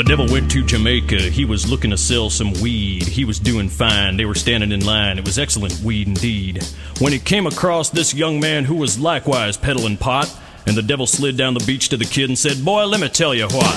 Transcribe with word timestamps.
The 0.00 0.08
devil 0.08 0.28
went 0.28 0.50
to 0.52 0.64
Jamaica. 0.64 1.18
He 1.18 1.44
was 1.44 1.68
looking 1.70 1.90
to 1.90 1.98
sell 1.98 2.30
some 2.30 2.54
weed. 2.62 3.02
He 3.02 3.26
was 3.26 3.38
doing 3.38 3.68
fine. 3.68 4.16
They 4.16 4.24
were 4.24 4.34
standing 4.34 4.72
in 4.72 4.82
line. 4.82 5.18
It 5.18 5.26
was 5.26 5.38
excellent 5.38 5.78
weed 5.80 6.08
indeed. 6.08 6.64
When 7.00 7.12
he 7.12 7.18
came 7.18 7.46
across 7.46 7.90
this 7.90 8.14
young 8.14 8.40
man 8.40 8.64
who 8.64 8.76
was 8.76 8.98
likewise 8.98 9.58
peddling 9.58 9.98
pot, 9.98 10.34
and 10.66 10.74
the 10.74 10.80
devil 10.80 11.06
slid 11.06 11.36
down 11.36 11.52
the 11.52 11.62
beach 11.66 11.90
to 11.90 11.98
the 11.98 12.06
kid 12.06 12.30
and 12.30 12.38
said, 12.38 12.64
Boy, 12.64 12.86
let 12.86 12.98
me 12.98 13.10
tell 13.10 13.34
you 13.34 13.46
what. 13.48 13.74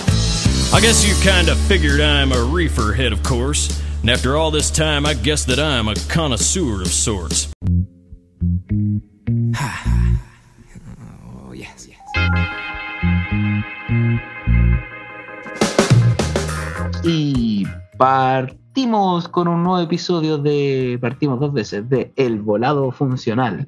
I 0.74 0.80
guess 0.80 1.06
you 1.06 1.14
kinda 1.30 1.56
figured 1.68 2.00
I'm 2.00 2.32
a 2.32 2.42
reefer 2.42 2.94
head, 2.94 3.12
of 3.12 3.22
course. 3.22 3.84
And 4.00 4.10
after 4.10 4.38
all 4.38 4.50
this 4.50 4.72
time, 4.72 5.06
I 5.06 5.16
guess 5.16 5.44
that 5.44 5.60
I'm 5.60 5.90
a 5.90 5.96
connoisseur 6.08 6.84
of 6.84 6.88
sorts. 6.88 7.53
Partimos 17.98 19.28
con 19.28 19.48
un 19.48 19.64
nuevo 19.64 19.80
episodio 19.80 20.38
de. 20.38 20.98
Partimos 21.02 21.40
dos 21.40 21.54
veces, 21.54 21.88
de 21.90 22.12
El 22.16 22.42
Volado 22.42 22.92
Funcional. 22.92 23.68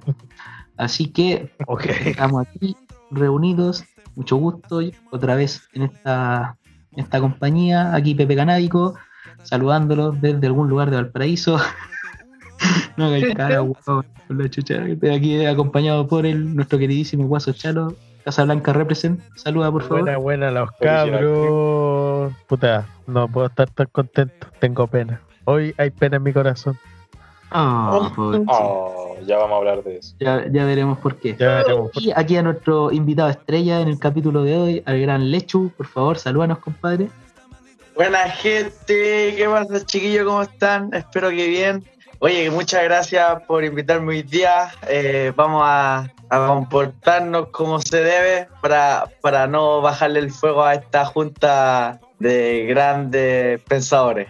Así 0.78 1.08
que 1.08 1.52
estamos 2.06 2.48
aquí 2.48 2.76
reunidos. 3.12 3.84
Mucho 4.16 4.38
gusto 4.38 4.80
otra 5.12 5.36
vez 5.36 5.68
en 5.74 5.84
esta, 5.84 6.58
en 6.92 7.04
esta 7.04 7.20
compañía. 7.20 7.94
Aquí 7.94 8.16
Pepe 8.16 8.36
Canábico, 8.36 8.96
saludándolos 9.44 10.20
desde 10.22 10.48
algún 10.48 10.70
lugar 10.70 10.90
de 10.90 10.98
Valparaíso. 10.98 11.60
no 12.98 13.06
hagáis 13.06 13.36
cara, 13.36 13.62
huevón, 13.62 14.06
con 14.28 14.38
la 14.38 14.50
chucha. 14.50 14.88
Estoy 14.88 15.10
aquí 15.10 15.46
acompañado 15.46 16.08
por 16.08 16.26
el, 16.26 16.56
nuestro 16.56 16.80
queridísimo 16.80 17.28
Guaso 17.28 17.52
Chalo. 17.52 17.96
Casablanca 18.26 18.74
Represent. 18.74 19.22
Saluda, 19.36 19.72
por 19.72 19.84
favor. 19.84 20.02
Buena, 20.02 20.18
buena, 20.18 20.52
los 20.52 20.72
cabros. 20.72 22.34
Puta, 22.48 22.88
no 23.06 23.28
puedo 23.28 23.46
estar 23.46 23.70
tan 23.70 23.86
contento. 23.92 24.48
Tengo 24.60 24.88
pena. 24.88 25.22
Hoy 25.44 25.76
hay 25.78 25.92
pena 25.92 26.18
en 26.18 26.24
mi 26.24 26.34
corazón. 26.34 26.76
Ah, 27.52 28.12
pobre. 28.16 28.42
Oh, 28.48 29.16
ya 29.28 29.38
vamos 29.38 29.54
a 29.54 29.58
hablar 29.58 29.84
de 29.84 29.98
eso. 29.98 30.16
ya, 30.20 30.44
ya 30.52 30.66
veremos 30.66 30.98
por 30.98 31.18
qué. 31.18 31.36
Ya 31.38 31.58
veremos. 31.58 31.92
Y 31.94 32.12
aquí 32.16 32.36
a 32.36 32.42
nuestro 32.42 32.92
invitado 32.92 33.30
estrella 33.30 33.80
en 33.80 33.90
el 33.90 34.00
capítulo 34.00 34.44
de 34.44 34.58
hoy, 34.58 34.84
al 34.88 35.00
gran 35.00 35.30
Lechu. 35.30 35.72
Por 35.78 35.86
favor, 35.86 36.18
salúdanos, 36.18 36.58
compadre. 36.58 37.10
Buena 37.96 38.28
gente, 38.30 39.36
¿qué 39.38 39.46
pasa 39.48 39.86
chiquillos? 39.86 40.26
¿Cómo 40.26 40.42
están? 40.42 40.92
Espero 40.94 41.30
que 41.30 41.48
bien. 41.48 41.86
Oye, 42.20 42.50
muchas 42.50 42.84
gracias 42.84 43.42
por 43.48 43.64
invitarme 43.64 44.10
hoy 44.14 44.24
día. 44.24 44.72
Eh, 44.88 45.32
vamos 45.36 45.62
a, 45.66 46.10
a 46.30 46.48
comportarnos 46.48 47.48
como 47.50 47.80
se 47.80 48.02
debe 48.02 48.48
para, 48.62 49.06
para 49.22 49.48
no 49.48 49.82
bajarle 49.82 50.20
el 50.20 50.32
fuego 50.32 50.64
a 50.64 50.74
esta 50.76 51.06
junta 51.06 52.00
de 52.20 52.66
grandes 52.68 53.62
pensadores. 53.64 54.28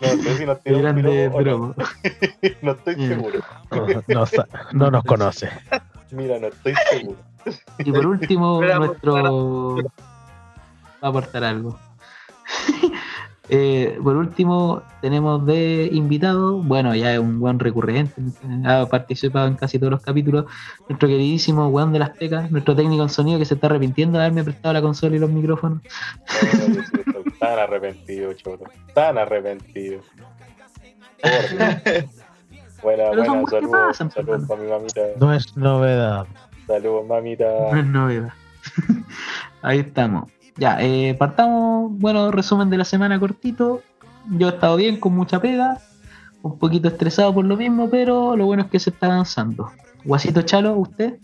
No 0.00 0.08
sé 0.22 0.36
si 0.38 0.46
nos 0.46 0.58
un 0.64 0.82
grande 0.82 1.02
piropo 1.02 1.36
o 1.36 1.40
no. 1.42 1.44
broma. 1.44 1.74
No 2.62 2.72
estoy 2.72 2.94
seguro. 3.08 3.40
No, 3.70 3.86
no 4.08 4.26
sa- 4.26 4.48
no 4.72 4.90
nos 4.90 5.04
conoce. 5.04 5.48
Mira, 6.12 6.38
no 6.38 6.46
estoy 6.48 6.74
seguro. 6.90 7.18
Y 7.78 7.90
por 7.92 8.06
último, 8.06 8.60
nuestro. 8.62 9.76
Va 9.76 9.88
a 11.02 11.08
aportar 11.08 11.42
algo. 11.44 11.78
Eh, 13.48 13.98
por 14.02 14.16
último, 14.16 14.82
tenemos 15.00 15.44
de 15.46 15.88
invitado, 15.92 16.62
bueno, 16.62 16.94
ya 16.94 17.12
es 17.12 17.18
un 17.18 17.40
buen 17.40 17.58
recurrente, 17.58 18.14
ha 18.64 18.86
participado 18.86 19.48
en 19.48 19.56
casi 19.56 19.78
todos 19.78 19.90
los 19.90 20.02
capítulos, 20.02 20.46
nuestro 20.88 21.08
queridísimo 21.08 21.68
weón 21.68 21.92
de 21.92 21.98
las 21.98 22.10
pecas, 22.10 22.50
nuestro 22.50 22.76
técnico 22.76 23.02
en 23.02 23.08
sonido 23.08 23.38
que 23.38 23.44
se 23.44 23.54
está 23.54 23.66
arrepintiendo 23.66 24.18
de 24.18 24.24
haberme 24.24 24.44
prestado 24.44 24.72
la 24.72 24.80
consola 24.80 25.16
y 25.16 25.18
los 25.18 25.30
micrófonos. 25.30 25.82
Estoy 26.40 27.32
tan 27.40 27.58
arrepentido, 27.58 28.32
choro. 28.34 28.64
Tan 28.94 29.18
arrepentido. 29.18 30.02
Buena, 32.82 33.10
buena, 33.10 33.44
saludos. 33.48 33.96
Saludos 33.96 34.48
para 34.48 34.60
mi 34.60 34.68
mamita. 34.68 35.00
No 35.18 35.32
es 35.32 35.56
novedad. 35.56 36.26
Saludos, 36.66 37.06
mamita. 37.06 37.44
No 37.44 37.78
es 37.78 37.86
novedad. 37.86 38.32
Ahí 39.62 39.80
estamos. 39.80 40.30
Ya, 40.56 40.78
eh, 40.80 41.14
partamos, 41.18 41.90
bueno, 41.98 42.30
resumen 42.30 42.70
de 42.70 42.78
la 42.78 42.84
semana 42.84 43.18
cortito. 43.18 43.82
Yo 44.30 44.48
he 44.48 44.50
estado 44.50 44.76
bien, 44.76 45.00
con 45.00 45.14
mucha 45.14 45.40
pega, 45.40 45.78
un 46.42 46.58
poquito 46.58 46.88
estresado 46.88 47.32
por 47.34 47.44
lo 47.44 47.56
mismo, 47.56 47.88
pero 47.90 48.36
lo 48.36 48.46
bueno 48.46 48.64
es 48.64 48.70
que 48.70 48.78
se 48.78 48.90
está 48.90 49.06
avanzando. 49.06 49.70
Guasito 50.04 50.42
Chalo, 50.42 50.74
¿usted? 50.74 51.18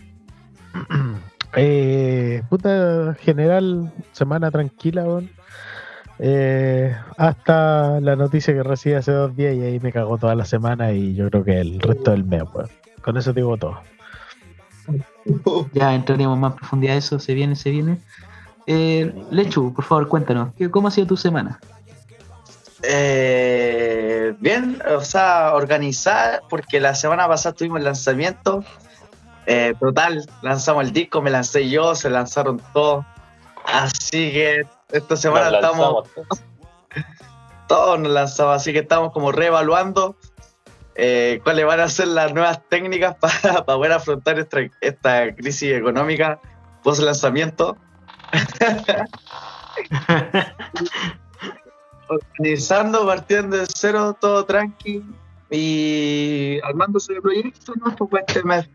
Eh, 1.56 2.43
puta, 2.50 3.17
general, 3.21 3.91
semana 4.12 4.50
tranquila, 4.50 5.05
weón. 5.05 5.31
Eh, 6.19 6.94
hasta 7.17 8.00
la 8.00 8.17
noticia 8.17 8.53
que 8.53 8.62
recibí 8.62 8.94
hace 8.94 9.12
dos 9.12 9.34
días 9.34 9.55
y 9.55 9.62
ahí 9.62 9.81
me 9.81 9.91
cagó 9.91 10.19
toda 10.19 10.34
la 10.34 10.44
semana 10.44 10.93
y 10.93 11.15
yo 11.15 11.31
creo 11.31 11.44
que 11.44 11.59
el 11.59 11.81
resto 11.81 12.11
del 12.11 12.25
mes, 12.25 12.43
weón. 12.53 12.69
Con 13.00 13.17
eso 13.17 13.33
digo 13.33 13.56
todo. 13.56 13.81
Ya 15.72 15.94
entraremos 15.94 16.38
más 16.38 16.53
en 16.53 16.59
profundidad 16.59 16.94
a 16.97 16.99
eso, 16.99 17.19
se 17.19 17.33
viene, 17.33 17.56
se 17.56 17.71
viene. 17.71 17.99
Eh, 18.71 19.11
Lechu, 19.31 19.73
por 19.73 19.83
favor, 19.84 20.09
cuéntanos, 20.09 20.53
¿qué- 20.59 20.71
¿cómo 20.71 20.89
ha 20.89 20.91
sido 20.91 21.06
tu 21.06 21.17
semana? 21.17 21.59
Eh, 22.83 24.34
bien, 24.39 24.81
o 24.95 25.01
sea, 25.01 25.55
organizar, 25.55 26.43
porque 26.51 26.79
la 26.81 26.95
semana 26.95 27.27
pasada 27.27 27.55
tuvimos 27.55 27.79
el 27.79 27.84
lanzamiento. 27.84 28.62
Eh, 29.47 29.75
total, 29.81 30.29
lanzamos 30.43 30.84
el 30.84 30.93
disco, 30.93 31.23
me 31.23 31.31
lancé 31.31 31.69
yo, 31.69 31.95
se 31.95 32.11
lanzaron 32.11 32.61
todos. 32.73 33.05
Así 33.65 34.33
que 34.33 34.67
esta 34.93 35.17
semana 35.17 35.47
Nos 35.50 35.55
estamos, 35.55 36.09
lanzamos. 36.17 36.43
todos 37.69 37.99
nos 38.00 38.12
lanzamos, 38.12 38.56
así 38.56 38.73
que 38.73 38.81
estamos 38.81 39.12
como 39.12 39.33
reevaluando 39.33 40.17
eh, 40.95 41.41
cuáles 41.45 41.65
van 41.67 41.81
a 41.81 41.89
ser 41.89 42.09
las 42.09 42.33
nuevas 42.35 42.61
técnicas 42.69 43.15
para, 43.21 43.65
para 43.65 43.65
poder 43.65 43.93
afrontar 43.93 44.39
esta, 44.39 44.59
esta 44.81 45.35
crisis 45.35 45.73
económica 45.73 46.39
post 46.83 47.00
lanzamiento. 47.03 47.77
Organizando, 52.09 53.06
partiendo 53.06 53.56
de 53.56 53.66
cero, 53.66 54.16
todo 54.19 54.44
tranqui 54.44 55.05
y 55.50 56.59
armándose 56.65 57.15
de 57.15 57.21
proyectos, 57.22 57.77
¿no? 57.77 57.94
Pues 57.97 58.25
este 58.27 58.43
mes 58.43 58.69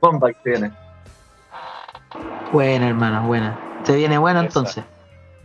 bomba 0.00 0.32
que 0.32 0.50
viene. 0.50 0.72
Buena, 2.52 2.88
hermano, 2.88 3.26
buena. 3.26 3.58
Se 3.84 3.96
viene 3.96 4.18
buena 4.18 4.40
Esa. 4.40 4.46
entonces. 4.46 4.84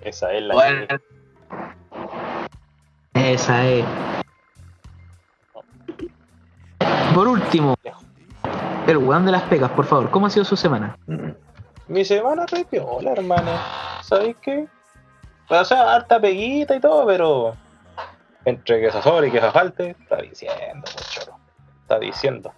Esa 0.02 0.34
es 0.34 0.44
la 0.44 0.54
Bueno, 0.54 0.88
Esa 3.14 3.68
es. 3.68 3.86
Por 7.14 7.28
último, 7.28 7.76
el 8.88 8.98
weón 8.98 9.26
de 9.26 9.32
las 9.32 9.44
pegas, 9.44 9.72
por 9.72 9.86
favor, 9.86 10.10
¿cómo 10.12 10.28
ha 10.28 10.30
sido 10.30 10.46
su 10.46 10.56
semana? 10.56 10.98
Mi 11.92 12.06
semana 12.06 12.46
re 12.46 12.64
piola, 12.64 13.12
hermano. 13.12 13.52
¿Sabéis 14.02 14.38
qué? 14.42 14.66
O 15.50 15.66
sea, 15.66 15.94
harta 15.94 16.22
peguita 16.22 16.74
y 16.74 16.80
todo, 16.80 17.06
pero 17.06 17.54
entre 18.46 18.80
que 18.80 18.90
se 18.90 19.02
sobre 19.02 19.28
y 19.28 19.32
que 19.32 19.42
se 19.42 19.52
falte, 19.52 19.98
está 20.00 20.22
diciendo, 20.22 20.88
pues, 20.94 21.10
choro. 21.10 21.38
Está 21.82 22.00
diciendo. 22.00 22.54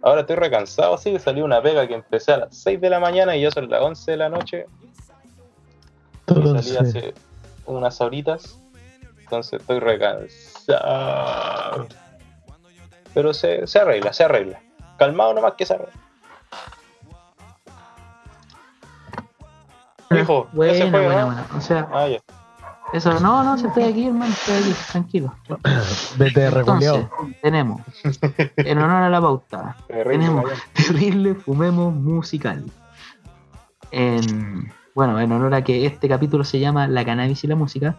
Ahora 0.00 0.20
estoy 0.20 0.36
recansado, 0.36 0.96
sí, 0.96 1.18
salí 1.18 1.42
una 1.42 1.60
pega 1.60 1.88
que 1.88 1.94
empecé 1.94 2.34
a 2.34 2.36
las 2.36 2.56
6 2.56 2.80
de 2.80 2.88
la 2.88 3.00
mañana 3.00 3.34
y 3.34 3.42
ya 3.42 3.50
son 3.50 3.68
las 3.68 3.82
11 3.82 4.12
de 4.12 4.16
la 4.16 4.28
noche. 4.28 4.66
Y 4.80 4.94
salí 5.02 5.28
Entonces, 6.28 6.80
hace 6.80 7.14
unas 7.66 8.00
horitas. 8.00 8.60
Entonces 9.18 9.60
estoy 9.60 9.80
recansado. 9.80 11.88
Pero 13.12 13.34
se, 13.34 13.66
se 13.66 13.80
arregla, 13.80 14.12
se 14.12 14.22
arregla. 14.22 14.62
Calmado 14.98 15.34
nomás 15.34 15.54
que 15.54 15.66
se 15.66 15.74
arregla. 15.74 16.01
Hijo, 20.20 20.48
buena, 20.52 20.74
se 20.74 20.90
fue, 20.90 21.04
buena. 21.04 21.46
O 21.56 21.60
sea, 21.60 21.88
Ah, 21.92 22.06
eso, 22.92 23.18
no, 23.20 23.42
no, 23.42 23.56
si 23.56 23.66
estoy 23.66 23.84
aquí, 23.84 24.06
hermano, 24.08 24.32
estoy 24.32 24.54
aquí, 24.56 24.74
tranquilo. 24.90 25.34
vete 26.18 26.44
Entonces, 26.44 26.52
reculeado. 26.54 27.08
tenemos, 27.42 27.80
en 28.56 28.78
honor 28.78 29.02
a 29.04 29.08
la 29.08 29.20
pauta, 29.20 29.76
Terrible, 29.88 30.18
tenemos 30.18 30.44
terrible 30.74 31.34
fumemos 31.34 31.94
musical. 31.94 32.64
En, 33.90 34.72
bueno, 34.94 35.20
en 35.20 35.32
honor 35.32 35.54
a 35.54 35.62
que 35.64 35.86
este 35.86 36.08
capítulo 36.08 36.44
se 36.44 36.60
llama 36.60 36.86
La 36.86 37.04
cannabis 37.04 37.44
y 37.44 37.46
la 37.46 37.56
música, 37.56 37.96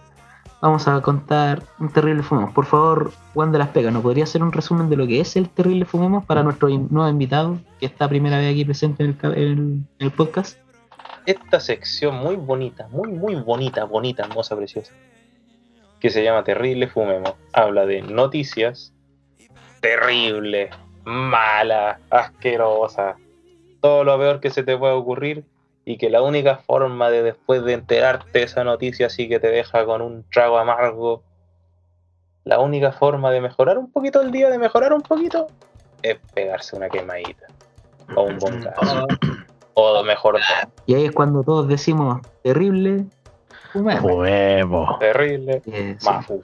vamos 0.62 0.88
a 0.88 1.02
contar 1.02 1.62
un 1.80 1.90
terrible 1.90 2.24
fumemos. 2.24 2.54
Por 2.54 2.66
favor, 2.66 3.12
Juan 3.34 3.52
de 3.52 3.60
las 3.60 3.70
Pegas, 3.70 3.94
¿nos 3.94 4.02
podría 4.04 4.24
hacer 4.24 4.42
un 4.44 4.52
resumen 4.52 4.90
de 4.90 4.96
lo 4.98 5.06
que 5.08 5.20
es 5.20 5.36
el 5.36 5.50
terrible 5.50 5.86
fumemos 5.86 6.24
para 6.26 6.42
nuestro 6.44 6.70
in- 6.70 6.88
nuevo 6.90 7.10
invitado 7.10 7.58
que 7.80 7.86
está 7.86 8.08
primera 8.08 8.38
vez 8.38 8.52
aquí 8.52 8.66
presente 8.66 9.04
en 9.04 9.10
el, 9.10 9.18
ca- 9.18 9.34
en 9.34 9.88
el 10.00 10.12
podcast? 10.12 10.58
Esta 11.26 11.60
sección 11.60 12.16
muy 12.16 12.36
bonita, 12.36 12.88
muy, 12.90 13.10
muy 13.10 13.36
bonita, 13.36 13.86
bonita, 13.86 14.24
hermosa, 14.24 14.56
preciosa, 14.56 14.94
que 16.00 16.10
se 16.10 16.24
llama 16.24 16.44
Terrible 16.44 16.88
Fumemos, 16.88 17.36
habla 17.54 17.86
de 17.86 18.02
noticias 18.02 18.94
terribles, 19.82 20.70
malas, 21.04 22.00
asquerosas, 22.10 23.18
todo 23.82 24.04
lo 24.04 24.18
peor 24.18 24.40
que 24.40 24.50
se 24.50 24.64
te 24.64 24.78
puede 24.78 24.94
ocurrir 24.94 25.44
y 25.86 25.98
que 25.98 26.10
la 26.10 26.22
única 26.22 26.58
forma 26.58 27.10
de 27.10 27.24
después 27.24 27.64
de 27.66 27.74
enterarte 27.74 28.40
de 28.40 28.46
esa 28.46 28.64
noticia 28.64 29.08
así 29.08 29.28
que 29.28 29.40
te 29.40 29.50
deja 29.50 29.86
con 29.86 30.02
un 30.02 30.24
trago 30.32 30.58
amargo, 30.58 31.24
la 32.46 32.60
única 32.60 32.92
forma 32.92 33.32
de 33.32 33.42
mejorar 33.42 33.78
un 33.78 33.92
poquito 33.92 34.22
el 34.22 34.32
día, 34.32 34.50
de 34.50 34.58
mejorar 34.58 34.94
un 34.94 35.02
poquito, 35.02 35.48
es 36.02 36.18
pegarse 36.34 36.76
una 36.76 36.90
quemadita 36.90 37.48
o 38.16 38.24
un 38.24 38.38
bongazo. 38.38 39.08
O 39.76 40.04
mejor. 40.04 40.40
Y 40.86 40.94
ahí 40.96 41.06
es 41.06 41.12
cuando 41.12 41.44
todos 41.44 41.68
decimos, 41.68 42.22
terrible, 42.44 43.06
fumemos. 43.72 44.02
Juguemos. 44.12 45.00
terrible, 45.00 45.62
Eh, 45.66 45.96
sí. 46.00 46.06
mafu. 46.08 46.44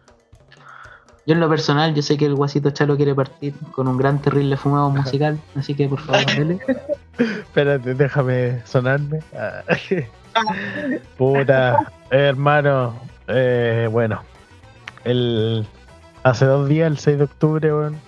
Yo 1.27 1.33
en 1.35 1.41
lo 1.41 1.49
personal, 1.49 1.93
yo 1.93 2.01
sé 2.01 2.17
que 2.17 2.25
el 2.25 2.33
guasito 2.33 2.71
Chalo 2.71 2.95
quiere 2.97 3.13
partir 3.13 3.53
con 3.73 3.87
un 3.87 3.97
gran 3.97 4.19
terrible 4.19 4.57
fumado 4.57 4.89
musical, 4.89 5.37
así 5.55 5.75
que 5.75 5.87
por 5.87 5.99
favor, 5.99 6.25
dele. 6.25 6.57
Espérate, 7.19 7.93
déjame 7.93 8.65
sonarme. 8.65 9.19
Ah. 9.37 9.61
Puta, 11.17 11.91
hermano. 12.09 12.95
eh, 13.27 13.87
bueno, 13.91 14.21
el, 15.03 15.67
hace 16.23 16.45
dos 16.45 16.67
días, 16.67 16.87
el 16.91 16.97
6 16.97 17.17
de 17.19 17.23
octubre, 17.25 17.73
weón, 17.73 17.99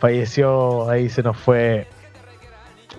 falleció, 0.00 0.88
ahí 0.90 1.08
se 1.08 1.22
nos 1.22 1.36
fue 1.36 1.86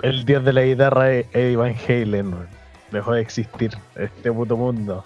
el 0.03 0.25
dios 0.25 0.43
de 0.43 0.53
la 0.53 0.61
guitarra, 0.63 1.11
Eddie 1.11 1.55
Van 1.55 1.75
Halen. 1.87 2.33
weón. 2.33 2.47
Dejó 2.91 3.13
de 3.13 3.21
existir 3.21 3.75
este 3.95 4.31
puto 4.31 4.55
mundo. 4.55 5.03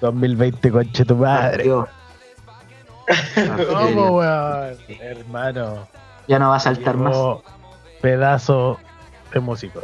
2020, 0.00 0.70
conche 0.70 1.04
tu 1.04 1.16
madre. 1.16 1.64
Dios. 1.64 1.88
¿Cómo, 3.68 4.18
weón? 4.18 4.76
Hermano. 5.00 5.88
Ya 6.28 6.38
no 6.38 6.50
va 6.50 6.56
a 6.56 6.60
saltar 6.60 6.96
más. 6.96 7.16
Pedazo 8.02 8.78
de 9.32 9.40
músico. 9.40 9.82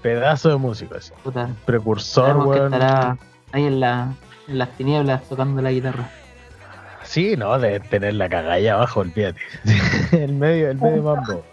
Pedazo 0.00 0.48
de 0.48 0.56
músico, 0.56 0.96
así. 0.96 1.12
Puta. 1.22 1.50
Precursor, 1.66 2.38
weón. 2.38 2.72
estará 2.72 3.18
ahí 3.52 3.66
en, 3.66 3.78
la, 3.78 4.14
en 4.48 4.58
las 4.58 4.70
tinieblas 4.70 5.22
tocando 5.28 5.60
la 5.60 5.70
guitarra. 5.70 6.08
Sí, 7.02 7.36
no, 7.36 7.58
de 7.58 7.78
tener 7.78 8.14
la 8.14 8.30
cagalla 8.30 8.74
abajo, 8.74 9.00
olvídate. 9.00 9.40
el 10.12 10.32
medio, 10.32 10.70
el 10.70 10.78
medio 10.78 11.02
mambo. 11.02 11.44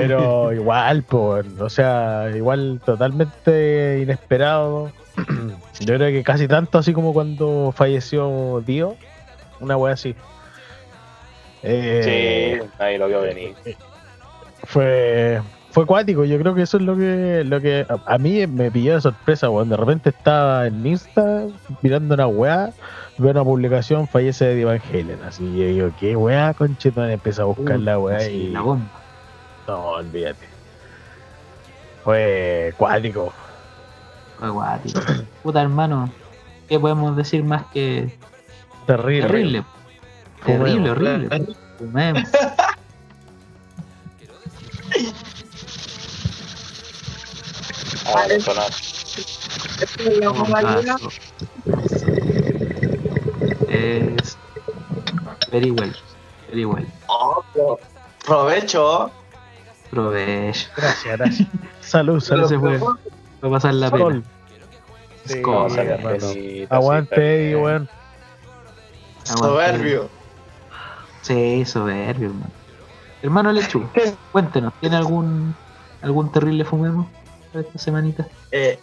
Pero 0.00 0.52
igual, 0.54 1.02
por, 1.02 1.44
o 1.60 1.68
sea, 1.70 2.30
igual 2.34 2.80
totalmente 2.84 4.00
inesperado. 4.02 4.90
Yo 5.80 5.94
creo 5.96 6.10
que 6.10 6.22
casi 6.22 6.48
tanto 6.48 6.78
así 6.78 6.92
como 6.92 7.12
cuando 7.12 7.72
falleció 7.76 8.62
Dio, 8.66 8.96
una 9.60 9.76
wea 9.76 9.94
así. 9.94 10.14
Eh, 11.62 12.58
Sí, 12.62 12.68
nadie 12.78 12.98
lo 12.98 13.08
vio 13.08 13.20
venir. 13.22 13.54
fue 14.64 15.40
fue 15.70 15.86
cuático 15.86 16.24
yo 16.24 16.38
creo 16.38 16.54
que 16.54 16.62
eso 16.62 16.76
es 16.76 16.82
lo 16.82 16.96
que 16.96 17.44
lo 17.46 17.60
que 17.60 17.86
a, 17.88 18.14
a 18.14 18.18
mí 18.18 18.46
me 18.46 18.70
pilló 18.70 18.94
de 18.94 19.00
sorpresa 19.00 19.48
weón. 19.48 19.70
de 19.70 19.76
repente 19.78 20.10
estaba 20.10 20.66
en 20.66 20.84
Insta 20.86 21.46
mirando 21.80 22.14
una 22.14 22.26
weá 22.26 22.70
veo 23.16 23.30
una 23.30 23.42
publicación 23.42 24.06
fallece 24.06 24.44
de 24.54 24.64
Van 24.66 24.82
Halen 24.90 25.18
así 25.26 25.44
yo 25.56 25.64
digo 25.64 25.90
qué 25.98 26.14
weá 26.14 26.52
conchetón 26.52 27.08
empecé 27.10 27.40
a 27.40 27.46
buscar 27.46 27.80
la 27.80 27.98
weá 27.98 28.20
Sí, 28.20 28.32
y 28.32 28.48
la 28.50 28.60
bomba. 28.60 28.84
No 29.68 29.84
olvídate 29.86 30.46
fue 32.04 32.74
cuático 32.76 33.32
Fue 34.38 34.50
guático. 34.50 35.00
Puta 35.42 35.62
hermano, 35.62 36.10
¿qué 36.68 36.78
podemos 36.80 37.14
decir 37.16 37.44
más 37.44 37.64
que 37.72 38.16
terrible 38.86 39.22
terrible? 39.28 39.64
Terrible, 40.44 40.90
horrible. 40.90 41.54
Fumemos. 41.78 42.24
Ah. 48.06 48.26
Es 53.68 54.36
very 55.50 55.70
well. 55.70 55.94
Very 56.48 56.64
well. 56.64 56.86
Oh, 57.08 57.42
pro- 57.52 57.78
provecho. 58.24 59.10
Provecho. 59.92 60.70
gracias 60.74 61.18
gracias 61.18 61.48
salud 61.82 62.18
salud 62.18 62.48
se 62.48 62.58
fue. 62.58 62.78
Va 62.78 62.96
a 63.42 63.50
pasar 63.50 63.74
la 63.74 63.90
pena. 63.90 64.22
Sí, 65.26 65.42
pesita, 65.42 66.74
aguante 66.74 67.14
sí, 67.14 67.20
Eddie 67.20 67.52
está 67.52 67.58
weón 67.60 67.88
Soberbio. 69.22 70.08
Sí, 71.20 71.64
soberbio, 71.66 72.28
hermano. 72.28 72.50
Hermano 73.20 73.52
Lechu, 73.52 73.86
cuéntenos, 74.32 74.72
¿tiene 74.80 74.96
algún 74.96 75.54
algún 76.00 76.32
terrible 76.32 76.64
fumemos 76.64 77.06
para 77.52 77.66
esta 77.66 77.78
semanita? 77.78 78.26
Eh, 78.50 78.78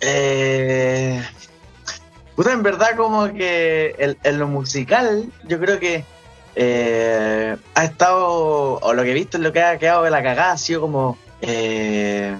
eh, 0.00 1.22
puta, 2.34 2.52
en 2.52 2.62
verdad 2.62 2.96
como 2.96 3.26
que 3.26 3.94
en, 3.98 4.16
en 4.24 4.38
lo 4.38 4.48
musical 4.48 5.30
yo 5.46 5.60
creo 5.60 5.78
que 5.78 6.06
eh, 6.56 7.56
ha 7.74 7.84
estado, 7.84 8.78
o 8.80 8.92
lo 8.94 9.02
que 9.02 9.10
he 9.10 9.14
visto 9.14 9.36
en 9.36 9.42
lo 9.42 9.52
que 9.52 9.62
ha 9.62 9.78
quedado 9.78 10.04
de 10.04 10.10
la 10.10 10.22
cagada 10.22 10.52
ha 10.52 10.58
sido 10.58 10.80
como 10.80 11.18
eh, 11.40 12.36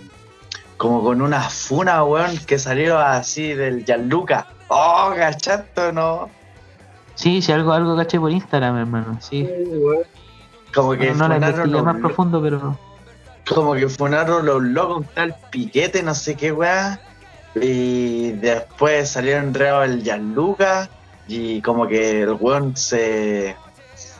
como 0.76 1.02
con 1.02 1.20
una 1.22 1.40
funa, 1.50 2.04
weón, 2.04 2.36
que 2.46 2.58
salieron 2.58 3.00
así 3.02 3.54
del 3.54 3.84
Gianluca. 3.84 4.46
Oh, 4.68 5.12
cachato, 5.16 5.92
no. 5.92 6.28
Sí, 7.14 7.40
sí, 7.42 7.52
algo, 7.52 7.72
algo 7.72 7.96
caché 7.96 8.18
por 8.18 8.30
Instagram, 8.32 8.78
hermano. 8.78 9.18
Sí. 9.20 9.48
Como 10.74 10.92
que 10.92 11.12
No, 11.12 11.28
no 11.28 11.34
funaron 11.34 11.70
los 11.70 11.84
más 11.84 11.94
lo- 11.96 12.00
profundo, 12.00 12.42
pero 12.42 12.78
como 13.48 13.74
que 13.74 13.88
funaron 13.88 14.44
los 14.46 14.62
locos 14.62 14.96
un 14.98 15.04
tal 15.04 15.36
piquete, 15.50 16.02
no 16.02 16.14
sé 16.14 16.34
qué 16.34 16.50
weá. 16.50 17.00
Y 17.54 18.32
después 18.32 19.10
salieron 19.10 19.54
reo 19.54 19.82
el 19.84 20.02
Gianluca. 20.02 20.88
Y 21.28 21.62
como 21.62 21.86
que 21.86 22.22
el 22.22 22.32
weón 22.32 22.76
se. 22.76 23.54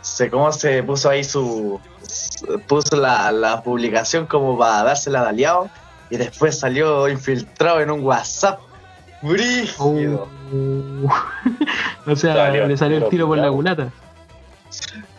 Se 0.05 0.31
¿Cómo 0.31 0.53
se 0.53 0.83
puso 0.83 1.09
ahí 1.11 1.25
su. 1.25 1.81
su- 2.06 2.61
puso 2.69 2.95
la, 2.97 3.33
la 3.33 3.62
publicación 3.62 4.27
como 4.27 4.56
para 4.59 4.85
dársela 4.85 5.23
de 5.23 5.29
aliado. 5.31 5.71
Y 6.11 6.17
después 6.19 6.59
salió 6.61 7.09
infiltrado 7.09 7.81
en 7.81 7.91
un 7.91 8.05
WhatsApp. 8.05 8.61
Brígido. 9.23 10.29
Uh, 10.53 11.08
o 12.11 12.15
sea, 12.17 12.34
Salió 12.34 12.67
le 12.67 12.77
salió 12.77 12.99
el 12.99 13.08
tiro 13.08 13.27
por 13.27 13.39
la 13.39 13.51
culata. 13.51 13.89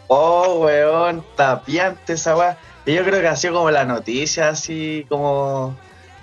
Oh, 0.08 0.60
weón, 0.66 1.26
tapiante 1.36 2.14
esa 2.14 2.38
weá. 2.38 2.58
Y 2.86 2.94
yo 2.94 3.04
creo 3.04 3.20
que 3.22 3.28
ha 3.28 3.36
sido 3.36 3.56
como 3.56 3.72
la 3.72 3.84
noticia, 3.86 4.50
así 4.50 5.06
como. 5.10 5.76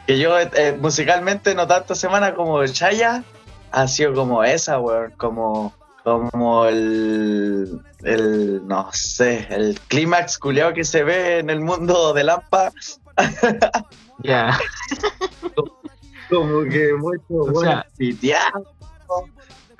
Que 0.06 0.18
yo 0.18 0.38
eh, 0.38 0.76
musicalmente 0.80 1.54
no 1.56 1.66
tanto 1.66 1.94
semana 1.96 2.34
como 2.34 2.64
Chaya, 2.66 3.24
ha 3.72 3.88
sido 3.88 4.14
como 4.14 4.44
esa, 4.44 4.78
weón. 4.78 5.12
Como. 5.16 5.72
Como 6.04 6.64
el. 6.66 7.80
El. 8.02 8.66
No 8.66 8.88
sé, 8.92 9.46
el 9.50 9.78
clímax 9.88 10.38
culiao 10.38 10.72
que 10.72 10.84
se 10.84 11.04
ve 11.04 11.38
en 11.38 11.50
el 11.50 11.60
mundo 11.60 12.12
de 12.12 12.24
Lampa. 12.24 12.72
Ya. 14.24 14.56
Como 16.30 16.62
que 16.62 16.92
mucho, 16.94 17.60
sea- 17.60 17.84
piteado. 17.96 18.64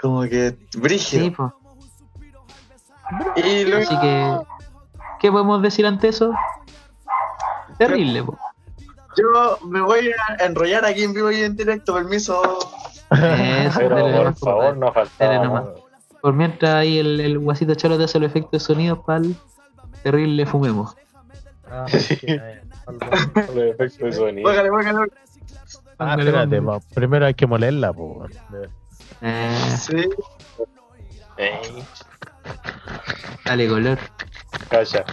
Como 0.01 0.23
que 0.23 0.57
brígido. 0.77 1.25
Sí, 1.25 1.31
pues. 1.31 1.53
y 3.37 3.65
luego. 3.65 3.85
Así 3.89 4.01
que, 4.01 4.37
¿qué 5.21 5.31
podemos 5.31 5.63
decir 5.63 5.87
ante 5.87 6.09
eso? 6.09 6.33
Terrible, 7.79 8.25
po. 8.25 8.37
Yo 9.17 9.59
me 9.69 9.81
voy 9.81 10.11
a 10.39 10.45
enrollar 10.45 10.85
aquí 10.87 11.05
en 11.05 11.13
vivo 11.15 11.31
y 11.31 11.43
en 11.43 11.55
directo, 11.57 11.95
permiso. 11.95 12.43
Eso, 13.13 13.79
Pero 13.79 13.97
por 13.97 14.05
dele, 14.13 14.33
favor, 14.35 14.77
no 14.77 14.93
faltaba. 14.93 15.75
Por 16.23 16.33
mientras 16.35 16.75
ahí 16.75 16.99
el, 16.99 17.21
el 17.21 17.39
guasito 17.39 17.75
chalo 17.75 17.99
te 17.99 18.05
hace 18.05 18.19
los 18.19 18.31
efectos 18.31 18.53
de 18.53 18.61
sonidos 18.61 19.01
para 19.01 19.19
el 19.19 19.37
terrible 20.03 20.47
fumemos. 20.47 20.95
Ah, 21.71 21.87
Sí. 21.89 22.17
eh, 22.23 22.63
Los 22.87 23.57
efectos 23.57 23.99
de 23.99 24.13
sonido. 24.13 24.49
Póngale, 24.49 24.69
póngale. 24.71 25.13
Ah, 25.99 26.17
espérate, 26.19 26.61
primero 26.95 27.27
hay 27.27 27.35
que 27.35 27.47
molerla, 27.47 27.93
po. 27.93 28.27
Eh, 29.21 29.77
Sí. 29.79 30.09
Ey, 31.39 31.85
dale 33.45 33.69
color. 33.69 33.99
calla. 34.69 35.05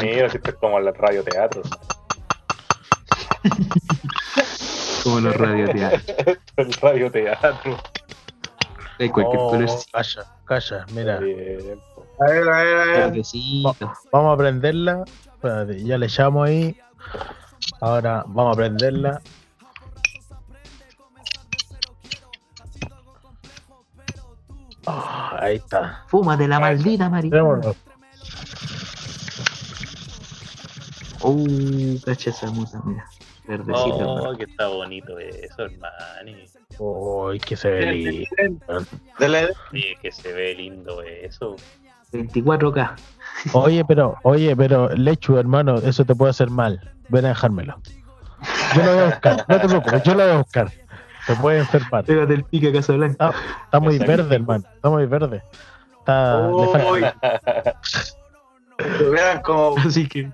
Mira, 0.00 0.28
si 0.28 0.36
esto 0.36 0.50
es 0.50 0.56
como 0.56 0.78
el 0.78 0.94
radioteatro. 0.94 1.62
Como 5.04 5.20
los 5.20 5.36
radioteatros. 5.36 6.16
El 6.56 6.72
radioteatro. 6.74 7.76
De 8.98 9.10
cualquier 9.12 9.40
Oh, 9.40 9.50
color. 9.50 9.68
Calla, 9.92 10.24
calla, 10.44 10.86
mira. 10.92 11.18
Bien. 11.18 11.80
A 12.20 12.30
ver, 12.30 12.48
a 12.48 12.62
ver, 12.62 12.76
a 12.78 13.08
ver. 13.08 13.22
Vamos 14.12 14.34
a 14.34 14.36
prenderla. 14.36 15.04
Espérate, 15.34 15.84
ya 15.84 15.98
le 15.98 16.08
llamo 16.08 16.42
ahí. 16.44 16.76
Ahora 17.80 18.24
vamos 18.26 18.54
a 18.54 18.56
prenderla. 18.56 19.20
Ah, 24.86 25.36
ahí 25.40 25.56
está. 25.56 26.04
Fúmate 26.08 26.46
la 26.46 26.60
maldita 26.60 27.08
marica. 27.10 27.36
Démoslo. 27.36 27.74
Uh, 31.22 31.98
cacha 32.04 32.30
esa 32.30 32.50
musa, 32.50 32.80
mira. 32.84 33.04
Verdecito. 33.48 34.14
Oh, 34.14 34.36
que 34.36 34.44
está 34.44 34.68
bonito 34.68 35.18
eso, 35.18 35.62
hermano. 35.64 36.38
Uy, 36.78 37.38
que 37.38 37.56
se 37.56 37.70
ve 37.70 37.92
lindo. 37.92 38.26
Dele, 39.18 39.48
Sí, 39.70 39.94
que 40.02 40.10
se 40.12 40.32
ve 40.32 40.54
lindo 40.54 41.02
eso. 41.02 41.56
24K. 42.12 42.94
Oye, 43.52 43.84
pero, 43.84 44.16
oye, 44.22 44.56
pero, 44.56 44.88
Lechu, 44.90 45.36
hermano, 45.38 45.76
eso 45.76 46.04
te 46.04 46.14
puede 46.14 46.30
hacer 46.30 46.50
mal. 46.50 46.80
Ven 47.08 47.24
a 47.26 47.28
dejármelo. 47.28 47.78
Yo 48.74 48.82
lo 48.82 48.92
voy 48.94 49.02
a 49.02 49.06
buscar, 49.06 49.44
no 49.48 49.60
te 49.60 49.68
preocupes, 49.68 50.02
yo 50.02 50.14
lo 50.14 50.22
voy 50.24 50.32
a 50.32 50.36
buscar. 50.38 50.70
Te 51.26 51.34
puede 51.36 51.58
enfermar. 51.58 52.04
Pégate 52.04 52.34
el 52.34 52.44
pique 52.44 52.68
a 52.68 52.72
Casablanca. 52.72 53.26
Está, 53.30 53.38
está 53.64 53.80
muy 53.80 53.98
verde, 53.98 54.34
hermano. 54.36 54.64
Está 54.74 54.90
muy 54.90 55.06
verde. 55.06 55.42
Está, 55.98 56.48
le 56.48 56.66
falta- 56.68 56.90
Uy. 56.92 57.04
Lo 59.00 59.10
vean 59.10 59.42
como. 59.42 59.76
Así 59.78 60.06
que 60.08 60.30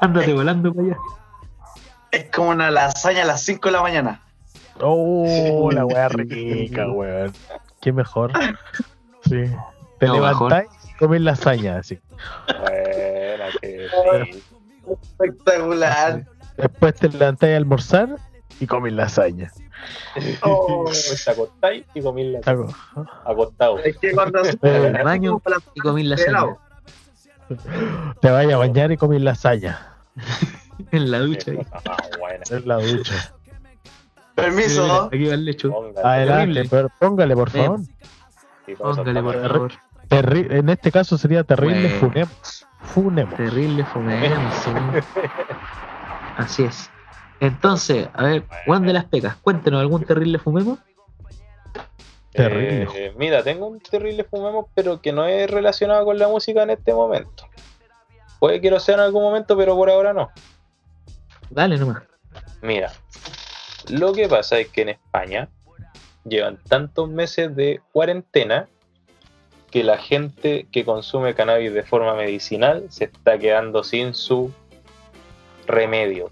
ándate 0.00 0.32
volando 0.32 0.72
para 0.74 0.86
allá. 0.88 0.96
Es 2.10 2.24
como 2.30 2.50
una 2.50 2.70
lasaña 2.70 3.22
a 3.22 3.26
las 3.26 3.42
5 3.42 3.68
de 3.68 3.72
la 3.72 3.82
mañana. 3.82 4.20
Oh, 4.80 5.70
la 5.72 5.84
weá 5.86 6.08
rica, 6.08 6.88
weón. 6.90 7.32
Qué 7.80 7.92
mejor. 7.92 8.32
Sí. 9.24 9.44
Te 9.98 10.06
No, 10.06 10.14
levantáis 10.14 10.68
y 10.90 10.94
comés 10.98 11.20
lasaña, 11.20 11.78
así. 11.78 11.98
Buena, 12.48 13.46
que 13.60 13.88
sí. 14.32 14.42
Espectacular. 14.90 16.24
Después 16.56 16.94
te 16.94 17.08
levantáis 17.08 17.54
a 17.54 17.56
almorzar 17.56 18.16
y 18.60 18.66
comes 18.66 18.92
lasaña. 18.92 19.50
Oh, 20.42 20.84
te 21.24 21.30
acostáis 21.30 21.84
y 21.94 22.02
comí 22.02 22.30
la 22.30 22.40
Taco. 22.40 22.72
acostado. 23.24 23.78
Es 23.78 23.96
que 23.98 24.12
cuando 24.12 24.44
se 24.44 24.58
Eh, 24.62 25.02
baño 25.02 25.40
y 25.74 25.80
comí 25.80 26.02
la 26.04 26.16
helado. 26.16 26.58
Te 28.20 28.30
vayas 28.30 28.54
a 28.54 28.58
bañar 28.58 28.92
y 28.92 28.96
comes 28.96 29.20
lasaña. 29.22 29.78
en 30.90 31.10
la 31.10 31.18
ducha. 31.20 31.52
Ah. 31.86 31.96
En 32.50 32.68
la 32.68 32.76
ducha. 32.76 33.32
Permiso. 34.34 35.04
Aquí 35.12 35.26
va 35.26 35.34
el 35.34 35.44
lecho. 35.44 35.70
Póngale. 35.70 36.08
Adelante, 36.08 36.64
pero 36.70 36.88
póngale, 36.98 37.34
por 37.34 37.50
favor. 37.50 37.80
Sí, 38.66 38.74
Póngale, 38.76 39.22
por 39.22 39.48
favor. 39.48 39.72
Terri- 40.08 40.46
en 40.50 40.68
este 40.68 40.90
caso 40.92 41.16
sería 41.18 41.44
terrible 41.44 41.82
Bueno. 41.88 41.98
funemos. 42.00 42.66
Funemos. 42.80 43.34
Terrible 43.36 43.84
fumemos, 43.84 44.54
sí. 44.56 44.70
Así 46.36 46.64
es. 46.64 46.90
Entonces, 47.40 48.08
a 48.14 48.22
ver, 48.24 48.44
Juan 48.66 48.82
de 48.86 48.92
las 48.92 49.04
Pecas, 49.06 49.36
cuéntenos 49.36 49.80
algún 49.80 50.04
terrible 50.04 50.38
fumemos. 50.38 50.78
Terrible. 52.32 52.88
Eh, 52.94 53.12
mira, 53.16 53.42
tengo 53.42 53.66
un 53.66 53.80
terrible 53.80 54.24
fumemos, 54.24 54.66
pero 54.74 55.00
que 55.00 55.12
no 55.12 55.26
es 55.26 55.50
relacionado 55.50 56.04
con 56.04 56.18
la 56.18 56.28
música 56.28 56.62
en 56.62 56.70
este 56.70 56.94
momento. 56.94 57.46
Puede 58.38 58.60
que 58.60 58.70
lo 58.70 58.80
sea 58.80 58.94
en 58.94 59.00
algún 59.02 59.22
momento, 59.22 59.56
pero 59.56 59.76
por 59.76 59.90
ahora 59.90 60.12
no. 60.12 60.30
Dale 61.50 61.76
nomás. 61.76 62.02
Mira, 62.62 62.92
lo 63.90 64.12
que 64.12 64.28
pasa 64.28 64.58
es 64.58 64.68
que 64.68 64.82
en 64.82 64.88
España 64.90 65.48
llevan 66.24 66.58
tantos 66.68 67.08
meses 67.08 67.54
de 67.54 67.80
cuarentena 67.92 68.68
que 69.70 69.84
la 69.84 69.98
gente 69.98 70.66
que 70.70 70.84
consume 70.84 71.34
cannabis 71.34 71.72
de 71.72 71.82
forma 71.82 72.14
medicinal 72.14 72.86
se 72.90 73.04
está 73.04 73.38
quedando 73.38 73.82
sin 73.84 74.14
su 74.14 74.52
remedio. 75.66 76.30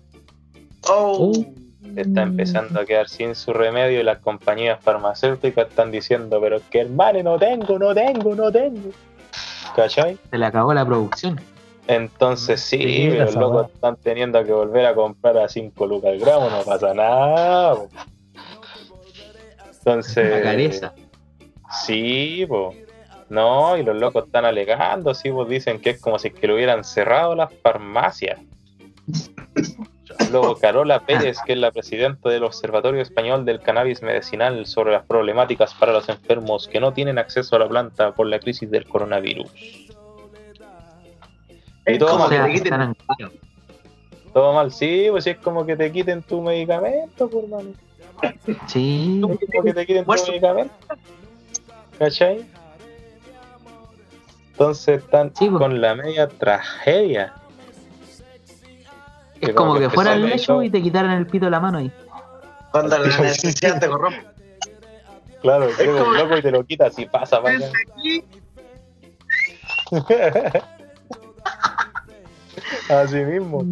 Oh. 0.89 1.33
Se 1.35 1.60
está 1.97 2.23
empezando 2.23 2.81
a 2.81 2.85
quedar 2.85 3.09
sin 3.09 3.35
su 3.35 3.53
remedio 3.53 4.01
y 4.01 4.03
las 4.03 4.19
compañías 4.19 4.81
farmacéuticas 4.81 5.69
están 5.69 5.91
diciendo, 5.91 6.41
pero 6.41 6.57
es 6.57 6.63
que 6.65 6.81
hermano, 6.81 7.23
no 7.23 7.39
tengo, 7.39 7.79
no 7.79 7.95
tengo, 7.95 8.35
no 8.35 8.51
tengo. 8.53 8.91
¿Cachai? 9.75 10.19
Se 10.31 10.39
le 10.39 10.47
acabó 10.47 10.75
la 10.75 10.85
producción. 10.85 11.41
Entonces 11.87 12.61
sí, 12.61 12.79
Sí, 12.79 13.09
pero 13.11 13.25
los 13.25 13.35
locos 13.35 13.71
están 13.75 13.97
teniendo 13.97 14.45
que 14.45 14.53
volver 14.53 14.87
a 14.87 14.95
comprar 14.95 15.37
a 15.39 15.49
5 15.49 15.87
lucas 15.87 16.13
el 16.13 16.21
gramo, 16.21 16.51
no 16.51 16.63
pasa 16.63 16.95
nada. 16.95 17.75
po. 17.75 17.89
Entonces... 19.79 20.81
La. 20.83 20.95
Sí, 21.85 22.45
po. 22.49 22.75
No, 23.29 23.77
y 23.77 23.85
los 23.85 23.97
locos 23.97 24.27
están 24.27 24.45
alegando, 24.45 25.15
sí, 25.15 25.31
pues 25.31 25.49
dicen 25.49 25.81
que 25.81 25.91
es 25.91 26.01
como 26.01 26.19
si 26.19 26.31
que 26.31 26.49
lo 26.49 26.57
hubieran 26.57 26.83
cerrado 26.85 27.35
las 27.37 27.53
farmacias. 27.63 28.41
Luego 30.31 30.57
Carola 30.57 31.01
Pérez, 31.01 31.39
que 31.45 31.55
es 31.55 31.59
la 31.59 31.71
presidenta 31.71 32.29
del 32.29 32.45
Observatorio 32.45 33.01
Español 33.01 33.45
del 33.45 33.61
Cannabis 33.61 34.03
Medicinal 34.03 34.65
sobre 34.67 34.93
las 34.93 35.05
problemáticas 35.05 35.75
para 35.75 35.93
los 35.93 36.09
enfermos 36.09 36.69
que 36.69 36.81
no 36.81 36.93
tienen 36.93 37.19
acceso 37.19 37.57
a 37.57 37.59
la 37.59 37.69
planta 37.69 38.13
por 38.13 38.27
la 38.27 38.39
crisis 38.39 38.71
del 38.71 38.87
coronavirus. 38.87 39.51
Y 41.87 41.99
todo 41.99 42.11
como 42.11 42.29
mal, 42.29 42.31
que 42.31 42.39
te 42.39 42.53
quiten 42.53 42.97
todo 44.33 44.53
mal, 44.53 44.71
sí, 44.71 45.09
pues 45.11 45.27
es 45.27 45.39
como 45.39 45.67
que 45.67 45.77
te 45.77 45.91
quiten 45.91 46.23
tu 46.23 46.41
medicamento, 46.41 47.29
pues, 47.29 47.45
hermano. 47.45 47.71
Sí, 48.69 49.17
Es 49.17 49.23
como 49.23 49.39
que 49.65 49.75
te 49.75 49.87
quiten 49.87 50.05
tu 50.05 50.13
medicamento. 50.29 50.75
¿Cachai? 51.99 52.47
Entonces 54.53 55.03
están 55.03 55.35
Sí, 55.35 55.49
pues. 55.49 55.59
con 55.59 55.81
la 55.81 55.95
media 55.95 56.29
tragedia. 56.29 57.35
Es 59.41 59.55
como 59.55 59.75
que 59.75 59.81
que 59.81 59.91
fuera 59.91 60.15
el 60.15 60.27
lecho 60.27 60.63
y 60.63 60.71
te 60.71 60.83
quitaran 60.83 61.13
el 61.13 61.27
pito 61.27 61.47
de 61.47 61.51
la 61.51 61.61
mano 61.61 61.79
ahí. 61.79 61.91
cuando 62.73 62.99
la 62.99 63.19
necesidad 63.21 63.81
te 63.81 63.89
corrompe. 63.89 64.25
Claro, 65.43 65.69
como- 65.77 66.11
un 66.11 66.17
loco 66.19 66.37
y 66.37 66.43
te 66.43 66.51
lo 66.51 66.65
quitas 66.65 66.99
y 66.99 67.07
pasa, 67.07 67.39
aquí, 67.97 68.23
Así 72.89 73.17
mismo. 73.17 73.65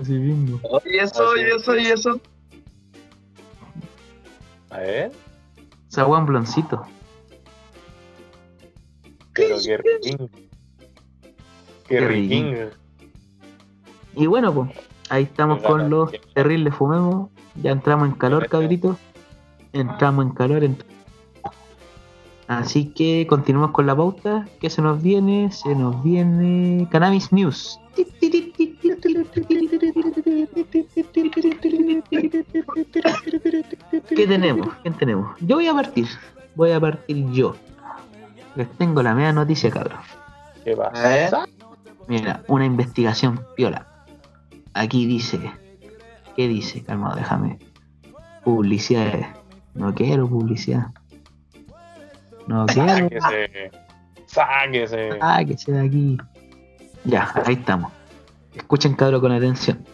Así 0.00 0.12
mismo. 0.12 0.60
Y 0.84 0.98
eso, 0.98 1.36
y 1.36 1.40
eso, 1.42 1.76
y 1.76 1.86
eso. 1.86 2.20
A 4.70 4.78
ver, 4.78 5.12
Esa 5.90 6.04
Juan 6.04 6.26
bloncito. 6.26 6.86
pero 9.34 9.56
qué 9.64 9.76
riquín. 9.78 10.30
Qué 11.86 11.98
Qué 11.98 12.00
riquín. 12.00 12.70
Y 14.14 14.26
bueno, 14.26 14.52
pues, 14.52 14.70
ahí 15.10 15.24
estamos 15.24 15.60
con 15.62 15.90
los 15.90 16.10
terribles 16.34 16.74
fumemos. 16.74 17.30
Ya 17.62 17.70
entramos 17.70 18.08
en 18.08 18.14
calor, 18.14 18.48
cabritos. 18.48 18.96
Entramos 19.72 20.26
en 20.26 20.32
calor. 20.32 20.62
ent- 20.62 20.84
Así 22.48 22.86
que 22.92 23.26
continuamos 23.28 23.70
con 23.70 23.86
la 23.86 23.96
pauta. 23.96 24.46
¿Qué 24.60 24.68
se 24.68 24.82
nos 24.82 25.02
viene? 25.02 25.50
Se 25.52 25.74
nos 25.74 26.02
viene 26.02 26.86
Cannabis 26.90 27.32
News. 27.32 27.78
¿Qué 34.08 34.26
tenemos? 34.26 34.68
¿Qué 34.82 34.90
tenemos? 34.90 35.36
Yo 35.40 35.56
voy 35.56 35.66
a 35.68 35.74
partir. 35.74 36.06
Voy 36.54 36.70
a 36.72 36.80
partir 36.80 37.30
yo. 37.30 37.54
Les 38.54 38.68
tengo 38.72 39.02
la 39.02 39.14
media 39.14 39.32
noticia, 39.32 39.70
cabrón. 39.70 39.98
¿Qué 40.64 40.76
pasa? 40.76 41.46
Mira, 42.08 42.42
una 42.48 42.66
investigación 42.66 43.40
piola. 43.56 43.86
Aquí 44.74 45.06
dice. 45.06 45.38
¿Qué 46.36 46.48
dice? 46.48 46.82
Calmado, 46.82 47.16
déjame. 47.16 47.58
Publicidades. 48.44 49.26
No 49.74 49.94
quiero 49.94 50.28
publicidad. 50.28 50.86
No 52.46 52.66
quiero. 52.72 53.08
Sáquese. 53.20 53.70
Sáquese. 54.26 55.10
Ah, 55.20 55.44
que 55.44 55.56
sea 55.56 55.76
de 55.76 55.86
aquí. 55.86 56.18
Ya, 57.04 57.32
ahí 57.44 57.54
estamos. 57.54 57.92
Escuchen, 58.54 58.94
cabro, 58.94 59.20
con 59.20 59.32
atención. 59.32 59.84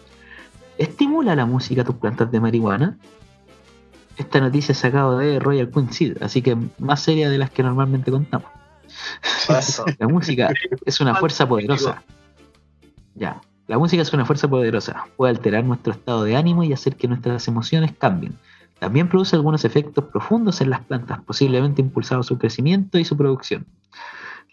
¿Estimula 0.77 1.35
la 1.35 1.45
música 1.45 1.83
tus 1.83 1.95
plantas 1.95 2.31
de 2.31 2.39
marihuana? 2.39 2.97
Esta 4.17 4.39
noticia 4.39 4.73
es 4.73 4.77
sacada 4.77 5.17
de 5.17 5.39
Royal 5.39 5.69
Queen 5.71 5.91
Seed, 5.91 6.21
así 6.21 6.41
que 6.41 6.57
más 6.77 7.01
seria 7.01 7.29
de 7.29 7.37
las 7.37 7.51
que 7.51 7.63
normalmente 7.63 8.11
contamos. 8.11 8.49
La 9.99 10.07
música 10.07 10.49
es 10.85 10.99
una 10.99 11.15
fuerza 11.15 11.47
poderosa. 11.47 12.03
Ya, 13.15 13.41
la 13.69 13.77
música 13.77 14.01
es 14.01 14.11
una 14.13 14.25
fuerza 14.25 14.47
poderosa. 14.47 15.05
Puede 15.15 15.29
alterar 15.29 15.63
nuestro 15.63 15.93
estado 15.93 16.23
de 16.23 16.35
ánimo 16.35 16.63
y 16.63 16.73
hacer 16.73 16.95
que 16.95 17.07
nuestras 17.07 17.47
emociones 17.47 17.93
cambien. 17.95 18.35
También 18.79 19.07
produce 19.07 19.35
algunos 19.35 19.63
efectos 19.63 20.05
profundos 20.05 20.59
en 20.61 20.71
las 20.71 20.81
plantas, 20.81 21.21
posiblemente 21.21 21.79
impulsando 21.79 22.23
su 22.23 22.39
crecimiento 22.39 22.97
y 22.97 23.05
su 23.05 23.15
producción. 23.15 23.67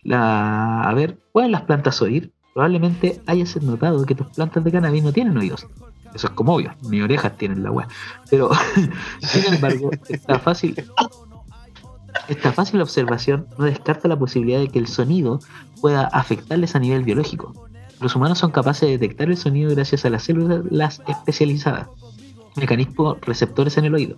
La, 0.03 0.83
a 0.83 0.93
ver, 0.93 1.17
¿pueden 1.33 1.51
las 1.51 1.63
plantas 1.63 2.03
oír? 2.03 2.31
Probablemente 2.53 3.23
hayas 3.27 3.57
notado 3.63 4.05
que 4.05 4.15
tus 4.15 4.27
plantas 4.27 4.63
de 4.63 4.71
cannabis 4.71 5.03
no 5.03 5.15
tienen 5.15 5.39
oídos. 5.39 5.67
Eso 6.15 6.27
es 6.27 6.33
como 6.35 6.55
obvio, 6.55 6.75
ni 6.83 7.01
orejas 7.01 7.39
tienen 7.39 7.63
la 7.63 7.71
web. 7.71 7.87
Pero, 8.29 8.51
sin 9.21 9.55
embargo, 9.55 9.93
esta 10.11 10.39
fácil, 10.39 10.85
esta 12.29 12.53
fácil 12.53 12.83
observación 12.83 13.47
no 13.57 13.65
descarta 13.65 14.09
la 14.09 14.19
posibilidad 14.19 14.61
de 14.61 14.69
que 14.69 14.79
el 14.79 14.89
sonido 14.89 15.41
pueda 15.81 16.05
afectarles 16.09 16.77
a 16.77 16.81
nivel 16.81 17.03
biológico. 17.03 17.66
Los 18.01 18.15
humanos 18.15 18.39
son 18.39 18.51
capaces 18.51 18.83
de 18.83 18.99
detectar 18.99 19.29
el 19.29 19.37
sonido 19.37 19.71
gracias 19.75 20.05
a 20.05 20.11
las 20.11 20.25
células 20.25 21.03
especializadas, 21.07 21.89
mecanismos 22.55 23.19
receptores 23.23 23.79
en 23.79 23.87
el 23.87 23.95
oído. 23.95 24.17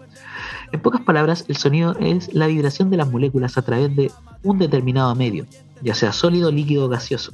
En 0.72 0.80
pocas 0.80 1.00
palabras, 1.02 1.44
el 1.48 1.56
sonido 1.56 1.96
es 1.98 2.34
la 2.34 2.46
vibración 2.46 2.90
de 2.90 2.96
las 2.96 3.10
moléculas 3.10 3.56
a 3.56 3.62
través 3.62 3.94
de 3.94 4.10
un 4.42 4.58
determinado 4.58 5.14
medio, 5.14 5.46
ya 5.82 5.94
sea 5.94 6.12
sólido, 6.12 6.50
líquido 6.50 6.86
o 6.86 6.88
gaseoso. 6.88 7.32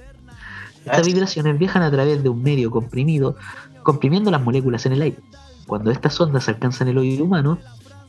Estas 0.85 1.07
vibraciones 1.07 1.59
viajan 1.59 1.83
a 1.83 1.91
través 1.91 2.23
de 2.23 2.29
un 2.29 2.43
medio 2.43 2.71
comprimido, 2.71 3.37
comprimiendo 3.83 4.31
las 4.31 4.43
moléculas 4.43 4.85
en 4.85 4.93
el 4.93 5.03
aire. 5.03 5.19
Cuando 5.67 5.91
estas 5.91 6.21
ondas 6.21 6.49
alcanzan 6.49 6.89
el 6.89 6.99
oído 6.99 7.25
humano, 7.25 7.59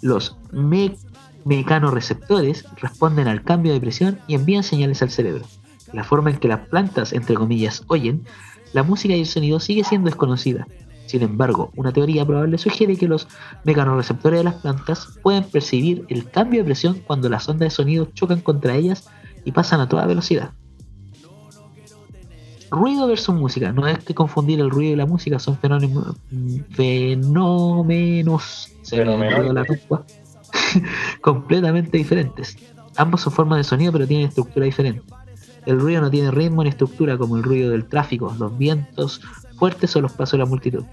los 0.01 0.37
me 0.51 0.97
mecanoreceptores 1.45 2.65
responden 2.81 3.27
al 3.27 3.43
cambio 3.43 3.71
de 3.71 3.79
presión 3.79 4.19
y 4.27 4.35
envían 4.35 4.63
señales 4.63 5.01
al 5.01 5.11
cerebro. 5.11 5.45
La 5.93 6.03
forma 6.03 6.31
en 6.31 6.37
que 6.37 6.47
las 6.47 6.67
plantas, 6.67 7.13
entre 7.13 7.35
comillas, 7.35 7.83
oyen, 7.87 8.23
la 8.73 8.83
música 8.83 9.15
y 9.15 9.21
el 9.21 9.25
sonido 9.25 9.59
sigue 9.59 9.83
siendo 9.83 10.09
desconocida. 10.09 10.67
Sin 11.05 11.21
embargo, 11.21 11.71
una 11.75 11.93
teoría 11.93 12.25
probable 12.25 12.57
sugiere 12.57 12.97
que 12.97 13.07
los 13.07 13.27
mecanoreceptores 13.63 14.39
de 14.39 14.43
las 14.43 14.55
plantas 14.55 15.19
pueden 15.21 15.43
percibir 15.43 16.03
el 16.09 16.29
cambio 16.29 16.61
de 16.61 16.65
presión 16.65 17.01
cuando 17.05 17.29
las 17.29 17.47
ondas 17.47 17.67
de 17.67 17.75
sonido 17.75 18.09
chocan 18.13 18.41
contra 18.41 18.75
ellas 18.75 19.07
y 19.43 19.51
pasan 19.51 19.81
a 19.81 19.87
toda 19.87 20.07
velocidad. 20.07 20.51
Ruido 22.71 23.07
versus 23.07 23.35
música. 23.35 23.71
No 23.71 23.87
es 23.87 23.99
que 23.99 24.15
confundir 24.15 24.59
el 24.59 24.71
ruido 24.71 24.93
y 24.93 24.95
la 24.95 25.05
música, 25.05 25.37
son 25.37 25.57
fenómenos. 25.57 26.17
Fenómenos. 26.71 28.73
Se 28.81 29.05
me 29.05 29.11
olvidó 29.11 29.53
la 29.53 29.63
tumba. 29.63 30.05
completamente 31.21 31.97
diferentes. 31.97 32.57
Ambos 32.97 33.21
son 33.21 33.33
formas 33.33 33.57
de 33.57 33.63
sonido, 33.63 33.91
pero 33.91 34.07
tienen 34.07 34.27
estructura 34.27 34.65
diferente. 34.65 35.01
El 35.65 35.79
ruido 35.79 36.01
no 36.01 36.11
tiene 36.11 36.31
ritmo 36.31 36.63
ni 36.63 36.69
estructura 36.69 37.17
como 37.17 37.37
el 37.37 37.43
ruido 37.43 37.71
del 37.71 37.85
tráfico, 37.85 38.35
los 38.37 38.57
vientos 38.57 39.21
fuertes 39.57 39.95
o 39.95 40.01
los 40.01 40.11
pasos 40.11 40.33
de 40.33 40.37
la 40.39 40.45
multitud. 40.45 40.83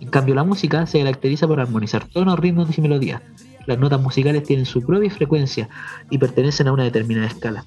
En 0.00 0.08
cambio, 0.08 0.34
la 0.34 0.44
música 0.44 0.86
se 0.86 0.98
caracteriza 0.98 1.46
por 1.46 1.60
armonizar 1.60 2.06
tonos, 2.06 2.38
ritmos 2.38 2.76
y 2.76 2.80
melodías. 2.80 3.22
Las 3.66 3.78
notas 3.78 4.00
musicales 4.00 4.44
tienen 4.44 4.66
su 4.66 4.82
propia 4.82 5.10
frecuencia 5.10 5.68
y 6.08 6.18
pertenecen 6.18 6.68
a 6.68 6.72
una 6.72 6.84
determinada 6.84 7.26
escala. 7.26 7.64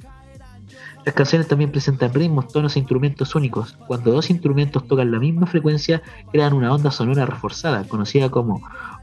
Las 1.06 1.16
canciones 1.16 1.48
también 1.48 1.72
presentan 1.72 2.14
ritmos, 2.14 2.48
tonos 2.48 2.76
e 2.76 2.80
instrumentos 2.80 3.36
únicos. 3.36 3.78
Cuando 3.88 4.12
dos 4.12 4.30
instrumentos 4.30 4.88
tocan 4.88 5.12
la 5.12 5.20
misma 5.20 5.46
frecuencia, 5.48 6.02
crean 6.32 6.54
una 6.54 6.74
onda 6.74 6.92
sonora 6.92 7.26
reforzada, 7.26 7.84
conocida 7.84 8.30
como 8.30 8.62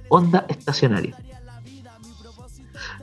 onda 0.09 0.47
estacionaria. 0.49 1.17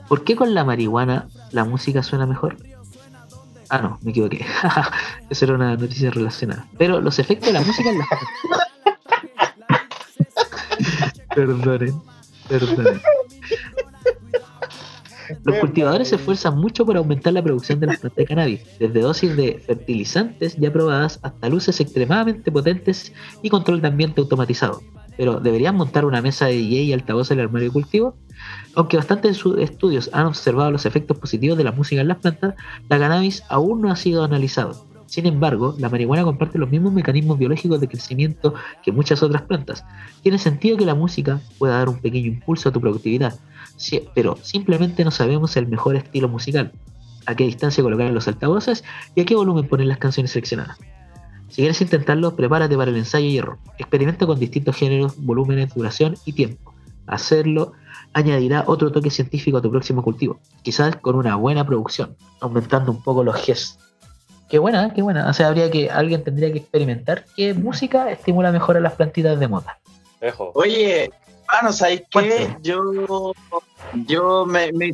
¿Por 0.08 0.24
qué 0.24 0.36
con 0.36 0.52
la 0.52 0.64
marihuana 0.64 1.28
la 1.52 1.64
música 1.64 2.02
suena 2.02 2.26
mejor? 2.26 2.56
Ah, 3.70 3.78
no, 3.78 3.98
me 4.02 4.10
equivoqué. 4.10 4.44
Esa 5.30 5.44
era 5.44 5.54
una 5.54 5.76
noticia 5.76 6.10
relacionada. 6.10 6.66
Pero 6.78 7.00
los 7.00 7.18
efectos 7.18 7.48
de 7.48 7.52
la 7.52 7.60
música 7.60 7.90
en 7.90 7.98
la... 7.98 8.06
perdonen, 11.34 11.94
perdonen. 12.48 13.00
Los 15.44 15.58
cultivadores 15.58 16.08
se 16.08 16.16
esfuerzan 16.16 16.58
mucho 16.58 16.86
por 16.86 16.96
aumentar 16.96 17.32
la 17.32 17.42
producción 17.42 17.80
de 17.80 17.88
las 17.88 17.98
plantas 17.98 18.16
de 18.16 18.26
cannabis, 18.26 18.78
desde 18.78 19.00
dosis 19.00 19.36
de 19.36 19.58
fertilizantes 19.58 20.56
ya 20.56 20.72
probadas 20.72 21.18
hasta 21.22 21.48
luces 21.48 21.80
extremadamente 21.80 22.50
potentes 22.50 23.12
y 23.42 23.50
control 23.50 23.82
de 23.82 23.88
ambiente 23.88 24.20
automatizado. 24.20 24.80
Pero 25.18 25.40
¿deberían 25.40 25.76
montar 25.76 26.04
una 26.06 26.22
mesa 26.22 26.46
de 26.46 26.52
DJ 26.52 26.82
y 26.84 26.92
altavoz 26.94 27.32
en 27.32 27.40
el 27.40 27.46
armario 27.46 27.68
de 27.68 27.72
cultivo? 27.72 28.16
Aunque 28.76 28.96
bastantes 28.96 29.44
estudios 29.58 30.08
han 30.12 30.26
observado 30.26 30.70
los 30.70 30.86
efectos 30.86 31.18
positivos 31.18 31.58
de 31.58 31.64
la 31.64 31.72
música 31.72 32.00
en 32.00 32.08
las 32.08 32.18
plantas, 32.18 32.54
la 32.88 32.98
cannabis 33.00 33.42
aún 33.48 33.82
no 33.82 33.90
ha 33.90 33.96
sido 33.96 34.22
analizado. 34.22 34.86
Sin 35.06 35.26
embargo, 35.26 35.74
la 35.78 35.88
marihuana 35.88 36.22
comparte 36.22 36.58
los 36.58 36.70
mismos 36.70 36.92
mecanismos 36.92 37.36
biológicos 37.36 37.80
de 37.80 37.88
crecimiento 37.88 38.54
que 38.84 38.92
muchas 38.92 39.22
otras 39.22 39.42
plantas. 39.42 39.84
Tiene 40.22 40.38
sentido 40.38 40.76
que 40.76 40.86
la 40.86 40.94
música 40.94 41.40
pueda 41.58 41.78
dar 41.78 41.88
un 41.88 41.98
pequeño 41.98 42.28
impulso 42.28 42.68
a 42.68 42.72
tu 42.72 42.80
productividad, 42.80 43.34
pero 44.14 44.38
simplemente 44.42 45.04
no 45.04 45.10
sabemos 45.10 45.56
el 45.56 45.66
mejor 45.66 45.96
estilo 45.96 46.28
musical, 46.28 46.72
a 47.26 47.34
qué 47.34 47.44
distancia 47.44 47.82
colocar 47.82 48.08
los 48.12 48.28
altavoces 48.28 48.84
y 49.16 49.22
a 49.22 49.24
qué 49.24 49.34
volumen 49.34 49.66
poner 49.66 49.86
las 49.86 49.98
canciones 49.98 50.30
seleccionadas. 50.30 50.78
Si 51.48 51.62
quieres 51.62 51.80
intentarlo, 51.80 52.36
prepárate 52.36 52.76
para 52.76 52.90
el 52.90 52.96
ensayo 52.96 53.26
y 53.26 53.38
error. 53.38 53.58
Experimenta 53.78 54.26
con 54.26 54.38
distintos 54.38 54.76
géneros, 54.76 55.14
volúmenes, 55.16 55.74
duración 55.74 56.16
y 56.24 56.32
tiempo. 56.32 56.74
Hacerlo 57.06 57.72
añadirá 58.12 58.64
otro 58.66 58.92
toque 58.92 59.10
científico 59.10 59.58
a 59.58 59.62
tu 59.62 59.70
próximo 59.70 60.02
cultivo, 60.02 60.40
quizás 60.62 60.96
con 60.96 61.16
una 61.16 61.36
buena 61.36 61.66
producción, 61.66 62.16
aumentando 62.40 62.92
un 62.92 63.02
poco 63.02 63.24
los 63.24 63.36
gestos. 63.36 63.78
Qué 64.48 64.58
buena, 64.58 64.92
qué 64.94 65.02
buena. 65.02 65.28
O 65.28 65.32
sea, 65.32 65.48
habría 65.48 65.70
que, 65.70 65.90
alguien 65.90 66.24
tendría 66.24 66.50
que 66.52 66.58
experimentar 66.58 67.24
qué 67.36 67.52
música 67.54 68.10
estimula 68.10 68.50
mejor 68.50 68.76
a 68.76 68.80
las 68.80 68.94
plantitas 68.94 69.38
de 69.38 69.48
mota. 69.48 69.78
Oye, 70.54 71.10
bueno, 71.52 71.72
¿sabes 71.72 72.02
qué? 72.10 72.56
Yo, 72.62 73.32
yo 74.06 74.46
me, 74.46 74.72
me, 74.72 74.92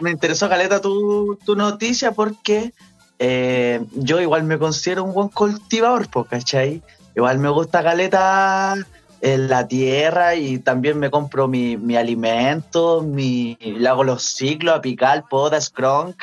me 0.00 0.10
interesó, 0.10 0.48
Caleta, 0.48 0.80
tu, 0.80 1.38
tu 1.44 1.54
noticia 1.54 2.12
porque 2.12 2.72
eh, 3.18 3.84
yo 3.92 4.20
igual 4.20 4.44
me 4.44 4.58
considero 4.58 5.04
un 5.04 5.12
buen 5.12 5.28
cultivador, 5.28 6.08
¿cachai? 6.28 6.82
Igual 7.14 7.38
me 7.38 7.48
gusta 7.48 7.82
Caleta 7.82 8.74
en 9.20 9.48
la 9.48 9.66
tierra 9.66 10.34
y 10.34 10.58
también 10.58 10.98
me 10.98 11.10
compro 11.10 11.48
mi, 11.48 11.76
mi 11.76 11.96
alimento, 11.96 13.02
mi, 13.02 13.56
le 13.60 13.88
hago 13.88 14.04
los 14.04 14.22
ciclos 14.22 14.76
apical, 14.76 15.24
poda, 15.30 15.60
scrunk 15.60 16.22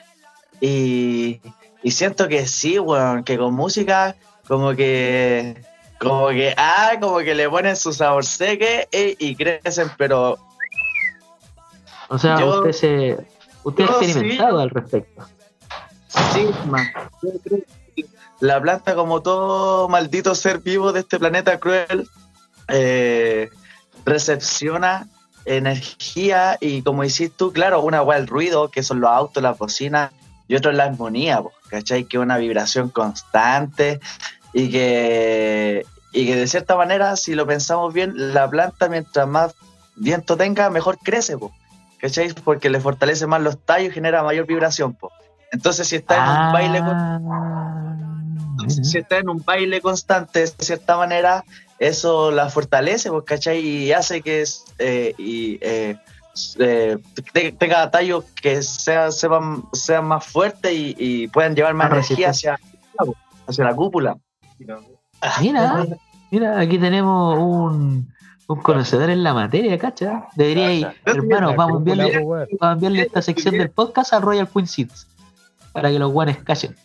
y, 0.59 1.41
y 1.81 1.91
siento 1.91 2.27
que 2.27 2.45
sí, 2.45 2.77
bueno, 2.77 3.23
que 3.23 3.37
con 3.37 3.53
música 3.53 4.15
como 4.47 4.75
que 4.75 5.63
como 5.97 6.29
que 6.29 6.53
ah, 6.57 6.93
como 6.99 7.19
que 7.19 7.33
le 7.33 7.49
ponen 7.49 7.75
su 7.75 7.93
sabor 7.93 8.25
seque 8.25 8.87
eh, 8.91 9.15
y, 9.17 9.35
crecen, 9.35 9.89
pero 9.97 10.37
o 12.09 12.17
sea, 12.17 12.43
usted 12.45 12.71
se 12.71 13.17
usted 13.63 13.83
ha 13.85 14.03
experimentado 14.03 14.59
al 14.59 14.69
respecto. 14.69 15.23
La 18.39 18.59
planta, 18.61 18.95
como 18.95 19.21
todo 19.21 19.87
maldito 19.87 20.33
ser 20.35 20.59
vivo 20.59 20.91
de 20.91 21.01
este 21.01 21.19
planeta 21.19 21.59
cruel, 21.59 22.07
eh, 22.67 23.49
recepciona 24.05 25.07
energía 25.45 26.57
y 26.59 26.81
como 26.81 27.03
decís 27.03 27.31
tú, 27.35 27.51
claro, 27.51 27.81
una 27.81 28.01
hueá 28.01 28.17
el 28.17 28.27
ruido, 28.27 28.69
que 28.69 28.83
son 28.83 28.99
los 28.99 29.09
autos, 29.09 29.41
las 29.41 29.57
bocinas, 29.57 30.11
y 30.51 30.55
otro 30.55 30.73
la 30.73 30.83
armonía, 30.83 31.41
¿cachai? 31.69 32.03
Que 32.03 32.17
es 32.17 32.23
una 32.23 32.37
vibración 32.37 32.89
constante 32.89 34.01
y 34.51 34.69
que, 34.69 35.85
y 36.11 36.25
que 36.25 36.35
de 36.35 36.45
cierta 36.47 36.75
manera, 36.75 37.15
si 37.15 37.35
lo 37.35 37.47
pensamos 37.47 37.93
bien, 37.93 38.33
la 38.33 38.49
planta 38.49 38.89
mientras 38.89 39.25
más 39.29 39.55
viento 39.95 40.35
tenga, 40.35 40.69
mejor 40.69 40.97
crece, 40.97 41.37
¿cachai? 41.99 42.33
Porque 42.33 42.69
le 42.69 42.81
fortalece 42.81 43.27
más 43.27 43.41
los 43.41 43.63
tallos 43.63 43.91
y 43.91 43.93
genera 43.93 44.23
mayor 44.23 44.45
vibración, 44.45 44.97
Entonces, 45.51 45.87
si 45.87 45.97
está 45.97 46.15
en 46.15 46.47
un 46.47 46.53
baile 46.53 46.79
ah. 46.81 47.19
si 48.67 48.97
está 48.97 49.17
en 49.17 49.29
un 49.29 49.43
baile 49.43 49.81
constante, 49.81 50.39
de 50.39 50.47
cierta 50.47 50.97
manera, 50.97 51.43
eso 51.77 52.31
la 52.31 52.49
fortalece, 52.49 53.09
pues, 53.09 53.25
¿cachai? 53.25 53.59
Y 53.59 53.91
hace 53.91 54.21
que 54.21 54.45
eh, 54.79 55.13
y, 55.17 55.59
eh, 55.61 55.97
eh, 56.59 56.97
tenga 57.57 57.91
tallos 57.91 58.23
que 58.41 58.61
sean, 58.61 59.11
sean, 59.11 60.05
más 60.05 60.25
fuertes 60.25 60.71
y, 60.73 61.27
puedan 61.27 61.53
llevar 61.53 61.73
más 61.73 61.91
energía 61.91 62.29
hacia, 62.29 62.57
hacia 63.45 63.65
la 63.65 63.75
cúpula. 63.75 64.15
Mira, 65.41 65.85
mira, 66.31 66.59
aquí 66.59 66.79
tenemos 66.79 67.37
un, 67.37 68.09
un 68.47 68.61
conocedor 68.61 69.09
en 69.09 69.21
la 69.21 69.33
materia, 69.33 69.77
¿cachai? 69.77 70.23
Debería 70.35 70.73
ir, 70.73 70.87
hermano, 71.03 71.53
vamos 71.55 71.75
a, 71.75 71.77
enviarle, 71.79 72.19
vamos 72.23 72.47
a 72.61 72.71
enviarle 72.71 73.01
esta 73.01 73.21
sección 73.21 73.57
del 73.57 73.69
podcast 73.69 74.13
a 74.13 74.21
Royal 74.21 74.47
Queen 74.47 74.67
Seeds 74.67 75.10
para 75.71 75.89
que 75.89 75.99
los 75.99 76.11
guanes 76.11 76.37
callen. 76.43 76.75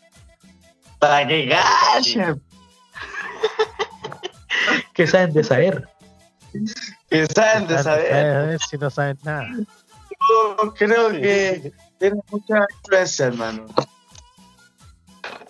Para 0.98 1.26
que 1.26 1.48
callen 1.48 2.42
que 4.94 5.06
saben 5.06 5.32
de 5.32 5.44
saber. 5.44 5.88
Que 7.10 7.26
saben 7.26 7.66
de 7.66 7.82
saber. 7.82 8.14
A 8.14 8.46
ver 8.46 8.60
si 8.60 8.78
no 8.78 8.90
saben 8.90 9.18
nada. 9.24 9.46
Yo 10.28 10.74
creo 10.74 11.10
que 11.10 11.72
tienen 11.98 12.22
mucha 12.30 12.66
influencia, 12.78 13.26
hermano. 13.26 13.66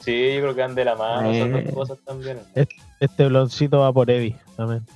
Sí, 0.01 0.35
yo 0.35 0.43
creo 0.43 0.55
que 0.55 0.63
han 0.63 0.75
de 0.75 0.85
la 0.85 0.95
mano 0.95 1.31
esas 1.31 1.51
dos 1.51 1.61
eh. 1.61 1.73
cosas 1.73 1.99
también. 2.05 2.41
Este, 2.55 2.77
este 3.01 3.27
bloncito 3.27 3.81
va 3.81 3.93
por 3.93 4.11
Evi 4.11 4.37
también. 4.57 4.87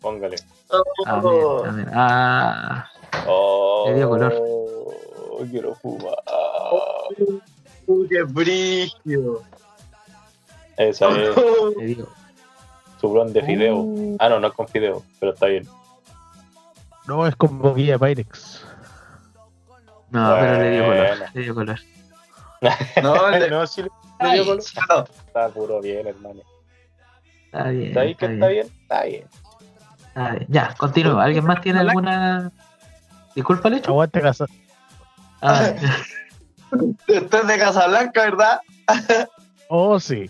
Póngale. 0.00 0.36
Oh. 1.06 1.64
Ah. 1.92 2.88
Oh, 3.26 3.84
Le 3.88 3.94
dio 3.94 4.08
color. 4.08 4.34
Quiero 5.50 5.74
fumar. 5.76 6.16
¡Qué 8.08 8.22
brillo! 8.22 9.42
Esa 10.76 11.08
es. 11.10 11.36
Le 11.76 11.84
digo. 11.84 12.08
Su 13.00 13.10
blon 13.10 13.32
de 13.32 13.42
fideo. 13.42 13.78
Oh. 13.78 14.16
Ah, 14.18 14.28
no, 14.28 14.40
no 14.40 14.48
es 14.48 14.54
con 14.54 14.68
fideo, 14.68 15.02
pero 15.18 15.32
está 15.32 15.46
bien. 15.46 15.68
No, 17.06 17.26
es 17.26 17.34
con 17.36 17.58
boquilla 17.58 17.98
Pyrex. 17.98 18.64
No, 20.10 20.36
pero 20.38 20.58
le 20.58 20.70
dio 20.70 20.84
color. 20.84 21.18
Le 21.34 21.42
dio 21.42 21.54
color. 21.54 21.80
no, 23.02 23.30
le, 23.30 23.50
no, 23.50 23.66
sí 23.66 23.82
le 23.82 24.32
dio 24.32 24.44
color. 24.44 24.60
Está 24.60 25.48
puro 25.48 25.80
bien, 25.80 26.06
hermano. 26.06 26.42
Está 27.46 27.68
bien. 27.70 27.88
¿Está 27.88 28.00
ahí 28.00 28.14
que 28.14 28.26
está 28.26 28.48
bien? 28.48 28.66
Está 28.66 29.04
bien. 29.04 29.24
Está 30.06 30.30
bien. 30.30 30.46
Ya, 30.48 30.74
continúa. 30.76 31.24
¿Alguien 31.24 31.44
más 31.44 31.60
tiene 31.60 31.80
alguna. 31.80 32.52
Disculpa, 33.34 33.70
Lecho? 33.70 33.90
Aguante 33.90 34.20
casa. 34.20 34.46
Ah. 35.40 35.72
Usted 36.72 37.34
es 37.34 37.46
de 37.46 37.58
Casablanca, 37.58 38.22
¿verdad? 38.22 38.60
Oh, 39.72 40.00
sí. 40.00 40.28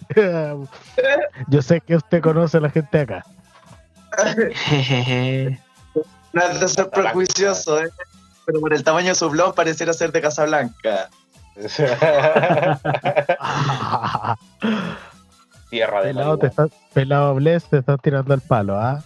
Yo 1.49 1.63
sé 1.63 1.81
que 1.81 1.97
usted 1.97 2.21
conoce 2.21 2.59
a 2.59 2.61
la 2.61 2.69
gente 2.69 2.99
de 2.99 3.03
acá. 3.05 3.25
Jejeje. 4.55 5.59
No 6.33 6.43
es 6.43 6.61
de 6.61 6.69
ser 6.69 6.91
prejuicioso, 6.91 7.83
¿eh? 7.83 7.91
pero 8.47 8.61
por 8.61 8.73
el 8.73 8.85
tamaño 8.85 9.09
de 9.09 9.15
su 9.17 9.29
blog 9.31 9.53
pareciera 9.55 9.93
ser 9.93 10.13
de 10.13 10.21
Casablanca. 10.21 11.09
Tierra 15.71 16.03
de 16.03 16.09
pelado, 16.09 16.39
te 16.39 16.47
está, 16.47 16.69
pelado 16.93 17.35
Bless, 17.35 17.65
te 17.65 17.79
estás 17.79 18.01
tirando 18.01 18.33
el 18.35 18.41
palo, 18.43 18.77
¿ah? 18.79 19.03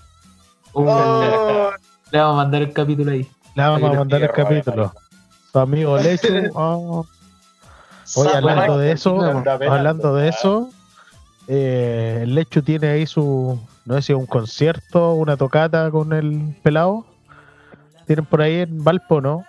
Uh, 0.74 0.86
Oh, 0.86 1.70
Le 2.10 2.18
vamos 2.18 2.34
a 2.34 2.36
mandar 2.36 2.62
el 2.62 2.72
capítulo 2.72 3.10
ahí. 3.12 3.26
Le 3.54 3.62
vamos 3.62 3.90
a 3.90 3.92
mandar 3.94 4.22
el 4.22 4.30
capítulo. 4.30 4.92
Su 5.52 5.58
amigo 5.58 5.96
Lechu. 5.96 6.50
oh. 6.54 7.06
Zapa- 8.06 8.36
hablando 8.36 8.78
de 8.78 8.92
eso, 8.92 9.16
hablando 9.70 10.14
de 10.14 10.28
eso, 10.28 10.70
eh, 11.48 12.20
el 12.22 12.34
Lechu 12.34 12.62
tiene 12.62 12.88
ahí 12.88 13.06
su, 13.06 13.58
no 13.84 13.94
sé 13.96 14.02
si 14.02 14.12
un 14.12 14.26
concierto, 14.26 15.14
una 15.14 15.36
tocata 15.36 15.90
con 15.90 16.12
el 16.12 16.54
pelado. 16.62 17.04
Tienen 18.06 18.24
por 18.26 18.42
ahí 18.42 18.60
en 18.60 18.84
Valpo, 18.84 19.20
¿no? 19.20 19.44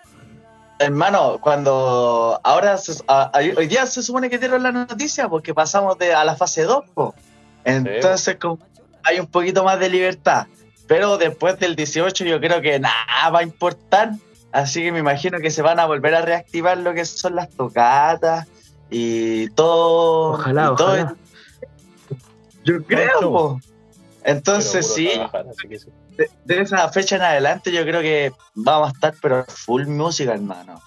Hermano, 0.80 1.38
cuando 1.42 2.40
ahora 2.44 2.78
se- 2.78 3.02
a- 3.08 3.32
a- 3.34 3.40
hoy 3.58 3.68
día 3.68 3.86
se 3.86 4.04
supone 4.04 4.30
que 4.30 4.38
dieron 4.38 4.62
la 4.64 4.72
noticia 4.72 5.30
porque 5.30 5.54
pasamos 5.54 5.98
de, 5.98 6.14
a 6.14 6.24
la 6.26 6.36
fase 6.36 6.64
2, 6.64 6.84
po. 6.94 7.16
entonces 7.64 8.38
como 8.40 8.60
hay 9.04 9.20
un 9.20 9.28
poquito 9.28 9.64
más 9.64 9.80
de 9.80 9.90
libertad, 9.90 10.48
pero 10.88 11.18
después 11.18 11.58
del 11.60 11.76
18 11.76 12.26
yo 12.26 12.40
creo 12.40 12.62
que 12.62 12.80
nada 12.80 13.30
va 13.34 13.40
a 13.40 13.44
importar, 13.44 14.12
así 14.56 14.82
que 14.84 14.92
me 14.92 15.00
imagino 15.00 15.40
que 15.40 15.52
se 15.52 15.62
van 15.62 15.80
a 15.80 15.86
volver 15.86 16.16
a 16.16 16.22
reactivar 16.22 16.78
lo 16.78 16.94
que 16.94 17.06
son 17.06 17.36
las 17.36 17.50
tocatas 17.50 18.48
y 18.90 19.50
todo. 19.52 20.32
Ojalá, 20.34 20.72
y 20.74 20.76
todo- 20.76 20.88
ojalá. 20.94 21.16
Yo 22.64 22.84
creo, 22.84 23.20
po. 23.22 23.62
Entonces 24.24 24.92
sí, 24.94 25.10
trabajar, 25.14 25.46
de, 26.18 26.32
de 26.46 26.62
esa 26.62 26.90
fecha 26.90 27.16
en 27.18 27.22
adelante 27.22 27.72
yo 27.72 27.84
creo 27.84 28.02
que 28.02 28.34
vamos 28.56 28.90
a 28.90 28.92
estar 28.94 29.14
pero 29.22 29.46
full 29.46 29.86
música, 29.86 30.34
hermano. 30.34 30.82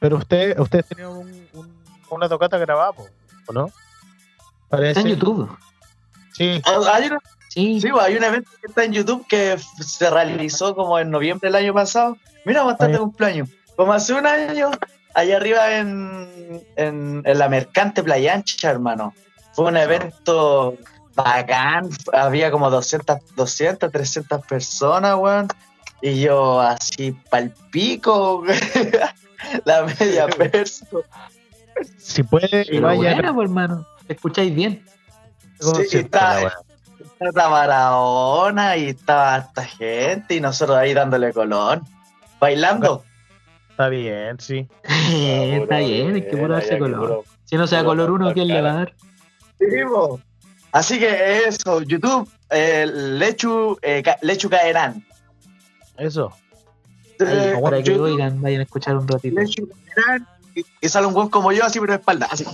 Pero 0.00 0.16
usted, 0.16 0.58
usted 0.58 0.84
tenía 0.86 1.08
un- 1.08 1.46
un- 1.52 1.76
una 2.10 2.28
tocata 2.28 2.56
grabada, 2.56 2.92
po, 2.92 3.06
¿o 3.46 3.52
no? 3.52 3.70
Parece. 4.70 4.90
Está 4.90 5.00
en 5.02 5.08
YouTube. 5.08 5.50
Sí. 6.32 6.62
Ah, 6.64 6.80
Hay 6.94 7.08
una- 7.08 7.18
Sí. 7.48 7.80
Sí, 7.80 7.88
pues, 7.90 8.04
hay 8.04 8.16
un 8.16 8.24
evento 8.24 8.50
que 8.60 8.66
está 8.66 8.84
en 8.84 8.92
YouTube 8.92 9.26
que 9.26 9.56
se 9.80 10.10
realizó 10.10 10.74
como 10.74 10.98
en 10.98 11.10
noviembre 11.10 11.48
del 11.48 11.56
año 11.56 11.74
pasado. 11.74 12.16
Mira, 12.44 12.62
bastante 12.62 12.98
cumpleaños. 12.98 13.48
Como 13.76 13.92
hace 13.92 14.12
un 14.14 14.26
año, 14.26 14.70
allá 15.14 15.36
arriba 15.36 15.76
en, 15.78 16.62
en, 16.76 17.22
en 17.24 17.38
la 17.38 17.48
Mercante 17.48 18.02
Playa 18.02 18.34
Ancha, 18.34 18.70
hermano. 18.70 19.14
Fue 19.52 19.66
un 19.66 19.76
evento 19.76 20.76
bacán. 21.14 21.88
Había 22.12 22.50
como 22.50 22.70
200, 22.70 23.34
200 23.34 23.90
300 23.90 24.46
personas, 24.46 25.16
weón. 25.16 25.48
Y 26.00 26.20
yo 26.20 26.60
así 26.60 27.12
palpico, 27.30 28.44
la 29.64 29.82
media 29.84 30.26
perso. 30.38 31.02
Si 31.98 32.22
puede, 32.22 32.64
vaya 32.80 33.14
bueno, 33.14 33.34
pues, 33.34 33.44
hermano. 33.48 33.86
¿Te 34.06 34.12
escucháis 34.14 34.54
bien? 34.54 34.84
Sí, 35.60 35.98
está- 35.98 36.52
la 37.20 38.76
y 38.76 38.88
estaba 38.88 39.34
harta 39.34 39.64
gente 39.64 40.34
y 40.36 40.40
nosotros 40.40 40.76
ahí 40.76 40.94
dándole 40.94 41.32
colón, 41.32 41.82
bailando. 42.40 43.04
Está 43.70 43.88
bien, 43.88 44.38
sí. 44.40 44.68
Está 44.82 45.78
bien, 45.78 46.14
hay 46.14 46.22
que 46.22 46.36
puro 46.36 46.54
darse 46.54 46.78
color. 46.78 47.24
Si 47.44 47.56
no 47.56 47.66
sea 47.66 47.84
color 47.84 48.10
uno, 48.10 48.32
¿quién 48.32 48.48
le 48.48 48.60
va 48.60 48.70
a 48.70 48.74
dar? 48.74 48.94
Así 50.72 50.98
que 50.98 51.44
eso, 51.46 51.82
YouTube, 51.82 52.30
eh, 52.50 52.86
Lechu, 52.86 53.78
eh, 53.82 54.02
Ca- 54.02 54.18
Lechu 54.22 54.50
Caerán. 54.50 55.04
Eso. 55.96 56.32
Eh, 57.20 57.54
Ahí, 57.56 57.62
para 57.62 57.78
que 57.78 57.84
YouTube, 57.84 58.02
oigan, 58.12 58.40
vayan 58.42 58.60
a 58.60 58.64
escuchar 58.64 58.96
un 58.96 59.08
ratito. 59.08 59.40
Lechu 59.40 59.68
Caerán, 59.94 60.26
y, 60.54 60.64
y 60.80 60.88
sale 60.88 61.06
un 61.06 61.14
buen 61.14 61.28
como 61.28 61.52
yo, 61.52 61.64
así 61.64 61.80
pero 61.80 61.92
de 61.94 61.98
espalda. 61.98 62.28
Así. 62.30 62.44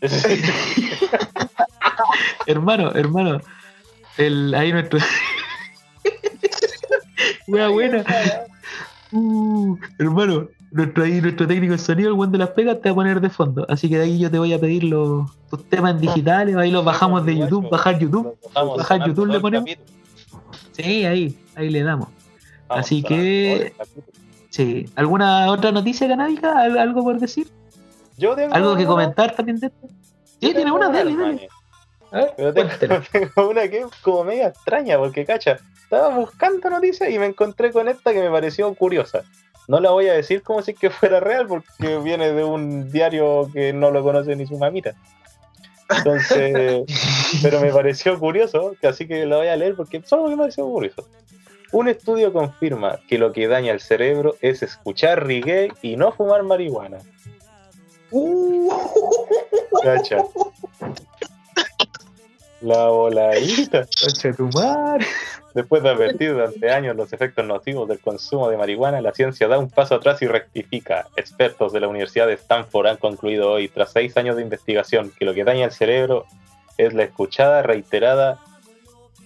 Hermano, 2.46 2.92
hermano. 2.94 3.40
El, 4.18 4.54
ahí 4.54 4.72
nuestro. 4.72 4.98
Wea 7.48 7.68
buena. 7.68 8.04
Uh, 9.12 9.76
hermano, 9.98 10.48
nuestro, 10.72 11.04
ahí, 11.04 11.20
nuestro 11.20 11.46
técnico 11.46 11.72
de 11.72 11.78
sonido, 11.78 12.08
el 12.08 12.14
buen 12.14 12.32
de 12.32 12.38
las 12.38 12.50
pegas, 12.50 12.80
te 12.80 12.88
va 12.88 12.92
a 12.92 12.94
poner 12.96 13.20
de 13.20 13.30
fondo. 13.30 13.64
Así 13.68 13.88
que 13.88 13.98
de 13.98 14.04
ahí 14.04 14.18
yo 14.18 14.30
te 14.30 14.38
voy 14.38 14.52
a 14.52 14.58
pedir 14.58 14.84
los, 14.84 15.30
tus 15.48 15.64
temas 15.68 15.92
en 15.94 16.00
digitales. 16.00 16.56
Ahí 16.56 16.70
los 16.70 16.84
bajamos 16.84 17.24
de 17.24 17.36
YouTube, 17.36 17.68
bajar 17.70 17.98
YouTube. 17.98 18.36
Bajar 18.54 19.06
YouTube 19.06 19.26
le 19.28 19.40
ponemos. 19.40 19.70
Sí, 20.72 21.04
ahí, 21.04 21.38
ahí 21.54 21.70
le 21.70 21.82
damos. 21.82 22.08
Así 22.68 23.02
que-. 23.02 23.72
Sí. 24.50 24.88
¿Alguna 24.96 25.50
otra 25.50 25.70
noticia 25.70 26.08
canábica? 26.08 26.58
¿Al- 26.58 26.78
¿Algo 26.78 27.02
por 27.02 27.18
decir? 27.20 27.46
Yo 28.18 28.34
tengo 28.34 28.54
¿Algo 28.54 28.76
que 28.76 28.86
comentar 28.86 29.34
también 29.34 29.60
de 29.60 29.66
esto? 29.68 29.88
Sí, 30.40 30.52
tiene 30.54 30.72
una, 30.72 30.88
dale, 30.88 31.14
dale. 31.14 31.48
Pero 32.10 32.54
tengo, 33.12 33.48
una 33.48 33.68
que 33.68 33.78
es 33.78 33.86
como 34.02 34.24
media 34.24 34.48
extraña, 34.48 34.98
porque 34.98 35.24
cacha, 35.24 35.58
estaba 35.82 36.14
buscando 36.16 36.70
noticias 36.70 37.10
y 37.10 37.18
me 37.18 37.26
encontré 37.26 37.72
con 37.72 37.88
esta 37.88 38.12
que 38.12 38.20
me 38.20 38.30
pareció 38.30 38.72
curiosa. 38.74 39.22
No 39.68 39.80
la 39.80 39.90
voy 39.90 40.08
a 40.08 40.12
decir 40.12 40.42
como 40.42 40.62
si 40.62 40.74
que 40.74 40.90
fuera 40.90 41.20
real, 41.20 41.46
porque 41.46 41.98
viene 42.04 42.32
de 42.32 42.44
un 42.44 42.90
diario 42.90 43.50
que 43.52 43.72
no 43.72 43.90
lo 43.90 44.02
conoce 44.02 44.36
ni 44.36 44.46
su 44.46 44.58
mamita. 44.58 44.94
Entonces, 45.88 46.84
pero 47.42 47.60
me 47.60 47.72
pareció 47.72 48.18
curioso, 48.18 48.74
que 48.80 48.86
así 48.88 49.06
que 49.06 49.26
la 49.26 49.36
voy 49.36 49.48
a 49.48 49.56
leer 49.56 49.76
porque 49.76 50.02
solo 50.04 50.28
me 50.28 50.36
pareció 50.36 50.64
curioso. 50.66 51.06
Un 51.72 51.88
estudio 51.88 52.32
confirma 52.32 53.00
que 53.08 53.18
lo 53.18 53.32
que 53.32 53.48
daña 53.48 53.72
el 53.72 53.80
cerebro 53.80 54.36
es 54.40 54.62
escuchar 54.62 55.26
reggae 55.26 55.72
y 55.82 55.96
no 55.96 56.12
fumar 56.12 56.42
marihuana. 56.44 56.98
Cacha. 59.82 60.24
La 62.60 62.88
voladita. 62.88 63.86
Concha 64.00 64.32
tu 64.32 64.48
madre. 64.48 65.06
Después 65.54 65.82
de 65.82 65.90
advertir 65.90 66.32
durante 66.32 66.70
años 66.70 66.96
los 66.96 67.12
efectos 67.12 67.44
nocivos 67.44 67.88
del 67.88 68.00
consumo 68.00 68.48
de 68.50 68.56
marihuana, 68.56 69.00
la 69.00 69.12
ciencia 69.12 69.48
da 69.48 69.58
un 69.58 69.70
paso 69.70 69.94
atrás 69.94 70.20
y 70.22 70.26
rectifica. 70.26 71.08
Expertos 71.16 71.72
de 71.72 71.80
la 71.80 71.88
Universidad 71.88 72.26
de 72.26 72.34
Stanford 72.34 72.86
han 72.86 72.96
concluido 72.96 73.52
hoy, 73.52 73.68
tras 73.68 73.92
seis 73.92 74.16
años 74.16 74.36
de 74.36 74.42
investigación, 74.42 75.12
que 75.18 75.24
lo 75.24 75.34
que 75.34 75.44
daña 75.44 75.64
el 75.64 75.72
cerebro 75.72 76.26
es 76.76 76.92
la 76.92 77.04
escuchada 77.04 77.62
reiterada, 77.62 78.38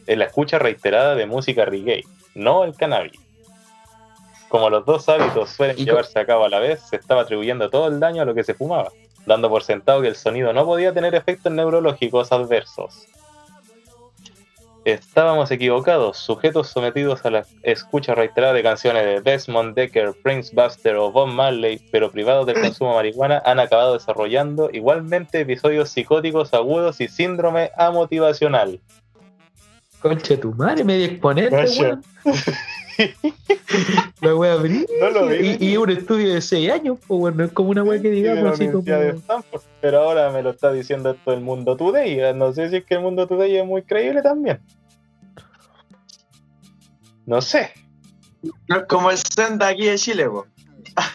es 0.07 0.19
la 0.19 0.27
escucha 0.27 0.59
reiterada 0.59 1.15
de 1.15 1.27
música 1.27 1.65
reggae, 1.65 2.05
no 2.35 2.65
el 2.65 2.77
cannabis. 2.77 3.19
Como 4.49 4.71
los 4.71 4.85
dos 4.85 5.09
hábitos 5.09 5.51
suelen 5.51 5.77
llevarse 5.77 6.19
a 6.19 6.27
cabo 6.27 6.45
a 6.45 6.49
la 6.49 6.59
vez, 6.59 6.81
se 6.81 6.97
estaba 6.97 7.23
atribuyendo 7.23 7.71
todo 7.71 7.89
el 7.89 8.01
daño 8.01 8.23
a 8.23 8.25
lo 8.25 8.35
que 8.35 8.45
se 8.45 8.55
fumaba, 8.55 8.91
dando 9.27 9.49
por 9.49 9.63
sentado 9.63 10.01
que 10.03 10.09
el 10.09 10.17
sonido 10.17 10.53
no 10.53 10.65
podía 10.65 10.93
tener 10.93 11.15
efectos 11.15 11.53
neurológicos 11.53 12.33
adversos. 12.33 13.07
Estábamos 14.85 15.51
equivocados, 15.51 16.17
sujetos 16.17 16.69
sometidos 16.69 17.25
a 17.27 17.31
la 17.31 17.47
escucha 17.63 18.15
reiterada 18.15 18.55
de 18.55 18.63
canciones 18.63 19.05
de 19.05 19.21
Desmond 19.21 19.75
Decker, 19.75 20.15
Prince 20.23 20.55
Buster 20.55 20.97
o 20.97 21.13
Bob 21.13 21.29
Marley, 21.29 21.83
pero 21.93 22.11
privados 22.11 22.47
del 22.47 22.61
consumo 22.61 22.91
de 22.91 22.97
marihuana, 22.97 23.43
han 23.45 23.61
acabado 23.61 23.93
desarrollando 23.93 24.71
igualmente 24.73 25.41
episodios 25.41 25.91
psicóticos 25.91 26.55
agudos 26.55 26.99
y 27.03 27.09
síndrome 27.09 27.71
amotivacional. 27.77 28.81
Concha 30.01 30.41
tu 30.41 30.55
madre, 30.55 30.83
me 30.83 30.95
voy 30.95 31.03
a 31.03 31.07
exponer. 31.07 31.53
La 34.21 34.33
voy 34.33 34.49
a 34.49 34.53
abrir. 34.55 34.87
No. 35.13 35.35
Y, 35.35 35.59
y 35.61 35.77
un 35.77 35.91
estudio 35.91 36.33
de 36.35 36.41
6 36.41 36.71
años, 36.71 36.99
pues 37.07 37.21
bueno, 37.21 37.45
es 37.45 37.53
como 37.53 37.71
una 37.71 37.83
wea 37.83 38.01
que 38.01 38.11
digamos 38.11 38.53
así 38.53 38.67
como. 38.67 38.79
Universidad 38.79 39.01
de 39.01 39.19
Stanford, 39.19 39.63
pero 39.81 40.01
ahora 40.03 40.31
me 40.31 40.43
lo 40.43 40.51
está 40.51 40.73
diciendo 40.73 41.15
todo 41.15 41.35
el 41.35 41.41
mundo 41.41 41.77
today. 41.77 42.35
No 42.35 42.53
sé 42.53 42.69
si 42.71 42.77
es 42.77 42.85
que 42.85 42.95
el 42.95 43.01
mundo 43.01 43.27
today 43.27 43.57
es 43.57 43.67
muy 43.67 43.83
creíble 43.83 44.23
también. 44.23 44.61
No 47.27 47.41
sé. 47.41 47.73
No 48.69 48.77
es 48.79 48.85
como 48.89 49.11
el 49.11 49.19
Senda 49.19 49.69
aquí 49.69 49.87
de 49.87 49.97
Chile, 49.99 50.29
po. 50.29 50.47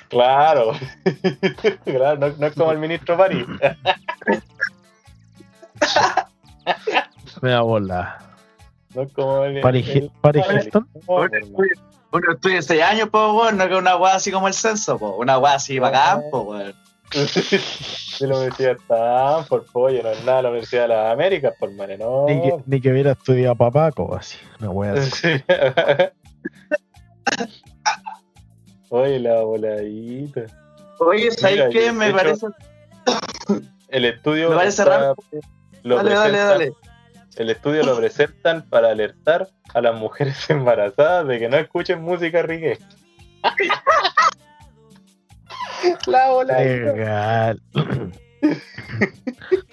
Claro. 0.09 0.71
claro, 1.85 2.17
no, 2.17 2.29
no 2.37 2.47
es 2.47 2.53
como 2.53 2.71
el 2.71 2.77
ministro 2.77 3.17
París. 3.17 3.45
Me 7.41 7.49
da 7.51 7.61
bola. 7.61 8.19
No 8.93 9.01
es 9.03 9.11
como 9.11 9.43
el. 9.43 9.61
Paris, 9.61 9.87
el- 9.89 10.11
Paris 10.21 10.43
el- 10.49 10.63
Hilton. 10.63 10.87
no, 10.93 11.01
Bueno, 12.11 12.31
estudia 12.33 12.61
seis 12.61 12.81
años, 12.81 13.09
po, 13.09 13.33
weón, 13.33 13.57
no 13.57 13.67
que 13.67 13.75
una 13.75 13.97
weá 13.97 14.15
así 14.15 14.31
como 14.31 14.47
el 14.47 14.53
censo, 14.53 14.97
po. 14.97 15.17
Una 15.17 15.37
weá 15.37 15.55
así 15.55 15.79
bacán, 15.79 16.21
po, 16.31 16.41
weón. 16.43 16.73
de 18.19 18.27
la 18.27 18.35
Universidad 18.35 18.71
de 18.71 18.77
Stanford, 18.81 19.65
pollo, 19.71 20.03
no 20.03 20.09
es 20.09 20.23
nada 20.25 20.41
la 20.43 20.49
Universidad 20.49 20.83
de 20.83 20.87
las 20.89 21.13
Américas, 21.13 21.53
por 21.59 21.71
mane, 21.71 21.97
no. 21.97 22.25
Ni, 22.27 22.41
que, 22.41 22.55
ni 22.65 22.81
que 22.81 22.91
hubiera 22.91 23.11
estudiado 23.11 23.55
papaco, 23.55 24.15
así. 24.15 24.37
Una 24.59 24.69
wea 24.69 24.93
así. 24.93 25.27
Sí. 27.37 27.51
Oye, 28.89 29.19
la 29.19 29.41
voladita. 29.41 30.45
Oye, 30.99 31.31
¿sabes 31.31 31.65
qué? 31.71 31.91
Me 31.91 32.07
hecho, 32.07 32.15
parece. 32.15 32.47
El 33.89 34.05
estudio 34.05 34.49
Me 34.49 34.55
parece 34.55 34.83
está, 34.83 35.15
lo 35.83 35.95
Dale, 35.97 36.13
dale, 36.13 36.37
dale. 36.37 36.73
El 37.35 37.49
estudio 37.49 37.83
lo 37.83 37.97
presentan 37.97 38.63
para 38.69 38.89
alertar 38.91 39.49
a 39.73 39.81
las 39.81 39.95
mujeres 39.95 40.37
embarazadas 40.49 41.27
de 41.27 41.39
que 41.39 41.49
no 41.49 41.57
escuchen 41.57 42.01
música 42.01 42.41
reggae. 42.41 42.79
La 46.07 46.29
bola. 46.29 46.59
Legal. 46.59 47.61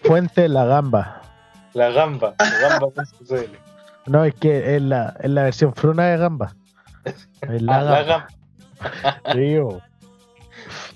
Fuente 0.03 0.49
La 0.49 0.65
Gamba. 0.65 1.23
La 1.75 1.91
gamba. 1.91 2.35
La 2.39 2.69
gamba.cl. 2.69 3.57
No, 4.07 4.25
es 4.25 4.35
que 4.35 4.77
es 4.77 4.83
la, 4.83 5.17
es 5.21 5.31
la 5.31 5.45
versión 5.45 5.75
fruna 5.75 6.07
de 6.09 6.19
Gamba. 6.19 6.55
Es 7.05 7.63
la 7.63 7.77
Ah, 7.79 7.83
la 7.83 8.03
Gamba. 8.03 8.29
gamba. 8.83 9.21
Tío. 9.33 9.81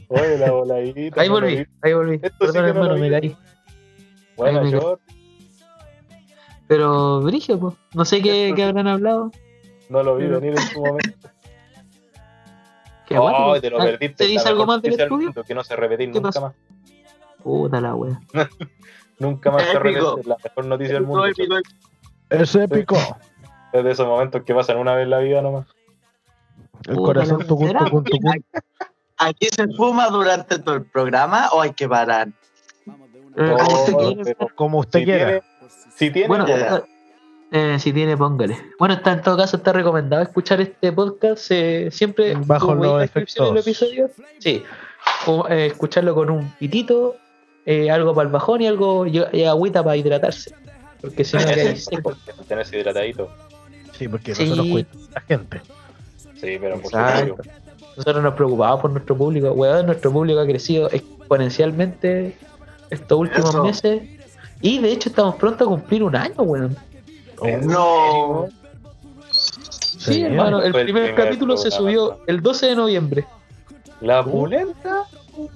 Oye, 0.08 0.38
la 0.38 0.50
voladita. 0.52 1.20
Ahí 1.20 1.28
volví, 1.28 1.66
ahí 1.82 1.92
volví. 1.94 2.20
Esto 2.22 2.46
sí 2.46 2.52
Perdón, 2.52 2.52
que 2.52 2.60
no 2.60 2.66
hermano, 2.68 2.94
lo 2.94 2.98
me 2.98 3.10
caí. 3.10 3.36
Yo 4.70 4.98
Pero, 6.68 7.20
Brigio, 7.22 7.58
pues. 7.58 7.74
No 7.94 8.04
sé 8.04 8.20
qué, 8.22 8.52
qué 8.54 8.64
habrán 8.64 8.86
hablado. 8.86 9.30
no 9.88 10.02
lo 10.02 10.16
vi 10.16 10.26
venir 10.26 10.52
en 10.52 10.58
su 10.68 10.80
momento. 10.80 11.28
Qué 13.06 13.16
Oh, 13.18 13.22
guapo. 13.22 13.60
te 13.60 13.70
lo 13.70 13.78
perdiste. 13.78 14.24
¿Te 14.24 14.24
dice 14.26 14.48
algo 14.48 14.66
más 14.66 14.82
del 14.82 14.92
estudio? 14.92 15.26
mundo, 15.28 15.44
Que 15.44 15.54
no 15.54 15.62
se 15.64 15.76
repetir 15.76 16.08
¿Qué 16.10 16.14
nunca 16.20 16.28
pasó? 16.28 16.40
más. 16.42 16.54
Puta 17.42 17.80
la 17.80 17.94
wea. 17.94 18.20
Nunca 19.18 19.50
más 19.50 19.62
se 19.62 19.78
repite. 19.78 20.00
La 20.24 20.36
mejor 20.42 20.64
noticia 20.66 20.94
del 20.94 21.04
mundo. 21.04 21.24
Épico. 21.26 21.54
Es 22.28 22.54
épico. 22.54 22.96
Es 23.72 23.84
de 23.84 23.90
esos 23.90 24.06
momentos 24.06 24.42
que 24.44 24.54
pasan 24.54 24.78
una 24.78 24.94
vez 24.94 25.04
en 25.04 25.10
la 25.10 25.18
vida 25.18 25.42
nomás. 25.42 25.66
El 26.86 26.94
Puta, 26.96 27.06
corazón 27.06 27.38
será. 27.38 27.46
tucun, 27.84 28.04
tucun. 28.04 28.44
¿Aquí 29.18 29.48
se 29.50 29.66
fuma 29.76 30.08
durante 30.08 30.58
todo 30.60 30.76
el 30.76 30.84
programa 30.84 31.48
o 31.52 31.60
hay 31.60 31.72
que 31.72 31.88
parar? 31.88 32.28
Eh, 33.36 33.54
Oh, 33.54 33.56
como 33.58 33.74
usted 33.74 33.94
quiera. 33.96 34.22
pero 34.24 34.48
Como 34.54 34.78
usted 34.78 34.98
si 35.00 35.04
quiera. 35.04 35.26
tiene, 35.26 35.42
si 35.96 36.10
tiene, 36.10 36.28
Bueno, 36.28 36.46
Ya. 36.46 36.84
Eh, 37.52 37.76
si 37.78 37.92
tiene, 37.92 38.16
póngale. 38.16 38.56
Bueno, 38.78 38.94
está, 38.94 39.12
en 39.12 39.22
todo 39.22 39.36
caso 39.36 39.56
está 39.58 39.72
recomendado 39.72 40.22
escuchar 40.22 40.60
este 40.60 40.92
podcast 40.92 41.50
eh, 41.50 41.88
siempre 41.90 42.34
Bajo 42.44 42.74
los 42.74 42.80
veis 42.80 42.90
en 42.90 42.96
la 42.96 43.02
descripción 43.02 43.48
del 43.54 43.58
efectos. 43.58 43.82
episodio. 43.88 44.10
Sí, 44.38 44.62
o, 45.26 45.46
eh, 45.48 45.66
escucharlo 45.66 46.14
con 46.14 46.30
un 46.30 46.50
pitito, 46.58 47.16
eh, 47.64 47.90
algo 47.90 48.14
para 48.14 48.26
el 48.26 48.32
bajón 48.32 48.62
y 48.62 48.66
algo 48.66 49.06
y, 49.06 49.22
y 49.32 49.44
agüita 49.44 49.82
para 49.82 49.96
hidratarse. 49.96 50.54
Porque 51.00 51.24
si 51.24 51.36
no 51.36 51.44
quedáis 51.44 51.84
seco. 51.84 52.14
tenerse 52.48 52.78
hidratadito. 52.78 53.30
Sí, 53.96 54.08
porque 54.08 54.34
Sí. 54.34 54.44
nosotros 54.44 54.66
cuidamos 54.68 55.08
a 55.08 55.14
la 55.14 55.20
gente. 55.22 55.60
Sí, 56.40 56.56
pero 56.60 56.74
Exacto. 56.76 57.36
Nosotros 57.96 58.22
nos 58.22 58.34
preocupamos 58.34 58.80
por 58.80 58.90
nuestro 58.90 59.16
público. 59.16 59.52
Weón, 59.52 59.86
nuestro 59.86 60.12
público 60.12 60.40
ha 60.40 60.44
crecido 60.46 60.90
exponencialmente 60.90 62.36
estos 62.90 63.18
últimos 63.18 63.50
Eso. 63.50 63.62
meses. 63.64 64.02
Y 64.60 64.78
de 64.80 64.92
hecho 64.92 65.08
estamos 65.08 65.36
pronto 65.36 65.64
a 65.64 65.68
cumplir 65.68 66.02
un 66.02 66.14
año, 66.16 66.34
weón. 66.42 66.76
No. 67.62 68.46
Sí, 69.30 70.14
Sí, 70.14 70.22
hermano, 70.22 70.60
el 70.60 70.66
el 70.66 70.72
primer, 70.84 71.04
primer 71.06 71.14
capítulo 71.14 71.56
se 71.56 71.70
subió 71.70 72.20
el 72.26 72.40
12 72.40 72.66
de 72.66 72.76
noviembre. 72.76 73.24
La 74.00 74.22
pulenta, 74.22 75.04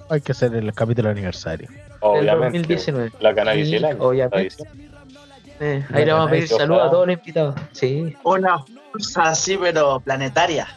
Hay 0.09 0.21
que 0.21 0.31
hacer 0.33 0.53
el 0.55 0.73
capítulo 0.73 1.09
aniversario. 1.09 1.69
obviamente. 2.01 2.57
2019. 2.59 3.11
La 3.19 3.29
el 3.29 3.65
Sí, 3.65 3.95
obviamente. 3.99 4.55
Eh, 5.59 5.85
ahí 5.93 6.05
le 6.05 6.11
vamos 6.11 6.27
a 6.27 6.31
pedir 6.31 6.47
saludos 6.47 6.87
a 6.87 6.89
todos 6.89 7.07
los 7.07 7.17
invitados. 7.17 7.55
Sí. 7.71 8.15
Una 8.23 8.57
fuerza 8.91 9.21
así, 9.23 9.57
pero 9.57 9.99
planetaria. 9.99 10.67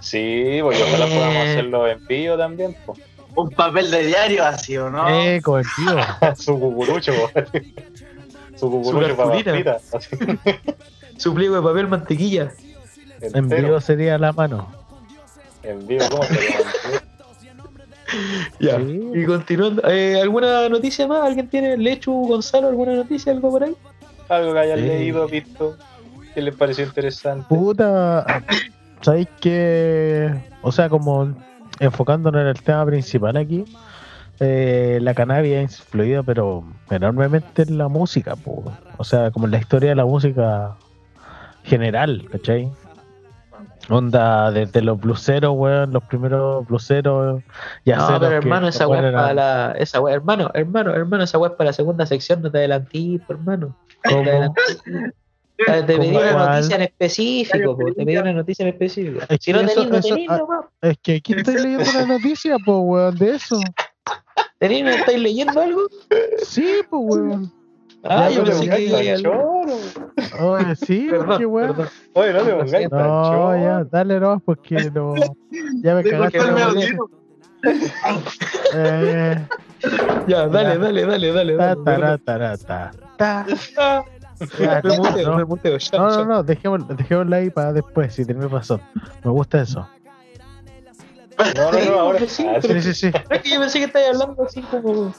Sí, 0.00 0.58
pues 0.62 0.80
ojalá 0.82 1.06
Eh. 1.06 1.14
podamos 1.14 1.36
hacerlo 1.36 1.86
en 1.88 2.06
vivo 2.06 2.36
también. 2.36 2.76
Un 3.36 3.50
papel 3.50 3.90
de 3.90 4.06
diario 4.06 4.44
así, 4.44 4.76
¿o 4.76 4.90
no? 4.90 5.08
Eh, 5.08 5.40
con 5.40 5.60
el 5.60 5.66
tío. 5.76 6.34
Su 6.36 6.58
cucurucho. 6.58 7.12
Su 8.58 8.70
cucurucho 8.70 9.16
para. 9.16 9.78
Su 11.16 11.34
pliego 11.34 11.56
de 11.56 11.62
papel 11.62 11.88
mantequilla. 11.88 12.52
En 13.20 13.36
Entero. 13.36 13.68
vivo 13.68 13.80
sería 13.80 14.16
la 14.18 14.32
mano. 14.32 14.68
En 15.62 15.86
vivo, 15.86 16.04
¿cómo 16.10 16.22
se 16.24 16.34
llama? 16.34 16.70
Ya. 18.58 18.78
Sí. 18.78 19.10
Y 19.14 19.24
continuando, 19.26 19.82
eh, 19.86 20.18
¿alguna 20.20 20.66
noticia 20.70 21.06
más? 21.06 21.24
¿Alguien 21.24 21.46
tiene? 21.48 21.76
Lechu, 21.76 22.26
Gonzalo, 22.26 22.68
alguna 22.68 22.94
noticia, 22.94 23.30
algo 23.32 23.50
por 23.50 23.64
ahí? 23.64 23.76
Algo 24.30 24.54
que 24.54 24.58
hayan 24.60 24.78
Sí. 24.78 24.84
leído, 24.86 25.28
visto, 25.28 25.76
que 26.34 26.40
les 26.40 26.54
pareció 26.56 26.84
interesante. 26.86 27.44
Puta, 27.50 28.24
¿sabéis 29.02 29.28
que? 29.42 30.30
O 30.62 30.72
sea, 30.72 30.88
como 30.88 31.34
enfocándonos 31.80 32.40
en 32.40 32.46
el 32.48 32.62
tema 32.62 32.86
principal 32.86 33.36
aquí, 33.36 33.64
eh, 34.40 34.98
la 35.02 35.14
cannabis 35.14 35.56
ha 35.56 35.62
influido, 35.62 36.22
pero 36.22 36.64
enormemente 36.90 37.62
en 37.62 37.78
la 37.78 37.88
música, 37.88 38.36
po. 38.36 38.72
o 38.96 39.04
sea, 39.04 39.30
como 39.30 39.46
en 39.46 39.52
la 39.52 39.58
historia 39.58 39.90
de 39.90 39.96
la 39.96 40.04
música 40.04 40.76
general, 41.64 42.26
¿cachai? 42.30 42.70
Onda, 43.90 44.50
desde 44.50 44.82
los 44.82 45.00
bluseros, 45.00 45.54
weón, 45.56 45.92
los 45.92 46.04
primeros 46.04 46.66
bluseros. 46.66 47.42
Ya 47.84 47.96
No, 47.96 48.20
pero 48.20 48.36
hermano, 48.36 48.68
esa 48.68 48.86
weá 48.86 49.08
es 49.08 49.14
para 49.14 49.34
la. 49.34 49.74
Esa 49.78 50.00
hermano, 50.10 50.50
hermano, 50.52 50.94
hermano, 50.94 51.24
esa 51.24 51.38
weá 51.38 51.50
es 51.50 51.56
para 51.56 51.68
la 51.68 51.72
segunda 51.72 52.04
sección, 52.04 52.42
no 52.42 52.50
te 52.50 52.58
adelantís, 52.58 53.20
po, 53.22 53.32
hermano. 53.32 53.74
No 54.04 54.22
te 54.22 54.30
adelantís. 54.30 54.82
Te 54.84 55.82
te 55.82 55.82
pedí 55.82 56.12
¿Cómo 56.12 56.18
una 56.18 56.54
noticia 56.54 56.76
en 56.76 56.82
específico, 56.82 57.76
po, 57.76 57.84
te 57.92 58.04
pedí 58.04 58.16
una 58.16 58.32
noticia 58.32 58.62
en 58.62 58.68
específico. 58.68 59.20
Es 59.28 59.38
Si 59.40 59.52
no 59.52 59.60
tenés, 59.60 59.76
no 59.76 60.00
tenés, 60.00 60.28
ah. 60.28 60.60
Es 60.82 60.98
que 61.02 61.16
aquí 61.16 61.32
estoy 61.32 61.54
leyendo 61.54 61.90
una 61.90 62.06
noticia, 62.06 62.56
pues, 62.64 62.78
weón, 62.80 63.16
de 63.16 63.34
eso. 63.34 63.58
¿Tenés, 64.58 64.84
no 64.84 64.90
estáis 64.90 65.20
leyendo 65.20 65.60
algo? 65.60 65.80
Sí, 66.44 66.80
pues, 66.90 67.02
weón. 67.04 67.52
Ah, 68.04 68.28
Ya, 68.30 68.36
yo 68.36 68.44
pensé 68.44 68.66
no 68.66 68.70
que 68.70 68.76
te 68.76 68.82
iba 68.82 68.98
a 68.98 69.00
pongáis 69.00 69.22
tan 69.22 69.22
choro. 69.22 69.78
Oye, 70.40 70.76
sí, 70.76 71.08
qué 71.38 71.46
weón. 71.46 71.88
Oye, 72.14 72.32
no 72.32 72.42
te 72.44 72.52
pongáis 72.54 72.90
tan 72.90 72.98
No, 73.00 73.56
ya, 73.56 73.84
dale 73.84 74.20
no, 74.20 74.40
porque 74.44 74.90
no. 74.94 75.36
Ya 75.82 75.94
me 75.94 76.04
cagaste. 76.04 76.38
Eh, 78.74 79.46
Ya, 80.26 80.46
dale, 80.48 80.74
Ya. 80.74 80.78
dale, 80.78 81.06
dale, 81.06 81.32
dale. 81.32 81.56
ta, 81.56 81.74
dale, 81.74 82.18
ta, 82.18 82.38
ta, 82.38 82.56
ta, 82.56 82.92
ta, 83.16 83.46
ta. 83.46 83.46
Ah, 83.78 84.04
Ya, 84.60 84.80
Me 84.84 84.96
muteo, 84.98 85.30
no. 85.30 85.36
me 85.36 85.44
muteo. 85.44 85.78
ya, 85.78 85.98
No, 85.98 86.24
no, 86.24 86.42
dejémoslo 86.44 87.34
ahí 87.36 87.50
para 87.50 87.72
después, 87.72 88.14
si 88.14 88.24
tenés 88.24 88.48
razón. 88.50 88.80
Me 89.24 89.30
gusta 89.32 89.62
eso. 89.62 89.88
No, 91.56 91.72
no, 91.72 91.84
no, 91.84 92.00
ahora. 92.00 92.20
Sí, 92.26 92.46
Ah, 92.48 92.60
Sí, 92.60 92.80
sí, 92.82 92.94
sí. 92.94 93.10
Es 93.30 93.42
que 93.42 93.50
yo 93.50 93.60
pensé 93.60 93.78
que 93.78 93.84
estabas 93.84 94.08
hablando 94.20 94.42
así 94.44 94.60
como. 94.62 95.14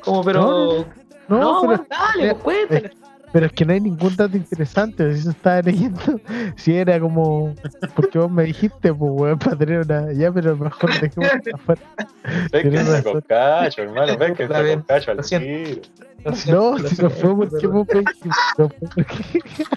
Como, 0.00 0.24
pero. 0.24 0.86
No, 1.28 1.38
No, 1.38 1.60
pero, 1.62 1.86
dale, 1.88 2.34
pues 2.36 2.42
cuéntale. 2.68 2.92
Pero 3.36 3.48
es 3.48 3.52
que 3.52 3.66
no 3.66 3.74
hay 3.74 3.82
ningún 3.82 4.16
dato 4.16 4.34
interesante. 4.34 5.14
Si 5.14 5.20
se 5.24 5.28
estaba 5.28 5.60
leyendo, 5.60 6.00
si 6.56 6.74
era 6.74 6.98
como. 6.98 7.54
Porque 7.94 8.18
vos 8.18 8.30
me 8.30 8.44
dijiste, 8.44 8.94
pues, 8.94 9.10
weón, 9.12 9.38
para 9.38 9.56
tener 9.58 9.80
una. 9.80 10.10
Ya, 10.14 10.32
pero 10.32 10.56
mejor 10.56 10.90
dejémoslo 10.98 11.54
afuera. 11.54 11.82
Ves 12.50 12.62
que 12.62 12.74
está 12.76 13.02
con 13.02 13.20
cacho, 13.20 13.82
hermano. 13.82 14.16
Ves 14.16 14.32
que 14.38 14.44
Está 14.44 14.66
con 14.66 14.82
cacho 14.84 15.12
lo 15.12 15.20
al 15.20 15.26
tiro. 15.26 15.82
No, 16.48 16.78
si 16.78 17.02
no 17.02 17.10
fue 17.10 17.36
porque 17.36 17.66
vos 17.66 17.86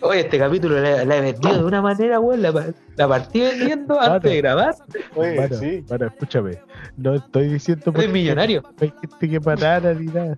Oye, 0.04 0.22
este 0.22 0.40
capítulo 0.40 0.80
la, 0.80 1.04
la 1.04 1.18
he 1.18 1.22
vendido 1.22 1.58
de 1.58 1.64
una 1.66 1.82
manera, 1.82 2.22
weón. 2.22 2.42
La, 2.42 2.74
la 2.96 3.08
partí 3.10 3.42
vendiendo 3.42 4.00
antes 4.00 4.32
de 4.32 4.38
grabar. 4.38 4.74
Oye, 5.16 5.36
Bueno, 5.36 5.56
sí. 5.58 5.84
bueno, 5.86 6.06
escúchame. 6.08 6.60
No 6.96 7.16
estoy 7.16 7.50
diciendo 7.50 7.84
Soy 7.84 7.94
porque 7.94 8.08
millonario. 8.08 8.62
no 8.64 8.70
hay 8.80 8.94
gente 9.02 9.30
que 9.30 9.42
parara 9.42 9.94
ni 9.94 10.06
nada. 10.06 10.38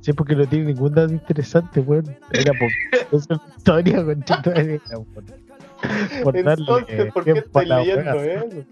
Sí, 0.00 0.12
porque 0.12 0.34
no 0.36 0.46
tiene 0.46 0.66
ningún 0.66 0.94
dato 0.94 1.12
interesante, 1.12 1.80
weón. 1.80 2.16
Era 2.32 2.52
por 2.58 2.70
esa 3.20 3.34
historia, 3.56 4.04
con 4.04 4.22
por, 5.14 5.24
por 6.22 6.42
darle 6.44 6.66
Entonces, 6.78 7.12
¿por 7.12 7.24
qué 7.24 7.34
la 7.66 7.78
leyendo 7.78 8.22
eso? 8.22 8.64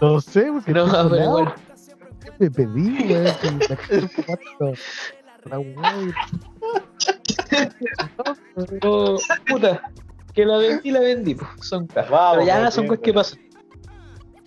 No 0.00 0.20
sé, 0.20 0.52
porque 0.52 0.72
No, 0.72 0.86
estoy 0.86 1.18
pero. 1.18 1.54
¿Qué 2.24 2.32
me 2.38 2.50
pedí, 2.50 3.12
weón? 3.12 3.34
Que 3.40 3.50
me 3.50 3.64
sacaron 3.66 4.10
cuatro- 4.26 4.74
la 5.44 5.58
Pero, 8.80 9.16
puta, 9.46 9.82
que 10.34 10.44
la 10.44 10.58
vendí, 10.58 10.90
la 10.90 11.00
vendí. 11.00 11.34
pues, 11.34 11.48
Son 11.60 11.86
pero 11.88 12.44
ya 12.46 12.70
son 12.70 12.86
cosas 12.86 13.02
que 13.02 13.12
pasan. 13.12 13.38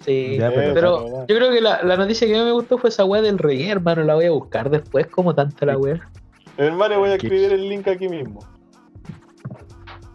Sí, 0.02 0.38
Ya, 0.40 0.50
pero- 0.52 0.74
pero 0.74 1.26
yo 1.28 1.36
creo 1.36 1.52
que 1.52 1.62
la, 1.62 1.84
la 1.84 1.98
noticia 1.98 2.26
que 2.28 2.34
me 2.34 2.52
gustó 2.52 2.78
fue 2.78 2.90
esa 2.90 3.04
weá 3.06 3.22
del 3.22 3.38
reggae, 3.38 3.70
hermano. 3.70 4.04
La 4.04 4.16
voy 4.16 4.26
a 4.26 4.32
buscar 4.32 4.70
después, 4.70 5.08
como 5.08 5.36
tanto 5.36 5.66
la 5.66 5.78
weá. 5.78 6.10
Hermano, 6.58 7.00
voy 7.00 7.10
a 7.10 7.16
escribir 7.16 7.52
el 7.54 7.68
link 7.70 7.88
aquí 7.88 8.08
mismo. 8.08 8.40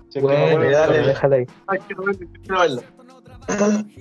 Si 0.09 0.19
es 0.19 0.25
que 0.25 0.31
me 0.31 0.37
Bueno, 0.37 0.47
acuerdo 0.57 0.71
dale, 0.79 0.99
déjala 1.03 1.37
ahí. 1.37 1.47
Ay, 1.67 1.79
quiero 1.87 2.03
verlo, 2.05 2.27
quiero 2.43 2.61
verlo. 2.61 2.83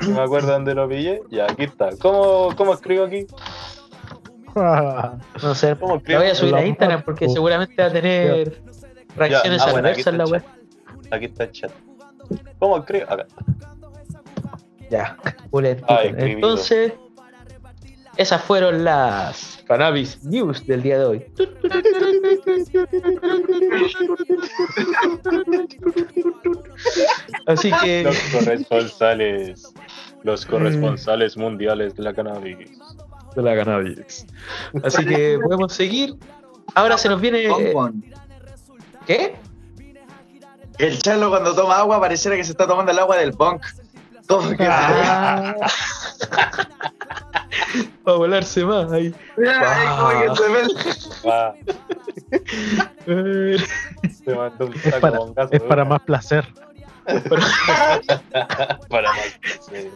si 0.02 0.12
me 0.12 0.22
acuerdo 0.22 0.52
dónde 0.54 0.76
lo 0.76 0.88
pillé. 0.88 1.22
Ya, 1.30 1.46
aquí 1.46 1.63
está. 1.63 1.89
¿Cómo, 2.00 2.56
cómo 2.56 2.74
escribo 2.74 3.04
aquí? 3.06 3.26
No 4.56 5.56
sé, 5.56 5.76
¿Cómo 5.80 6.00
la 6.06 6.17
voy 6.19 6.28
a 6.28 6.36
subir 6.36 6.56
a 6.56 6.65
Instagram 6.65 7.02
porque 7.04 7.26
Oh. 7.26 7.30
seguramente 7.34 7.82
va 7.82 7.88
a 7.88 7.91
tener 7.91 8.62
reacciones 9.15 9.62
ah, 9.63 9.72
bueno, 9.72 9.88
adversas 9.88 10.13
la 10.13 10.24
el 10.26 10.43
Aquí 11.12 11.26
está 11.26 11.43
el 11.46 11.52
chat. 11.52 11.72
¿Cómo 12.60 12.78
escribo? 12.78 13.06
Acá. 13.12 13.26
Ya. 14.93 15.17
Entonces, 16.17 16.93
esas 18.15 18.43
fueron 18.43 18.84
las 18.84 19.63
Cannabis 19.65 20.23
News 20.23 20.67
del 20.67 20.84
día 20.84 20.99
de 20.99 21.06
hoy. 21.06 21.25
Así 27.47 27.71
que 27.82 28.03
Los 28.03 28.19
corresponsales. 28.32 29.73
Los 30.21 30.45
corresponsales 30.45 31.38
mundiales 31.38 31.95
de 31.95 32.03
la 32.03 32.13
cannabis. 32.13 32.69
de 33.36 33.41
la 33.41 33.56
cannabis. 33.56 34.27
Así 34.84 35.03
que 35.06 35.39
podemos 35.43 35.73
seguir. 35.73 36.13
Ahora 36.75 36.99
se 36.99 37.10
nos 37.10 37.19
viene. 37.19 37.47
¿Qué? 39.08 39.36
El 40.77 40.99
Charlo 40.99 41.32
cuando 41.32 41.56
toma 41.56 41.79
agua 41.79 41.99
pareciera 41.99 42.38
que 42.38 42.43
se 42.43 42.51
está 42.51 42.67
tomando 42.67 42.91
el 42.91 42.99
agua 42.99 43.17
del 43.17 43.32
bunk. 43.32 43.65
Como 44.28 44.50
que 44.56 44.66
Ah. 44.68 45.56
Para 48.04 48.18
volarse 48.18 48.66
más 48.66 48.92
ahí. 48.92 49.14
Ay, 49.38 50.28
como 50.36 50.36
que 50.36 50.94
se 50.94 51.10
Ah, 51.30 51.54
Eh, 53.06 53.58
se 54.24 54.36
mandó 54.36 54.66
un 54.66 54.74
Es 54.74 54.82
saco 54.82 55.00
para, 55.02 55.18
bongazo, 55.20 55.50
es 55.54 55.62
para 55.62 55.82
¿eh? 55.84 55.86
más 55.86 56.02
placer. 56.02 56.46
Para 58.90 59.10
más. 59.10 59.40
sí. 59.70 59.90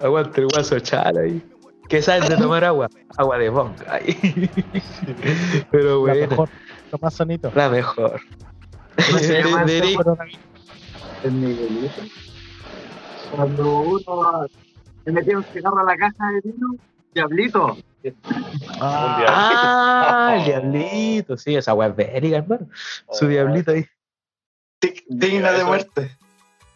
Aguante 0.00 0.40
el 0.40 0.48
guaso 0.48 0.78
chal 0.80 1.16
ahí. 1.18 1.42
Que 1.88 2.02
saben 2.02 2.28
de 2.28 2.36
tomar 2.36 2.64
agua. 2.64 2.88
Agua 3.16 3.38
de 3.38 3.48
bonga. 3.48 3.84
ahí. 3.92 4.50
Pero 5.70 6.06
La 6.06 6.12
bueno, 6.12 6.26
mejor, 6.28 6.48
lo 6.92 6.98
más 7.00 7.14
sonito. 7.14 7.50
la 7.54 7.68
mejor. 7.70 8.20
¿Cómo 9.06 9.18
se 9.18 9.42
llama 9.42 9.64
De- 9.64 9.80
de- 9.80 11.30
Miguelito. 11.30 12.02
Cuando 13.34 13.80
uno 13.80 14.46
se 15.04 15.12
metía 15.12 15.36
un 15.38 15.44
cigarro 15.44 15.78
a 15.78 15.84
la 15.84 15.96
caja 15.96 16.30
de 16.32 16.40
vino, 16.50 16.74
diablito. 17.14 17.76
Ah, 18.80 19.24
Ah, 19.28 20.36
el 20.36 20.44
diablito. 20.44 21.36
Sí, 21.36 21.56
esa 21.56 21.72
agua 21.72 21.86
es 21.88 21.96
bélica, 21.96 22.36
hermano. 22.38 22.68
Su 23.12 23.26
Ah, 23.26 23.28
diablito 23.28 23.72
ahí. 23.72 23.86
Digna 25.08 25.52
de 25.52 25.64
muerte. 25.64 26.16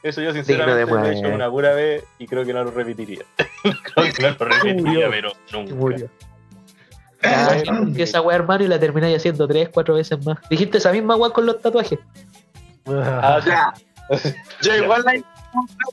Eso 0.02 0.20
yo 0.20 0.32
sinceramente 0.32 0.84
lo 0.90 1.04
he 1.06 1.12
hecho 1.16 1.28
una 1.28 1.48
pura 1.48 1.74
vez 1.74 2.04
y 2.18 2.26
creo 2.26 2.44
que 2.44 2.52
no 2.52 2.64
lo 2.64 2.72
repetiría. 2.72 3.22
creo 3.62 4.12
que 4.12 4.22
no 4.22 4.30
lo 4.30 4.44
repetiría, 4.46 5.08
pero 5.10 5.32
nunca. 5.52 6.06
Ya, 7.22 7.62
que 7.94 8.02
esa 8.02 8.20
weá, 8.20 8.34
hermano, 8.36 8.64
y 8.64 8.68
la 8.68 8.80
termináis 8.80 9.16
haciendo 9.18 9.46
tres, 9.46 9.68
cuatro 9.72 9.94
veces 9.94 10.24
más. 10.26 10.38
Dijiste 10.50 10.78
esa 10.78 10.90
misma 10.90 11.14
weá 11.14 11.30
con 11.30 11.46
los 11.46 11.60
tatuajes. 11.62 12.00
Ah, 12.86 13.40
Ya. 13.46 13.72
Yo 14.62 14.74
igual 14.76 15.02
la 15.04 15.14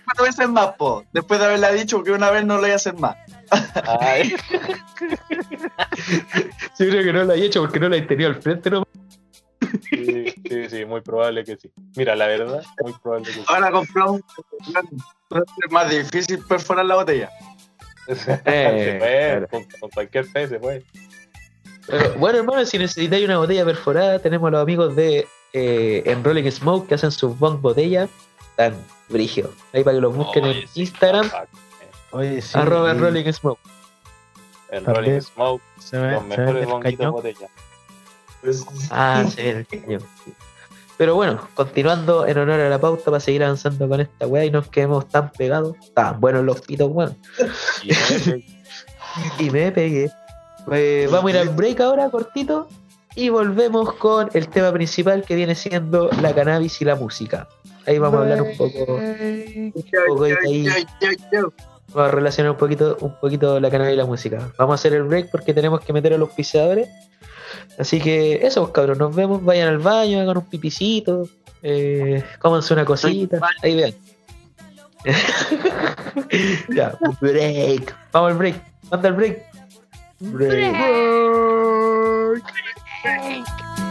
cuatro 0.05 0.25
veces 0.25 0.49
más, 0.49 0.75
po. 0.75 1.03
Después 1.11 1.39
de 1.39 1.47
haberla 1.47 1.71
dicho 1.71 2.03
que 2.03 2.11
una 2.11 2.31
vez 2.31 2.45
no 2.45 2.55
lo 2.55 2.61
voy 2.61 2.71
a 2.71 2.75
hacer 2.75 2.95
más. 2.95 3.17
ay, 3.99 4.35
Yo 6.79 6.87
creo 6.87 7.03
que 7.03 7.13
no 7.13 7.23
lo 7.23 7.33
he 7.33 7.45
hecho 7.45 7.61
porque 7.61 7.79
no 7.79 7.89
la 7.89 7.97
he 7.97 8.01
tenido 8.03 8.29
al 8.29 8.41
frente, 8.41 8.69
¿no? 8.69 8.87
sí, 9.89 10.33
sí, 10.47 10.69
sí, 10.69 10.85
muy 10.85 11.01
probable 11.01 11.43
que 11.43 11.57
sí. 11.57 11.71
Mira, 11.95 12.15
la 12.15 12.27
verdad, 12.27 12.63
muy 12.81 12.93
probable 12.93 13.27
que 13.27 13.33
sí. 13.33 13.43
Ahora 13.47 13.71
compramos 13.71 14.11
un 14.11 14.23
es 15.31 15.71
más 15.71 15.89
difícil 15.89 16.39
perforar 16.47 16.85
la 16.85 16.95
botella. 16.95 17.29
se 18.07 18.37
puede, 18.37 18.97
claro. 18.97 19.47
con, 19.49 19.63
con 19.79 19.89
cualquier 19.91 20.25
fe 20.25 20.47
se 20.47 20.59
puede. 20.59 20.83
Pero, 21.85 22.13
bueno, 22.15 22.39
hermano, 22.39 22.65
si 22.65 22.77
necesitáis 22.77 23.25
una 23.25 23.37
botella 23.37 23.65
perforada, 23.65 24.19
tenemos 24.19 24.47
a 24.47 24.51
los 24.51 24.61
amigos 24.61 24.95
de 24.95 25.27
eh, 25.53 26.03
Enrolling 26.05 26.51
Smoke 26.51 26.87
que 26.87 26.95
hacen 26.95 27.11
sus 27.11 27.37
bong 27.37 27.61
botellas 27.61 28.09
tan 28.59 28.75
brígidos. 29.07 29.51
Ahí 29.71 29.85
para 29.85 29.95
que 29.95 30.01
los 30.01 30.13
busquen 30.13 30.43
Oye, 30.43 30.61
en 30.63 30.67
sí, 30.67 30.81
Instagram, 30.81 31.31
Oye, 32.11 32.41
sí. 32.41 32.57
arroba 32.59 32.89
y 32.89 32.91
Enrolling 32.91 33.31
Smoke. 33.33 33.59
El 34.69 34.83
También. 34.83 35.05
Rolling 35.05 35.21
Smoke, 35.21 35.61
Se 35.79 35.97
ve, 35.97 36.11
los 36.11 36.21
se 36.23 36.27
ve 36.27 36.37
mejores 36.37 36.61
el 36.63 36.67
bonguitos 36.69 36.97
cañón. 36.97 37.11
botella. 37.13 37.47
Ah, 38.91 39.23
sí, 39.33 39.41
el 39.41 39.65
cañón. 39.65 40.03
Pero 40.97 41.15
bueno, 41.15 41.47
continuando 41.53 42.27
en 42.27 42.37
honor 42.37 42.59
a 42.59 42.67
la 42.69 42.79
pauta 42.79 43.05
para 43.05 43.21
seguir 43.21 43.43
avanzando 43.45 43.87
con 43.87 44.01
esta 44.01 44.27
weá 44.27 44.43
y 44.43 44.51
no 44.51 44.59
nos 44.59 44.67
quedemos 44.67 45.07
tan 45.07 45.31
pegados. 45.31 45.77
Tan 45.93 46.19
buenos 46.19 46.43
los 46.43 46.59
pitos, 46.59 46.89
weón. 46.91 47.17
Y 47.83 47.91
ese- 47.91 48.43
Y 49.39 49.49
me 49.49 49.71
pegué. 49.71 50.11
Eh, 50.71 51.07
vamos 51.09 51.31
a 51.31 51.35
ir 51.35 51.37
al 51.39 51.49
break 51.49 51.79
ahora, 51.79 52.09
cortito. 52.09 52.67
Y 53.15 53.29
volvemos 53.29 53.93
con 53.93 54.29
el 54.33 54.49
tema 54.49 54.71
principal 54.73 55.23
que 55.23 55.35
viene 55.35 55.55
siendo 55.55 56.09
la 56.21 56.35
cannabis 56.35 56.81
y 56.81 56.85
la 56.85 56.95
música. 56.95 57.47
Ahí 57.89 57.97
vamos 57.97 58.19
a 58.19 58.21
hablar 58.23 58.43
un 58.43 58.55
poco. 58.55 58.85
poco 60.07 60.23
de 60.23 60.37
ahí. 60.45 60.67
Vamos 61.87 62.09
a 62.09 62.11
relacionar 62.11 62.51
un 62.51 62.57
poquito, 62.57 62.97
un 63.01 63.19
poquito 63.19 63.59
la 63.59 63.71
cannabis 63.71 63.95
y 63.95 63.97
la 63.97 64.05
música. 64.05 64.51
Vamos 64.59 64.73
a 64.73 64.75
hacer 64.75 64.93
el 64.93 65.03
break 65.03 65.31
porque 65.31 65.55
tenemos 65.55 65.81
que 65.81 65.91
meter 65.91 66.13
a 66.13 66.19
los 66.19 66.29
pisadores. 66.29 66.87
Así 67.79 67.99
que 67.99 68.45
eso, 68.45 68.61
pues, 68.61 68.73
cabros, 68.73 68.99
nos 68.99 69.15
vemos. 69.15 69.43
Vayan 69.43 69.69
al 69.69 69.79
baño, 69.79 70.19
hagan 70.19 70.37
un 70.37 70.45
pipicito, 70.45 71.27
eh, 71.63 72.23
cómanse 72.37 72.75
una 72.75 72.85
cosita. 72.85 73.39
Ahí 73.63 73.75
vean. 73.75 73.95
ya, 76.69 76.95
break. 77.19 77.95
Vamos 78.11 78.31
al 78.33 78.37
break. 78.37 78.63
Manda 78.91 79.09
el 79.09 79.15
break. 79.15 79.45
Break. 80.19 80.75
Mr. 83.03 83.88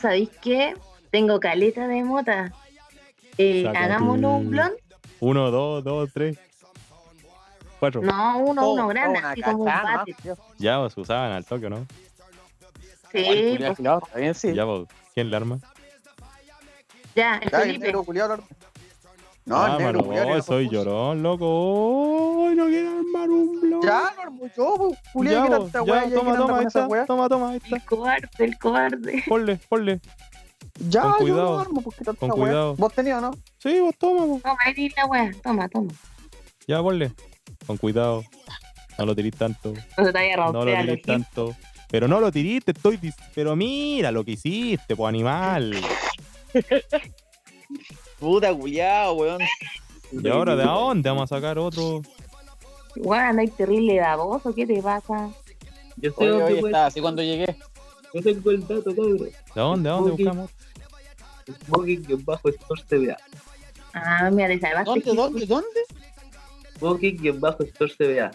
¿sabéis 0.00 0.30
qué? 0.40 0.74
Tengo 1.10 1.40
caleta 1.40 1.86
de 1.86 2.02
mota. 2.02 2.52
Eh, 3.38 3.66
hagámonos 3.68 4.40
un 4.40 4.50
blond. 4.50 4.74
Uno, 5.20 5.50
dos, 5.50 5.84
dos, 5.84 6.10
tres. 6.12 6.38
Cuatro. 7.78 8.02
No, 8.02 8.38
uno, 8.38 8.62
Oh, 8.62 8.72
uno 8.74 8.84
oh, 8.84 8.88
grande, 8.88 9.18
así 9.18 9.42
como 9.42 9.64
un. 9.64 9.70
¿no? 9.70 10.04
Ya 10.58 10.78
vos 10.78 10.96
usaban 10.96 11.32
al 11.32 11.44
toque, 11.44 11.70
¿no? 11.70 11.86
Sí, 13.10 13.56
pues, 13.58 13.78
bien, 14.14 14.34
sí. 14.34 14.54
Ya 14.54 14.64
vos. 14.64 14.88
¿Quién 15.14 15.30
le 15.30 15.36
arma? 15.36 15.58
ya, 17.14 17.38
el 17.38 17.50
Ya, 17.50 17.62
el 17.62 17.80
Felipe. 17.80 17.92
No, 19.50 19.56
ah, 19.56 19.76
el 19.76 19.78
negro 19.96 20.34
le 20.36 20.42
soy 20.42 20.68
llorón, 20.68 21.24
loco. 21.24 21.44
Oh, 21.48 22.50
no 22.54 22.66
quiero 22.66 22.90
armar 22.90 23.28
un 23.30 23.60
blog. 23.60 23.82
Ya, 23.84 24.12
lo 24.14 24.22
armo 24.22 24.46
yo, 24.56 24.92
pues, 25.12 25.28
ya, 25.28 25.42
que 25.42 25.50
tanta 25.50 25.82
weá, 25.82 26.04
toma, 26.14 26.36
toma, 26.36 26.58
ahí 26.60 26.66
está. 26.66 26.86
weá. 26.86 27.04
Toma, 27.06 27.28
toma, 27.28 27.50
ahí 27.50 27.56
está. 27.56 27.74
El 27.76 27.84
cobarde, 27.84 28.28
el 28.38 28.58
cobarde. 28.58 29.24
Ponle, 29.26 29.56
ponle. 29.68 30.00
Ya, 30.88 31.02
Con 31.02 31.10
yo 31.10 31.16
cuidado, 31.18 31.52
lo 31.54 31.58
armo, 31.58 31.80
porque 31.82 32.04
tanta 32.04 32.20
con 32.20 32.30
weá. 32.30 32.38
cuidado. 32.38 32.76
¿Vos 32.76 32.92
tenías, 32.94 33.20
no? 33.20 33.32
Sí, 33.58 33.80
vos 33.80 33.94
toma, 33.98 34.24
vos. 34.24 34.40
Toma, 34.40 34.56
ahí 34.64 34.88
la 34.96 35.06
weá. 35.06 35.30
Toma, 35.42 35.68
toma. 35.68 35.90
Ya, 36.68 36.80
ponle. 36.80 37.10
Con 37.66 37.76
cuidado. 37.76 38.22
No 38.98 39.06
lo 39.06 39.16
tirís 39.16 39.34
tanto. 39.34 39.72
No 39.98 40.04
se 40.04 40.12
te 40.12 40.18
vaya 40.18 40.34
a 40.44 40.52
No 40.52 40.64
lo 40.64 40.76
tirís 40.76 41.02
tanto. 41.02 41.56
Pero 41.90 42.06
no 42.06 42.20
lo 42.20 42.30
tiriste, 42.30 42.70
estoy. 42.70 42.98
dis- 42.98 43.16
Pero 43.34 43.56
mira 43.56 44.12
lo 44.12 44.24
que 44.24 44.30
hiciste, 44.30 44.94
po 44.94 45.08
animal. 45.08 45.74
Puta 48.20 48.54
culiao, 48.54 49.14
weón. 49.14 49.40
¿Y 50.12 50.28
ahora 50.28 50.54
de 50.56 50.64
dónde 50.64 51.08
vamos 51.08 51.30
a 51.32 51.36
sacar 51.36 51.58
otro? 51.58 52.02
Weón, 52.96 53.24
andáis 53.24 53.52
terrible 53.56 53.98
baboso, 54.00 54.54
¿qué 54.54 54.66
te 54.66 54.82
pasa? 54.82 55.30
Yo 55.96 56.10
sé 56.10 56.16
Oye, 56.18 56.28
dónde 56.28 56.44
oye, 56.44 56.54
puede- 56.60 56.70
estaba 56.70 56.86
así 56.86 57.00
cuando 57.00 57.22
llegué. 57.22 57.56
Yo 58.12 58.22
tengo 58.22 58.50
el 58.50 58.60
dato, 58.66 58.84
cabrón. 58.84 59.18
¿De 59.18 59.32
dónde? 59.54 59.88
¿De 59.88 59.94
dónde 59.94 60.10
buscamos? 60.12 60.50
Smoking 61.66 62.24
bajo 62.24 62.48
Store 62.48 62.82
CBA. 62.88 63.16
Ah, 63.94 64.30
mira, 64.32 64.48
te 64.48 64.60
salvaste. 64.60 64.90
¿Dónde, 64.90 65.14
dónde, 65.14 65.46
dónde? 65.46 65.80
Smoking 66.78 67.40
bajo 67.40 67.62
Store 67.64 67.92
CBA. 67.96 68.30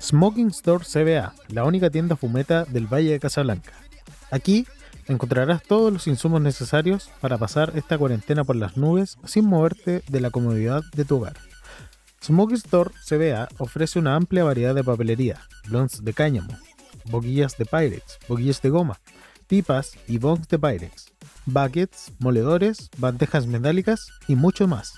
Smoking 0.00 0.48
Store 0.48 0.84
CBA, 0.84 1.34
la 1.48 1.64
única 1.64 1.90
tienda 1.90 2.16
fumeta 2.16 2.64
del 2.64 2.86
Valle 2.86 3.12
de 3.12 3.20
Casablanca. 3.20 3.72
Aquí 4.30 4.66
encontrarás 5.06 5.62
todos 5.62 5.92
los 5.92 6.06
insumos 6.06 6.40
necesarios 6.40 7.10
para 7.20 7.38
pasar 7.38 7.72
esta 7.74 7.98
cuarentena 7.98 8.44
por 8.44 8.56
las 8.56 8.76
nubes 8.76 9.18
sin 9.24 9.46
moverte 9.46 10.02
de 10.08 10.20
la 10.20 10.30
comodidad 10.30 10.82
de 10.94 11.04
tu 11.04 11.16
hogar. 11.16 11.36
Smoking 12.22 12.56
Store 12.56 12.90
CBA 13.06 13.48
ofrece 13.58 13.98
una 13.98 14.16
amplia 14.16 14.44
variedad 14.44 14.74
de 14.74 14.82
papelería, 14.82 15.40
blondes 15.68 16.04
de 16.04 16.12
cáñamo, 16.12 16.52
boquillas 17.10 17.56
de 17.56 17.66
Pyrex, 17.66 18.18
boquillas 18.28 18.60
de 18.62 18.70
goma, 18.70 18.98
pipas 19.46 19.92
y 20.08 20.18
bongs 20.18 20.48
de 20.48 20.58
Pyrex, 20.58 21.12
buckets, 21.44 22.12
moledores, 22.18 22.90
bandejas 22.98 23.46
metálicas 23.46 24.08
y 24.26 24.34
mucho 24.34 24.66
más. 24.66 24.94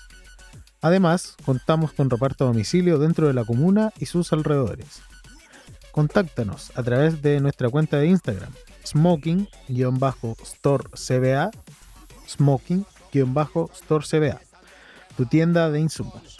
Además, 0.81 1.35
contamos 1.45 1.91
con 1.91 2.09
reparto 2.09 2.45
a 2.45 2.47
domicilio 2.47 2.97
dentro 2.97 3.27
de 3.27 3.33
la 3.33 3.43
comuna 3.43 3.91
y 3.99 4.05
sus 4.05 4.33
alrededores. 4.33 5.01
contáctanos 5.91 6.71
a 6.75 6.83
través 6.83 7.21
de 7.21 7.41
nuestra 7.41 7.69
cuenta 7.69 7.97
de 7.97 8.07
Instagram, 8.07 8.53
smoking-store-cba, 8.89 11.51
smoking-store-cba, 12.27 14.41
tu 15.15 15.25
tienda 15.25 15.69
de 15.69 15.79
insumos. 15.79 16.37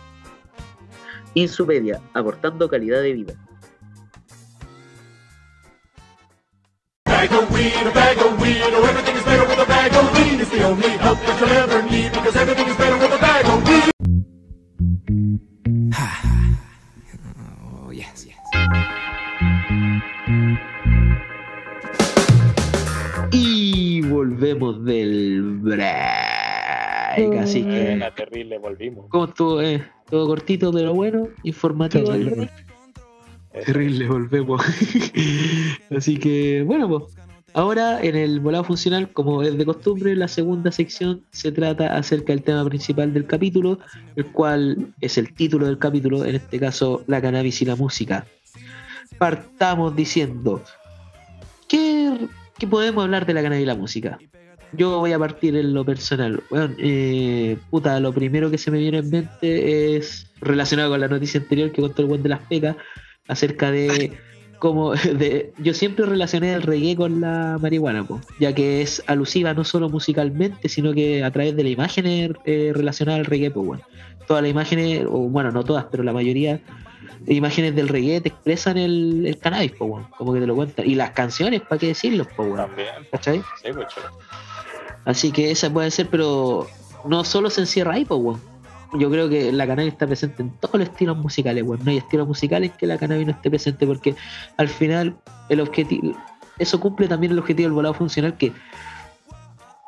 Insupedia 1.34 2.02
aportando 2.14 2.70
calidad 2.70 3.02
de 3.02 3.14
vida 3.14 3.43
bag 7.28 7.42
of 7.42 7.52
weed, 7.54 7.88
a 7.88 7.92
bag 7.92 8.18
of 8.18 8.42
weed. 8.42 8.62
Oh, 8.62 8.84
everything 8.84 9.16
is 9.16 9.24
better 9.24 9.48
with 9.48 9.60
a 9.60 9.66
bag 9.66 9.94
of 9.94 10.12
weed. 10.14 10.42
It's 10.42 10.50
the 10.50 10.64
only 10.64 10.90
help 10.90 11.20
that 11.20 11.40
you'll 11.40 11.50
ever 11.52 11.82
need 11.84 12.12
because 12.12 12.36
everything 12.36 12.68
is 12.68 12.76
better 12.76 12.98
with 12.98 13.14
a 13.14 13.18
bag 13.18 13.46
of 13.46 13.68
weed. 13.68 13.92
Oh, 17.86 17.92
yes, 17.92 18.26
yes. 18.28 18.38
y 23.32 24.02
volvemos 24.02 24.84
del 24.84 25.60
break 25.62 27.40
así 27.40 27.64
que 27.64 27.84
Buena, 27.84 28.14
terrible, 28.14 28.58
volvimos. 28.58 29.06
¿Cómo 29.10 29.26
estuvo? 29.26 29.62
Eh, 29.62 29.82
todo 30.10 30.28
cortito, 30.28 30.74
pero 30.74 30.94
bueno, 30.94 31.30
informativo. 31.44 32.12
Terrible. 33.54 34.08
Volvemos. 34.08 34.62
Así 35.96 36.18
que, 36.18 36.64
bueno, 36.64 36.90
pues. 36.90 37.16
Ahora, 37.56 38.02
en 38.02 38.16
el 38.16 38.40
volado 38.40 38.64
funcional, 38.64 39.12
como 39.14 39.44
es 39.44 39.56
de 39.56 39.66
costumbre, 39.66 40.16
la 40.16 40.28
segunda 40.28 40.72
sección 40.72 41.22
se 41.30 41.52
trata 41.52 41.96
acerca 41.96 42.34
del 42.34 42.42
tema 42.42 42.66
principal 42.66 43.14
del 43.14 43.28
capítulo, 43.28 43.78
el 44.16 44.26
cual 44.32 44.92
es 45.02 45.20
el 45.20 45.32
título 45.36 45.68
del 45.68 45.78
capítulo, 45.78 46.26
en 46.26 46.36
este 46.36 46.60
caso, 46.60 47.04
la 47.06 47.22
cannabis 47.22 47.62
y 47.62 47.66
la 47.66 47.76
música. 47.76 48.26
Partamos 49.20 49.96
diciendo, 49.96 50.64
¿qué, 51.68 52.28
qué 52.58 52.66
podemos 52.66 53.04
hablar 53.04 53.28
de 53.28 53.36
la 53.36 53.44
cannabis 53.44 53.64
y 53.64 53.68
la 53.68 53.76
música? 53.76 54.20
Yo 54.76 54.98
voy 54.98 55.12
a 55.12 55.20
partir 55.20 55.56
en 55.56 55.76
lo 55.76 55.86
personal. 55.86 56.42
Bueno, 56.50 56.74
eh, 56.80 57.58
puta, 57.70 58.00
lo 58.00 58.12
primero 58.12 58.50
que 58.50 58.58
se 58.58 58.72
me 58.72 58.80
viene 58.80 58.98
en 58.98 59.10
mente 59.12 59.96
es 59.96 60.26
relacionado 60.42 60.90
con 60.90 61.00
la 61.00 61.08
noticia 61.08 61.40
anterior 61.40 61.72
que 61.72 61.84
contó 61.84 62.02
el 62.02 62.08
buen 62.08 62.24
de 62.24 62.30
las 62.30 62.40
pecas 62.40 62.76
acerca 63.28 63.72
de 63.72 64.18
cómo 64.60 64.94
de, 65.20 65.54
yo 65.58 65.74
siempre 65.74 66.06
relacioné 66.06 66.54
el 66.54 66.62
reggae 66.62 66.96
con 66.96 67.22
la 67.22 67.58
marihuana, 67.62 68.04
po, 68.06 68.22
ya 68.40 68.54
que 68.54 68.82
es 68.82 69.04
alusiva 69.08 69.54
no 69.54 69.64
solo 69.64 69.90
musicalmente, 69.90 70.70
sino 70.70 70.94
que 70.94 71.24
a 71.24 71.32
través 71.32 71.56
de 71.56 71.64
la 71.64 71.70
imagen 71.70 72.06
eh, 72.46 72.72
relacionada 72.74 73.20
al 73.20 73.26
reggae, 73.26 73.52
pues 73.52 73.66
bueno. 73.66 73.84
Todas 74.26 74.42
las 74.42 74.52
imágenes, 74.52 75.06
o 75.06 75.20
bueno, 75.28 75.52
no 75.52 75.66
todas, 75.66 75.86
pero 75.92 76.02
la 76.02 76.14
mayoría 76.14 76.62
de 77.20 77.34
imágenes 77.34 77.76
del 77.76 77.90
reggae 77.90 78.22
te 78.22 78.30
expresan 78.30 78.78
el, 78.78 79.26
el 79.26 79.38
cannabis, 79.38 79.74
pues 79.74 79.90
bueno, 79.90 80.10
como 80.18 80.34
que 80.34 80.40
te 80.40 80.48
lo 80.48 80.56
cuentan. 80.56 80.90
Y 80.90 80.96
las 80.96 81.12
canciones, 81.12 81.62
¿para 81.62 81.78
qué 81.80 81.88
decirlo, 81.88 82.26
pues 82.36 82.48
bueno? 82.48 82.66
También. 82.66 82.88
¿Cachai? 83.12 83.44
Sí, 83.62 83.70
pues. 83.74 83.88
Así 85.04 85.32
que 85.34 85.52
esa 85.52 85.72
puede 85.72 85.92
ser, 85.92 86.08
pero 86.08 86.68
no 87.06 87.26
solo 87.26 87.50
se 87.50 87.62
encierra 87.62 87.96
ahí, 87.96 88.06
pues, 88.06 88.22
weón. 88.22 88.53
Yo 89.00 89.10
creo 89.10 89.28
que 89.30 89.52
la 89.52 89.66
cannabis 89.66 89.94
está 89.94 90.06
presente 90.06 90.44
en 90.44 90.52
todos 90.60 90.76
los 90.76 90.90
estilos 90.90 91.18
musicales, 91.18 91.64
weón. 91.64 91.84
No 91.84 91.92
hay 91.92 91.98
estilos 91.98 92.28
musicales 92.28 92.72
que 92.78 92.86
la 92.86 92.98
cannabis 92.98 93.26
no 93.26 93.32
esté 93.32 93.50
presente, 93.50 93.88
porque 93.88 94.16
al 94.58 94.68
final 94.68 95.16
el 95.50 95.62
objetivo, 95.62 96.16
eso 96.60 96.80
cumple 96.80 97.08
también 97.08 97.32
el 97.32 97.40
objetivo 97.40 97.68
del 97.68 97.74
volado 97.74 97.94
funcional, 97.96 98.38
que 98.38 98.52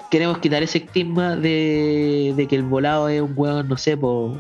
queremos 0.10 0.40
quitar 0.40 0.64
ese 0.64 0.80
estigma 0.80 1.36
de, 1.36 2.34
de 2.36 2.48
que 2.48 2.56
el 2.56 2.64
volado 2.64 3.10
es 3.10 3.22
un 3.22 3.34
weón, 3.36 3.68
no 3.68 3.78
sé, 3.78 3.96
po, 3.96 4.36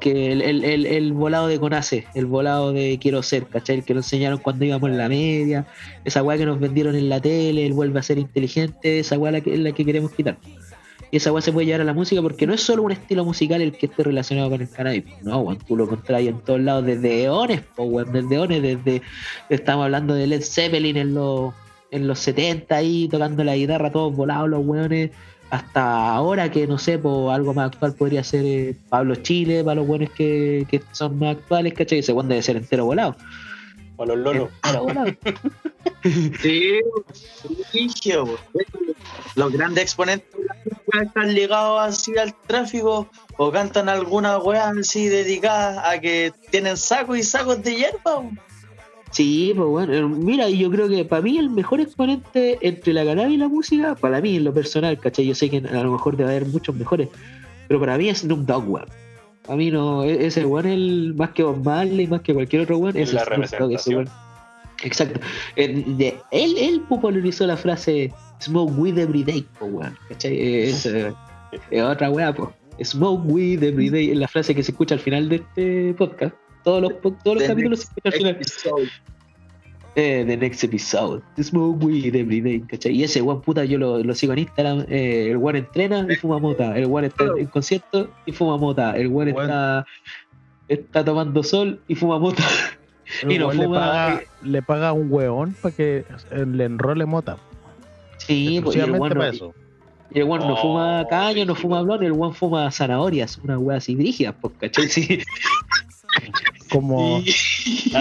que 0.00 0.32
el, 0.32 0.42
el, 0.42 0.86
el, 0.86 1.12
volado 1.12 1.46
de 1.46 1.58
Conace, 1.58 2.06
el 2.14 2.26
volado 2.26 2.72
de 2.72 2.98
Quiero 3.00 3.22
Ser, 3.22 3.46
¿cachai? 3.46 3.76
El 3.76 3.84
que 3.84 3.94
nos 3.94 4.06
enseñaron 4.06 4.38
cuando 4.38 4.64
íbamos 4.64 4.88
en 4.88 4.98
la 4.98 5.08
media, 5.08 5.66
esa 6.04 6.22
weá 6.22 6.38
que 6.38 6.46
nos 6.46 6.58
vendieron 6.58 6.94
en 6.94 7.08
la 7.08 7.20
tele, 7.20 7.66
el 7.66 7.74
vuelve 7.74 7.98
a 7.98 8.02
ser 8.02 8.18
inteligente, 8.18 9.00
esa 9.00 9.18
weá 9.18 9.32
la 9.32 9.40
que, 9.40 9.56
la 9.58 9.72
que 9.72 9.84
queremos 9.84 10.12
quitar. 10.12 10.38
Y 11.10 11.16
esa 11.16 11.32
weá 11.32 11.40
se 11.40 11.52
puede 11.52 11.66
llevar 11.66 11.80
a 11.80 11.84
la 11.84 11.94
música 11.94 12.20
porque 12.20 12.46
no 12.46 12.54
es 12.54 12.60
solo 12.62 12.82
un 12.82 12.92
estilo 12.92 13.24
musical 13.24 13.62
el 13.62 13.72
que 13.72 13.86
esté 13.86 14.02
relacionado 14.04 14.50
con 14.50 14.60
el 14.60 14.68
cannabis. 14.68 15.04
No, 15.22 15.40
weón, 15.40 15.58
tú 15.58 15.76
lo 15.76 15.84
encontrás 15.84 16.22
en 16.22 16.38
todos 16.40 16.60
lados, 16.60 16.84
desde 16.84 17.24
eones, 17.24 17.62
po, 17.62 17.84
weón, 17.84 18.12
desde 18.12 18.34
eones, 18.34 18.62
desde. 18.62 19.02
Estamos 19.48 19.84
hablando 19.84 20.14
de 20.14 20.26
Led 20.26 20.42
Zeppelin 20.42 20.96
en 20.96 21.14
los, 21.14 21.54
en 21.90 22.06
los 22.06 22.18
70 22.18 22.74
ahí, 22.76 23.08
tocando 23.08 23.42
la 23.44 23.56
guitarra, 23.56 23.90
todos 23.90 24.14
volados 24.14 24.50
los 24.50 24.64
weones. 24.64 25.10
Hasta 25.50 26.10
ahora 26.12 26.50
que 26.50 26.66
no 26.66 26.76
sé, 26.76 26.98
po, 26.98 27.30
algo 27.30 27.54
más 27.54 27.68
actual 27.68 27.94
podría 27.94 28.22
ser 28.22 28.44
eh, 28.44 28.76
Pablo 28.90 29.14
Chile, 29.14 29.64
para 29.64 29.76
los 29.76 29.86
buenos 29.86 30.10
que, 30.10 30.66
que 30.70 30.82
son 30.92 31.18
más 31.18 31.36
actuales, 31.36 31.72
¿cachai? 31.72 32.00
Ese 32.00 32.12
weón 32.12 32.28
debe 32.28 32.42
ser 32.42 32.56
entero 32.56 32.84
volado. 32.84 33.16
O 33.98 34.06
los 34.06 34.16
lolos. 34.16 34.48
Sí, 36.40 36.80
los 39.34 39.52
grandes 39.52 39.82
exponentes 39.82 40.32
de 40.32 40.44
la 40.44 40.54
música 40.64 41.02
están 41.02 41.34
ligados 41.34 41.80
así 41.80 42.16
al 42.16 42.32
tráfico 42.46 43.08
o 43.36 43.50
cantan 43.50 43.88
alguna 43.88 44.38
weá 44.38 44.72
así 44.80 45.08
dedicada 45.08 45.90
a 45.90 46.00
que 46.00 46.32
tienen 46.50 46.76
sacos 46.76 47.18
y 47.18 47.24
sacos 47.24 47.62
de 47.62 47.74
hierba. 47.74 48.22
Sí, 49.10 49.52
pues 49.56 49.68
bueno, 49.68 49.94
eh, 49.94 50.02
mira, 50.02 50.48
y 50.48 50.58
yo 50.58 50.70
creo 50.70 50.88
que 50.88 51.04
para 51.04 51.22
mí 51.22 51.38
el 51.38 51.50
mejor 51.50 51.80
exponente 51.80 52.58
entre 52.60 52.92
la 52.92 53.04
cannabis 53.04 53.34
y 53.34 53.38
la 53.38 53.48
música, 53.48 53.94
para 53.96 54.20
mí 54.20 54.36
en 54.36 54.44
lo 54.44 54.54
personal, 54.54 54.98
¿cachai? 55.00 55.26
Yo 55.26 55.34
sé 55.34 55.50
que 55.50 55.58
a 55.58 55.82
lo 55.82 55.92
mejor 55.92 56.16
debe 56.16 56.30
haber 56.30 56.46
muchos 56.46 56.76
mejores, 56.76 57.08
pero 57.66 57.80
para 57.80 57.98
mí 57.98 58.08
es 58.08 58.18
Snoop 58.18 58.40
Dogg, 58.40 58.70
weón. 58.70 58.88
A 59.48 59.56
mí 59.56 59.70
no, 59.70 60.04
e- 60.04 60.26
ese 60.26 60.44
weón 60.44 60.66
es 60.66 60.74
el 60.74 61.14
más 61.16 61.30
que 61.30 61.42
Bob 61.42 61.64
Marley, 61.64 62.06
más 62.06 62.20
que 62.20 62.34
cualquier 62.34 62.62
otro 62.62 62.78
weón, 62.78 62.96
es 62.96 63.12
La 63.12 63.24
representación. 63.24 64.08
Exacto. 64.84 65.20
Él, 65.56 65.84
él 66.30 66.82
popularizó 66.88 67.46
la 67.46 67.56
frase 67.56 68.12
Smoke 68.40 68.72
weed 68.76 68.98
every 68.98 69.24
day, 69.24 69.46
po, 69.58 69.66
weón. 69.66 69.96
¿Cachai? 70.08 70.68
Es, 70.68 70.86
eh, 70.86 71.12
es 71.70 71.82
otra 71.82 72.10
weá, 72.10 72.32
po. 72.32 72.52
Smoke 72.82 73.24
weed 73.26 73.62
every 73.62 73.90
day, 73.90 74.10
es 74.10 74.18
la 74.18 74.28
frase 74.28 74.54
que 74.54 74.62
se 74.62 74.70
escucha 74.70 74.94
al 74.94 75.00
final 75.00 75.28
de 75.28 75.36
este 75.36 75.94
podcast. 75.94 76.34
Todos 76.62 76.82
los, 76.82 76.92
todos 77.24 77.38
los 77.38 77.42
capítulos 77.44 77.80
se 77.80 77.84
escuchan 77.86 78.26
al 78.26 78.36
final. 78.36 78.90
Eh, 79.96 80.24
the 80.26 80.36
next 80.36 80.62
episode. 80.62 81.22
Smoke 81.42 81.82
weed 81.84 82.14
every 82.14 82.40
day, 82.40 82.60
¿cachai? 82.60 82.92
Y 82.94 83.02
ese 83.04 83.20
weón 83.20 83.40
puta 83.40 83.64
yo 83.64 83.78
lo, 83.78 83.98
lo 84.02 84.14
sigo 84.14 84.32
en 84.32 84.40
Instagram. 84.40 84.84
eh, 84.88 85.28
el 85.30 85.36
weón 85.38 85.56
entrena 85.56 86.06
y 86.08 86.14
fuma 86.14 86.38
mota. 86.38 86.76
El 86.78 86.86
weón 86.86 87.06
está 87.06 87.24
en 87.36 87.46
concierto 87.46 88.08
y 88.26 88.32
fuma 88.32 88.56
mota. 88.58 88.96
El 88.96 89.08
weón 89.08 89.28
está, 89.30 89.84
está 90.68 91.04
tomando 91.04 91.42
sol 91.42 91.80
y 91.88 91.94
fuma 91.96 92.18
mota. 92.18 92.44
El 93.22 93.32
Y 93.32 93.38
no 93.38 93.48
weón 93.48 93.58
le, 93.58 93.64
fuma- 93.66 93.78
paga, 93.80 94.20
le 94.42 94.62
paga 94.62 94.92
un 94.92 95.10
weón 95.10 95.54
para 95.60 95.74
que 95.74 96.04
eh, 96.30 96.46
le 96.46 96.64
enrole 96.64 97.04
mota. 97.06 97.38
Sí, 98.18 98.60
pues, 98.62 98.76
y 98.76 98.80
el 98.80 98.92
weón 98.92 99.14
no, 99.14 99.24
eso. 99.24 99.54
y 100.12 100.18
el 100.20 100.24
weón 100.26 100.46
no 100.46 100.54
Oh, 100.54 100.56
fuma 100.62 101.06
caño, 101.10 101.44
no 101.44 101.54
fuma 101.56 101.82
blon, 101.82 102.04
el 102.04 102.12
weón 102.12 102.34
fuma 102.34 102.70
zanahorias, 102.70 103.38
una 103.38 103.58
weá 103.58 103.78
así 103.78 103.96
brígida, 103.96 104.32
pues, 104.32 104.52
¿cachai? 104.60 104.86
Sí. 104.88 105.18
Como. 106.70 107.18
Y-. 107.24 107.92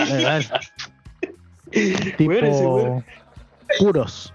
Tipo 1.72 2.32
puros. 3.80 4.34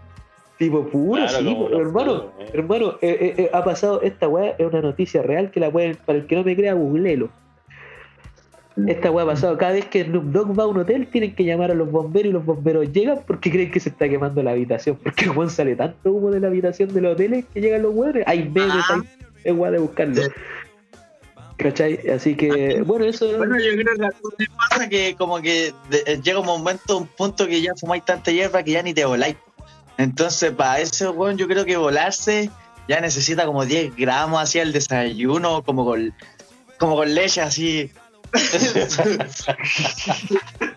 Tipo 0.58 0.86
puro, 0.88 1.22
Claro, 1.22 1.38
sí, 1.38 1.44
como 1.44 1.64
po, 1.64 1.68
los 1.70 1.80
hermano. 1.80 2.20
puros, 2.22 2.32
eh. 2.38 2.50
Hermano, 2.54 2.92
eh, 3.02 3.34
eh, 3.38 3.50
ha 3.52 3.64
pasado 3.64 4.02
esta 4.02 4.28
weá, 4.28 4.54
es 4.58 4.66
una 4.66 4.80
noticia 4.80 5.22
real 5.22 5.50
que 5.50 5.60
la 5.60 5.70
pueden, 5.70 5.96
para 6.04 6.18
el 6.18 6.26
que 6.26 6.36
no 6.36 6.44
me 6.44 6.54
crea, 6.54 6.74
googlelo. 6.74 7.30
Esta 8.86 9.10
weá 9.10 9.24
ha 9.24 9.28
pasado, 9.28 9.58
cada 9.58 9.72
vez 9.72 9.84
que 9.86 10.04
Snoop 10.04 10.24
Dogg 10.24 10.58
va 10.58 10.62
a 10.64 10.66
un 10.66 10.78
hotel 10.78 11.06
tienen 11.08 11.34
que 11.34 11.44
llamar 11.44 11.70
a 11.70 11.74
los 11.74 11.90
bomberos 11.90 12.30
y 12.30 12.32
los 12.32 12.44
bomberos 12.44 12.90
llegan 12.92 13.18
porque 13.26 13.50
creen 13.50 13.70
que 13.70 13.80
se 13.80 13.90
está 13.90 14.08
quemando 14.08 14.42
la 14.42 14.52
habitación, 14.52 14.96
porque 15.02 15.26
el 15.26 15.50
sale 15.50 15.76
tanto 15.76 16.10
humo 16.12 16.30
de 16.30 16.40
la 16.40 16.46
habitación 16.46 16.92
de 16.94 17.00
los 17.02 17.12
hoteles 17.12 17.44
que 17.52 17.60
llegan 17.60 17.82
los 17.82 17.94
weones, 17.94 18.24
hay 18.26 18.48
memes, 18.48 18.72
Ah. 18.88 18.94
hay 18.94 19.02
es 19.44 19.52
weá 19.52 19.70
de 19.70 19.78
buscarlo. 19.78 20.22
¿Cachai? 21.62 22.00
Así 22.08 22.34
que, 22.34 22.82
bueno, 22.84 23.04
eso 23.04 23.36
Bueno, 23.38 23.56
yo 23.58 23.72
creo 23.82 23.96
que 23.96 24.04
a 24.06 24.48
pasa 24.70 24.88
que 24.88 25.14
como 25.16 25.40
que 25.40 25.72
de- 25.90 26.02
eh, 26.06 26.20
llega 26.22 26.40
un 26.40 26.46
momento, 26.46 26.98
un 26.98 27.06
punto 27.06 27.46
que 27.46 27.60
ya 27.62 27.72
fumáis 27.78 28.04
tanta 28.04 28.30
hierba 28.32 28.62
que 28.62 28.72
ya 28.72 28.82
ni 28.82 28.92
te 28.94 29.04
voláis. 29.04 29.36
Entonces, 29.98 30.50
para 30.52 30.80
ese 30.80 31.08
weón, 31.08 31.36
yo 31.36 31.46
creo 31.46 31.64
que 31.64 31.76
volarse 31.76 32.50
ya 32.88 33.00
necesita 33.00 33.46
como 33.46 33.64
10 33.64 33.94
gramos 33.96 34.42
así 34.42 34.58
al 34.58 34.72
desayuno, 34.72 35.62
como 35.62 35.84
con, 35.84 36.12
como 36.78 36.96
con 36.96 37.14
leche 37.14 37.40
así. 37.40 37.90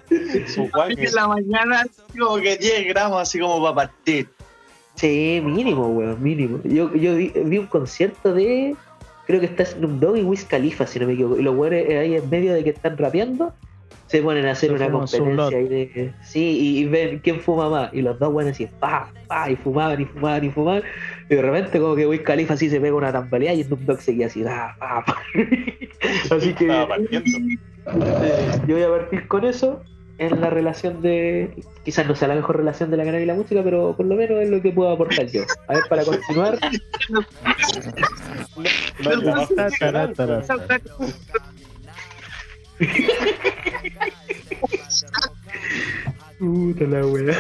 En 0.10 1.14
la 1.16 1.28
mañana, 1.28 1.82
así 1.82 2.18
como 2.20 2.38
que 2.38 2.58
10 2.58 2.86
gramos 2.88 3.22
así 3.22 3.40
como 3.40 3.62
para 3.62 3.76
partir. 3.76 4.30
Sí, 4.96 5.42
mínimo, 5.44 5.88
weón, 5.88 6.22
mínimo. 6.22 6.60
Yo, 6.64 6.94
yo 6.96 7.16
vi, 7.16 7.32
vi 7.36 7.58
un 7.58 7.68
concierto 7.68 8.34
de. 8.34 8.76
Creo 9.26 9.40
que 9.40 9.48
está 9.48 9.66
Snoop 9.66 10.00
Dogg 10.00 10.18
y 10.18 10.24
Wiz 10.24 10.46
Khalifa, 10.46 10.86
si 10.86 11.00
no 11.00 11.08
me 11.08 11.14
equivoco. 11.14 11.40
Y 11.40 11.44
los 11.44 11.56
weones 11.56 11.90
eh, 11.90 11.98
ahí 11.98 12.16
en 12.16 12.30
medio 12.30 12.54
de 12.54 12.64
que 12.64 12.70
están 12.70 12.98
rapeando, 12.98 13.54
se 14.08 14.22
ponen 14.22 14.46
a 14.46 14.52
hacer 14.52 14.70
Se 14.70 14.76
una 14.76 14.92
competencia 14.92 15.58
ahí 15.58 15.68
de. 15.68 16.14
Sí, 16.22 16.58
y, 16.60 16.80
y 16.80 16.86
ven 16.86 17.20
quién 17.20 17.40
fuma 17.40 17.70
más. 17.70 17.94
Y 17.94 18.02
los 18.02 18.20
dos 18.20 18.34
weones 18.34 18.56
así, 18.56 18.68
pa, 18.80 19.12
pa, 19.28 19.50
y 19.50 19.56
fumaban, 19.56 20.02
y 20.02 20.06
fumaban, 20.06 20.44
y 20.44 20.50
fumaban. 20.50 20.84
Y 21.30 21.36
de 21.36 21.42
repente, 21.42 21.80
como 21.80 21.96
que 21.96 22.06
Wiz 22.06 22.22
Khalifa 22.22 22.54
así 22.54 22.70
se 22.70 22.80
pega 22.80 22.96
una 22.96 23.12
tambaleada 23.12 23.58
y 23.58 23.64
Snoop 23.64 23.82
Dogg 23.82 24.02
seguía 24.02 24.28
así, 24.28 24.44
pa, 24.44 24.76
pa, 24.80 25.04
pa. 25.06 25.22
Así 26.36 26.54
que. 26.54 26.66
estaba 26.66 26.88
partiendo. 26.88 27.30
Eh, 27.36 28.52
yo 28.68 28.76
voy 28.76 28.84
a 28.84 28.90
partir 28.90 29.28
con 29.28 29.46
eso 29.46 29.82
en 30.18 30.42
la 30.42 30.50
relación 30.50 31.02
de. 31.02 31.64
Quizás 31.84 32.08
no 32.08 32.16
sea 32.16 32.28
la 32.30 32.36
mejor 32.36 32.58
relación 32.58 32.90
de 32.92 32.98
la 32.98 33.04
canal 33.06 33.22
y 33.22 33.26
la 33.26 33.34
música, 33.34 33.62
pero 33.64 33.96
por 33.96 34.06
lo 34.06 34.16
menos 34.16 34.42
es 34.42 34.50
lo 34.50 34.62
que 34.62 34.72
puedo 34.72 34.92
aportar 34.92 35.28
yo. 35.28 35.44
A 35.68 35.74
ver, 35.74 35.84
para 35.90 36.04
continuar. 36.06 36.58
Puta 46.40 46.84
la 46.86 47.06
wea. 47.06 47.38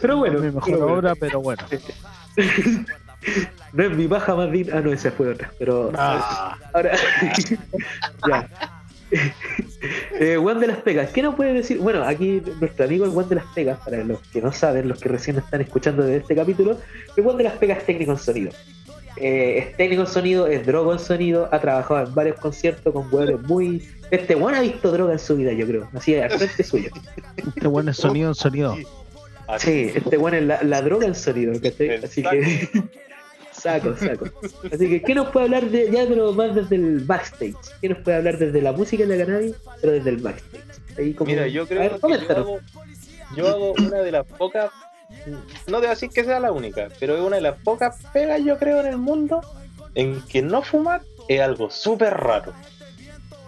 Pero 0.00 0.18
bueno, 0.18 0.38
mi 0.40 0.46
mejor 0.50 0.62
pero 0.64 0.78
bueno. 0.80 0.94
obra, 0.98 1.14
pero 1.14 1.40
bueno. 1.40 1.62
No 3.72 3.82
es 3.84 3.90
mi 3.92 4.06
baja 4.06 4.34
más 4.34 4.52
digna. 4.52 4.74
Ah, 4.76 4.80
no, 4.82 4.92
esa 4.92 5.10
fue 5.10 5.30
otra. 5.30 5.50
Pero 5.58 5.90
Ah, 5.96 6.58
ahora. 6.74 6.92
ya. 8.28 8.48
Eh, 10.20 10.36
Juan 10.36 10.60
de 10.60 10.68
las 10.68 10.78
Pegas, 10.78 11.10
¿qué 11.10 11.22
nos 11.22 11.34
puede 11.34 11.52
decir? 11.52 11.78
Bueno, 11.78 12.04
aquí 12.04 12.40
nuestro 12.60 12.84
amigo 12.84 13.04
el 13.04 13.10
Juan 13.10 13.28
de 13.28 13.34
las 13.36 13.46
Pegas, 13.54 13.78
para 13.80 14.04
los 14.04 14.20
que 14.28 14.40
no 14.40 14.52
saben, 14.52 14.88
los 14.88 15.00
que 15.00 15.08
recién 15.08 15.38
están 15.38 15.60
escuchando 15.60 16.04
de 16.04 16.18
este 16.18 16.36
capítulo, 16.36 16.78
el 17.16 17.24
Juan 17.24 17.36
de 17.36 17.44
las 17.44 17.54
Pegas 17.54 17.78
es 17.78 17.86
técnico 17.86 18.12
en 18.12 18.18
sonido. 18.18 18.52
Eh, 19.16 19.58
es 19.58 19.76
técnico 19.76 20.02
en 20.02 20.08
sonido, 20.08 20.46
es 20.46 20.64
drogo 20.66 20.92
en 20.92 20.98
sonido, 20.98 21.48
ha 21.50 21.60
trabajado 21.60 22.06
en 22.06 22.14
varios 22.14 22.38
conciertos 22.38 22.92
con 22.92 23.12
hueones 23.12 23.40
muy. 23.42 23.88
Este 24.10 24.34
Juan 24.34 24.54
ha 24.54 24.60
visto 24.60 24.92
droga 24.92 25.12
en 25.12 25.18
su 25.18 25.36
vida, 25.36 25.52
yo 25.52 25.66
creo. 25.66 25.88
Así 25.94 26.14
al 26.16 26.30
frente 26.30 26.62
suyo. 26.62 26.90
este 27.36 27.66
bueno 27.66 27.90
es 27.90 27.96
sonido 27.96 28.28
en 28.28 28.34
sonido. 28.34 28.76
Sí, 29.58 29.92
este 29.94 30.16
Juan 30.16 30.34
es 30.34 30.44
la, 30.44 30.62
la 30.62 30.82
droga 30.82 31.06
en 31.06 31.14
sonido, 31.14 31.52
¿cachai? 31.60 31.96
Así 32.04 32.22
que. 32.22 32.68
Saco, 33.64 33.96
saco. 33.96 34.26
Así 34.70 34.88
que, 34.90 35.02
¿qué 35.02 35.14
nos 35.14 35.30
puede 35.30 35.46
hablar 35.46 35.64
de, 35.70 35.90
ya, 35.90 36.04
pero 36.06 36.32
más 36.34 36.54
desde 36.54 36.76
el 36.76 37.00
backstage? 37.00 37.56
¿Qué 37.80 37.88
nos 37.88 37.98
puede 37.98 38.18
hablar 38.18 38.36
desde 38.38 38.60
la 38.60 38.72
música 38.72 39.06
de 39.06 39.16
la 39.16 39.24
cannabis, 39.24 39.54
pero 39.80 39.92
desde 39.94 40.10
el 40.10 40.16
backstage? 40.18 40.62
Ahí 40.98 41.14
como- 41.14 41.30
Mira, 41.30 41.46
yo 41.46 41.62
A 41.62 41.66
creo 41.66 41.80
ver, 41.80 41.92
que 41.92 42.26
yo 42.28 42.36
hago, 42.36 42.58
yo 43.36 43.48
hago 43.48 43.72
una 43.78 43.98
de 44.02 44.12
las 44.12 44.26
pocas, 44.26 44.70
no 45.66 45.80
debo 45.80 45.90
decir 45.90 46.10
que 46.10 46.24
sea 46.24 46.40
la 46.40 46.52
única, 46.52 46.88
pero 47.00 47.16
es 47.16 47.22
una 47.22 47.36
de 47.36 47.42
las 47.42 47.56
pocas 47.62 47.96
pegas 48.12 48.42
yo 48.44 48.58
creo 48.58 48.80
en 48.80 48.86
el 48.86 48.98
mundo 48.98 49.40
en 49.94 50.20
que 50.28 50.42
no 50.42 50.60
fumar 50.62 51.00
es 51.28 51.40
algo 51.40 51.70
súper 51.70 52.12
raro. 52.14 52.52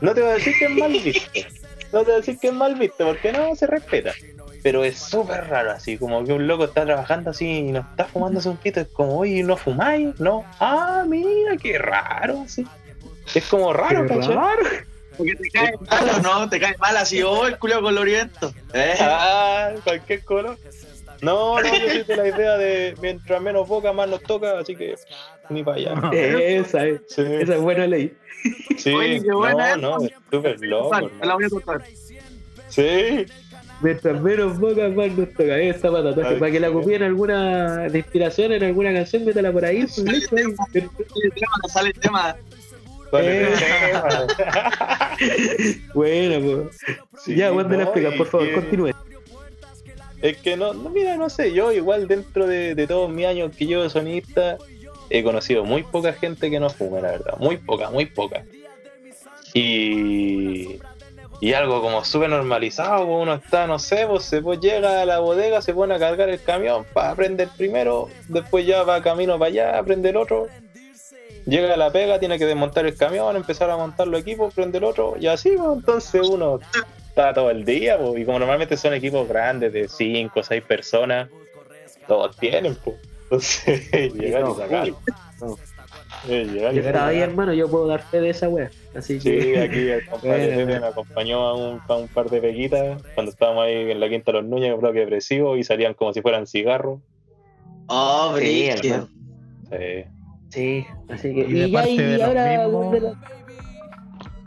No 0.00 0.14
te 0.14 0.22
voy 0.22 0.30
a 0.30 0.34
decir 0.34 0.54
que 0.58 0.64
es 0.64 0.70
mal 0.70 0.92
visto, 0.92 1.40
no 1.92 1.98
te 2.00 2.04
voy 2.06 2.12
a 2.12 2.16
decir 2.16 2.38
que 2.38 2.48
es 2.48 2.54
mal 2.54 2.74
visto 2.74 3.04
porque 3.06 3.32
no 3.32 3.54
se 3.54 3.66
respeta, 3.66 4.12
pero 4.66 4.82
es 4.82 4.98
súper 4.98 5.46
raro 5.46 5.70
así, 5.70 5.96
como 5.96 6.24
que 6.24 6.32
un 6.32 6.48
loco 6.48 6.64
está 6.64 6.84
trabajando 6.84 7.30
así 7.30 7.48
y 7.48 7.62
no 7.70 7.86
está 7.88 8.04
fumándose 8.06 8.48
un 8.48 8.56
pito, 8.56 8.80
es 8.80 8.88
como, 8.88 9.16
oye, 9.16 9.44
¿no 9.44 9.56
fumáis? 9.56 10.18
No, 10.18 10.44
ah, 10.58 11.04
mira, 11.06 11.56
qué 11.56 11.78
raro, 11.78 12.42
así. 12.44 12.66
Es 13.32 13.46
como 13.46 13.72
raro, 13.72 14.02
Qué 14.08 14.16
¿cachai? 14.16 14.34
raro. 14.34 14.62
Porque 15.16 15.36
te 15.36 15.50
cae 15.50 15.72
mal 15.88 16.10
o 16.10 16.20
no, 16.20 16.48
te 16.48 16.58
cae 16.58 16.76
mal 16.78 16.96
así, 16.96 17.22
oh, 17.22 17.46
el 17.46 17.58
culo 17.58 17.80
coloriento. 17.80 18.52
¿Eh? 18.74 18.96
Ah, 18.98 19.70
cualquier 19.84 20.24
color. 20.24 20.58
No, 21.20 21.62
no, 21.62 21.68
yo 21.72 22.04
soy 22.04 22.16
la 22.16 22.26
idea 22.26 22.56
de 22.56 22.96
mientras 23.00 23.40
menos 23.40 23.68
boca, 23.68 23.92
más 23.92 24.08
nos 24.08 24.20
toca, 24.24 24.58
así 24.58 24.74
que 24.74 24.96
ni 25.48 25.62
para 25.62 25.76
allá. 25.76 26.10
Esa 26.12 26.86
es, 26.86 27.02
Sí, 27.06 27.22
esa 27.22 27.54
es 27.54 27.60
buena 27.60 27.86
ley. 27.86 28.16
sí. 28.76 28.92
Oye, 28.92 29.22
qué 29.22 29.32
buena 29.32 29.76
no, 29.76 29.98
no, 30.00 30.04
es 30.06 30.12
súper 30.28 30.58
loco. 30.58 31.08
La 31.22 31.34
voy 31.34 31.44
a 31.44 31.50
contar. 31.50 31.82
Sí, 32.68 33.26
Mientras 33.82 34.20
menos 34.22 34.58
boca, 34.58 34.88
más 34.88 35.12
nos 35.12 35.28
toca. 35.34 35.54
Para 35.82 36.02
tatuaje. 36.02 36.36
Para 36.36 36.52
que 36.52 36.60
la 36.60 36.70
copien 36.70 37.02
en 37.02 37.08
alguna 37.08 37.88
de 37.88 37.98
inspiración, 37.98 38.52
en 38.52 38.64
alguna 38.64 38.92
canción, 38.92 39.24
métala 39.24 39.52
por 39.52 39.64
ahí. 39.64 39.80
pues. 39.80 39.94
Sale 39.94 40.18
el 40.18 41.32
tema, 41.34 41.68
sale 41.68 41.88
el 41.88 41.94
tema. 42.00 42.36
Vale, 43.12 43.42
Eh. 45.18 45.80
Bueno, 45.94 46.62
pues. 46.64 46.78
Sí, 47.22 47.36
ya, 47.36 47.50
Juan 47.52 47.68
de 47.68 47.78
no, 47.78 47.92
por 47.92 48.26
favor, 48.26 48.46
que- 48.48 48.54
continúe. 48.54 48.90
Es 50.22 50.38
que 50.38 50.56
no, 50.56 50.72
no, 50.72 50.88
mira, 50.90 51.16
no 51.16 51.28
sé, 51.28 51.52
yo 51.52 51.72
igual 51.72 52.08
dentro 52.08 52.46
de, 52.46 52.74
de 52.74 52.86
todos 52.86 53.10
mis 53.10 53.26
años 53.26 53.54
que 53.54 53.66
llevo 53.66 53.82
de 53.82 53.90
sonista, 53.90 54.56
he 55.10 55.22
conocido 55.22 55.64
muy 55.64 55.82
poca 55.82 56.12
gente 56.14 56.50
que 56.50 56.58
no 56.58 56.70
fume, 56.70 57.02
la 57.02 57.10
verdad. 57.12 57.36
Muy 57.38 57.58
poca, 57.58 57.90
muy 57.90 58.06
poca. 58.06 58.42
Y, 59.54 60.78
y 61.40 61.52
algo 61.52 61.82
como 61.82 62.04
súper 62.04 62.30
normalizado, 62.30 63.06
pues 63.06 63.22
uno 63.22 63.34
está, 63.34 63.66
no 63.66 63.78
sé, 63.78 64.06
pues 64.06 64.24
se 64.24 64.40
pues 64.40 64.60
llega 64.60 65.02
a 65.02 65.04
la 65.04 65.18
bodega, 65.18 65.60
se 65.60 65.74
pone 65.74 65.94
a 65.94 65.98
cargar 65.98 66.28
el 66.28 66.42
camión 66.42 66.84
para 66.92 67.10
aprender 67.10 67.48
primero, 67.56 68.08
después 68.28 68.66
ya 68.66 68.82
va 68.82 69.02
camino 69.02 69.38
para 69.38 69.48
allá, 69.48 69.78
aprende 69.78 70.10
el 70.10 70.16
otro. 70.16 70.48
Llega 71.44 71.74
a 71.74 71.76
la 71.76 71.92
pega, 71.92 72.18
tiene 72.18 72.38
que 72.38 72.46
desmontar 72.46 72.86
el 72.86 72.96
camión, 72.96 73.36
empezar 73.36 73.70
a 73.70 73.76
montar 73.76 74.08
los 74.08 74.20
equipos, 74.20 74.52
prende 74.52 74.78
el 74.78 74.84
otro, 74.84 75.14
y 75.18 75.28
así, 75.28 75.50
pues, 75.56 75.76
entonces 75.76 76.22
uno 76.28 76.58
está 77.08 77.32
todo 77.32 77.50
el 77.50 77.64
día, 77.64 77.98
pues, 77.98 78.20
y 78.20 78.24
como 78.24 78.40
normalmente 78.40 78.76
son 78.76 78.94
equipos 78.94 79.28
grandes 79.28 79.72
de 79.72 79.88
5 79.88 80.40
o 80.40 80.42
6 80.42 80.62
personas, 80.64 81.28
todos 82.08 82.36
tienen, 82.36 82.76
pues. 82.76 82.96
Entonces, 83.26 84.14
llegar 84.14 84.44
y 84.48 84.54
sacar. 84.54 84.88
no. 85.40 85.56
Llegar 86.28 86.72
Yo 86.74 86.80
estaba 86.82 87.06
ahí, 87.08 87.18
hermano, 87.20 87.52
yo 87.54 87.68
puedo 87.70 87.86
dar 87.86 88.00
fe 88.02 88.20
de 88.20 88.30
esa 88.30 88.48
wea. 88.48 88.70
Así 88.94 89.20
Sí, 89.20 89.30
que. 89.30 89.58
aquí 89.60 89.78
el 89.88 90.06
compadre 90.10 90.38
Bueno, 90.38 90.50
Pepe 90.50 90.64
bueno. 90.64 90.80
me 90.80 90.86
acompañó 90.88 91.38
a 91.46 91.54
un, 91.54 91.80
a 91.88 91.94
un 91.94 92.08
par 92.08 92.28
de 92.30 92.40
peguitas 92.40 93.02
cuando 93.14 93.30
estábamos 93.30 93.64
ahí 93.64 93.90
en 93.90 94.00
la 94.00 94.08
Quinta 94.08 94.32
de 94.32 94.40
los 94.40 94.48
Núñez, 94.50 94.72
en 94.74 94.80
bloque 94.80 95.00
depresivo, 95.00 95.56
y 95.56 95.64
salían 95.64 95.94
como 95.94 96.12
si 96.12 96.22
fueran 96.22 96.46
cigarros. 96.46 97.00
Oh, 97.88 98.34
Sí. 98.38 98.70
Sí. 98.82 100.04
Sí, 100.48 100.86
así 101.08 101.34
que. 101.34 101.40
Y 101.40 101.52
de 101.52 101.66
Y, 101.68 101.70
ya, 101.70 101.78
parte 101.78 101.90
y 101.92 101.96
de 101.98 102.18
los 102.18 102.22
ahora. 102.28 102.58
mismos- 102.66 102.92
de 102.92 103.00
la- 103.00 103.14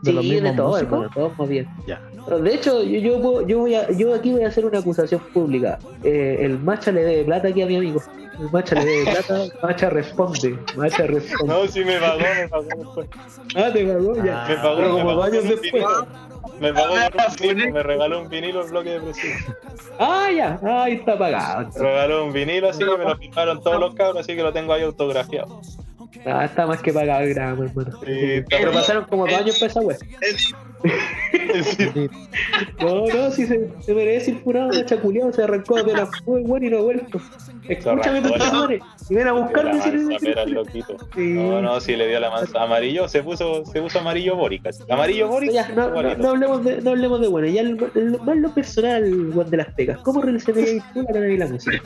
de 0.01 0.13
los 0.13 0.23
sí, 0.25 0.39
de 0.39 0.51
todo, 0.53 0.69
músicos. 0.69 0.81
hermano, 0.93 1.09
todos 1.13 1.37
más 1.37 1.49
bien. 1.49 1.67
Ya. 1.85 2.01
De 2.27 2.53
hecho, 2.53 2.83
yo, 2.83 2.99
yo, 2.99 3.21
puedo- 3.21 3.47
yo, 3.47 3.59
voy 3.59 3.75
a, 3.75 3.89
yo 3.91 4.13
aquí 4.13 4.31
voy 4.31 4.43
a 4.43 4.47
hacer 4.47 4.65
una 4.65 4.79
acusación 4.79 5.21
pública. 5.33 5.79
Eh, 6.03 6.37
el 6.41 6.59
Macha 6.59 6.91
le 6.91 7.03
debe 7.03 7.23
plata 7.23 7.47
aquí 7.47 7.61
a 7.61 7.65
mi 7.65 7.77
amigo. 7.77 8.01
El 8.39 8.49
Macha 8.51 8.75
le 8.75 8.85
debe 8.85 9.11
plata, 9.11 9.43
Macha 9.63 9.89
responde. 9.89 10.57
Macha 10.75 11.07
responde. 11.07 11.53
No, 11.53 11.67
sí 11.67 11.83
me 11.83 11.97
pagó, 11.99 12.19
me 12.19 12.47
pagó 12.47 12.67
después. 12.77 13.07
Ah, 13.55 13.69
te 13.73 13.85
pagó 13.85 14.15
ya. 14.23 14.45
Me 14.47 14.55
pagó, 14.55 14.75
Pero 14.77 14.87
me 14.93 14.99
como 14.99 15.05
pagó 15.09 15.23
años 15.23 15.43
después. 15.45 15.83
Me 16.59 16.73
pagó 16.73 16.93
un 16.93 16.99
vinilo, 17.41 17.71
me 17.73 17.83
regaló 17.83 18.21
un 18.21 18.29
vinilo 18.29 18.63
en 18.63 18.69
bloque 18.69 18.89
depresivo. 18.91 19.33
Ah, 19.97 20.27
ya, 20.35 20.59
ah, 20.63 20.83
ahí 20.83 20.93
está 20.93 21.17
pagado. 21.17 21.69
Me 21.75 21.79
regaló 21.79 22.25
un 22.25 22.33
vinilo 22.33 22.69
así 22.69 22.79
que 22.79 22.97
me 22.97 23.03
lo 23.05 23.17
firmaron 23.17 23.61
todos 23.63 23.79
los 23.79 23.95
cabros, 23.95 24.17
así 24.23 24.35
que 24.35 24.43
lo 24.43 24.51
tengo 24.53 24.73
ahí 24.73 24.83
autografiado. 24.83 25.61
Ah, 26.25 26.45
está 26.45 26.65
más 26.65 26.81
que 26.81 26.91
pagado 26.91 27.21
el 27.23 27.33
gramo, 27.33 27.63
hermano. 27.63 27.91
Sí, 28.05 28.43
Pero 28.49 28.71
pasaron 28.71 29.05
como 29.05 29.25
dos 29.27 29.35
años 29.35 29.59
para 29.59 29.71
esa. 29.71 30.05
No, 32.79 33.05
no, 33.07 33.31
si 33.31 33.45
se, 33.45 33.69
se 33.81 33.93
merece 33.93 34.31
ir 34.31 34.39
furado, 34.39 34.69
machaculeado, 34.69 35.31
se 35.33 35.43
arrancó 35.43 35.83
de 35.83 35.93
la 35.93 36.09
muy 36.25 36.41
bueno 36.43 36.65
y 36.67 36.69
no 36.69 36.77
ha 36.77 36.81
vuelto. 36.81 37.19
Escúchame, 37.67 38.21
la- 38.21 38.29
compadre. 38.29 38.79
Y 39.09 39.15
ven 39.15 39.27
a 39.27 39.31
buscarme 39.33 39.73
La 39.77 40.19
si 40.19 40.27
al 40.31 40.51
loquito. 40.51 40.95
Sí. 41.15 41.21
No, 41.33 41.61
no, 41.61 41.79
si 41.79 41.95
le 41.95 42.07
dio 42.07 42.19
la 42.19 42.29
mansa. 42.31 42.61
Amarillo, 42.63 43.07
se 43.07 43.21
puso, 43.23 43.65
se 43.65 43.81
puso 43.81 43.99
amarillo 43.99 44.35
Boric. 44.35 44.67
Amarillo 44.89 45.27
Boric. 45.27 45.51
Ya, 45.51 45.67
no, 45.69 45.89
no, 45.89 45.99
igualito. 45.99 46.21
no 46.23 46.29
hablemos 46.29 46.63
de, 46.63 46.81
no 46.81 46.89
hablemos 46.91 47.21
de 47.21 47.27
bueno, 47.27 47.47
ya 47.47 47.61
el- 47.61 47.77
el- 47.95 48.19
más 48.21 48.37
lo 48.37 48.53
personal, 48.53 49.31
Juan 49.33 49.49
de 49.49 49.57
las 49.57 49.67
Pegas. 49.73 49.99
¿Cómo 49.99 50.21
relacionarías 50.21 50.83
tú 50.93 51.05
la 51.11 51.19
la 51.19 51.47
música? 51.47 51.81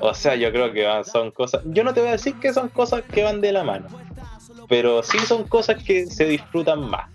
O 0.00 0.12
sea, 0.14 0.34
yo 0.34 0.50
creo 0.50 0.72
que 0.72 0.84
van- 0.84 1.04
son 1.04 1.30
cosas. 1.30 1.62
Yo 1.66 1.84
no 1.84 1.94
te 1.94 2.00
voy 2.00 2.08
a 2.08 2.12
decir 2.12 2.34
que 2.40 2.52
son 2.52 2.68
cosas 2.68 3.02
que 3.12 3.22
van 3.22 3.40
de 3.40 3.52
la 3.52 3.62
mano, 3.62 3.86
pero 4.68 5.02
sí 5.02 5.18
son 5.20 5.44
cosas 5.44 5.82
que 5.82 6.06
se 6.06 6.24
disfrutan 6.24 6.80
más. 6.90 7.08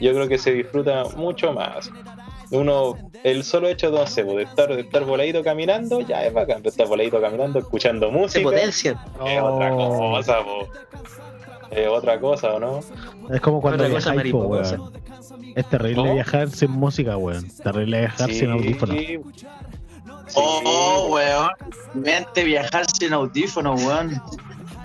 Yo 0.00 0.12
creo 0.12 0.28
que 0.28 0.38
se 0.38 0.52
disfruta 0.52 1.04
mucho 1.16 1.52
más. 1.52 1.90
Uno, 2.50 2.96
el 3.24 3.44
solo 3.44 3.68
hecho 3.68 3.90
de, 3.90 3.98
no 3.98 4.06
sé, 4.06 4.24
de 4.24 4.42
estar, 4.42 4.68
de 4.74 4.80
estar 4.82 5.04
voladito 5.04 5.42
caminando, 5.42 6.00
ya 6.00 6.24
es 6.26 6.32
bacán. 6.34 6.62
De 6.62 6.68
estar 6.70 6.86
voladito 6.86 7.20
caminando, 7.20 7.58
escuchando 7.58 8.06
Se 8.08 8.12
música. 8.12 8.42
potencian. 8.44 8.94
Es 9.26 9.40
otra 9.40 9.74
Oh. 9.74 10.10
cosa, 10.16 10.36
po. 10.44 10.68
Es 11.70 11.88
otra 11.88 12.20
cosa, 12.20 12.54
¿o 12.54 12.60
no? 12.60 12.80
Es 13.30 13.40
como 13.40 13.60
cuando 13.62 13.84
Otra 13.84 13.94
cosa 13.94 14.12
viajáis, 14.12 14.32
po, 14.32 14.38
weón. 14.40 14.92
Es 15.54 15.68
terrible 15.70 15.94
¿Cómo? 15.96 16.14
viajar 16.14 16.50
sin 16.50 16.70
música, 16.70 17.16
weón. 17.16 17.48
Terrible 17.62 18.00
viajar 18.00 18.30
sin 18.30 18.50
audífonos. 18.50 18.96
Sí. 18.96 19.18
Oh, 20.34 21.08
weón. 21.10 21.50
Mente 21.94 22.44
viajar 22.44 22.84
sin 22.98 23.12
audífono, 23.12 23.74
weón. 23.74 24.20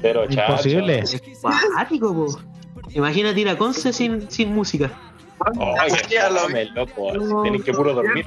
Pero 0.01 0.25
chacho. 0.27 0.51
Imposible. 0.51 0.99
Es 0.99 1.21
cuático, 1.41 2.13
po. 2.13 2.39
Imagínate 2.93 3.39
ir 3.39 3.49
a 3.49 3.57
Conce 3.57 3.93
sin, 3.93 4.29
sin 4.29 4.53
música. 4.53 4.91
Ya 6.09 6.29
lo- 6.29 6.41
dame, 6.41 6.65
loco. 6.65 7.11
así, 7.11 7.19
Tenés 7.43 7.63
que 7.63 7.73
puro 7.73 7.93
dormir. 7.93 8.25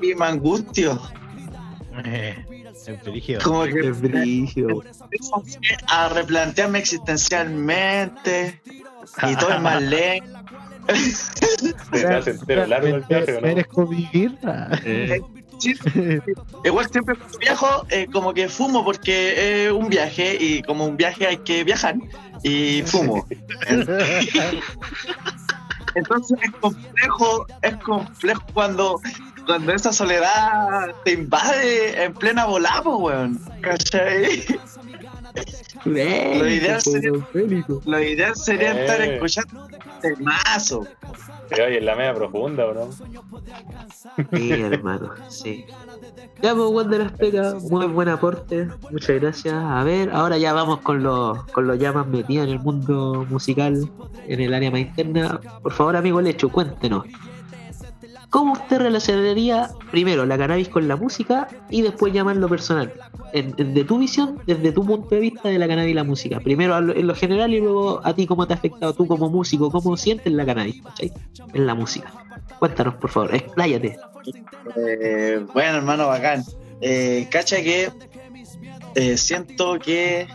Y 0.00 0.14
me 0.14 0.26
angustio. 0.26 1.00
Eh, 2.04 2.44
es. 2.74 3.42
Como 3.44 3.64
que 3.64 3.80
Es 5.10 5.30
a 5.88 6.08
replantearme 6.08 6.78
existencialmente. 6.78 8.60
Y 9.30 9.36
todo 9.36 9.50
es 9.52 9.60
más 9.60 9.82
lento. 9.82 10.38
Se 11.92 12.06
hace 12.06 12.30
entero 12.30 12.66
largo 12.66 12.88
el 12.88 13.02
viaje, 13.02 13.36
¿o 13.36 13.40
¿no? 13.40 13.46
¿Eres 13.46 13.66
convivir? 13.68 14.38
Ah. 14.44 14.70
Igual 16.64 16.88
siempre 16.90 17.16
viajo, 17.40 17.86
eh, 17.90 18.06
como 18.12 18.32
que 18.34 18.48
fumo 18.48 18.84
porque 18.84 19.66
es 19.66 19.72
un 19.72 19.88
viaje 19.88 20.36
y 20.38 20.62
como 20.62 20.86
un 20.86 20.96
viaje 20.96 21.26
hay 21.26 21.36
que 21.38 21.64
viajar 21.64 21.96
y 22.42 22.82
fumo. 22.82 23.26
Entonces 25.94 26.38
es 26.42 26.50
complejo, 26.52 27.46
es 27.60 27.76
complejo 27.76 28.42
cuando, 28.54 29.00
cuando 29.46 29.72
esa 29.72 29.92
soledad 29.92 30.90
te 31.04 31.12
invade 31.12 32.04
en 32.04 32.14
plena 32.14 32.46
volada, 32.46 32.80
weón. 32.82 33.38
¿Cachai? 33.60 34.44
Lo 35.84 36.48
ideal 36.48 36.80
sería, 36.80 37.10
lo 37.84 38.00
ideal 38.00 38.36
sería 38.36 38.80
estar 38.80 39.00
escuchando 39.00 39.68
el 40.02 40.20
mazo. 40.20 40.86
Pero 41.48 41.66
oye, 41.66 41.78
en 41.78 41.86
la 41.86 41.96
media 41.96 42.14
profunda, 42.14 42.66
¿o 42.66 42.74
no? 42.74 42.90
Sí, 44.32 44.52
hermano, 44.52 45.12
sí. 45.28 45.66
Ya, 46.40 46.54
pues, 46.54 46.68
Juan 46.68 46.90
de 46.90 46.98
las 46.98 47.12
Pegas, 47.12 47.62
muy 47.64 47.86
buen 47.86 48.08
aporte, 48.08 48.68
muchas 48.90 49.20
gracias. 49.20 49.54
A 49.54 49.82
ver, 49.84 50.10
ahora 50.10 50.38
ya 50.38 50.52
vamos 50.52 50.80
con 50.80 51.02
los, 51.02 51.44
con 51.52 51.66
los 51.66 51.78
ya 51.78 51.92
más 51.92 52.06
metidos 52.06 52.46
en 52.46 52.52
el 52.54 52.58
mundo 52.60 53.26
musical, 53.28 53.90
en 54.26 54.40
el 54.40 54.54
área 54.54 54.70
más 54.70 54.80
interna. 54.80 55.40
Por 55.62 55.72
favor, 55.72 55.96
amigo 55.96 56.20
Lecho, 56.20 56.48
cuéntenos. 56.48 57.04
¿Cómo 58.32 58.54
usted 58.54 58.78
relacionaría 58.78 59.68
primero 59.90 60.24
la 60.24 60.38
cannabis 60.38 60.70
con 60.70 60.88
la 60.88 60.96
música 60.96 61.48
y 61.68 61.82
después 61.82 62.14
llamarlo 62.14 62.48
personal? 62.48 62.90
En, 63.34 63.54
en- 63.58 63.74
de 63.74 63.84
tu 63.84 63.98
visión, 63.98 64.40
desde 64.46 64.72
tu 64.72 64.84
punto 64.86 65.14
de 65.14 65.20
vista 65.20 65.50
de 65.50 65.58
la 65.58 65.68
cannabis 65.68 65.90
y 65.90 65.94
la 65.94 66.02
música. 66.04 66.40
Primero 66.40 66.78
en 66.78 67.06
lo 67.06 67.14
general 67.14 67.52
y 67.52 67.60
luego 67.60 68.00
a 68.02 68.14
ti 68.14 68.26
cómo 68.26 68.46
te 68.46 68.54
ha 68.54 68.56
afectado 68.56 68.94
tú 68.94 69.06
como 69.06 69.28
músico, 69.28 69.70
cómo 69.70 69.98
sientes 69.98 70.32
la 70.32 70.46
cannabis, 70.46 70.80
¿cachai? 70.82 71.12
En 71.52 71.66
la 71.66 71.74
música. 71.74 72.10
Cuéntanos, 72.58 72.94
por 72.94 73.10
favor, 73.10 73.34
expláyate. 73.34 73.98
Eh, 74.76 75.44
bueno, 75.52 75.76
hermano, 75.76 76.08
bacán. 76.08 76.42
Eh, 76.80 77.28
cacha 77.30 77.56
que 77.56 77.90
eh, 78.94 79.16
siento 79.18 79.78
que 79.78 80.26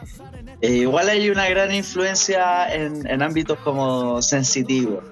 eh, 0.62 0.72
igual 0.72 1.10
hay 1.10 1.32
una 1.32 1.50
gran 1.50 1.74
influencia 1.74 2.72
en, 2.72 3.08
en 3.08 3.22
ámbitos 3.24 3.58
como 3.64 4.22
sensitivos. 4.22 5.04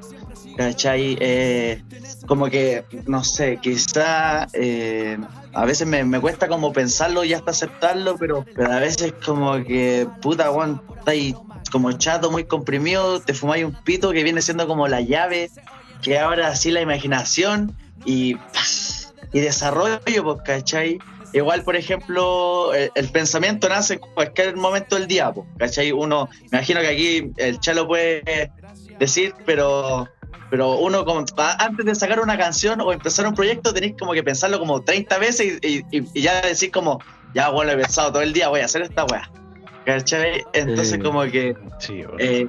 ¿Cachai? 0.56 1.18
Eh, 1.20 1.84
como 2.28 2.48
que, 2.48 2.84
no 3.06 3.24
sé, 3.24 3.58
quizá 3.62 4.48
eh, 4.54 5.18
a 5.54 5.66
veces 5.66 5.88
me, 5.88 6.04
me 6.04 6.20
cuesta 6.20 6.48
como 6.48 6.74
pensarlo 6.74 7.24
y 7.24 7.34
hasta 7.34 7.52
aceptarlo, 7.52 8.18
pero, 8.18 8.46
pero 8.56 8.72
a 8.72 8.80
veces 8.80 9.14
como 9.26 9.64
que, 9.64 10.08
puta, 10.22 10.48
Juan, 10.50 10.82
ahí 11.06 11.36
como 11.72 11.92
chato, 11.94 12.32
muy 12.32 12.46
comprimido, 12.46 13.20
te 13.20 13.34
fumáis 13.34 13.66
un 13.66 13.74
pito 13.84 14.12
que 14.12 14.24
viene 14.24 14.42
siendo 14.42 14.68
como 14.68 14.88
la 14.88 15.02
llave 15.02 15.50
que 16.06 16.20
ahora 16.20 16.50
así 16.50 16.70
la 16.70 16.82
imaginación 16.82 17.76
y, 18.06 18.38
y 19.34 19.40
desarrollo, 19.40 20.00
pues, 20.24 20.38
¿cachai? 20.46 21.00
Igual, 21.34 21.64
por 21.64 21.76
ejemplo, 21.76 22.74
el, 22.74 23.10
pensamiento 23.10 23.68
nace 23.68 23.96
en 23.96 24.00
cualquier 24.00 24.56
momento 24.56 24.96
del 24.96 25.08
día, 25.08 25.34
pues, 25.34 25.48
¿cachai? 25.58 25.92
Uno, 25.92 26.30
imagino 26.52 26.80
que 26.80 26.88
aquí 26.88 27.32
el 27.38 27.60
Chalo 27.60 27.88
puede 27.88 28.52
decir, 29.00 29.34
pero 29.46 30.08
pero 30.50 30.78
uno 30.80 31.06
como, 31.06 31.26
antes 31.60 31.86
de 31.86 31.96
sacar 31.96 32.20
una 32.20 32.38
canción 32.38 32.82
o 32.82 32.92
empezar 32.92 33.28
un 33.28 33.34
proyecto 33.34 33.74
tenéis 33.74 33.96
como 34.00 34.14
que 34.14 34.24
pensarlo 34.24 34.60
como 34.60 34.82
30 34.84 35.18
veces 35.18 35.60
y, 35.62 35.78
y- 35.92 36.04
y 36.14 36.22
ya 36.22 36.42
decir 36.42 36.72
como, 36.72 37.04
ya 37.34 37.50
bueno, 37.50 37.72
he 37.72 37.78
pensado 37.78 38.12
todo 38.12 38.22
el 38.22 38.34
día, 38.34 38.50
voy 38.50 38.62
a 38.62 38.66
hacer 38.66 38.82
esta 38.82 39.06
weá. 39.06 39.30
¿Cachai? 39.86 40.44
Entonces 40.54 40.98
como 41.04 41.22
que 41.24 41.56
Sí, 41.80 42.04
eh, 42.18 42.48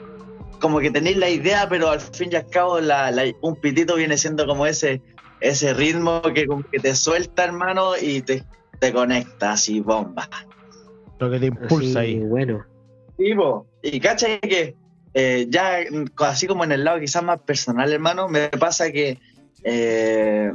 como 0.60 0.78
que 0.78 0.90
tenéis 0.90 1.16
la 1.18 1.28
idea, 1.28 1.68
pero 1.68 1.90
al 1.90 2.00
fin 2.00 2.30
y 2.32 2.36
al 2.36 2.46
cabo 2.48 2.80
la- 2.80 3.10
la- 3.10 3.24
un 3.42 3.56
pitito 3.60 3.96
viene 3.96 4.16
siendo 4.16 4.46
como 4.46 4.66
ese, 4.66 5.02
ese 5.40 5.74
ritmo 5.74 6.22
que, 6.34 6.46
como 6.46 6.62
que 6.70 6.78
te 6.78 6.94
suelta, 6.94 7.44
hermano, 7.44 7.92
y 8.00 8.22
te, 8.22 8.44
te 8.80 8.92
conecta 8.92 9.52
así, 9.52 9.80
bomba. 9.80 10.28
Lo 11.18 11.30
que 11.30 11.38
te 11.40 11.46
impulsa 11.46 12.00
Así, 12.00 12.08
ahí. 12.14 12.20
Bueno. 12.20 12.64
Sí, 13.18 13.34
po. 13.34 13.66
Y 13.82 14.00
cacha 14.00 14.38
que 14.40 14.76
eh, 15.18 15.46
ya 15.48 15.78
así 16.18 16.46
como 16.46 16.62
en 16.64 16.72
el 16.72 16.84
lado 16.84 17.00
quizás 17.00 17.22
más 17.22 17.40
personal, 17.40 17.90
hermano, 17.90 18.28
me 18.28 18.48
pasa 18.50 18.92
que 18.92 19.18
eh, 19.64 20.52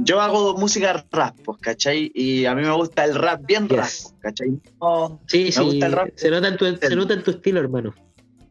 yo 0.00 0.20
hago 0.20 0.56
música 0.56 1.04
rap, 1.10 1.34
pues, 1.44 1.58
¿cachai? 1.60 2.10
Y 2.14 2.46
a 2.46 2.54
mí 2.54 2.62
me 2.62 2.70
gusta 2.72 3.04
el 3.04 3.14
rap 3.14 3.40
bien 3.44 3.68
rap, 3.68 3.86
Yes. 3.86 4.02
pues, 4.02 4.14
¿cachai? 4.20 4.60
No, 4.80 5.20
Sí, 5.26 5.44
Me 5.46 5.52
sí, 5.52 5.60
gusta 5.64 5.86
el 5.86 5.92
rap. 5.92 6.08
se 6.14 6.30
nota, 6.30 6.48
en 6.48 6.56
tu, 6.56 6.76
se 6.76 6.94
nota 6.96 7.14
en 7.14 7.22
tu 7.22 7.30
estilo, 7.32 7.60
hermano. 7.60 7.94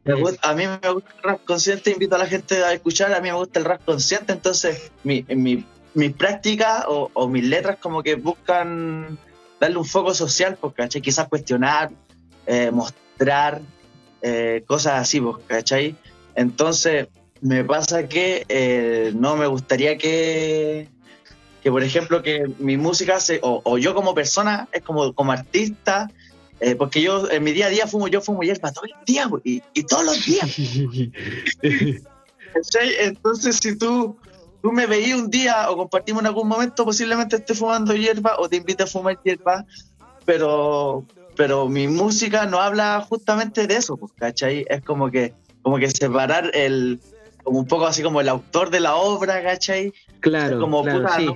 me 0.04 0.14
gusta- 0.14 0.50
a 0.50 0.54
mí 0.54 0.64
me 0.68 0.90
gusta 0.92 1.10
el 1.18 1.24
rap 1.24 1.44
consciente, 1.46 1.92
invito 1.92 2.16
a 2.16 2.20
la 2.20 2.28
gente 2.28 2.64
a 2.64 2.74
escuchar, 2.74 3.12
a 3.14 3.22
mí 3.22 3.30
me 3.30 3.36
gusta 3.36 3.60
el 3.60 3.66
rap 3.66 3.84
consciente, 3.86 4.34
entonces 4.34 4.92
mi, 5.04 5.26
mi, 5.30 5.66
mis 5.96 6.14
prácticas 6.14 6.86
o, 6.88 7.10
o 7.14 7.28
mis 7.28 7.44
letras 7.44 7.78
como 7.82 8.04
que 8.04 8.16
buscan 8.16 9.18
darle 9.60 9.78
un 9.78 9.86
foco 9.86 10.14
social, 10.14 10.58
pues, 10.62 10.74
¿cachai? 10.76 11.02
Quizás 11.02 11.28
cuestionar, 11.28 11.90
eh, 12.46 12.70
mostrar, 12.72 13.62
eh, 14.28 14.64
cosas 14.66 14.94
así, 14.94 15.22
pues, 15.22 15.36
¿cachai? 15.46 15.96
Entonces, 16.34 17.10
me 17.42 17.64
pasa 17.64 18.10
que 18.10 18.44
eh, 18.50 19.12
no 19.16 19.36
me 19.38 19.46
gustaría 19.46 20.00
que, 20.00 20.90
que, 21.62 21.70
por 21.70 21.84
ejemplo, 21.84 22.24
que 22.24 22.52
mi 22.58 22.76
música, 22.76 23.20
se, 23.20 23.40
o, 23.44 23.62
o 23.64 23.78
yo 23.78 23.94
como 23.94 24.16
persona, 24.16 24.68
es 24.72 24.82
como, 24.82 25.14
como 25.14 25.32
artista, 25.32 26.10
eh, 26.60 26.74
porque 26.76 27.04
yo 27.04 27.30
en 27.30 27.44
mi 27.44 27.52
día 27.52 27.68
a 27.68 27.70
día 27.70 27.86
fumo, 27.86 28.08
yo 28.08 28.20
fumo 28.20 28.42
hierba 28.42 28.72
todo 28.72 28.86
el 28.86 29.06
día, 29.06 29.30
pues, 29.30 29.44
y, 29.46 29.62
y 29.76 29.84
todos 29.84 30.06
los 30.06 30.26
días. 30.26 30.50
¿cachai? 32.54 32.96
Entonces, 33.02 33.60
si 33.62 33.78
tú, 33.78 34.18
tú 34.64 34.72
me 34.72 34.88
veías 34.88 35.20
un 35.20 35.30
día 35.30 35.70
o 35.70 35.78
compartimos 35.78 36.24
en 36.24 36.28
algún 36.28 36.48
momento, 36.48 36.84
posiblemente 36.84 37.36
esté 37.36 37.54
fumando 37.54 37.94
hierba 37.94 38.38
o 38.40 38.50
te 38.50 38.56
invite 38.56 38.82
a 38.82 38.88
fumar 38.88 39.20
hierba, 39.24 39.66
pero, 40.26 41.06
pero 41.36 41.68
mi 41.68 41.88
música 41.88 42.46
no 42.46 42.60
habla 42.60 43.06
justamente 43.08 43.68
de 43.68 43.76
eso, 43.76 43.98
pues, 43.98 44.12
¿cachai? 44.14 44.66
Es 44.70 44.82
como 44.82 45.12
que, 45.12 45.34
como 45.62 45.78
que 45.78 45.90
separar 45.90 46.52
el, 46.54 47.00
como 47.44 47.60
un 47.60 47.68
poco 47.68 47.86
así 47.86 48.02
como 48.02 48.22
el 48.22 48.30
autor 48.30 48.70
de 48.70 48.80
la 48.80 48.96
obra, 48.96 49.42
¿cachai? 49.44 49.94
Claro, 50.20 50.60
como 50.60 50.84
claro, 50.84 51.02
puta, 51.02 51.16
sí. 51.18 51.30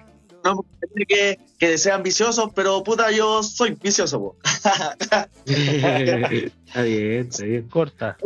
no, 0.43 0.65
que, 1.07 1.39
que 1.57 1.77
sea 1.77 1.95
ambicioso, 1.95 2.51
pero 2.53 2.83
puta, 2.83 3.11
yo 3.11 3.43
soy 3.43 3.77
vicioso, 3.81 4.35
está 4.43 5.29
bien, 6.83 7.27
está 7.27 7.43
bien. 7.43 7.67
Corta. 7.69 8.17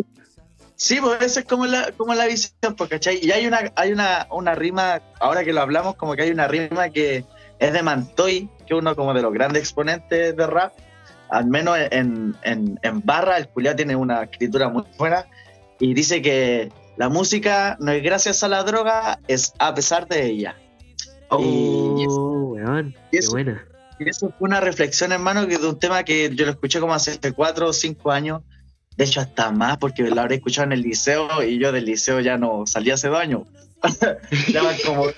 Sí, 0.76 1.00
pues 1.00 1.22
esa 1.22 1.42
es 1.42 1.46
como 1.46 1.66
la, 1.66 1.92
como 1.94 2.14
la 2.14 2.26
visión, 2.26 2.76
pues, 2.76 2.90
¿cachai? 2.90 3.20
Y 3.22 3.32
hay 3.32 3.48
una, 3.48 3.72
hay 3.76 3.92
una, 3.92 4.28
una 4.32 4.56
rima, 4.56 5.02
ahora 5.20 5.44
que 5.44 5.54
lo 5.54 5.62
hablamos, 5.62 5.96
como 5.96 6.16
que 6.16 6.24
hay 6.24 6.32
una 6.32 6.48
rima 6.48 6.90
que 6.90 7.26
es 7.60 7.74
de 7.74 7.84
Mantoy, 7.84 8.50
que 8.66 8.74
es 8.74 8.80
uno 8.80 8.96
como 8.96 9.14
de 9.14 9.22
los 9.22 9.34
grandes 9.34 9.64
exponentes 9.64 10.36
de 10.36 10.48
rap, 10.48 10.74
al 11.34 11.48
menos 11.48 11.78
en, 11.92 12.36
en, 12.44 12.80
en 12.84 13.02
barra, 13.02 13.38
el 13.38 13.48
culiao 13.50 13.76
tiene 13.76 13.96
una 13.96 14.24
escritura 14.24 14.70
muy 14.70 14.84
buena, 14.98 15.26
y 15.80 15.94
dice 15.94 16.22
que, 16.22 16.72
La 16.96 17.10
música 17.10 17.76
no 17.80 17.92
es 17.92 18.04
gracias 18.04 18.44
a 18.44 18.48
la 18.48 18.64
droga, 18.64 19.20
es 19.28 19.54
a 19.60 19.74
pesar 19.74 20.08
de 20.08 20.26
ella. 20.28 20.56
Y 21.40 22.04
eso- 22.04 22.22
Oh, 22.22 22.54
weón, 22.54 22.96
qué 23.12 23.18
eso- 23.18 23.32
buena. 23.32 23.66
y 24.00 24.08
eso 24.10 24.28
fue 24.38 24.48
una 24.48 24.60
reflexión, 24.60 25.12
hermano, 25.12 25.48
que 25.48 25.58
de 25.58 25.68
un 25.68 25.80
tema 25.80 26.04
que 26.04 26.30
yo 26.36 26.46
lo 26.46 26.52
escuché 26.52 26.80
como 26.80 26.94
hace 26.94 27.18
cuatro 27.34 27.70
o 27.70 27.74
cinco 27.74 28.12
años. 28.12 28.42
De 28.96 29.06
hecho, 29.06 29.22
hasta 29.22 29.50
más, 29.52 29.78
porque 29.78 30.04
lo 30.04 30.22
habré 30.22 30.36
escuchado 30.36 30.66
en 30.68 30.74
el 30.74 30.82
liceo 30.84 31.42
y 31.42 31.58
yo 31.58 31.72
del 31.72 31.86
liceo 31.86 32.20
ya 32.20 32.38
no 32.38 32.68
salí 32.68 32.92
hace 32.92 33.08
dos 33.08 33.20
años. 33.20 33.42
ya 34.54 34.62
como. 34.86 35.06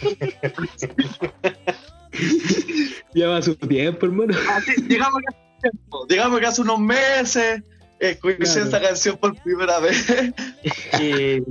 Ya 3.13 3.27
va 3.27 3.41
su 3.41 3.55
tiempo, 3.55 4.05
hermano. 4.05 4.33
Así, 4.51 4.81
digamos, 4.83 5.19
que 5.21 5.35
tiempo, 5.71 6.05
digamos 6.07 6.39
que 6.39 6.45
hace 6.45 6.61
unos 6.61 6.79
meses 6.79 7.61
escuché 7.99 8.37
Claro. 8.37 8.63
esta 8.65 8.81
canción 8.81 9.17
por 9.17 9.35
primera 9.41 9.79
vez. 9.79 10.05
y, 10.99 11.43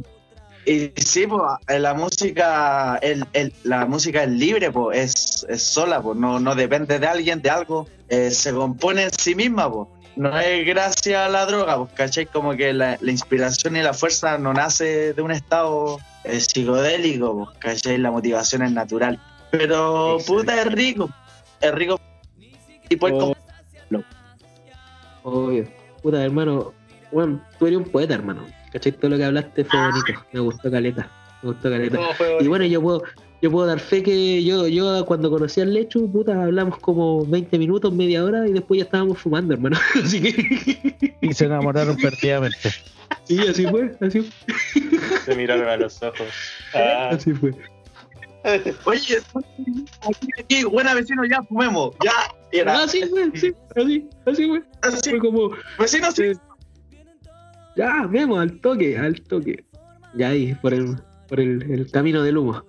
y 0.71 0.93
sí, 0.97 1.27
pues, 1.27 1.43
la 1.81 1.95
música, 1.95 2.99
el, 3.03 3.25
el- 3.33 3.53
la 3.65 3.87
música 3.87 4.23
es 4.25 4.31
libre, 4.31 4.71
pues, 4.71 4.99
es, 4.99 5.47
es 5.49 5.63
sola, 5.63 6.01
pues, 6.01 6.17
no, 6.19 6.39
no 6.41 6.55
depende 6.55 6.99
de 6.99 7.07
alguien, 7.07 7.43
de 7.43 7.51
algo, 7.51 7.87
eh, 8.09 8.31
se 8.31 8.53
compone 8.53 9.05
en 9.05 9.11
sí 9.13 9.35
misma, 9.35 9.71
pues. 9.71 9.89
No 10.17 10.39
es 10.39 10.65
gracias 10.65 11.27
a 11.27 11.29
la 11.29 11.45
droga, 11.45 11.77
pues, 11.77 11.91
¿cachai? 11.95 12.27
Como 12.27 12.55
que 12.57 12.73
la, 12.73 12.97
la 13.01 13.11
inspiración 13.11 13.77
y 13.77 13.83
la 13.83 13.93
fuerza 13.95 14.39
no 14.39 14.53
nace 14.55 15.13
de 15.13 15.21
un 15.23 15.33
estado 15.33 15.99
eh, 16.23 16.39
psicodélico, 16.41 17.35
pues, 17.47 17.59
¿cachai? 17.59 17.99
La 17.99 18.13
motivación 18.13 18.63
es 18.63 18.71
natural. 18.71 19.21
Pero, 19.51 20.19
puta, 20.25 20.61
es 20.61 20.67
rico. 20.73 21.11
Es 21.61 21.73
rico. 21.75 22.01
Y 22.89 22.97
pues, 22.97 23.13
Oh. 23.17 23.34
Obvio. 25.25 25.65
Puta, 26.03 26.23
hermano. 26.23 26.73
Bueno, 27.11 27.43
tú 27.59 27.67
eres 27.67 27.79
un 27.79 27.85
poeta, 27.85 28.15
hermano. 28.15 28.47
¿Cachai? 28.73 28.93
Todo 28.93 29.11
lo 29.11 29.17
que 29.17 29.25
hablaste 29.25 29.65
fue 29.65 29.81
bonito. 29.81 30.13
Me 30.33 30.41
gustó 30.41 30.71
caleta. 30.71 31.11
Me 31.43 31.51
gustó 31.51 31.71
caleta. 31.71 31.99
Y 32.41 32.47
bueno, 32.47 32.65
yo 32.65 32.81
puedo, 32.83 33.03
yo 33.41 33.51
puedo 33.51 33.67
dar 33.67 33.81
fe 33.81 34.03
que 34.03 34.43
yo, 34.45 34.67
yo 34.69 35.05
cuando 35.07 35.31
conocí 35.31 35.61
al 35.61 35.73
Lechu, 35.73 36.11
puta, 36.11 36.45
hablamos 36.45 36.79
como 36.79 37.25
20 37.27 37.59
minutos, 37.59 37.93
media 37.93 38.25
hora 38.25 38.47
y 38.47 38.53
después 38.53 38.79
ya 38.79 38.85
estábamos 38.85 39.19
fumando, 39.19 39.55
hermano. 39.55 39.77
Así 40.05 40.21
que. 40.21 41.17
Y 41.21 41.33
se 41.33 41.47
enamoraron 41.47 41.97
perdidamente. 41.97 42.71
Sí, 43.25 43.39
así 43.39 43.65
fue, 43.67 43.97
así 44.03 44.21
fue. 44.21 45.21
Se 45.25 45.35
miraron 45.35 45.67
a 45.67 45.77
los 45.79 46.03
ojos. 46.03 46.27
Ah, 46.75 47.11
Así 47.13 47.33
fue. 47.33 47.53
Oye, 48.85 49.19
aquí, 50.03 50.29
aquí, 50.39 50.65
buena 50.65 50.93
vecino, 50.93 51.25
ya 51.25 51.43
fumemos, 51.43 51.95
ya. 52.05 52.13
Y 52.55 52.59
era, 52.61 52.85
Así 52.85 53.03
fue, 53.07 53.31
sí, 53.35 53.53
así, 53.75 54.09
así 54.27 54.47
fue. 54.47 54.63
así, 54.83 55.11
Fue 55.11 55.19
como, 55.19 55.51
vecino, 55.79 56.11
sí. 56.13 56.33
ya, 57.77 58.07
vemos, 58.07 58.39
al 58.39 58.61
toque, 58.61 58.97
al 58.97 59.21
toque. 59.23 59.65
Ya 60.15 60.29
ahí, 60.29 60.55
por 60.63 60.73
el, 60.73 60.97
por 61.29 61.41
el, 61.41 61.63
el 61.71 61.91
camino 61.91 62.23
del 62.23 62.39
humo. 62.39 62.63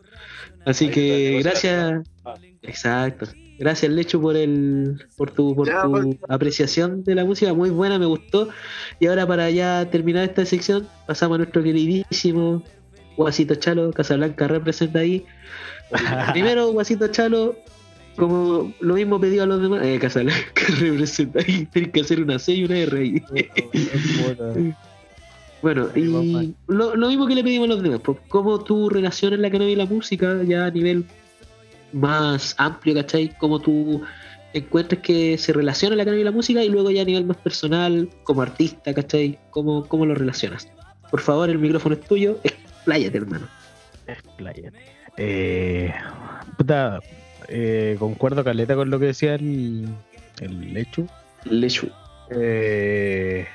Así 0.65 0.85
Ahí 0.85 0.91
que 0.91 1.39
gracias. 1.43 2.01
Ah. 2.25 2.33
Exacto. 2.63 3.27
Gracias, 3.59 3.91
Lecho, 3.91 4.19
por 4.19 4.35
el, 4.35 5.05
por 5.17 5.29
tu, 5.31 5.55
por 5.55 5.67
Ya, 5.67 5.83
tu 5.83 5.91
pues. 5.91 6.17
apreciación 6.27 7.03
de 7.03 7.13
la 7.15 7.23
música, 7.23 7.53
muy 7.53 7.69
buena, 7.69 7.99
me 7.99 8.07
gustó. 8.07 8.49
Y 8.99 9.05
ahora 9.05 9.27
para 9.27 9.49
ya 9.51 9.87
terminar 9.91 10.23
esta 10.23 10.45
sección, 10.45 10.87
pasamos 11.05 11.35
a 11.35 11.37
nuestro 11.37 11.61
queridísimo 11.63 12.63
Guasito 13.15 13.55
Chalo, 13.55 13.91
Casablanca 13.93 14.47
representa 14.47 14.99
ahí. 14.99 15.25
Primero, 16.33 16.71
Guasito 16.71 17.07
Chalo, 17.09 17.55
como 18.15 18.73
lo 18.79 18.93
mismo 18.95 19.19
pedido 19.19 19.43
a 19.43 19.47
los 19.47 19.61
demás, 19.61 19.85
eh, 19.85 19.99
Casablanca 19.99 20.43
representa 20.79 21.39
ahí, 21.47 21.67
tienes 21.71 21.91
que 21.91 22.01
hacer 22.01 22.21
una 22.21 22.39
C 22.39 22.53
y 22.53 22.65
una 22.65 22.77
R 22.77 22.97
ahí. 22.97 23.23
Bueno, 25.61 25.87
y 25.95 26.53
lo, 26.67 26.95
lo 26.95 27.07
mismo 27.07 27.25
que 27.25 27.33
le 27.33 27.43
pedimos 27.43 27.65
a 27.67 27.73
los 27.73 27.81
demás, 27.81 27.99
pues, 28.03 28.19
cómo 28.27 28.63
tú 28.63 28.87
relacionas 28.87 29.39
la 29.39 29.49
cannabis 29.49 29.73
y 29.73 29.75
la 29.75 29.87
música 29.87 30.43
ya 30.43 30.65
a 30.65 30.69
nivel 30.69 31.05
más 31.91 32.53
amplio, 32.59 32.93
¿cachai? 32.93 33.35
Cómo 33.39 33.59
tú 33.59 34.03
encuentras 34.53 35.01
que 35.01 35.39
se 35.39 35.53
relaciona 35.53 35.95
la 35.95 36.05
cannabis 36.05 36.21
y 36.21 36.25
la 36.25 36.31
música 36.31 36.63
y 36.63 36.69
luego 36.69 36.91
ya 36.91 37.01
a 37.01 37.05
nivel 37.05 37.25
más 37.25 37.37
personal, 37.37 38.07
como 38.25 38.43
artista, 38.43 38.93
¿cachai? 38.93 39.39
¿Cómo, 39.49 39.87
cómo 39.87 40.05
lo 40.05 40.13
relacionas? 40.13 40.69
Por 41.09 41.21
favor, 41.21 41.49
el 41.49 41.57
micrófono 41.57 41.95
es 41.95 42.01
tuyo, 42.01 42.37
expláyate, 42.43 43.17
hermano. 43.17 43.47
Expláyate. 44.05 44.77
Eh, 45.17 45.91
puta, 46.57 46.99
eh, 47.47 47.95
concuerdo 47.99 48.43
caleta 48.43 48.75
con 48.75 48.89
lo 48.89 48.99
que 48.99 49.07
decía 49.07 49.35
el, 49.35 49.87
el 50.39 50.73
Lechu. 50.73 51.07
Lechu. 51.45 51.89
Eh, 52.31 53.47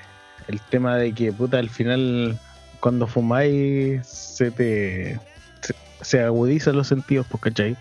el 0.49 0.61
tema 0.71 0.97
de 0.97 1.13
que, 1.13 1.33
puta, 1.33 1.59
al 1.59 1.71
final, 1.71 2.39
cuando 2.81 3.07
fumáis, 3.07 4.07
se 4.07 4.51
te. 4.51 5.21
Se, 5.61 5.75
se 6.01 6.21
agudizan 6.21 6.77
los 6.77 6.89
sentidos, 6.89 7.27
pues, 7.31 7.43
¿cachai? 7.43 7.77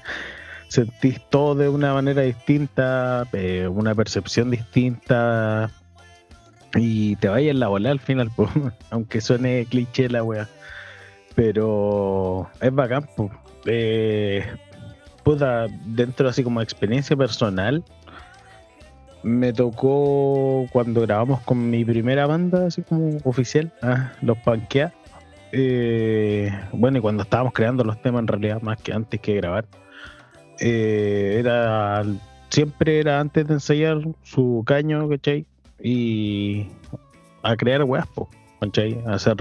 Sentís 0.68 1.20
todo 1.30 1.55
de 1.55 1.70
una 1.70 1.93
manera 1.93 2.22
distinta, 2.22 3.28
eh, 3.34 3.68
una 3.68 3.95
percepción 3.95 4.51
distinta. 4.51 5.72
Y 6.76 7.16
te 7.16 7.30
vayas 7.30 7.51
en 7.51 7.60
la 7.60 7.68
bola 7.68 7.89
al 7.91 7.99
final, 7.99 8.30
pues, 8.36 8.49
aunque 8.91 9.22
suene 9.22 9.66
cliché 9.70 10.10
la 10.10 10.24
wea. 10.24 10.47
Pero 11.36 12.49
es 12.62 12.74
bacán, 12.74 13.07
pues. 13.16 13.32
Eh, 13.66 14.45
puta, 15.30 15.68
dentro 15.86 16.28
así 16.28 16.44
como 16.44 16.60
experiencia 16.60 17.16
personal, 17.16 17.84
me 19.22 19.54
tocó 19.54 20.66
cuando 20.72 21.02
grabamos 21.02 21.40
con 21.42 21.70
mi 21.70 21.86
primera 21.86 22.26
banda, 22.26 22.66
así 22.66 22.82
como 22.82 23.20
oficial, 23.24 23.72
ah, 23.84 24.12
los 24.24 24.40
Panquea. 24.40 24.92
Eh, 25.52 26.52
bueno, 26.72 26.98
y 26.98 27.02
cuando 27.02 27.22
estábamos 27.22 27.54
creando 27.54 27.84
los 27.84 28.02
temas, 28.02 28.22
en 28.22 28.28
realidad, 28.28 28.60
más 28.64 28.82
que 28.82 28.92
antes 28.92 29.20
que 29.20 29.36
grabar, 29.36 29.66
eh, 30.60 31.36
era 31.38 32.04
siempre 32.50 33.00
era 33.00 33.20
antes 33.20 33.48
de 33.48 33.54
ensayar 33.54 34.00
su 34.24 34.64
caño, 34.66 35.08
¿cachai? 35.10 35.46
Y 35.80 36.66
a 37.44 37.56
crear 37.56 37.84
weas, 37.84 38.08
¿cachai? 38.62 39.00
A 39.06 39.14
hacer 39.14 39.36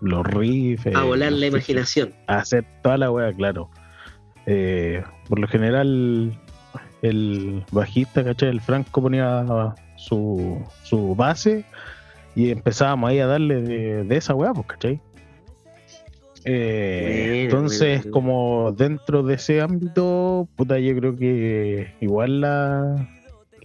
los 0.00 0.24
riffs. 0.28 0.86
A 0.86 0.90
eh, 0.90 1.02
volar 1.02 1.32
la 1.32 1.46
imaginación. 1.46 2.14
a 2.28 2.36
hacer 2.36 2.64
toda 2.84 2.98
la 2.98 3.10
wea, 3.10 3.32
claro. 3.32 3.68
Eh, 4.46 5.02
por 5.28 5.38
lo 5.38 5.48
general, 5.48 6.32
el 7.02 7.64
bajista, 7.70 8.24
¿cachai? 8.24 8.50
El 8.50 8.60
Franco 8.60 9.02
ponía 9.02 9.74
su, 9.96 10.62
su 10.82 11.14
base 11.14 11.64
y 12.34 12.50
empezábamos 12.50 13.10
ahí 13.10 13.18
a 13.20 13.26
darle 13.26 13.62
de, 13.62 14.04
de 14.04 14.16
esa 14.16 14.34
wea, 14.34 14.52
pues, 14.52 14.66
¿cachai? 14.66 15.00
Eh, 16.44 17.44
entonces, 17.44 18.06
como 18.10 18.72
dentro 18.76 19.22
de 19.22 19.34
ese 19.34 19.62
ámbito, 19.62 20.46
puta, 20.56 20.78
yo 20.78 20.94
creo 20.94 21.16
que 21.16 21.94
igual 22.00 22.42
la, 22.42 23.08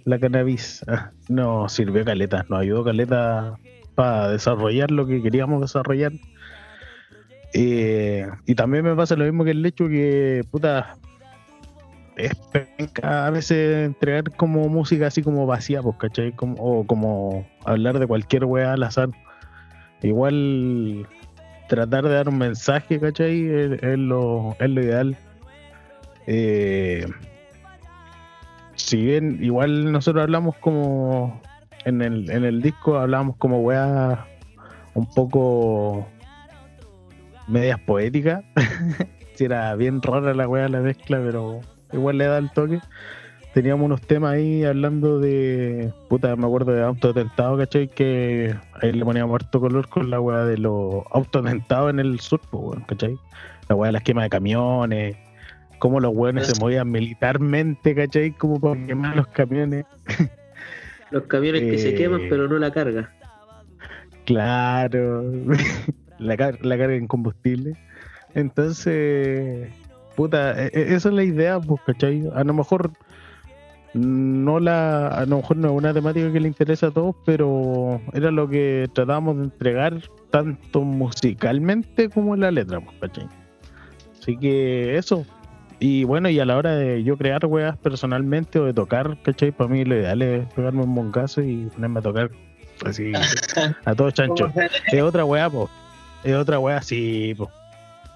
la 0.06 0.20
cannabis 0.20 0.86
ah, 0.88 1.12
nos 1.28 1.74
sirvió 1.74 2.06
caleta, 2.06 2.46
nos 2.48 2.62
ayudó 2.62 2.86
caleta 2.86 3.58
para 3.96 4.30
desarrollar 4.30 4.92
lo 4.92 5.06
que 5.06 5.22
queríamos 5.22 5.60
desarrollar. 5.60 6.14
Eh, 7.54 8.28
y 8.46 8.56
también 8.56 8.86
me 8.86 8.96
pasa 8.96 9.16
lo 9.16 9.26
mismo 9.26 9.44
que 9.44 9.52
el 9.52 9.66
hecho 9.66 9.90
que, 9.90 10.46
puta, 10.50 10.96
es 12.20 12.36
penca 12.52 13.28
a 13.28 13.30
veces 13.30 13.86
entregar 13.86 14.32
como 14.36 14.68
música 14.68 15.08
así 15.08 15.24
como 15.24 15.46
vacía, 15.46 15.82
pues, 15.82 15.96
¿cachai? 15.98 16.34
Como, 16.34 16.56
o 16.58 16.86
como 16.86 17.48
hablar 17.66 18.00
de 18.00 18.08
cualquier 18.08 18.46
weá 18.46 18.74
al 18.74 18.84
azar. 18.84 19.10
Igual 20.02 21.08
tratar 21.68 22.04
de 22.04 22.14
dar 22.14 22.30
un 22.30 22.38
mensaje, 22.38 23.00
¿cachai? 23.00 23.48
Es, 23.48 23.98
lo, 23.98 24.56
es 24.60 24.70
lo 24.70 24.82
ideal. 24.82 25.18
Eh, 26.28 27.08
si 28.76 28.98
bien 28.98 29.40
igual 29.42 29.92
nosotros 29.92 30.24
hablamos 30.24 30.56
como 30.58 31.42
en 31.86 32.02
el, 32.02 32.30
en 32.30 32.44
el 32.44 32.62
disco 32.62 32.98
hablamos 32.98 33.36
como 33.38 33.60
weá 33.62 34.26
un 34.94 35.06
poco 35.14 36.08
medias 37.48 37.80
poéticas. 37.82 38.44
si 39.36 39.46
era 39.46 39.74
bien 39.76 40.02
rara 40.02 40.34
la 40.34 40.48
weá 40.48 40.68
la 40.68 40.82
mezcla, 40.82 41.20
pero 41.24 41.62
igual 41.94 42.18
le 42.18 42.26
da 42.26 42.38
el 42.38 42.52
toque. 42.52 42.80
Teníamos 43.54 43.86
unos 43.86 44.02
temas 44.02 44.34
ahí 44.34 44.64
hablando 44.64 45.20
de. 45.20 45.92
Puta, 46.08 46.36
me 46.36 46.46
acuerdo 46.46 46.72
de 46.72 46.84
autotentado, 46.84 47.58
¿cachai? 47.58 47.88
Que 47.88 48.56
ahí 48.82 48.92
le 48.92 49.04
poníamos 49.04 49.34
harto 49.36 49.60
color 49.60 49.90
con 49.90 50.10
la 50.12 50.22
weá 50.22 50.46
de 50.46 50.58
los 50.60 51.04
autotentados 51.12 51.90
en 51.90 52.00
el 52.00 52.20
sur, 52.20 52.40
pues, 52.52 52.80
¿cachai? 52.88 53.18
La 53.68 53.76
weá 53.76 53.88
de 53.90 53.94
las 53.94 54.04
quemas 54.04 54.26
de 54.26 54.30
camiones, 54.30 55.18
cómo 55.80 56.00
los 56.00 56.14
weones 56.16 56.46
se 56.48 56.60
movían 56.62 56.92
militarmente, 56.92 57.96
¿cachai? 57.96 58.32
Como 58.34 58.60
para 58.60 58.86
quemar 58.86 59.16
los 59.16 59.28
camiones. 59.28 59.86
Los 61.12 61.24
camiones 61.24 61.62
que 61.64 61.80
se 61.80 61.96
queman 61.96 62.22
pero 62.30 62.48
no 62.48 62.60
la 62.60 62.72
carga. 62.72 63.12
Claro, 64.26 65.24
la, 66.20 66.38
car- 66.38 66.64
la 66.64 66.78
carga 66.78 66.94
en 66.96 67.08
combustible. 67.08 67.74
Entonces, 68.36 69.70
puta, 70.20 70.52
e- 70.62 70.70
e- 70.74 70.96
esa 70.96 71.08
es 71.08 71.16
la 71.16 71.24
idea, 71.24 71.62
pues, 71.62 71.80
¿cachai? 71.86 72.30
A 72.36 72.44
lo 72.44 72.54
mejor 72.54 72.92
no 73.94 74.60
la, 74.60 75.08
a 75.08 75.26
lo 75.26 75.38
mejor 75.38 75.56
no 75.56 75.70
es 75.70 75.74
una 75.76 75.94
temática 75.94 76.30
que 76.34 76.42
le 76.42 76.50
interesa 76.50 76.88
a 76.88 76.92
todos, 76.92 77.16
pero 77.26 78.02
era 78.14 78.30
lo 78.30 78.50
que 78.50 78.90
tratábamos 78.92 79.38
de 79.38 79.44
entregar 79.46 80.02
tanto 80.30 80.82
musicalmente 80.82 82.10
como 82.10 82.36
en 82.36 82.42
la 82.42 82.52
letra, 82.52 82.82
pues, 82.82 82.98
¿cachai? 83.00 83.30
Así 84.22 84.36
que 84.36 84.98
eso. 84.98 85.26
Y 85.80 86.04
bueno, 86.04 86.28
y 86.28 86.38
a 86.42 86.46
la 86.46 86.58
hora 86.58 86.76
de 86.76 87.02
yo 87.02 87.16
crear 87.16 87.46
weas 87.46 87.78
personalmente 87.78 88.60
o 88.60 88.66
de 88.66 88.74
tocar, 88.74 89.18
¿cachai? 89.24 89.54
Para 89.54 89.70
mí 89.70 89.86
lo 89.86 89.96
ideal 89.96 90.22
es 90.22 90.46
pegarme 90.54 90.84
un 90.84 90.90
moncazo 90.90 91.42
y 91.42 91.68
ponerme 91.74 92.00
a 92.00 92.02
tocar 92.02 92.30
así 92.86 93.14
a 93.86 93.96
todo 93.96 94.12
chancho. 94.12 94.52
Es 94.92 95.02
otra 95.02 95.24
wea, 95.24 95.50
po. 95.50 95.70
Es 96.26 96.36
otra 96.36 96.60
wea 96.60 96.76
así, 96.76 97.34
po. 97.38 97.50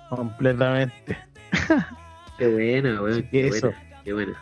Completamente. 0.10 1.18
Qué 2.38 2.48
buena, 2.48 3.02
weón. 3.02 3.24
Que 3.24 3.30
Qué 3.30 3.48
eso. 3.48 3.68
buena, 3.68 3.84
qué 4.04 4.14
buena. 4.14 4.34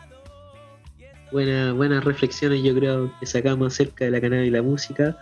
Buena- 1.30 1.72
buenas 1.72 2.04
reflexiones 2.04 2.62
yo 2.62 2.74
creo 2.74 3.12
que 3.20 3.26
sacamos 3.26 3.72
acerca 3.72 4.04
de 4.04 4.10
la 4.10 4.20
canal 4.20 4.44
y 4.44 4.50
la 4.50 4.62
música. 4.62 5.16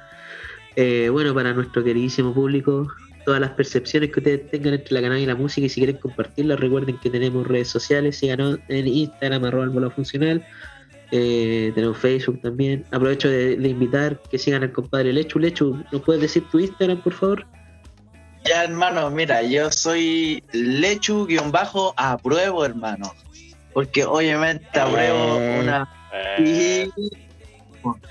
Eh, 0.77 1.09
bueno, 1.11 1.35
para 1.35 1.53
nuestro 1.53 1.83
queridísimo 1.85 2.33
público, 2.33 2.89
todas 3.25 3.41
las 3.41 3.51
percepciones 3.51 4.11
que 4.11 4.21
ustedes 4.21 4.51
tengan 4.51 4.75
entre 4.75 4.95
la 4.95 5.03
canal 5.03 5.19
y 5.19 5.27
la 5.27 5.35
música 5.35 5.67
y 5.67 5.69
si 5.69 5.81
quieren 5.81 5.97
compartirlas, 5.97 6.59
recuerden 6.59 6.97
que 6.99 7.11
tenemos 7.11 7.47
redes 7.47 7.69
sociales, 7.69 8.17
síganos 8.19 8.59
en 8.69 8.87
Instagram, 8.89 9.45
arroba 9.45 9.65
el 9.65 9.91
funcional. 9.93 10.45
Eh, 11.13 11.73
tenemos 11.75 11.99
Facebook 11.99 12.41
también. 12.41 12.85
Aprovecho 12.93 13.29
de, 13.29 13.57
de 13.57 13.69
invitar 13.69 14.21
que 14.31 14.39
sigan 14.39 14.63
al 14.63 14.73
compadre 14.73 15.13
Lechu. 15.13 15.39
Lechu, 15.41 15.83
¿nos 15.93 16.03
puedes 16.03 16.23
decir 16.23 16.45
tu 16.51 16.61
Instagram, 16.61 17.03
por 17.03 17.13
favor? 17.13 17.47
Ya, 18.45 18.65
hermano, 18.65 19.11
mira, 19.11 19.43
yo 19.43 19.71
soy 19.71 20.43
Lechu-apruebo, 20.53 22.65
hermano. 22.65 23.13
Porque 23.73 24.05
obviamente 24.05 24.81
apruebo 24.81 25.39
Eh. 25.39 25.61
una. 25.63 25.89
Y 26.39 26.91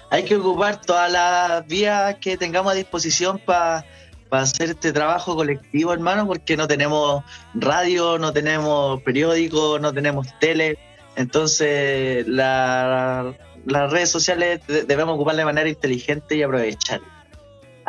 hay 0.09 0.23
que 0.23 0.35
ocupar 0.35 0.79
todas 0.81 1.11
las 1.11 1.65
vías 1.67 2.15
que 2.21 2.37
tengamos 2.37 2.71
a 2.71 2.75
disposición 2.75 3.39
para 3.39 3.85
hacer 4.31 4.69
este 4.69 4.93
trabajo 4.93 5.35
colectivo, 5.35 5.91
hermano, 5.93 6.25
porque 6.27 6.55
no 6.55 6.67
tenemos 6.67 7.23
radio, 7.53 8.17
no 8.17 8.31
tenemos 8.31 9.01
periódico, 9.03 9.79
no 9.79 9.93
tenemos 9.93 10.27
tele. 10.39 10.77
Entonces, 11.15 12.25
la- 12.27 13.33
las 13.65 13.91
redes 13.91 14.09
sociales 14.09 14.61
de- 14.67 14.83
debemos 14.83 15.15
ocuparlas 15.15 15.41
de 15.41 15.45
manera 15.45 15.69
inteligente 15.69 16.35
y 16.37 16.43
aprovechar. 16.43 17.01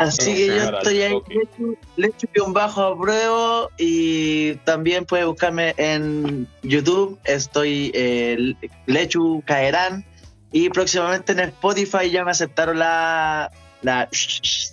Así 0.01 0.35
que 0.35 0.47
yo 0.47 0.55
estoy 0.55 1.03
ahí, 1.03 1.15
Lechu- 1.15 1.77
Lechu 1.97 2.27
un 2.47 2.53
bajo 2.53 2.83
a 2.83 2.99
prueba 2.99 3.69
y 3.79 4.55
también 4.65 5.05
puede 5.05 5.25
buscarme 5.27 5.75
en 5.77 6.49
YouTube, 6.63 7.19
estoy 7.25 7.91
eh, 7.95 8.55
Lechu 8.87 9.43
Caerán 9.47 10.05
y 10.53 10.71
próximamente 10.71 11.33
en 11.33 11.41
Spotify 11.41 12.11
ya 12.11 12.25
me 12.25 12.31
aceptaron 12.31 12.79
la, 12.79 13.51
la, 13.83 14.09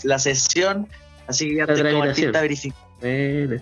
la 0.04 0.20
sesión, 0.20 0.88
así 1.28 1.50
que 1.50 1.56
ya 1.58 1.66
La 1.66 1.74
estoy 1.74 1.92
como 1.92 2.04
artista 2.04 2.42
verificación. 2.42 3.62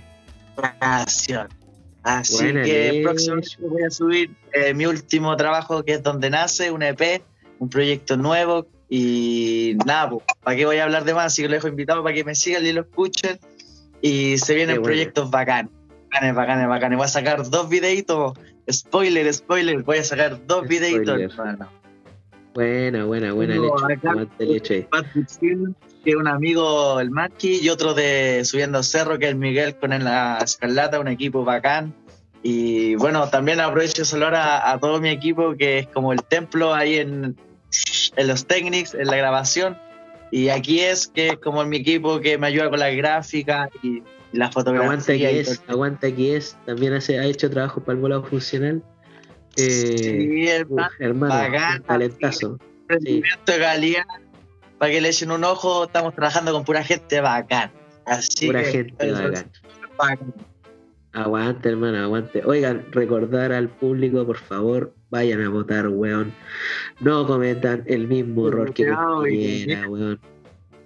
Así 2.04 2.44
Buena, 2.44 2.64
que 2.64 3.02
próximamente 3.04 3.50
voy 3.62 3.84
a 3.84 3.90
subir 3.90 4.30
eh, 4.54 4.76
mi 4.76 4.86
último 4.86 5.36
trabajo 5.36 5.84
que 5.84 5.94
es 5.94 6.04
Donde 6.04 6.30
Nace, 6.30 6.70
un 6.70 6.84
EP, 6.84 7.24
un 7.58 7.68
proyecto 7.70 8.16
nuevo. 8.16 8.68
Y 8.88 9.76
nada, 9.88 10.12
pues, 10.12 10.24
¿para 10.46 10.56
qué 10.56 10.66
voy 10.66 10.78
a 10.78 10.84
hablar 10.86 11.04
de 11.04 11.14
más? 11.14 11.26
Así 11.26 11.42
que 11.42 11.50
lo 11.50 11.56
dejo 11.56 11.68
invitado 11.68 12.02
para 12.04 12.16
que 12.16 12.24
me 12.24 12.36
sigan 12.36 12.66
y 12.66 12.72
lo 12.72 12.82
escuchen 12.82 13.38
y 14.02 14.38
se 14.38 14.54
vienen 14.54 14.76
bueno. 14.78 14.86
proyectos 14.86 15.30
bacanes, 15.32 15.72
bacanes, 16.14 16.36
bacanes, 16.36 16.68
bacanes. 16.70 16.98
Voy 16.98 17.06
a 17.06 17.10
sacar 17.10 17.50
dos 17.50 17.68
videitos, 17.68 18.34
spoiler, 18.72 19.34
spoiler, 19.34 19.82
voy 19.84 19.98
a 19.98 20.04
sacar 20.04 20.46
dos 20.46 20.68
videitos, 20.68 21.20
hermano. 21.20 21.70
buena, 22.54 23.04
buena, 23.06 23.34
buena, 23.34 23.56
acá- 23.90 24.16
Leche. 24.40 24.88
Que 26.04 26.12
es 26.12 26.16
un 26.16 26.28
amigo 26.28 27.00
el 27.00 27.10
Marqui, 27.10 27.60
y 27.64 27.70
otro 27.70 27.96
de 27.96 28.46
Subiendo 28.46 28.84
Cerro, 28.84 29.18
que 29.18 29.26
es 29.26 29.32
el 29.32 29.38
Miguel 29.38 29.76
con 29.76 29.90
la 29.90 30.38
Escarlata, 30.38 31.00
un 31.00 31.08
equipo 31.08 31.44
bacán. 31.44 31.96
Y 32.44 32.94
bueno, 32.94 33.28
también 33.30 33.60
aprovecho 33.60 34.04
de 34.04 34.06
saludar 34.06 34.36
a, 34.36 34.72
a 34.72 34.80
todo 34.80 35.02
mi 35.02 35.10
equipo, 35.10 35.56
que 35.58 35.80
es 35.80 35.88
como 35.88 36.14
el 36.14 36.24
templo 36.24 36.76
ahí 36.76 37.00
en, 37.00 37.36
en 38.16 38.28
los 38.28 38.46
Technics, 38.46 38.94
en 38.94 39.08
la 39.08 39.18
grabación. 39.18 39.80
Y 40.36 40.50
aquí 40.50 40.82
es, 40.82 41.08
que 41.08 41.30
es 41.30 41.38
como 41.38 41.64
mi 41.64 41.78
equipo 41.78 42.20
que 42.20 42.38
me 42.38 42.48
ayuda 42.48 42.70
con 42.70 42.80
la 42.80 42.90
gráfica 42.90 43.70
y, 43.82 44.04
la 44.34 44.52
fotografía. 44.52 44.84
Aguanta 44.90 45.14
que 45.14 45.20
todo. 45.20 45.30
es, 45.54 45.64
aguanta 45.70 46.12
que 46.14 46.36
es. 46.36 46.58
También 46.66 46.92
hace, 46.92 47.18
ha 47.18 47.24
hecho 47.24 47.50
trabajo 47.50 47.80
para 47.82 47.96
el 47.96 48.02
volado 48.02 48.24
funcional. 48.26 48.84
Eh, 49.56 49.96
Sí, 49.98 50.48
hermano, 50.50 50.90
uf, 50.90 51.02
hermano, 51.02 51.34
bacán, 51.34 51.78
un 51.78 51.88
talentazo. 51.88 52.60
rendimiento 52.90 53.50
de 53.50 53.60
calidad. 53.60 54.04
Para 54.78 54.92
que 54.92 55.00
le 55.00 55.08
echen 55.08 55.32
un 55.32 55.46
ojo, 55.46 55.86
estamos 55.86 56.14
trabajando 56.14 56.52
con 56.52 56.66
pura 56.66 56.84
gente 56.84 57.22
bacán. 57.22 57.72
Así 58.06 58.48
Pura 58.48 58.62
que, 58.64 58.72
gente 58.72 59.08
eso 59.10 59.28
es 59.30 59.32
bacán. 59.32 59.52
bacán. 59.98 60.34
Aguante, 61.14 61.70
hermano, 61.70 61.98
aguante. 62.00 62.42
Oigan, 62.44 62.86
recordar 62.92 63.54
al 63.54 63.70
público, 63.70 64.26
por 64.26 64.38
favor, 64.38 64.94
vayan 65.16 65.42
a 65.42 65.50
votar, 65.50 65.88
weón. 65.88 66.34
No 67.00 67.26
cometan 67.26 67.84
el 67.88 68.08
mismo 68.08 68.50
error 68.50 68.74
que 68.74 68.86
cualquiera, 68.86 69.88
weón. 69.88 70.20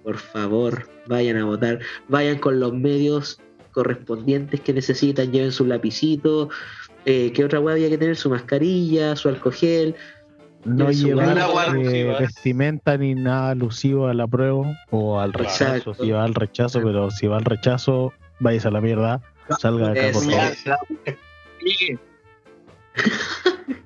Por 0.04 0.16
favor, 0.16 0.88
vayan 1.06 1.36
a 1.36 1.44
votar. 1.44 1.80
Vayan 2.08 2.38
con 2.38 2.60
los 2.60 2.72
medios 2.72 3.40
correspondientes 3.72 4.60
que 4.60 4.72
necesitan. 4.72 5.32
Lleven 5.32 5.52
su 5.52 5.66
lapicito. 5.66 6.48
Eh, 7.06 7.32
¿Qué 7.34 7.44
otra 7.44 7.60
weá 7.60 7.74
había 7.74 7.88
que 7.88 7.98
tener? 7.98 8.16
Su 8.16 8.30
mascarilla, 8.30 9.16
su 9.16 9.28
alcohol. 9.28 9.94
No 10.64 10.90
llevar 10.90 11.38
eh, 11.76 12.16
vestimenta 12.20 12.96
ni 12.98 13.14
nada 13.14 13.50
alusivo 13.50 14.08
a 14.08 14.14
la 14.14 14.26
prueba 14.26 14.78
o 14.90 15.18
al 15.18 15.32
rechazo. 15.32 15.64
Exacto. 15.64 15.94
Si 15.94 16.10
va 16.10 16.24
al 16.24 16.34
rechazo, 16.34 16.82
pero 16.82 17.10
si 17.10 17.26
va 17.26 17.38
al 17.38 17.46
rechazo, 17.46 18.12
vayas 18.40 18.66
a 18.66 18.70
la 18.70 18.80
mierda. 18.80 19.22
Salga 19.58 19.92
de 19.92 20.00
acá, 20.00 20.12
por 20.12 20.22
favor. 20.22 20.90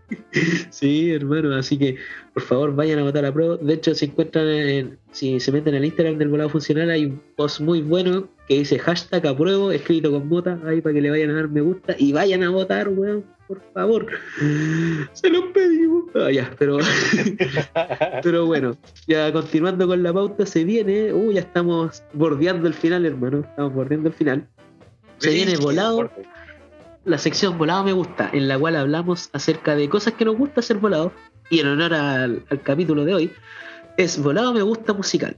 Sí, 0.71 1.11
hermano, 1.13 1.55
así 1.55 1.79
que 1.79 1.97
por 2.33 2.43
favor 2.43 2.75
vayan 2.75 2.99
a 2.99 3.03
votar 3.05 3.25
a 3.25 3.33
prueba. 3.33 3.57
De 3.59 3.75
hecho, 3.75 3.95
si 3.95 4.07
encuentran, 4.07 4.49
en- 4.49 4.99
si 5.13 5.39
se 5.41 5.53
meten 5.53 5.75
al 5.75 5.85
Instagram 5.85 6.19
del 6.19 6.29
volado 6.29 6.51
funcional, 6.51 6.91
hay 6.91 7.07
un 7.07 7.23
post 7.37 7.61
muy 7.61 7.81
bueno 7.83 8.29
que 8.49 8.59
dice 8.59 8.79
hashtag 8.79 9.27
apruebo, 9.27 9.71
escrito 9.73 10.11
con 10.11 10.29
bota, 10.29 10.59
ahí 10.67 10.81
para 10.81 10.95
que 10.95 11.01
le 11.01 11.11
vayan 11.11 11.31
a 11.31 11.35
dar 11.35 11.49
me 11.49 11.61
gusta 11.61 11.95
y 11.99 12.13
vayan 12.13 12.43
a 12.43 12.51
votar, 12.51 12.89
weón, 12.89 13.25
por 13.49 13.61
favor. 13.73 14.07
Se 15.13 15.31
los 15.31 15.45
pedimos. 15.55 16.05
Ah, 16.15 16.31
ya, 16.31 16.51
pero, 16.59 16.79
pero 18.23 18.47
bueno, 18.47 18.77
ya 19.07 19.33
continuando 19.33 19.87
con 19.87 20.03
la 20.03 20.13
pauta, 20.13 20.47
se 20.47 20.65
viene, 20.65 21.13
uh, 21.13 21.33
ya 21.33 21.41
estamos 21.41 22.03
bordeando 22.13 22.67
el 22.67 22.75
final, 22.75 23.05
hermano, 23.07 23.41
estamos 23.41 23.75
bordeando 23.75 24.09
el 24.09 24.15
final. 24.15 24.47
Se 25.19 25.31
viene 25.31 25.57
volado 25.57 26.11
la 27.05 27.19
sección 27.19 27.59
Volado 27.59 27.85
me 27.85 27.93
gusta, 27.93 28.31
en 28.33 28.49
la 28.49 28.59
cual 28.59 28.77
hablamos 28.77 29.31
acerca 29.33 29.75
de 29.77 29.89
cosas 29.89 30.15
que 30.15 30.25
nos 30.25 30.37
gusta 30.37 30.61
hacer 30.61 30.79
volado. 30.79 31.13
Y 31.51 31.61
en 31.61 31.69
honor 31.69 31.93
al, 31.95 32.45
capítulo 32.63 33.05
de 33.05 33.15
hoy, 33.15 33.33
es 33.97 34.23
Volado 34.23 34.53
me 34.55 34.63
gusta 34.63 34.93
musical. 34.93 35.37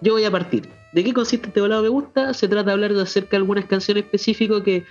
Yo 0.00 0.14
voy 0.14 0.24
a 0.24 0.30
partir. 0.30 0.68
¿De 0.92 1.04
qué 1.04 1.12
consiste 1.12 1.48
este 1.48 1.60
Volado 1.60 1.82
me 1.82 1.88
gusta? 1.88 2.34
Se 2.34 2.48
trata 2.48 2.66
de 2.66 2.72
hablar 2.72 2.92
acerca 2.92 3.30
de 3.32 3.36
algunas 3.38 3.66
canciones 3.66 4.04
específicas 4.04 4.62
que 4.62 4.84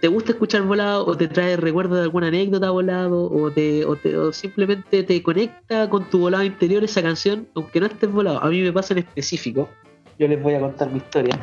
te 0.00 0.06
gusta 0.08 0.30
escuchar 0.30 0.62
volado 0.62 1.04
o 1.06 1.16
te 1.16 1.26
trae 1.26 1.56
recuerdo 1.56 1.96
de 1.96 2.02
alguna 2.02 2.28
anécdota 2.28 2.70
volado 2.70 3.24
o, 3.24 3.46
o, 3.46 3.50
te- 3.50 3.84
o 3.84 4.32
simplemente 4.32 5.02
te 5.02 5.22
conecta 5.24 5.90
con 5.90 6.08
tu 6.08 6.20
volado 6.20 6.44
interior 6.44 6.84
esa 6.84 7.02
canción, 7.02 7.48
aunque 7.56 7.80
no 7.80 7.86
estés 7.86 8.10
volado. 8.10 8.40
A 8.42 8.48
mí 8.48 8.62
me 8.62 8.72
pasa 8.72 8.94
en 8.94 8.98
específico. 9.00 9.68
Yo 10.16 10.28
les 10.28 10.40
voy 10.40 10.54
a 10.54 10.60
contar 10.60 10.90
mi 10.92 10.98
historia. 10.98 11.36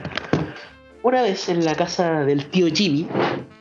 Una 1.03 1.21
vez 1.21 1.49
en 1.49 1.65
la 1.65 1.75
casa 1.75 2.23
del 2.23 2.45
tío 2.45 2.67
Jimmy, 2.73 3.07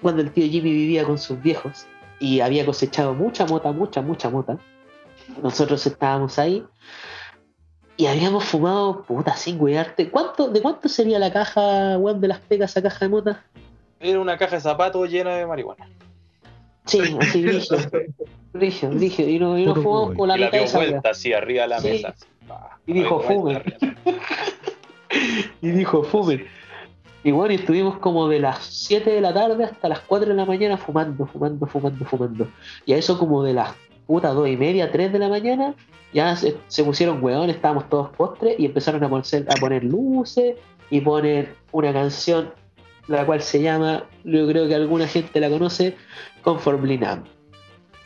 cuando 0.05 0.21
el 0.21 0.31
tío 0.31 0.45
Jimmy 0.47 0.71
vivía 0.71 1.03
con 1.05 1.17
sus 1.17 1.41
viejos 1.41 1.87
y 2.21 2.41
había 2.41 2.67
cosechado 2.67 3.15
mucha 3.15 3.47
mota, 3.47 3.73
mucha, 3.73 4.03
mucha 4.03 4.29
mota, 4.29 4.59
nosotros 5.43 5.87
estábamos 5.87 6.39
ahí 6.39 6.63
y 7.97 8.05
habíamos 8.07 8.45
fumado, 8.45 9.03
puta, 9.05 9.35
sin 9.35 9.57
cuidarte. 9.57 10.11
¿Cuánto, 10.11 10.49
¿De 10.51 10.61
cuánto 10.61 10.91
sería 10.91 11.19
la 11.19 11.33
caja, 11.33 11.97
weón, 11.97 12.21
de 12.21 12.29
las 12.29 12.39
pegas, 12.41 12.73
esa 12.73 12.83
caja 12.83 13.07
de 13.07 13.09
mota? 13.09 13.45
Era 13.99 14.21
una 14.21 14.37
caja 14.37 14.57
de 14.57 14.61
zapatos 14.61 15.09
llena 15.09 15.37
de 15.37 15.47
marihuana. 15.47 15.89
Sí, 16.85 17.01
así 17.19 17.47
rígido, 17.47 17.79
rígido, 18.53 18.93
rígido. 18.93 19.29
Y, 19.31 19.39
no, 19.39 19.59
y 19.59 19.65
nos 19.65 19.73
Puro 19.79 19.83
fumamos 19.85 20.17
por 20.17 20.29
la 20.29 20.37
y 20.37 20.41
la 20.41 20.47
mitad 20.49 20.59
de 20.61 20.67
dio 20.67 20.79
vuelta 20.91 21.11
así 21.11 21.33
arriba 21.33 21.63
de 21.63 21.69
la 21.69 21.81
Sí. 21.81 21.89
mesa. 21.89 22.15
Y 22.87 22.93
dijo, 22.93 23.23
la 23.23 23.29
dio 23.29 23.41
vuelta 23.41 23.71
"Fumen". 23.71 23.97
arriba. 24.05 24.21
y 25.63 25.71
dijo 25.71 26.03
fumen. 26.03 26.47
Y 27.25 27.33
bueno, 27.33 27.53
y 27.53 27.57
estuvimos 27.57 27.99
como 27.99 28.29
de 28.29 28.39
las 28.39 28.65
7 28.65 29.11
de 29.11 29.21
la 29.21 29.33
tarde 29.33 29.65
hasta 29.65 29.89
las 29.89 30.01
4 30.01 30.29
de 30.29 30.35
la 30.35 30.45
mañana 30.45 30.77
fumando, 30.77 31.27
fumando, 31.27 31.67
fumando, 31.67 32.05
fumando. 32.05 32.49
Y 32.85 32.93
a 32.93 32.99
eso 32.99 33.19
como 33.19 33.43
de 33.43 33.55
las 33.55 33.71
puta 34.07 34.29
2 34.29 34.49
y 34.51 34.57
media, 34.59 34.93
3 34.93 35.13
de 35.13 35.19
la 35.19 35.29
mañana, 35.29 35.75
ya 36.13 36.37
se, 36.37 36.55
pusieron 36.85 37.25
hueones, 37.25 37.57
estábamos 37.57 37.89
todos 37.89 38.11
postres 38.11 38.61
y 38.61 38.67
empezaron 38.67 39.03
a 39.03 39.09
poner, 39.09 39.47
a 39.49 39.55
poner 39.59 39.85
luces 39.85 40.57
y 40.91 41.01
poner 41.01 41.57
una 41.73 41.93
canción 41.93 42.53
la 43.09 43.27
cual 43.27 43.43
se 43.43 43.61
llama, 43.61 44.05
yo 44.25 44.47
creo 44.47 44.67
que 44.67 44.75
alguna 44.75 45.07
gente 45.07 45.41
la 45.41 45.51
conoce, 45.51 45.97
Comfortably 46.43 46.99
Numb. 46.99 47.25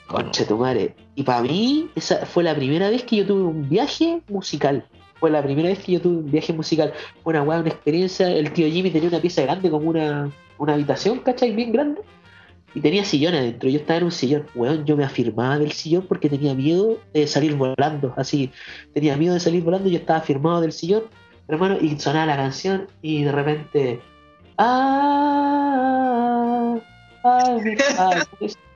Concha 0.07 0.47
tu 0.47 0.57
madre. 0.57 0.95
Y 1.15 1.23
para 1.23 1.43
mí, 1.43 1.91
esa 1.95 2.25
fue 2.27 2.43
la 2.43 2.55
primera 2.55 2.89
vez 2.89 3.05
que 3.05 3.17
yo 3.17 3.27
tuve 3.27 3.43
un 3.43 3.69
viaje 3.69 4.23
musical. 4.29 4.87
Fue 5.21 5.31
la 5.31 5.43
primera 5.43 5.69
vez 5.69 5.81
que 5.81 5.93
yo 5.93 6.01
tuve 6.01 6.19
un 6.19 6.31
viaje 6.31 6.53
musical. 6.53 6.93
Fue 7.23 7.33
una 7.33 7.43
weá, 7.43 7.61
una 7.61 7.69
experiencia. 7.69 8.31
El 8.31 8.53
tío 8.53 8.69
Jimmy 8.69 8.91
tenía 8.91 9.09
una 9.09 9.21
pieza 9.21 9.43
grande, 9.43 9.71
como 9.71 9.89
una, 9.89 10.31
una 10.59 10.75
habitación, 10.75 11.19
¿cachai? 11.21 11.53
Bien 11.53 11.73
grande. 11.73 12.03
Y 12.75 12.81
tenía 12.81 13.05
sillón 13.05 13.35
adentro. 13.35 13.69
Yo 13.69 13.79
estaba 13.79 13.99
en 13.99 14.05
un 14.05 14.13
sillón. 14.13 14.47
Weón, 14.55 14.85
yo 14.85 14.97
me 14.97 15.05
afirmaba 15.05 15.59
del 15.59 15.73
sillón 15.73 16.05
porque 16.07 16.29
tenía 16.29 16.55
miedo 16.55 16.99
de 17.13 17.27
salir 17.27 17.55
volando. 17.55 18.13
Así, 18.17 18.53
tenía 18.93 19.17
miedo 19.17 19.35
de 19.35 19.41
salir 19.41 19.65
volando. 19.65 19.89
Yo 19.89 19.99
estaba 19.99 20.21
afirmado 20.21 20.61
del 20.61 20.73
sillón, 20.73 21.05
hermano, 21.49 21.79
y 21.81 21.99
sonaba 21.99 22.27
la 22.27 22.37
canción. 22.37 22.87
Y 23.03 23.25
de 23.25 23.33
repente. 23.33 24.01
Ah, 24.59 25.49
ah. 27.25 27.57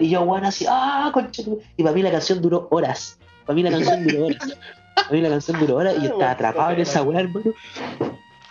Y 0.00 0.10
yo, 0.10 0.22
weón, 0.22 0.44
así, 0.44 0.66
ah, 0.68 1.10
concha 1.12 1.44
tu-". 1.44 1.60
Y 1.76 1.82
para 1.82 1.94
mí 1.94 2.02
la 2.02 2.10
canción 2.10 2.42
duró 2.42 2.66
horas. 2.70 3.18
Para 3.46 3.54
mí 3.54 3.62
la 3.62 3.70
canción 3.70 4.04
duró 4.06 4.26
horas. 4.26 4.58
Para 4.94 5.10
mí 5.10 5.20
la 5.20 5.28
canción 5.28 5.60
duró 5.60 5.76
horas 5.76 5.94
y 6.00 6.04
estaba 6.06 6.30
atrapado 6.32 6.72
en 6.72 6.80
esa 6.80 7.02
weá, 7.02 7.20
hermano. 7.20 7.52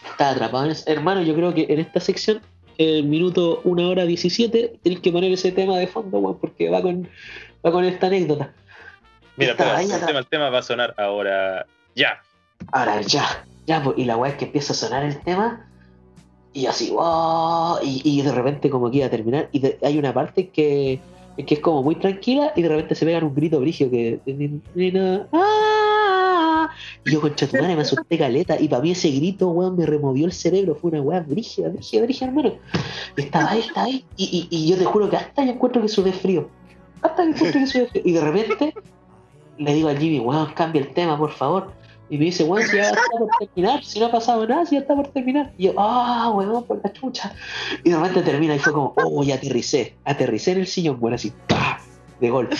Estaba 0.09 0.31
atrapado 0.31 0.65
en 0.65 0.71
esa. 0.71 0.91
Hermano, 0.91 1.21
yo 1.21 1.35
creo 1.35 1.53
que 1.53 1.65
en 1.69 1.79
esta 1.79 1.99
sección, 1.99 2.41
el 2.77 3.03
minuto 3.05 3.61
1 3.63 3.89
hora 3.89 4.05
17, 4.05 4.79
tenéis 4.81 5.01
que 5.01 5.11
poner 5.11 5.31
ese 5.31 5.51
tema 5.51 5.77
de 5.77 5.87
fondo, 5.87 6.19
weón, 6.19 6.37
porque 6.39 6.69
va 6.69 6.81
con, 6.81 7.07
va 7.65 7.71
con 7.71 7.83
esta 7.85 8.07
anécdota. 8.07 8.53
Mira, 9.37 9.55
ahí 9.75 9.89
el 9.91 9.99
tema, 10.05 10.19
el 10.19 10.27
tema 10.27 10.49
va 10.49 10.59
a 10.59 10.63
sonar 10.63 10.93
ahora. 10.97 11.65
Ya. 11.95 12.21
Ahora 12.71 13.01
ya, 13.01 13.45
ya, 13.67 13.83
pues, 13.83 13.97
y 13.97 14.05
la 14.05 14.15
weá 14.15 14.31
es 14.31 14.37
que 14.37 14.45
empieza 14.45 14.71
a 14.71 14.75
sonar 14.77 15.03
el 15.03 15.19
tema 15.21 15.67
y 16.53 16.67
así, 16.67 16.89
wow, 16.89 17.79
y, 17.83 18.01
y 18.05 18.21
de 18.21 18.31
repente 18.31 18.69
como 18.69 18.89
que 18.89 18.97
iba 18.97 19.07
a 19.07 19.09
terminar 19.09 19.49
y 19.51 19.59
de- 19.59 19.77
hay 19.83 19.97
una 19.97 20.13
parte 20.13 20.47
que, 20.49 21.01
que 21.43 21.55
es 21.55 21.59
como 21.59 21.83
muy 21.83 21.95
tranquila 21.95 22.53
y 22.55 22.61
de 22.61 22.69
repente 22.69 22.95
se 22.95 23.05
pegan 23.05 23.23
un 23.23 23.35
grito 23.35 23.59
brigio 23.59 23.89
que... 23.91 24.19
¡Ah! 25.33 26.69
Y 27.05 27.11
yo 27.11 27.21
con 27.21 27.35
chatumare 27.35 27.75
me 27.75 27.81
asusté 27.81 28.17
caleta 28.17 28.59
y 28.59 28.67
para 28.67 28.81
mí 28.81 28.91
ese 28.91 29.11
grito, 29.11 29.49
weón, 29.49 29.77
me 29.77 29.85
removió 29.85 30.25
el 30.25 30.31
cerebro, 30.31 30.75
fue 30.75 30.91
una 30.91 31.01
weá 31.01 31.19
brígida, 31.21 31.69
brígida, 31.69 32.03
brígida, 32.03 32.27
hermano. 32.27 32.53
Estaba 33.15 33.51
ahí, 33.51 33.59
estaba 33.59 33.87
ahí, 33.87 34.05
y, 34.17 34.47
y, 34.49 34.55
y 34.55 34.69
yo 34.69 34.77
te 34.77 34.85
juro 34.85 35.09
que 35.09 35.17
hasta 35.17 35.43
yo 35.43 35.51
encuentro 35.51 35.81
que 35.81 35.89
sudé 35.89 36.11
frío, 36.11 36.49
hasta 37.01 37.23
que 37.23 37.29
encuentro 37.29 37.59
que 37.61 37.67
sudé 37.67 37.87
frío, 37.87 38.01
y 38.05 38.11
de 38.11 38.21
repente 38.21 38.73
le 39.57 39.73
digo 39.73 39.89
al 39.89 39.97
Jimmy, 39.97 40.19
weón, 40.19 40.47
cambia 40.53 40.81
el 40.81 40.93
tema, 40.93 41.17
por 41.17 41.31
favor. 41.31 41.71
Y 42.09 42.17
me 42.17 42.25
dice, 42.25 42.43
weón, 42.43 42.67
si 42.67 42.77
ya 42.77 42.89
está 42.89 43.01
por 43.17 43.29
terminar, 43.39 43.83
si 43.83 43.99
no 43.99 44.05
ha 44.05 44.11
pasado 44.11 44.47
nada, 44.47 44.65
si 44.65 44.75
ya 44.75 44.81
está 44.81 44.95
por 44.95 45.07
terminar. 45.07 45.53
Y 45.57 45.65
yo, 45.65 45.73
ah, 45.77 46.31
weón, 46.35 46.63
por 46.65 46.81
la 46.83 46.93
chucha. 46.93 47.33
Y 47.83 47.89
de 47.89 47.97
repente 47.97 48.21
termina 48.21 48.55
y 48.55 48.59
fue 48.59 48.73
como, 48.73 48.93
oh, 48.97 49.23
y 49.23 49.31
aterricé. 49.31 49.95
Aterricé 50.05 50.51
en 50.51 50.59
el 50.59 50.67
sillón, 50.67 50.97
weón, 50.99 51.15
así, 51.15 51.33
¡pah! 51.47 51.79
de 52.19 52.29
golpe. 52.29 52.55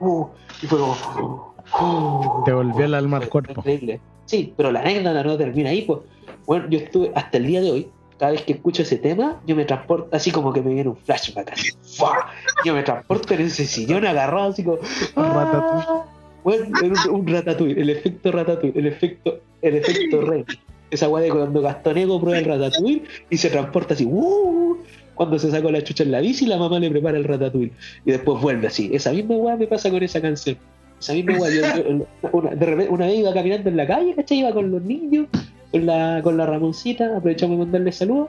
Uh, 0.00 0.26
y 0.62 0.66
fue 0.66 0.78
como, 0.78 1.54
oh, 1.72 2.42
Te 2.44 2.52
volvió 2.52 2.84
el 2.84 2.94
alma 2.94 3.18
al 3.18 3.28
cuerpo. 3.28 3.52
Increíble. 3.56 4.00
Sí, 4.26 4.52
pero 4.56 4.70
la 4.72 4.80
anécdota 4.80 5.22
no 5.22 5.36
termina 5.36 5.70
ahí, 5.70 5.82
pues. 5.82 6.00
Bueno, 6.46 6.68
yo 6.68 6.78
estuve 6.78 7.12
hasta 7.14 7.38
el 7.38 7.46
día 7.46 7.60
de 7.60 7.70
hoy, 7.70 7.90
cada 8.18 8.32
vez 8.32 8.42
que 8.42 8.52
escucho 8.52 8.82
ese 8.82 8.96
tema, 8.96 9.40
yo 9.46 9.54
me 9.54 9.64
transporto, 9.64 10.08
así 10.14 10.30
como 10.30 10.52
que 10.52 10.60
me 10.60 10.74
viene 10.74 10.90
un 10.90 10.96
flashback, 10.96 11.52
así, 11.52 11.70
¡fua! 11.96 12.30
Yo 12.64 12.74
me 12.74 12.82
transporto 12.82 13.34
en 13.34 13.42
ese 13.42 13.64
sillón 13.64 14.04
agarrado, 14.04 14.50
así 14.50 14.64
como, 14.64 14.78
¡ah! 15.16 16.04
Bueno, 16.44 16.66
un, 16.82 17.14
un 17.14 17.26
ratatouille, 17.26 17.80
el 17.80 17.90
efecto 17.90 18.32
ratatouille, 18.32 18.78
el 18.78 18.86
efecto, 18.86 19.40
el 19.62 19.76
efecto 19.76 20.20
rey. 20.22 20.44
Esa 20.90 21.08
weá 21.08 21.24
de 21.24 21.30
cuando 21.30 21.62
Gastonego 21.62 22.20
prueba 22.20 22.38
el 22.38 22.44
ratatouille 22.44 23.02
y 23.30 23.36
se 23.36 23.48
transporta 23.48 23.94
así, 23.94 24.04
¡uh! 24.04 24.76
Cuando 25.14 25.38
se 25.38 25.50
sacó 25.50 25.70
la 25.70 25.82
chucha 25.82 26.04
en 26.04 26.10
la 26.10 26.20
bici, 26.20 26.46
la 26.46 26.56
mamá 26.56 26.78
le 26.78 26.90
prepara 26.90 27.16
el 27.16 27.24
ratatouille. 27.24 27.72
Y 28.04 28.10
después 28.10 28.40
vuelve 28.42 28.66
así. 28.66 28.90
Esa 28.92 29.12
misma 29.12 29.36
weá 29.36 29.56
me 29.56 29.66
pasa 29.66 29.90
con 29.90 30.02
esa 30.02 30.20
canción. 30.20 30.56
Esa 31.00 31.12
misma 31.14 31.38
weá. 31.38 31.84
una, 32.32 32.50
de 32.50 32.66
repente, 32.66 32.92
una 32.92 33.06
vez 33.06 33.18
iba 33.18 33.32
caminando 33.32 33.68
en 33.68 33.76
la 33.76 33.86
calle, 33.86 34.14
¿cachai? 34.14 34.38
Iba 34.38 34.52
con 34.52 34.70
los 34.70 34.82
niños, 34.82 35.28
con 35.70 35.86
la, 35.86 36.20
con 36.22 36.36
la 36.36 36.46
Ramoncita, 36.46 37.16
aprovechamos 37.16 37.58
de 37.58 37.64
mandarle 37.64 37.92
saludos. 37.92 38.28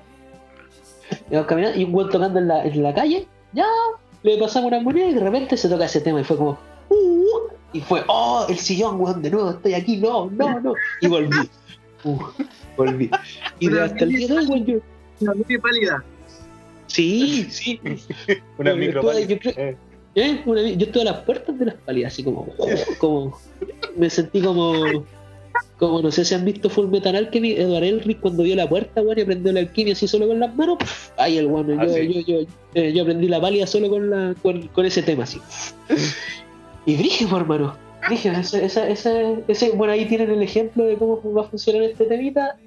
Íbamos 1.30 1.48
caminando 1.48 1.80
y 1.80 1.84
un 1.84 1.96
weón 1.96 2.10
tocando 2.10 2.40
en 2.40 2.48
la, 2.48 2.66
en 2.66 2.84
la 2.84 2.94
calle, 2.94 3.28
ya, 3.54 3.66
le 4.24 4.38
pasamos 4.38 4.70
una 4.70 4.80
moneda 4.80 5.08
y 5.10 5.14
de 5.14 5.20
repente 5.20 5.58
se 5.58 5.70
toca 5.70 5.86
ese 5.86 6.02
tema 6.02 6.22
y 6.22 6.24
fue 6.24 6.38
como, 6.38 6.58
¡uh! 6.90 7.54
Y 7.74 7.82
fue, 7.82 8.04
oh, 8.08 8.46
el 8.50 8.58
sillón, 8.58 9.00
weón, 9.02 9.22
de 9.22 9.30
nuevo, 9.32 9.50
estoy 9.52 9.74
aquí, 9.74 9.98
no, 9.98 10.30
no, 10.30 10.60
no. 10.60 10.74
Y 11.02 11.08
volví. 11.08 11.38
Uh, 12.06 12.20
volví. 12.76 13.10
Y 13.60 13.70
de 13.70 13.82
hasta 13.82 14.04
el 14.04 14.10
día 14.10 14.28
de 14.28 14.34
hoy, 14.38 14.46
weón, 14.48 14.66
yo. 14.66 14.76
Una 15.22 15.34
muy 15.36 15.58
pálida. 15.58 16.04
Sí, 16.88 17.48
sí. 17.50 17.80
Una 18.58 18.74
micro 18.76 19.02
estuve- 19.02 19.26
yo 19.28 19.40
creo- 19.40 19.78
¿eh? 20.16 20.42
Una 20.46 20.62
vi- 20.64 20.76
yo 20.76 20.86
estuve 20.88 21.04
a 21.04 21.14
las 21.14 21.24
puertas 21.24 21.58
de 21.58 21.66
las 21.66 21.76
pálidas, 21.76 22.12
así 22.12 22.22
como, 22.26 22.46
como. 22.98 23.40
Me 23.96 24.10
sentí 24.10 24.42
como. 24.42 25.06
Como 25.78 26.02
no 26.02 26.12
sé 26.12 26.26
si 26.26 26.36
han 26.36 26.44
visto 26.44 26.70
Full 26.70 26.88
Metal 26.88 27.16
Alchemy, 27.16 27.54
Edward 27.54 27.84
Elric 27.86 28.20
cuando 28.20 28.44
dio 28.44 28.56
la 28.58 28.68
puerta, 28.68 29.02
weón, 29.02 29.20
y 29.20 29.22
aprendió 29.22 29.54
la 29.54 29.62
alquimia 29.62 29.94
así 29.94 30.06
solo 30.08 30.28
con 30.28 30.40
las 30.42 30.54
manos. 30.56 30.80
Ahí 31.18 31.38
el 31.38 31.46
weón, 31.48 31.80
Ah, 31.80 31.86
yo, 31.86 31.94
sí. 31.94 32.24
yo, 32.28 32.42
yo, 32.42 32.48
eh, 32.74 32.92
yo 32.92 33.04
aprendí 33.04 33.30
la 33.30 33.40
pálida 33.40 33.66
solo 33.66 33.90
con 33.90 34.10
la 34.10 34.36
con, 34.42 34.68
con 34.68 34.86
ese 34.86 35.04
tema 35.04 35.24
así. 35.24 35.40
Y 36.86 36.96
pues, 36.96 37.32
hermano. 37.32 37.76
Brigio, 38.08 38.32
ese, 38.34 38.66
esa, 38.66 38.88
esa- 38.90 39.36
ese, 39.48 39.72
bueno, 39.72 39.94
ahí 39.94 40.06
tienen 40.06 40.30
el 40.30 40.42
ejemplo 40.42 40.84
de 40.84 40.96
cómo 40.98 41.22
va 41.34 41.44
a 41.44 41.46
funcionar 41.46 41.84
este 41.84 42.06
temita. 42.06 42.58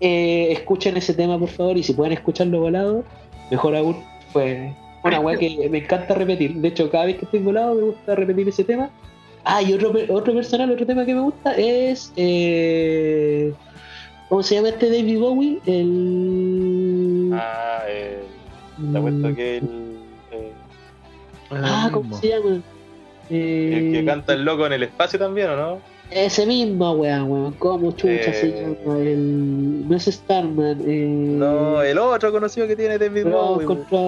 Eh, 0.00 0.52
escuchen 0.52 0.96
ese 0.96 1.12
tema, 1.12 1.38
por 1.38 1.48
favor, 1.48 1.76
y 1.76 1.82
si 1.82 1.92
pueden 1.92 2.12
escucharlo 2.12 2.60
volado, 2.60 3.04
mejor 3.50 3.74
aún. 3.74 3.96
Fue 4.32 4.72
una 5.02 5.18
weá 5.20 5.36
que 5.36 5.68
me 5.68 5.78
encanta 5.78 6.14
repetir. 6.14 6.54
De 6.54 6.68
hecho, 6.68 6.88
cada 6.90 7.06
vez 7.06 7.16
que 7.18 7.24
estoy 7.24 7.40
volado 7.40 7.74
me 7.74 7.82
gusta 7.82 8.14
repetir 8.14 8.48
ese 8.48 8.62
tema. 8.62 8.90
Ah, 9.44 9.60
y 9.62 9.72
otro, 9.72 9.92
otro 10.10 10.34
personal, 10.34 10.70
otro 10.70 10.86
tema 10.86 11.04
que 11.04 11.14
me 11.14 11.20
gusta 11.22 11.52
es. 11.56 12.12
Eh, 12.16 13.52
¿Cómo 14.28 14.42
se 14.44 14.54
llama 14.54 14.68
este 14.68 14.88
David 14.88 15.18
Bowie? 15.18 15.58
El. 15.66 17.30
Ah, 17.34 17.82
eh, 17.88 18.22
te 18.92 18.98
apuesto 18.98 19.34
que 19.34 19.56
el, 19.58 19.64
eh, 20.30 20.52
Ah, 21.50 21.90
¿cómo 21.92 22.16
se 22.16 22.28
llama? 22.28 22.60
Eh, 23.30 23.70
el 23.76 23.92
que 23.92 24.04
canta 24.04 24.32
el 24.34 24.44
loco 24.44 24.66
en 24.66 24.72
el 24.74 24.82
espacio 24.82 25.18
también, 25.18 25.48
¿o 25.50 25.56
no? 25.56 25.78
Ese 26.10 26.44
mismo, 26.44 26.90
weón, 26.92 27.30
weón. 27.30 27.52
¿Cómo 27.54 27.92
chucha 27.92 28.32
se 28.32 28.48
Eh. 28.48 28.76
llama? 28.84 28.98
El. 28.98 29.88
No 29.88 29.96
es 29.96 30.04
Starman. 30.06 30.80
Eh, 30.84 31.06
No, 31.38 31.82
el 31.82 31.96
otro 31.98 32.32
conocido 32.32 32.66
que 32.66 32.74
tiene 32.74 32.98
David 32.98 33.26
Bowie. 33.28 33.64
contra 33.66 33.98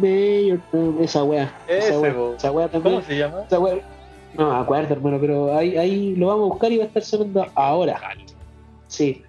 Mayor, 0.00 0.60
esa 1.00 1.24
wea. 1.24 1.52
Ese, 1.66 1.88
esa 1.88 1.98
wea, 1.98 2.14
po. 2.14 2.34
esa 2.36 2.52
wea 2.52 2.68
también. 2.68 2.94
¿Cómo 2.94 3.06
se 3.06 3.18
llama? 3.18 3.42
Esa 3.46 3.58
wea- 3.58 3.80
No 4.38 4.50
me 4.50 4.56
acuerdo, 4.60 4.94
hermano, 4.94 5.18
pero 5.20 5.54
ahí, 5.56 5.76
ahí 5.76 6.14
lo 6.14 6.28
vamos 6.28 6.44
a 6.44 6.48
buscar 6.54 6.72
y 6.72 6.78
va 6.78 6.84
a 6.84 6.86
estar 6.86 7.02
sonando 7.02 7.44
ahora. 7.54 8.00
Sí. 8.88 9.22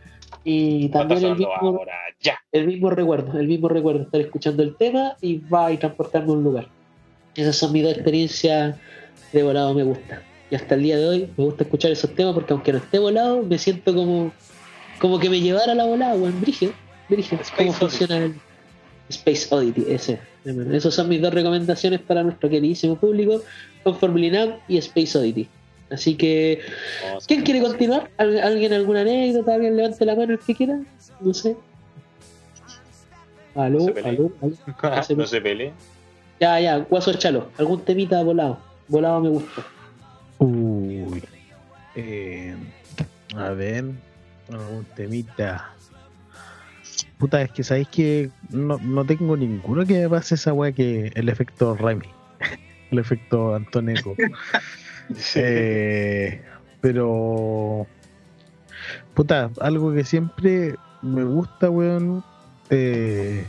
Y 0.46 0.90
también 0.90 1.24
el 1.24 1.36
mismo, 1.38 1.52
ahora, 1.60 1.94
ya. 2.22 2.38
el 2.52 2.68
mismo 2.68 2.90
recuerdo, 2.90 3.40
el 3.40 3.48
mismo 3.48 3.70
recuerdo, 3.70 4.02
estar 4.04 4.22
escuchando 4.22 4.62
el 4.62 4.76
tema 4.76 5.16
y 5.20 5.38
va 5.40 5.72
y 5.72 5.78
transportarme 5.78 6.30
a 6.32 6.36
un 6.36 6.44
lugar. 6.44 6.68
Esas 7.36 7.56
son 7.56 7.72
mis 7.72 7.84
dos 7.84 7.94
experiencias 7.94 8.76
de 9.34 9.44
volado, 9.44 9.74
me 9.74 9.84
gusta. 9.84 10.22
Y 10.52 10.56
hasta 10.56 10.76
el 10.76 10.84
día 10.84 10.98
de 10.98 11.08
hoy 11.08 11.30
me 11.38 11.44
gusta 11.46 11.64
escuchar 11.64 11.92
esos 11.92 12.14
temas 12.16 12.34
porque 12.34 12.54
aunque 12.54 12.72
no 12.72 12.78
esté 12.78 13.00
volado, 13.00 13.42
me 13.44 13.58
siento 13.58 13.94
como, 13.94 14.32
como 15.00 15.20
que 15.20 15.30
me 15.30 15.40
llevara 15.42 15.74
la 15.74 15.86
volada, 15.86 16.14
weón, 16.16 16.40
brígido, 16.42 16.74
brígido. 17.10 17.42
Space 17.42 17.58
¿Cómo 17.58 17.74
funciona 17.74 18.18
el 18.18 18.36
Space 19.10 19.48
Oddity? 19.54 19.86
Ese. 19.90 20.20
Esas 20.74 20.94
son 20.94 21.10
mis 21.10 21.22
dos 21.22 21.34
recomendaciones 21.34 22.02
para 22.02 22.22
nuestro 22.24 22.50
queridísimo 22.50 22.96
público, 22.98 23.42
Conformably 23.84 24.30
Now 24.32 24.60
y 24.68 24.78
Space 24.78 25.18
Oddity. 25.18 25.48
Así 25.90 26.16
que. 26.16 26.60
¿quién 27.28 27.42
quiere 27.44 27.62
continuar? 27.62 28.10
¿Al- 28.18 28.40
¿Alguien 28.40 28.74
alguna 28.74 29.02
anécdota? 29.02 29.54
¿Alguien 29.56 29.76
levante 29.78 30.06
la 30.06 30.16
mano 30.16 30.34
el 30.34 30.40
que 30.40 30.54
quiera? 30.56 30.80
No 31.20 31.34
sé. 31.34 31.56
Aló, 33.56 33.80
No 33.80 33.94
se 33.94 34.00
aló, 34.00 34.32
aló. 34.42 35.06
no 35.18 35.28
se 35.28 35.42
pelee. 35.42 35.72
Ya, 36.40 36.60
ya, 36.60 36.78
Guaso 36.80 37.14
Chalo. 37.14 37.50
¿Algún 37.58 37.82
temita 37.82 38.22
volado? 38.24 38.58
Volado 38.94 39.22
me 39.22 39.30
gusta. 39.30 39.64
Uy. 40.38 41.24
Eh, 41.96 42.56
a 43.36 43.50
ver. 43.50 43.86
Algún 44.52 44.86
temita. 44.96 45.72
Puta, 47.18 47.42
es 47.42 47.50
que 47.52 47.64
sabéis 47.64 47.88
que 47.88 48.30
no, 48.52 48.78
no 48.78 49.04
tengo 49.04 49.36
ninguno 49.36 49.84
que 49.84 50.02
me 50.02 50.10
pase 50.10 50.36
esa 50.36 50.54
weá 50.54 50.72
que 50.74 51.12
el 51.16 51.28
efecto 51.28 51.76
Remy. 51.76 52.06
el 52.92 53.00
efecto 53.00 53.56
Antoneco. 53.56 54.16
Eh, 55.36 56.42
pero. 56.80 57.86
Puta, 59.14 59.52
algo 59.60 59.94
que 59.94 60.06
siempre 60.06 60.76
me 61.02 61.24
gusta, 61.26 61.70
weón. 61.70 62.24
eh, 62.70 63.46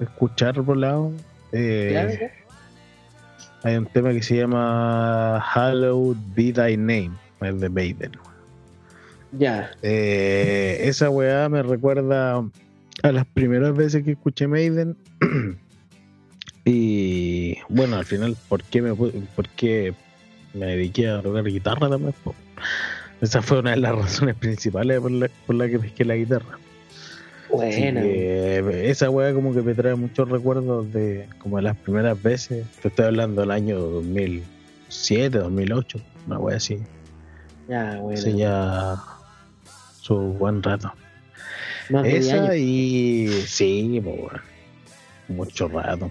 escuchar 0.00 0.62
por 0.62 0.76
lado. 0.76 1.12
eh. 1.52 2.30
Hay 3.62 3.76
un 3.76 3.86
tema 3.86 4.12
que 4.12 4.22
se 4.22 4.36
llama 4.36 5.40
Hallowed 5.40 6.16
Be 6.34 6.52
Thy 6.52 6.76
Name, 6.76 7.12
el 7.40 7.60
de 7.60 7.68
Maiden. 7.68 8.12
Ya. 9.32 9.70
Eh, 9.82 10.80
esa 10.82 11.08
weá 11.10 11.48
me 11.48 11.62
recuerda 11.62 12.44
a 13.02 13.12
las 13.12 13.26
primeras 13.26 13.74
veces 13.74 14.04
que 14.04 14.12
escuché 14.12 14.46
Maiden. 14.46 14.96
y 16.64 17.56
bueno, 17.68 17.96
al 17.96 18.04
final, 18.04 18.36
¿por 18.48 18.62
qué 18.64 18.82
me, 18.82 18.94
por 18.94 19.48
qué 19.56 19.94
me 20.54 20.66
dediqué 20.66 21.08
a 21.08 21.22
tocar 21.22 21.44
guitarra 21.44 21.88
también? 21.88 22.14
Esa 23.20 23.40
fue 23.40 23.60
una 23.60 23.70
de 23.70 23.78
las 23.78 23.94
razones 23.96 24.34
principales 24.34 25.00
por 25.00 25.10
la, 25.10 25.30
por 25.46 25.56
la 25.56 25.68
que 25.68 25.78
pesqué 25.78 26.04
la 26.04 26.16
guitarra. 26.16 26.58
Que, 27.60 28.90
esa 28.90 29.10
weá 29.10 29.34
como 29.34 29.54
que 29.54 29.62
me 29.62 29.74
trae 29.74 29.94
muchos 29.94 30.28
recuerdos 30.28 30.92
de 30.92 31.26
como 31.38 31.56
de 31.56 31.62
las 31.62 31.76
primeras 31.76 32.20
veces. 32.22 32.66
Te 32.80 32.88
estoy 32.88 33.06
hablando 33.06 33.42
del 33.42 33.50
año 33.50 33.78
2007, 33.78 35.38
2008, 35.38 36.00
una 36.26 36.38
weá 36.38 36.56
así. 36.56 36.78
Ya, 37.68 37.98
bueno. 38.00 38.18
Hace 38.18 38.36
ya 38.36 38.96
su 40.00 40.16
buen 40.16 40.62
rato. 40.62 40.92
Más 41.90 42.04
de 42.04 42.08
10 42.10 42.26
Esa 42.26 42.56
y 42.56 43.28
sí, 43.46 44.00
pues. 44.02 44.40
Mucho 45.28 45.68
rato. 45.68 46.10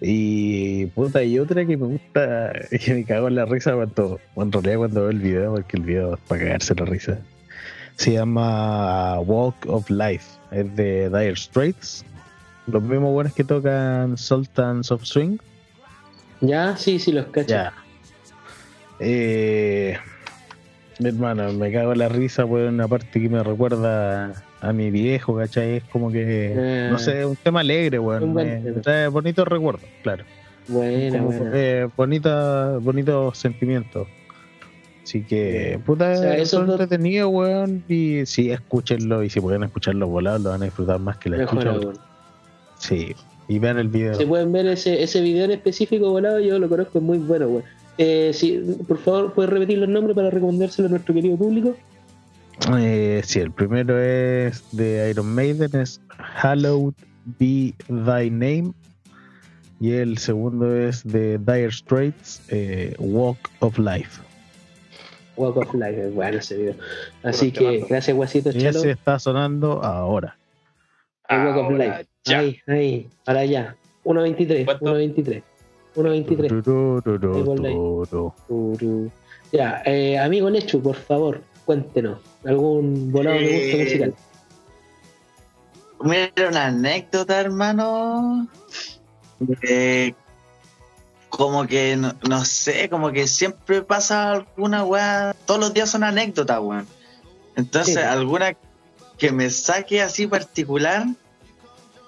Y 0.00 0.86
puta, 0.86 1.24
y 1.24 1.38
otra 1.38 1.66
que 1.66 1.76
me 1.76 1.86
gusta, 1.86 2.52
que 2.84 2.94
me 2.94 3.04
cago 3.04 3.28
en 3.28 3.34
la 3.34 3.44
risa 3.46 3.74
cuando, 3.74 4.20
en 4.36 4.52
realidad 4.52 4.76
cuando 4.78 5.00
veo 5.02 5.10
el 5.10 5.18
video, 5.18 5.54
porque 5.54 5.76
el 5.76 5.82
video 5.82 6.14
es 6.14 6.20
para 6.20 6.42
cagarse 6.42 6.74
la 6.74 6.84
risa. 6.84 7.18
Se 7.98 8.12
llama 8.12 9.18
Walk 9.20 9.56
of 9.66 9.90
Life, 9.90 10.24
es 10.52 10.74
de 10.76 11.08
Dire 11.10 11.34
Straits. 11.36 12.04
Los 12.66 12.82
mismos 12.82 13.12
buenos 13.12 13.34
que 13.34 13.42
tocan 13.44 14.16
Sultans 14.16 14.90
of 14.92 15.02
Swing. 15.04 15.38
Ya, 16.40 16.76
sí, 16.76 16.98
sí, 17.00 17.10
los 17.12 17.26
cacho. 17.26 17.48
Ya. 17.48 17.72
Eh, 19.00 19.96
mi 21.00 21.08
hermano, 21.08 21.52
me 21.52 21.72
cago 21.72 21.92
en 21.92 21.98
la 21.98 22.08
risa 22.08 22.46
por 22.46 22.60
una 22.60 22.86
parte 22.86 23.20
que 23.20 23.28
me 23.28 23.42
recuerda 23.42 24.32
a 24.60 24.72
mi 24.72 24.90
viejo, 24.90 25.36
¿cachai? 25.36 25.76
Es 25.76 25.84
como 25.84 26.10
que, 26.12 26.52
Eh. 26.54 26.88
no 26.90 26.98
sé, 26.98 27.24
un 27.26 27.36
tema 27.36 27.60
alegre, 27.60 27.98
weón. 27.98 28.22
Un 28.22 28.32
buen 28.34 28.46
Me, 28.48 28.60
tema. 28.60 28.76
me 28.76 28.82
trae 28.82 29.08
bonitos 29.08 29.46
recuerdos, 29.48 29.88
claro. 30.02 30.24
Buena, 30.68 31.22
buena. 31.22 31.50
eh, 31.54 31.88
bonita, 31.96 32.78
bonitos 32.80 33.38
sentimientos. 33.38 34.06
Así 35.08 35.22
que, 35.22 35.80
puta, 35.86 36.12
O 36.12 36.16
sea, 36.16 36.44
son 36.44 36.68
entretenidos, 36.68 37.32
weón. 37.32 37.82
Y 37.88 38.26
sí, 38.26 38.50
escúchenlo. 38.50 39.24
Y 39.24 39.30
si 39.30 39.40
pueden 39.40 39.62
escucharlo 39.62 40.06
volado, 40.06 40.38
lo 40.38 40.50
van 40.50 40.60
a 40.60 40.64
disfrutar 40.66 41.00
más 41.00 41.16
que 41.16 41.30
la 41.30 41.38
Mejor 41.38 41.66
escucha. 41.66 41.86
aún. 41.86 41.98
Sí, 42.78 43.14
y 43.48 43.58
vean 43.58 43.78
el 43.78 43.88
video. 43.88 44.14
Si 44.16 44.26
pueden 44.26 44.52
ver 44.52 44.66
ese, 44.66 45.02
ese 45.02 45.22
video 45.22 45.46
en 45.46 45.52
específico 45.52 46.10
volado, 46.10 46.40
yo 46.40 46.58
lo 46.58 46.68
conozco, 46.68 46.98
es 46.98 47.04
muy 47.04 47.16
bueno, 47.16 47.46
weón. 47.46 47.64
Eh, 47.96 48.32
si, 48.34 48.58
por 48.86 48.98
favor, 48.98 49.32
¿puedes 49.32 49.50
repetir 49.50 49.78
los 49.78 49.88
nombres 49.88 50.14
para 50.14 50.28
recomendárselo 50.28 50.88
a 50.88 50.90
nuestro 50.90 51.14
querido 51.14 51.38
público? 51.38 51.74
Eh, 52.76 53.22
sí, 53.24 53.40
el 53.40 53.50
primero 53.50 53.98
es 53.98 54.62
de 54.72 55.08
Iron 55.08 55.34
Maiden, 55.34 55.74
es 55.74 56.02
Hallowed 56.18 56.92
Be 57.38 57.72
Thy 57.88 58.28
Name. 58.28 58.72
Y 59.80 59.92
el 59.92 60.18
segundo 60.18 60.76
es 60.76 61.02
de 61.02 61.38
Dire 61.38 61.72
Straits, 61.72 62.42
eh, 62.48 62.94
Walk 62.98 63.38
of 63.60 63.78
Life. 63.78 64.27
Walk 65.38 65.56
of 65.56 65.74
Life, 65.74 66.06
es 66.08 66.14
bueno 66.14 66.38
ese 66.38 66.56
video. 66.56 66.74
Así 67.22 67.52
que, 67.52 67.84
gracias, 67.88 68.16
Guasito 68.16 68.50
Y 68.50 68.60
Chalo. 68.60 68.78
ese 68.80 68.90
está 68.90 69.18
sonando 69.18 69.82
ahora. 69.82 70.36
El 71.28 71.46
Walk 71.46 71.56
of 71.58 71.70
Life. 71.78 72.06
ya. 72.24 72.38
Ahí, 72.40 72.60
ahí, 72.66 73.08
para 73.24 73.40
allá. 73.40 73.76
1.23, 74.04 74.64
¿Cuánto? 74.64 74.84
1.23. 74.86 75.42
1.23. 75.96 76.62
Turururu, 76.64 77.34
Ahí 77.36 77.42
por 77.44 77.66
ahí. 77.66 77.74
turu. 77.74 78.34
Uru. 78.48 79.10
Ya, 79.52 79.82
eh, 79.86 80.18
amigo 80.18 80.48
Lechu, 80.50 80.82
por 80.82 80.96
favor, 80.96 81.40
cuéntenos. 81.64 82.18
¿Algún 82.44 83.10
volado 83.10 83.36
de 83.38 83.42
gusto 83.42 83.76
Eh, 83.76 83.84
musical? 83.84 84.14
Mira, 86.00 86.48
una 86.48 86.66
anécdota, 86.66 87.40
hermano. 87.40 88.48
Eh, 89.68 90.14
como 91.38 91.68
que, 91.68 91.96
no, 91.96 92.14
no 92.28 92.44
sé, 92.44 92.90
como 92.90 93.12
que 93.12 93.28
siempre 93.28 93.80
pasa 93.82 94.32
alguna 94.32 94.82
weá. 94.84 95.36
Todos 95.46 95.60
los 95.60 95.72
días 95.72 95.88
son 95.88 96.02
anécdotas, 96.02 96.58
weón. 96.60 96.86
Entonces, 97.54 97.94
Sí. 97.94 98.00
alguna 98.00 98.56
que 99.18 99.30
me 99.30 99.48
saque 99.48 100.02
así 100.02 100.26
particular. 100.26 101.06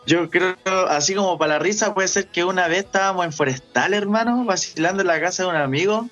Yo 0.04 0.28
creo, 0.30 0.56
así 0.88 1.14
como 1.14 1.38
para 1.38 1.54
la 1.54 1.58
risa, 1.60 1.94
puede 1.94 2.08
ser 2.08 2.26
que 2.26 2.42
una 2.42 2.66
vez 2.66 2.80
estábamos 2.86 3.24
en 3.24 3.32
Forestal, 3.32 3.94
hermano, 3.94 4.44
vacilando 4.44 5.02
en 5.02 5.06
la 5.06 5.20
casa 5.20 5.44
de 5.44 5.48
un 5.50 5.56
amigo. 5.56 6.08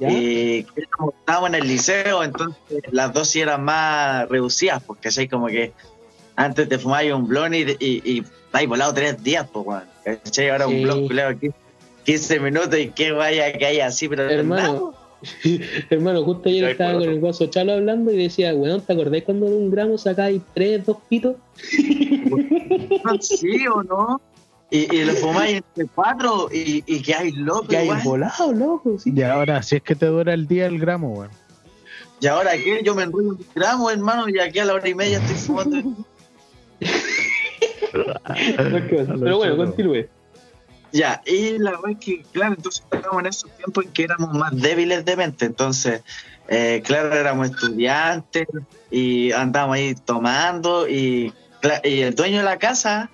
¿Ya? 0.00 0.10
Y 0.10 0.66
estábamos 0.74 1.50
en 1.50 1.54
el 1.54 1.68
liceo, 1.68 2.24
entonces 2.24 2.56
las 2.90 3.12
dosis 3.12 3.42
eran 3.42 3.62
más 3.62 4.28
reducidas, 4.28 4.82
porque 4.82 5.08
así 5.08 5.28
como 5.28 5.46
que 5.46 5.72
antes 6.34 6.68
te 6.68 6.78
fumabas 6.80 7.12
un 7.12 7.28
blon 7.28 7.54
y, 7.54 7.60
y, 7.78 8.02
y 8.04 8.24
estáis 8.46 8.68
volado 8.68 8.92
tres 8.92 9.22
días, 9.22 9.46
pues, 9.52 9.64
weón. 9.66 9.84
Ahora 10.04 10.66
Sí. 10.66 10.74
un 10.74 10.82
blon 10.82 11.06
culeado 11.06 11.30
aquí, 11.30 11.50
15 12.04 12.40
minutos 12.40 12.78
y 12.78 12.88
que 12.90 13.12
vaya 13.12 13.52
que 13.52 13.66
haya 13.66 13.86
así, 13.86 14.08
pero 14.08 14.28
Hermano, 14.28 14.94
hermano, 15.90 16.24
justo 16.24 16.48
ayer 16.48 16.70
estaba 16.70 16.94
con 16.94 17.02
el 17.02 17.20
guaso 17.20 17.46
Chalo 17.46 17.74
hablando 17.74 18.12
y 18.12 18.16
decía, 18.16 18.54
weón, 18.54 18.80
¿te 18.80 18.92
acordás 18.92 19.22
cuando 19.22 19.46
de 19.46 19.56
un 19.56 19.70
gramo 19.70 19.98
sacáis 19.98 20.40
tres, 20.54 20.84
dos 20.86 20.98
pitos? 21.08 21.36
¿no? 21.36 23.18
sí 23.20 23.66
o 23.66 23.82
no. 23.82 24.20
Y, 24.72 24.94
y 24.94 25.04
lo 25.04 25.12
fumáis 25.14 25.56
entre 25.56 25.86
cuatro 25.92 26.48
y, 26.52 26.84
y 26.86 27.02
que 27.02 27.12
hay 27.12 27.32
loco, 27.32 27.66
Que 27.66 27.78
hay 27.78 27.90
volado, 28.04 28.52
loco, 28.52 28.98
sí. 28.98 29.12
Y 29.14 29.22
ahora, 29.22 29.62
si 29.62 29.76
es 29.76 29.82
que 29.82 29.96
te 29.96 30.06
dura 30.06 30.32
el 30.32 30.46
día 30.46 30.66
el 30.66 30.78
gramo, 30.78 31.12
weón. 31.12 31.30
Y 32.20 32.26
ahora 32.26 32.52
que 32.52 32.82
yo 32.84 32.94
me 32.94 33.02
enrollo 33.04 33.30
un 33.30 33.46
gramo, 33.54 33.90
hermano, 33.90 34.28
y 34.28 34.38
aquí 34.38 34.58
a 34.58 34.66
la 34.66 34.74
hora 34.74 34.88
y 34.88 34.94
media 34.94 35.18
estoy 35.18 35.36
fumando. 35.36 36.06
Pero 37.92 39.38
bueno, 39.38 39.56
continúe. 39.56 40.06
Ya, 40.92 41.22
y 41.24 41.58
la 41.58 41.72
verdad 41.72 41.90
es 41.92 41.98
que, 41.98 42.22
claro, 42.32 42.54
entonces 42.56 42.84
estábamos 42.90 43.22
en 43.22 43.26
esos 43.28 43.50
tiempos 43.56 43.84
en 43.84 43.92
que 43.92 44.04
éramos 44.04 44.32
más 44.32 44.56
débiles 44.56 45.04
de 45.04 45.16
mente, 45.16 45.44
entonces, 45.46 46.02
eh, 46.48 46.82
claro, 46.84 47.14
éramos 47.14 47.50
estudiantes 47.50 48.48
y 48.90 49.30
andábamos 49.32 49.76
ahí 49.76 49.94
tomando 49.94 50.88
y, 50.88 51.32
y 51.84 52.00
el 52.00 52.14
dueño 52.14 52.38
de 52.38 52.44
la 52.44 52.58
casa 52.58 53.08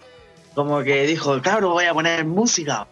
como 0.57 0.83
que 0.83 1.07
dijo, 1.07 1.41
cabrón, 1.43 1.72
voy 1.72 1.85
a 1.85 1.93
poner 1.93 2.24
música. 2.24 2.89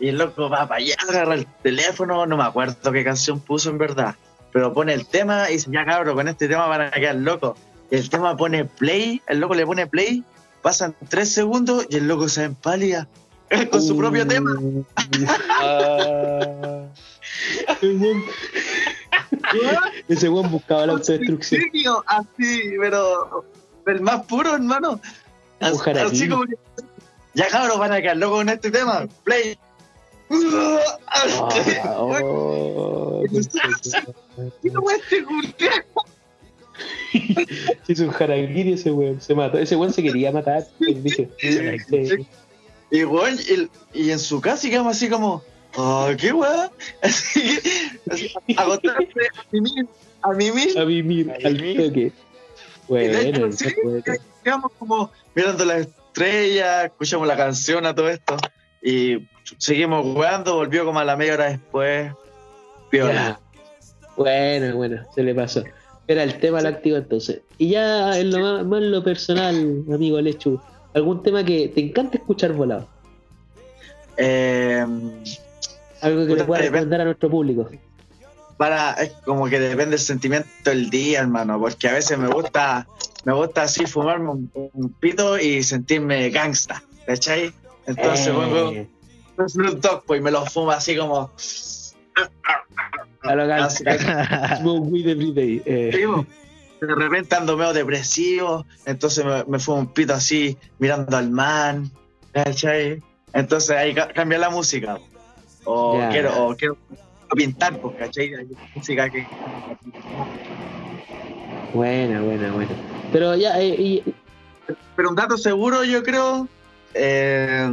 Y 0.00 0.08
el 0.08 0.16
loco 0.16 0.48
va 0.48 0.66
para 0.66 0.80
allá, 0.80 0.96
agarra 1.06 1.34
el 1.34 1.46
teléfono, 1.62 2.26
no 2.26 2.38
me 2.38 2.42
acuerdo 2.42 2.90
qué 2.90 3.04
canción 3.04 3.38
puso 3.38 3.68
en 3.68 3.76
verdad, 3.76 4.16
pero 4.50 4.72
pone 4.72 4.94
el 4.94 5.06
tema 5.06 5.50
y 5.50 5.52
dice, 5.52 5.70
ya 5.70 5.84
cabrón, 5.84 6.16
con 6.16 6.26
este 6.26 6.48
tema 6.48 6.66
van 6.66 6.80
a 6.80 6.90
quedar 6.90 7.16
locos. 7.16 7.58
Y 7.90 7.96
el 7.96 8.08
tema 8.08 8.34
pone 8.34 8.64
play, 8.64 9.20
el 9.28 9.40
loco 9.40 9.54
le 9.54 9.66
pone 9.66 9.86
play, 9.86 10.24
pasan 10.62 10.96
tres 11.10 11.30
segundos 11.32 11.86
y 11.90 11.96
el 11.96 12.08
loco 12.08 12.30
se 12.30 12.44
empalía 12.44 13.06
con 13.70 13.82
su 13.82 13.96
propio 13.96 14.26
tema. 14.26 14.50
Ah, 15.50 16.86
Ese 20.08 20.28
weón 20.28 20.50
buscaba 20.50 20.86
la 20.86 20.94
autodestrucción. 20.94 21.62
Así, 22.06 22.74
pero 22.80 23.44
el 23.86 24.00
más 24.00 24.26
puro, 24.26 24.54
hermano. 24.54 25.00
Así, 25.60 26.28
como 26.28 26.44
que. 26.44 26.54
Ya 27.34 27.48
cabros, 27.48 27.78
van 27.78 27.92
a 27.92 28.00
quedar 28.00 28.16
locos 28.18 28.38
con 28.38 28.48
este 28.48 28.70
tema. 28.70 29.06
Play. 29.24 29.58
Ah, 30.30 30.78
oh, 31.98 33.22
¿Qué 34.62 34.70
no 34.70 34.80
puede 34.80 34.98
este 37.86 38.04
un 38.04 38.10
jaraguiri 38.10 38.72
ese 38.72 38.90
weón, 38.90 39.20
se 39.20 39.34
mató. 39.34 39.58
Ese 39.58 39.76
weón 39.76 39.92
se 39.92 40.02
quería 40.02 40.32
matar. 40.32 40.66
Dije, 40.80 41.28
sí. 41.38 42.26
Y, 42.92 43.04
weón, 43.04 43.38
y, 43.94 44.02
y 44.04 44.10
en 44.10 44.18
su 44.18 44.40
casa 44.40 44.66
y 44.66 44.70
quedamos 44.70 44.96
así 44.96 45.08
como. 45.08 45.42
Oh, 45.76 46.10
qué 46.18 46.30
weón. 46.32 46.70
Así 47.02 47.40
que. 47.40 48.12
así, 48.12 48.32
Agotarse 48.54 49.02
a 49.02 49.44
mimir. 49.50 49.88
A 50.20 50.32
mimir. 50.32 50.78
A 50.78 50.84
vivir 50.84 51.30
al 51.32 51.56
toque. 51.56 52.12
Y 52.88 52.94
de 52.94 53.28
hecho, 53.28 53.40
Bueno, 53.40 53.56
sí, 53.56 53.74
quedamos 54.44 54.72
como 54.78 55.10
mirando 55.34 55.64
las 55.64 55.86
estrellas, 55.86 56.84
escuchamos 56.84 57.26
la 57.26 57.36
canción 57.36 57.86
a 57.86 57.94
todo 57.94 58.10
esto 58.10 58.36
y 58.82 59.26
seguimos 59.56 60.02
jugando, 60.04 60.56
volvió 60.56 60.84
como 60.84 60.98
a 61.00 61.04
la 61.04 61.16
media 61.16 61.34
hora 61.34 61.48
después. 61.48 62.12
Piola. 62.90 63.14
Ya. 63.14 63.40
Bueno, 64.18 64.76
bueno, 64.76 65.02
se 65.14 65.22
le 65.22 65.34
pasó. 65.34 65.64
Era 66.06 66.24
el 66.24 66.38
tema 66.38 66.60
láctico 66.60 66.96
entonces. 66.96 67.40
Y 67.56 67.70
ya 67.70 68.18
en 68.18 68.30
lo 68.30 68.40
más, 68.40 68.66
más 68.66 68.82
en 68.82 68.90
lo 68.90 69.02
personal, 69.02 69.84
amigo 69.90 70.20
Lechu, 70.20 70.60
algún 70.94 71.22
tema 71.22 71.44
que 71.44 71.68
te 71.68 71.80
encanta 71.80 72.18
escuchar 72.18 72.52
volado. 72.52 72.86
Eh, 74.16 74.84
Algo 76.00 76.26
que 76.26 76.34
le 76.36 76.44
pueda 76.44 76.62
recomendar 76.62 77.00
a 77.00 77.04
nuestro 77.04 77.30
público. 77.30 77.68
para, 78.56 78.92
es 78.94 79.12
como 79.24 79.46
que 79.48 79.58
depende 79.58 79.90
del 79.90 79.98
sentimiento 79.98 80.48
del 80.64 80.90
día, 80.90 81.20
hermano, 81.20 81.58
porque 81.58 81.88
a 81.88 81.92
veces 81.92 82.18
me 82.18 82.28
gusta, 82.28 82.86
me 83.24 83.32
gusta 83.32 83.62
así 83.62 83.86
fumarme 83.86 84.30
un, 84.30 84.50
un 84.74 84.92
pito 84.94 85.38
y 85.38 85.62
sentirme 85.62 86.28
gangsta, 86.30 86.82
¿cachai? 87.06 87.52
Entonces 87.86 88.28
Eh, 88.28 88.32
pongo 88.32 89.70
un 89.70 89.80
Dogg 89.80 90.04
pues, 90.06 90.20
y 90.20 90.22
me 90.22 90.30
lo 90.30 90.44
fumo 90.46 90.70
así 90.70 90.96
como... 90.96 91.30
a 93.22 93.34
lo 93.34 93.46
gangsta. 93.46 94.56
Smoke 94.58 94.86
weed 94.92 95.08
every 95.08 95.32
day. 95.32 95.62
Eh, 95.64 95.90
Digo, 95.96 96.26
de 96.86 96.94
repente 96.94 97.34
ando 97.36 97.56
medio 97.56 97.72
depresivo, 97.72 98.66
entonces 98.86 99.24
me, 99.24 99.44
me 99.44 99.58
fumo 99.58 99.78
un 99.78 99.86
pito 99.92 100.14
así, 100.14 100.56
mirando 100.78 101.16
al 101.16 101.30
man, 101.30 101.90
¿cachai? 102.32 103.02
Entonces 103.32 103.70
ahí 103.76 103.94
ca- 103.94 104.08
cambia 104.12 104.38
la 104.38 104.50
música. 104.50 104.98
O 105.64 106.00
quiero, 106.10 106.48
o 106.48 106.56
quiero 106.56 106.76
pintar, 107.36 107.78
pues, 107.80 107.94
¿cachai? 107.96 108.34
Hay 108.34 108.46
música 108.74 109.08
que. 109.10 109.26
Buena, 111.72 112.20
buena, 112.20 112.52
buena. 112.52 112.70
Pero 113.12 113.34
ya, 113.36 113.60
eh, 113.60 113.74
y- 113.78 114.14
Pero 114.96 115.10
un 115.10 115.14
dato 115.16 115.36
seguro, 115.38 115.84
yo 115.84 116.02
creo. 116.02 116.48
eh, 116.94 117.70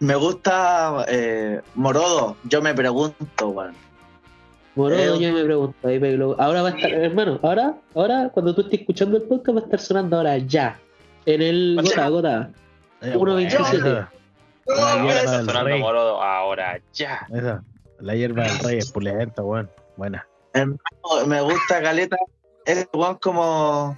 me 0.00 0.14
gusta 0.16 1.06
eh, 1.08 1.60
Morodo. 1.74 2.36
Yo 2.44 2.60
me 2.60 2.74
pregunto, 2.74 3.48
weón. 3.48 3.74
Morodo, 4.74 5.14
Eh, 5.16 5.18
yo 5.20 5.32
me 5.32 5.44
pregunto, 5.44 5.88
ahí 5.88 5.98
me 6.00 6.12
lo- 6.12 6.40
ahora 6.40 6.62
va 6.62 6.68
a 6.68 6.72
estar, 6.72 6.90
hermano, 6.92 7.38
ahora, 7.42 7.74
ahora, 7.94 8.30
cuando 8.32 8.54
tú 8.54 8.62
estés 8.62 8.80
escuchando 8.80 9.16
el 9.18 9.24
podcast, 9.24 9.56
va 9.56 9.60
a 9.60 9.64
estar 9.64 9.80
sonando 9.80 10.16
ahora 10.16 10.38
ya. 10.38 10.78
En 11.26 11.42
el 11.42 11.78
gota, 11.82 12.08
gota. 12.08 12.50
Eh, 13.02 13.14
1.27. 13.16 13.82
buena. 13.82 14.10
La 14.66 14.94
hierba 15.04 15.12
Está 15.20 15.36
del 15.38 15.46
sonando 15.46 15.64
rey. 15.70 15.80
morodo 15.80 16.22
ahora 16.22 16.80
ya. 16.94 17.26
Esa. 17.34 17.62
La 18.00 18.14
hierba 18.14 18.44
del 18.44 18.58
rey 18.60 18.78
es 18.78 18.90
pulenta, 18.92 19.42
weón. 19.42 19.70
Buena. 19.96 20.26
Hermano, 20.54 20.78
me 21.26 21.40
gusta 21.42 21.82
Caleta. 21.82 22.16
Es 22.64 22.88
weón 22.94 23.16
como. 23.16 23.96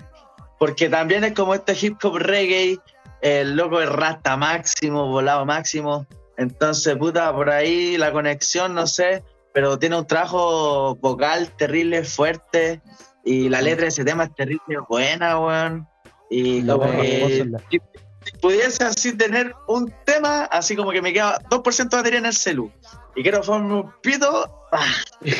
Porque 0.58 0.88
también 0.88 1.22
es 1.24 1.32
como 1.34 1.54
este 1.54 1.74
hip 1.80 1.98
hop 2.02 2.16
reggae. 2.16 2.78
El 3.20 3.56
loco 3.56 3.80
es 3.80 3.88
rasta 3.88 4.36
máximo, 4.36 5.06
volado 5.08 5.44
máximo. 5.46 6.06
Entonces, 6.36 6.96
puta, 6.96 7.32
por 7.34 7.48
ahí 7.50 7.96
la 7.96 8.10
conexión, 8.12 8.74
no 8.74 8.86
sé. 8.86 9.22
Pero 9.54 9.78
tiene 9.78 9.96
un 9.96 10.06
trabajo 10.06 10.96
vocal 10.96 11.48
terrible, 11.56 12.04
fuerte. 12.04 12.82
Y 13.24 13.48
la 13.48 13.62
letra 13.62 13.84
de 13.84 13.88
ese 13.88 14.04
tema 14.04 14.24
es 14.24 14.34
terrible, 14.34 14.78
buena, 14.88 15.38
weón. 15.40 15.88
Y 16.28 16.66
como 16.66 16.90
que. 16.90 17.46
Si 17.70 17.78
si 18.24 18.38
pudiese 18.38 18.84
así 18.84 19.16
tener 19.16 19.54
un 19.68 19.92
tema, 20.06 20.44
así 20.46 20.74
como 20.74 20.90
que 20.90 21.02
me 21.02 21.12
queda 21.12 21.38
2% 21.50 21.88
de 21.90 21.96
batería 21.96 22.18
en 22.18 22.26
el 22.26 22.32
celu. 22.32 22.70
Y 23.14 23.22
quiero 23.22 23.42
formar 23.42 23.70
un 23.84 23.92
pito, 24.02 24.50
ah, 24.72 24.94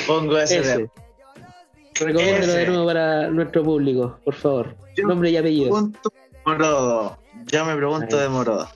pongo 0.07 0.39
ese, 0.39 0.59
Ese. 0.61 0.77
tema. 0.77 2.13
De 2.21 2.67
nuevo 2.67 2.87
para 2.87 3.29
nuestro 3.31 3.63
público, 3.63 4.19
por 4.25 4.35
favor. 4.35 4.77
Yo- 4.97 5.07
Nombre 5.07 5.31
y 5.31 5.37
apellido. 5.37 5.71
Pregunto 5.71 6.13
Morodo. 6.45 7.19
Yo 7.47 7.65
me 7.65 7.75
pregunto 7.77 8.17
Ahí. 8.17 8.23
de 8.23 8.29
Morodo. 8.29 8.69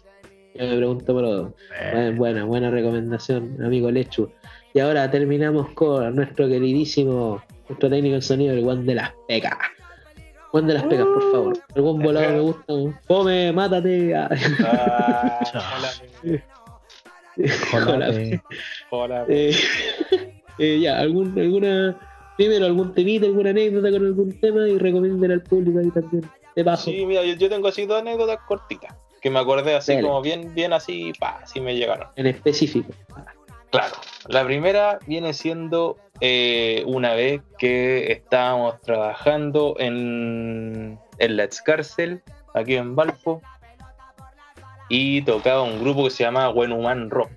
Yo 0.54 0.66
me 0.66 0.76
pregunto 0.76 1.12
Morodo. 1.14 1.54
Buena, 1.92 2.16
buena, 2.16 2.44
buena 2.44 2.70
recomendación, 2.70 3.62
amigo 3.62 3.90
Lechu. 3.90 4.30
Y 4.78 4.80
ahora 4.80 5.10
terminamos 5.10 5.70
con 5.70 6.14
nuestro 6.14 6.46
queridísimo, 6.46 7.42
nuestro 7.68 7.90
técnico 7.90 8.14
en 8.14 8.22
sonido, 8.22 8.54
el 8.54 8.62
Juan 8.62 8.86
de 8.86 8.94
las 8.94 9.10
Pecas. 9.26 9.58
Juan 10.52 10.68
de 10.68 10.74
las 10.74 10.84
Pecas, 10.84 11.04
por 11.04 11.32
favor. 11.32 11.58
Algún 11.74 12.00
volado 12.00 12.30
me 12.32 12.38
gusta. 12.38 12.74
Come, 13.08 13.52
mátate. 13.52 14.14
Ah, 14.14 14.28
Ah, 14.64 15.40
hola, 17.74 18.40
hola. 18.90 19.24
eh, 19.28 19.52
eh, 20.60 20.78
ya, 20.80 21.00
algún, 21.00 21.36
alguna. 21.36 21.98
Primero, 22.36 22.66
algún 22.66 22.94
temita, 22.94 23.26
alguna 23.26 23.50
anécdota 23.50 23.90
con 23.90 24.06
algún 24.06 24.38
tema 24.40 24.68
y 24.68 24.78
recomienden 24.78 25.32
al 25.32 25.42
público 25.42 25.80
ahí 25.80 25.90
también. 25.90 26.24
De 26.54 26.64
paso. 26.64 26.84
Sí, 26.88 27.04
mira, 27.04 27.24
yo, 27.24 27.34
yo 27.34 27.48
tengo 27.48 27.66
así 27.66 27.84
dos 27.84 28.00
anécdotas 28.00 28.38
cortitas. 28.46 28.94
Que 29.20 29.28
me 29.28 29.40
acordé 29.40 29.74
así 29.74 29.94
Dale. 29.94 30.06
como 30.06 30.22
bien, 30.22 30.54
bien 30.54 30.72
así, 30.72 31.10
pa, 31.18 31.40
así 31.42 31.60
me 31.60 31.74
llegaron. 31.74 32.06
En 32.14 32.28
específico. 32.28 32.92
Claro. 33.70 33.94
La 34.28 34.44
primera 34.44 34.98
viene 35.06 35.32
siendo 35.34 35.96
eh, 36.20 36.82
una 36.86 37.14
vez 37.14 37.42
que 37.58 38.12
estábamos 38.12 38.80
trabajando 38.80 39.76
en, 39.78 40.98
en 41.18 41.36
la 41.36 41.48
Cárcel, 41.64 42.22
aquí 42.54 42.76
en 42.76 42.96
Valpo, 42.96 43.42
y 44.88 45.22
tocaba 45.22 45.62
un 45.62 45.80
grupo 45.80 46.04
que 46.04 46.10
se 46.10 46.24
llama 46.24 46.48
Huenuman 46.50 47.10
Rock. 47.10 47.30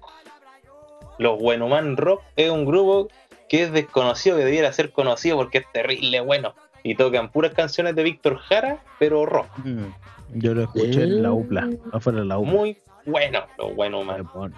Los 1.18 1.42
Huenuman 1.42 1.98
Rock 1.98 2.24
es 2.36 2.50
un 2.50 2.66
grupo 2.66 3.10
que 3.50 3.64
es 3.64 3.72
desconocido, 3.72 4.38
que 4.38 4.46
debiera 4.46 4.72
ser 4.72 4.92
conocido 4.92 5.38
porque 5.38 5.60
es 5.60 5.66
terrible 5.72 6.22
bueno. 6.22 6.56
Y 6.84 6.96
tocan 6.96 7.30
puras 7.30 7.54
canciones 7.54 7.96
de 7.96 8.04
Víctor 8.04 8.38
Jara, 8.38 8.80
pero 8.98 9.26
rock. 9.26 9.48
Mm, 9.64 9.86
Yo 10.34 10.56
lo 10.56 10.64
escuché 10.64 11.04
en 11.04 11.22
la 11.22 11.32
UPLA. 11.32 11.70
Afuera 11.92 12.22
de 12.22 12.26
la 12.26 12.40
UPLA. 12.40 12.52
Muy 12.52 12.78
bueno, 13.06 13.46
los 13.58 13.76
bueno. 13.76 14.56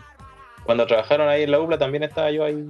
Cuando 0.65 0.85
trabajaron 0.85 1.29
ahí 1.29 1.43
en 1.43 1.51
la 1.51 1.59
UPLA 1.59 1.77
también 1.77 2.03
estaba 2.03 2.31
yo 2.31 2.43
ahí 2.43 2.65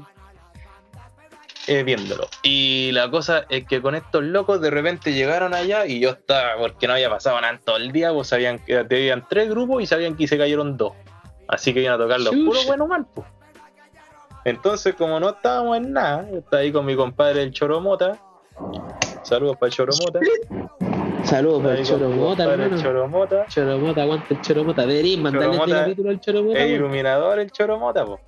eh, 1.67 1.83
viéndolo. 1.83 2.27
Y 2.41 2.91
la 2.91 3.09
cosa 3.09 3.45
es 3.49 3.65
que 3.65 3.81
con 3.81 3.95
estos 3.95 4.23
locos 4.23 4.59
de 4.59 4.69
repente 4.69 5.13
llegaron 5.13 5.53
allá 5.53 5.85
y 5.85 5.99
yo 5.99 6.09
estaba, 6.09 6.57
porque 6.57 6.87
no 6.87 6.93
había 6.93 7.09
pasado 7.09 7.39
nada 7.39 7.59
todo 7.63 7.77
el 7.77 7.91
día, 7.91 8.11
pues 8.11 8.27
sabían 8.27 8.59
que 8.59 8.77
habían 8.77 9.25
tres 9.29 9.49
grupos 9.49 9.81
y 9.81 9.85
sabían 9.85 10.15
que 10.17 10.27
se 10.27 10.37
cayeron 10.37 10.75
dos. 10.75 10.93
Así 11.47 11.73
que 11.73 11.81
iban 11.81 11.93
a 11.93 11.97
tocar 11.97 12.19
los 12.19 12.35
puros 12.35 12.65
buenos 12.65 12.87
mal, 12.87 13.05
pues. 13.13 13.27
Entonces, 14.45 14.95
como 14.95 15.19
no 15.21 15.29
estábamos 15.29 15.77
en 15.77 15.93
nada, 15.93 16.29
yo 16.29 16.39
estaba 16.39 16.61
ahí 16.61 16.71
con 16.71 16.85
mi 16.85 16.95
compadre 16.95 17.43
el 17.43 17.51
Choromota. 17.51 18.19
Saludos 19.23 19.55
para 19.57 19.67
el 19.67 19.73
Choromota. 19.73 20.19
Saludos 21.23 21.63
para 21.63 21.79
el 21.79 21.85
Choromota, 21.85 22.43
hermano. 22.43 22.81
Choromota. 22.81 23.45
Choromota, 23.47 24.01
aguanta 24.01 24.27
el 24.29 24.41
Choromota. 24.41 24.85
Deberías 24.85 25.19
mandarle 25.19 25.57
este 25.57 25.71
capítulo 25.71 26.09
al 26.09 26.19
Choromota. 26.19 26.59
Es 26.59 26.71
iluminador 26.71 27.39
el 27.39 27.51
Choromota, 27.51 28.05
po. 28.05 28.19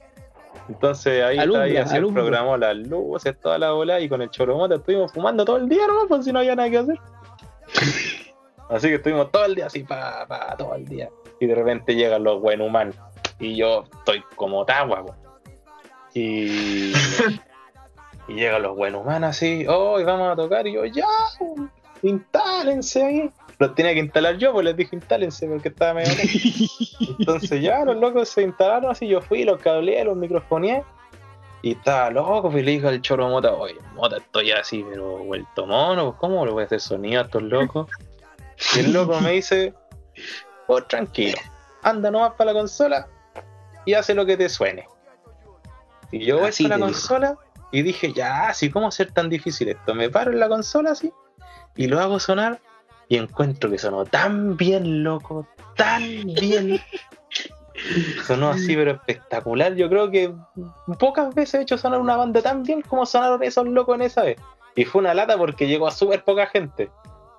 Entonces 0.70 1.24
ahí 1.24 1.38
Alumbra, 1.38 1.68
está 1.68 1.96
ahí, 1.96 2.02
así 2.02 2.12
programó 2.12 2.58
las 2.58 2.76
luces, 2.76 3.40
toda 3.40 3.60
la 3.60 3.72
bola, 3.72 4.00
y 4.00 4.10
con 4.10 4.22
el 4.22 4.30
Choromota 4.30 4.76
estuvimos 4.76 5.12
fumando 5.12 5.46
todo 5.46 5.58
el 5.58 5.70
día, 5.70 5.86
¿no? 5.88 6.08
Pues 6.08 6.26
si 6.26 6.32
no 6.32 6.40
había 6.40 6.56
nada 6.56 6.70
que 6.70 6.78
hacer. 6.78 7.00
así 8.70 8.88
que 8.88 8.96
estuvimos 8.96 9.32
todo 9.32 9.46
el 9.46 9.56
día 9.56 9.68
así, 9.68 9.84
pa, 9.84 10.26
pa, 10.28 10.56
todo 10.58 10.74
el 10.76 10.86
día. 10.86 11.10
Y 11.40 11.46
de 11.46 11.56
repente 11.56 11.96
llegan 11.96 12.24
los 12.24 12.42
Buenhuman. 12.42 12.94
Y 13.40 13.58
yo 13.58 13.84
estoy 14.00 14.24
como 14.36 14.66
tagua, 14.66 15.06
po. 15.06 15.16
Y, 16.14 16.94
y 18.28 18.34
llegan 18.34 18.64
los 18.64 18.76
Buenhuman 18.76 19.24
así, 19.26 19.66
oh, 19.68 20.00
y 20.00 20.04
vamos 20.04 20.32
a 20.32 20.36
tocar, 20.36 20.66
y 20.66 20.74
yo, 20.74 20.86
ya, 20.86 21.06
instálense 22.10 23.04
ahí. 23.04 23.32
Los 23.58 23.74
tenía 23.74 23.94
que 23.94 24.00
instalar 24.00 24.38
yo, 24.38 24.52
pues 24.52 24.66
les 24.66 24.76
dije 24.76 24.96
instálense 24.96 25.48
porque 25.48 25.70
estaba 25.70 25.96
medio. 25.96 26.12
Entonces 27.20 27.62
ya 27.62 27.86
los 27.86 27.96
locos 27.98 28.30
se 28.30 28.44
instalaron 28.44 28.92
así, 28.92 29.08
yo 29.08 29.22
fui, 29.22 29.44
los 29.44 29.60
cableé, 29.62 30.04
los 30.04 30.16
microfoneé. 30.18 30.84
Y 31.62 31.72
estaba 31.72 32.12
loco, 32.12 32.52
pues 32.52 32.64
le 32.64 32.72
dije 32.72 32.88
al 32.88 33.02
choro 33.02 33.28
Mota, 33.28 33.54
oye, 33.54 33.78
Mota, 33.96 34.18
estoy 34.18 34.52
así, 34.52 34.86
pero 34.88 35.18
vuelto 35.24 35.66
mono, 35.66 36.12
pues 36.12 36.20
¿cómo 36.20 36.46
le 36.46 36.52
voy 36.52 36.64
a 36.64 36.66
hacer 36.68 36.80
sonido 36.80 37.22
a 37.22 37.26
estos 37.26 37.42
locos? 37.42 37.90
Y 38.76 38.80
el 38.80 38.94
loco 38.94 39.20
me 39.20 39.32
dice, 39.32 39.74
oh, 40.68 40.84
tranquilo, 40.84 41.40
anda 41.82 42.12
nomás 42.12 42.34
para 42.34 42.54
la 42.54 42.60
consola 42.60 43.08
y 43.84 43.96
hace 43.96 44.14
lo 44.14 44.28
que 44.28 44.38
te 44.38 44.48
suene. 44.48 44.86
Y 46.12 46.24
yo 46.24 46.38
voy 46.40 46.52
para 46.52 46.78
la 46.78 46.86
consola 46.86 47.38
y 47.72 47.82
dije, 47.82 48.14
ya, 48.14 48.50
así, 48.50 48.70
¿cómo 48.70 48.90
hacer 48.90 49.12
tan 49.12 49.28
difícil 49.28 49.70
esto? 49.70 49.96
Me 49.96 50.10
paro 50.10 50.32
en 50.32 50.40
la 50.40 50.48
consola 50.48 50.92
así 50.92 51.12
y 51.76 51.88
lo 51.88 52.00
hago 52.00 52.20
sonar 52.20 52.60
y 53.08 53.18
encuentro 53.18 53.70
que 53.70 53.78
sonó 53.78 54.06
tan 54.06 54.58
bien, 54.58 55.04
loco, 55.04 55.48
tan 55.76 56.02
bien. 56.26 56.80
Sonó 58.26 58.50
así, 58.50 58.76
pero 58.76 58.92
espectacular. 58.92 59.76
Yo 59.76 59.90
creo 59.90 60.10
que 60.10 60.34
pocas 60.98 61.34
veces 61.36 61.56
he 61.56 61.62
hecho 61.64 61.78
sonar 61.78 62.00
una 62.00 62.16
banda 62.16 62.42
tan 62.42 62.64
bien 62.64 62.82
como 62.82 63.06
sonaron 63.06 63.44
esos 63.44 63.68
locos 63.68 63.96
en 63.96 64.02
esa 64.04 64.24
vez. 64.24 64.38
Y 64.76 64.86
fue 64.86 65.02
una 65.02 65.14
lata 65.14 65.38
porque 65.38 65.68
llegó 65.68 65.88
a 65.88 65.92
súper 65.92 66.24
poca 66.24 66.48
gente. 66.48 66.90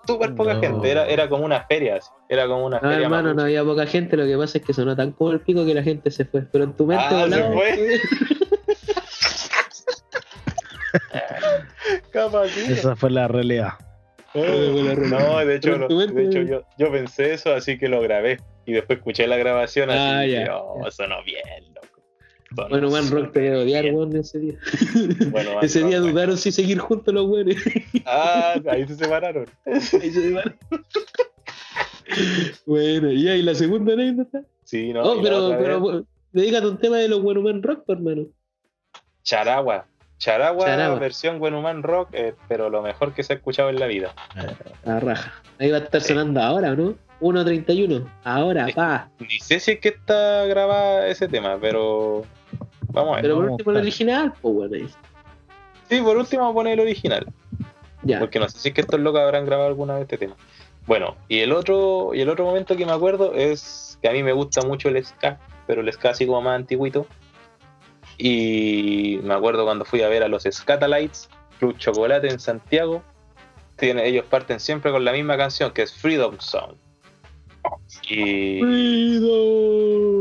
Súper 0.07 0.35
poca 0.35 0.55
No. 0.55 0.61
gente. 0.61 0.91
Era, 0.91 1.07
era 1.07 1.29
como 1.29 1.45
una 1.45 1.65
feria. 1.65 1.97
así. 1.97 2.11
Era 2.29 2.47
como 2.47 2.67
una 2.67 2.77
No, 2.81 2.89
feria. 2.89 3.05
hermano, 3.07 3.35
no 3.35 3.43
había 3.43 3.65
poca 3.65 3.87
gente, 3.87 4.17
lo 4.17 4.25
que 4.25 4.37
pasa 4.37 4.59
es 4.59 4.65
que 4.65 4.73
sonó 4.73 4.95
tan 4.95 5.13
como 5.13 5.33
el 5.33 5.41
pico 5.41 5.65
que 5.65 5.75
la 5.75 5.83
gente 5.83 6.11
se 6.11 6.25
fue. 6.27 6.43
Pero 6.43 6.65
en 6.65 6.75
tu 6.75 6.87
mente 6.87 7.05
Ah, 7.09 7.27
se 7.29 7.43
fue. 7.53 8.01
Esa 12.69 12.97
fue 12.97 13.11
la 13.11 13.29
realidad. 13.29 13.75
Oh, 14.37 14.95
No, 15.09 15.45
de 15.47 15.57
hecho, 15.57 15.79
de 15.89 16.47
yo, 16.47 16.63
yo 16.79 16.93
pensé 16.93 17.33
eso, 17.33 17.55
así 17.55 17.79
que 17.79 17.89
lo 17.89 18.01
grabé. 18.03 18.39
Y 18.67 18.73
después 18.73 18.99
escuché 18.99 19.27
la 19.27 19.37
grabación 19.37 19.91
así 19.91 19.99
Ah, 19.99 20.27
ya, 20.27 20.39
dije, 20.41 20.51
oh, 20.53 20.85
ya. 20.85 20.91
sonó 20.91 21.23
bien, 21.25 21.43
loco. 21.75 22.03
Sonó 22.55 22.69
Bueno, 22.69 22.91
Man 22.91 23.11
Rock 23.11 23.33
te 23.33 23.41
debe 23.41 23.57
odiar, 23.63 23.83
bien. 23.85 23.95
weón, 23.95 24.17
ese 24.17 24.39
día. 24.39 24.55
Bueno, 25.31 25.61
ese 25.63 25.85
día 25.85 25.99
Rock, 26.01 26.09
dudaron 26.11 26.37
si 26.37 26.53
seguir 26.53 26.79
juntos 26.79 27.15
los 27.15 27.27
weones. 27.27 27.57
Ah, 28.05 28.61
ahí 28.69 28.87
se 28.87 28.95
separaron. 28.97 29.47
Ahí 29.67 29.81
se 29.81 30.11
separaron. 30.11 30.57
bueno, 32.67 33.11
y 33.13 33.29
ahí 33.29 33.43
la 33.43 33.55
segunda 33.55 33.93
anécdota. 33.95 34.43
Sí, 34.65 34.93
no. 34.93 35.03
Oh, 35.03 35.23
pero, 35.23 35.49
pero 35.59 35.81
bueno, 35.81 36.07
dedícate 36.33 36.67
un 36.69 36.79
tema 36.79 36.99
de 36.99 37.09
los 37.09 37.23
buenos 37.23 37.43
Man 37.45 37.63
Rock, 37.63 37.85
hermano. 37.89 38.27
Charagua. 39.23 39.87
Charagua, 40.19 40.67
Charagua. 40.67 40.99
versión 40.99 41.39
Buenuman 41.39 41.83
Rock, 41.83 42.09
eh, 42.13 42.35
pero 42.49 42.71
lo 42.71 42.83
mejor 42.83 43.13
que 43.13 43.23
se 43.23 43.35
ha 43.35 43.37
escuchado 43.37 43.69
en 43.69 43.79
la 43.79 43.87
vida. 43.87 44.15
La 44.85 45.01
raja. 45.01 45.33
Ahí 45.59 45.71
va 45.71 45.79
a 45.79 45.81
estar 45.81 46.01
sonando 46.01 46.41
ahora, 46.41 46.75
¿no? 46.75 46.95
1.31. 47.21 48.07
Ahora, 48.25 48.67
pa. 48.75 49.09
Ni 49.19 49.39
sé 49.41 49.61
si 49.61 49.73
es 49.73 49.81
que 49.81 49.89
está 49.89 50.45
grabada 50.47 51.07
ese 51.07 51.29
tema, 51.29 51.59
pero 51.61 52.25
vamos 52.89 53.13
a 53.13 53.17
ver. 53.17 53.23
Pero 53.23 53.37
por 53.37 53.51
último, 53.51 53.71
el 53.73 53.77
original, 53.79 54.33
pues, 54.41 54.55
bueno. 54.55 54.89
Sí, 55.89 56.01
por 56.01 56.17
último 56.17 56.43
vamos 56.43 56.55
a 56.55 56.57
poner 56.57 56.73
el 56.75 56.81
original. 56.81 57.27
Ya. 58.03 58.19
Porque 58.19 58.39
no 58.39 58.49
sé 58.49 58.59
si 58.59 58.69
es 58.69 58.75
que 58.75 58.83
estos 58.83 59.01
locos 59.01 59.21
habrán 59.21 59.47
grabado 59.47 59.69
alguna 59.69 59.95
vez 59.95 60.03
este 60.03 60.19
tema. 60.19 60.37
Bueno, 60.87 61.17
y 61.29 61.41
el 61.41 61.53
otro, 61.53 62.11
y 62.15 62.21
el 62.21 62.29
otro 62.29 62.45
momento 62.45 62.77
que 62.77 62.87
me 62.87 62.93
acuerdo 62.93 63.35
es 63.35 63.99
que 64.01 64.09
a 64.09 64.13
mí 64.13 64.23
me 64.23 64.33
gusta 64.33 64.63
mucho 64.63 64.89
el 64.89 65.05
ska. 65.05 65.39
pero 65.67 65.81
el 65.81 65.93
ska 65.93 66.11
así 66.11 66.27
como 66.27 66.41
más 66.43 66.57
antiguito. 66.57 67.07
Y 68.19 69.21
me 69.23 69.35
acuerdo 69.35 69.65
cuando 69.65 69.85
fui 69.85 70.03
a 70.03 70.09
ver 70.09 70.23
a 70.23 70.29
los 70.29 70.45
Scatalites, 70.51 71.29
Club 71.59 71.77
Chocolate 71.79 72.29
en 72.29 72.41
Santiago. 72.41 73.03
Tiene, 73.77 74.07
ellos 74.07 74.25
parten 74.25 74.59
siempre 74.59 74.91
con 74.91 75.05
la 75.05 75.13
misma 75.13 75.37
canción 75.37 75.71
que 75.73 75.83
es 75.83 75.93
Freedom 75.93 76.39
Song. 76.39 76.77
Y 78.09 78.61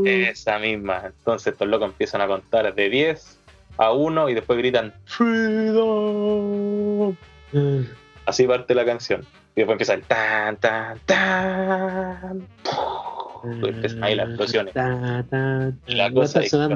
esa 0.06 0.58
misma. 0.58 1.04
Entonces 1.06 1.52
estos 1.52 1.68
locos 1.68 1.90
empiezan 1.90 2.20
a 2.20 2.26
contar 2.26 2.74
de 2.74 2.90
10 2.90 3.40
a 3.78 3.92
1 3.92 4.28
y 4.28 4.34
después 4.34 4.58
gritan 4.58 4.92
Freedom. 5.04 7.16
Así 8.26 8.46
parte 8.46 8.74
la 8.74 8.84
canción. 8.84 9.24
Y 9.54 9.60
después 9.60 9.74
empieza 9.74 9.94
el 9.94 10.02
tan, 10.02 10.56
tan, 10.56 10.98
tan. 11.06 12.46
Y 13.62 13.68
empiezan 13.68 14.04
ahí 14.04 14.16
las 14.16 14.28
explosiones. 14.28 14.74
Y 15.86 15.94
la 15.94 16.12
cosa 16.12 16.42
es 16.42 16.50
que 16.50 16.58
va 16.58 16.66
a 16.66 16.68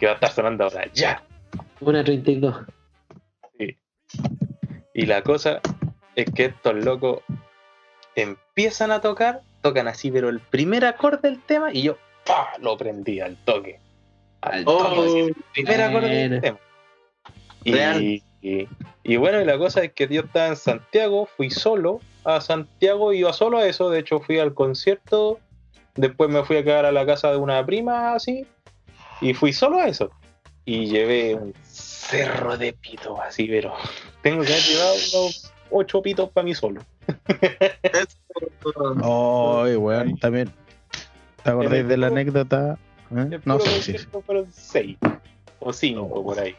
Que 0.00 0.06
va 0.06 0.12
a 0.12 0.14
estar 0.16 0.32
sonando 0.32 0.64
ahora 0.64 0.86
ya. 0.94 1.22
Una 1.80 2.02
32. 2.02 2.56
Sí. 3.58 3.76
Y 4.94 5.06
la 5.06 5.22
cosa 5.22 5.60
es 6.16 6.24
que 6.34 6.46
estos 6.46 6.74
locos 6.84 7.20
empiezan 8.16 8.90
a 8.90 9.00
tocar, 9.00 9.42
tocan 9.62 9.86
así, 9.88 10.10
pero 10.10 10.28
el 10.28 10.40
primer 10.40 10.84
acorde 10.84 11.28
del 11.30 11.40
tema 11.42 11.72
y 11.72 11.82
yo 11.82 11.96
¡pa! 12.26 12.48
lo 12.60 12.76
prendí 12.76 13.20
al 13.20 13.36
toque. 13.44 13.78
Al 14.40 14.64
Oh, 14.66 14.78
toque, 14.78 15.00
así, 15.00 15.18
el 15.20 15.34
primer 15.52 15.80
acorde 15.82 16.28
del 16.28 16.40
tema. 16.40 16.58
Y- 17.64 18.22
y 19.02 19.16
bueno, 19.16 19.40
y 19.40 19.44
la 19.44 19.58
cosa 19.58 19.82
es 19.84 19.92
que 19.92 20.08
yo 20.08 20.22
estaba 20.22 20.46
en 20.48 20.56
Santiago, 20.56 21.26
fui 21.36 21.50
solo 21.50 22.00
a 22.24 22.40
Santiago, 22.40 23.12
iba 23.12 23.32
solo 23.34 23.58
a 23.58 23.66
eso, 23.66 23.90
de 23.90 23.98
hecho 24.00 24.20
fui 24.20 24.38
al 24.38 24.54
concierto, 24.54 25.38
después 25.94 26.30
me 26.30 26.42
fui 26.44 26.56
a 26.56 26.64
quedar 26.64 26.86
a 26.86 26.92
la 26.92 27.04
casa 27.04 27.30
de 27.30 27.36
una 27.36 27.64
prima 27.66 28.14
así, 28.14 28.46
y 29.20 29.34
fui 29.34 29.52
solo 29.52 29.78
a 29.78 29.86
eso. 29.86 30.10
Y 30.64 30.86
llevé 30.86 31.34
un 31.34 31.54
cerro 31.64 32.56
de 32.56 32.72
pitos 32.74 33.18
así, 33.20 33.46
pero 33.46 33.72
tengo 34.22 34.42
que 34.42 34.52
haber 34.52 34.62
llevado 34.62 34.94
unos 35.14 35.52
ocho 35.70 36.02
pitos 36.02 36.30
para 36.30 36.44
mí 36.44 36.54
solo. 36.54 36.82
Ay, 39.02 39.76
weón, 39.76 40.16
también. 40.18 40.50
¿Te 41.42 41.50
acordáis 41.50 41.88
de 41.88 41.96
la 41.96 42.08
anécdota? 42.08 42.78
¿Eh? 43.16 43.40
No 43.44 43.58
sé 43.58 43.82
si. 43.82 43.98
fueron 43.98 44.46
seis 44.52 44.96
o 45.58 45.72
cinco 45.72 46.22
por 46.22 46.38
ahí. 46.38 46.54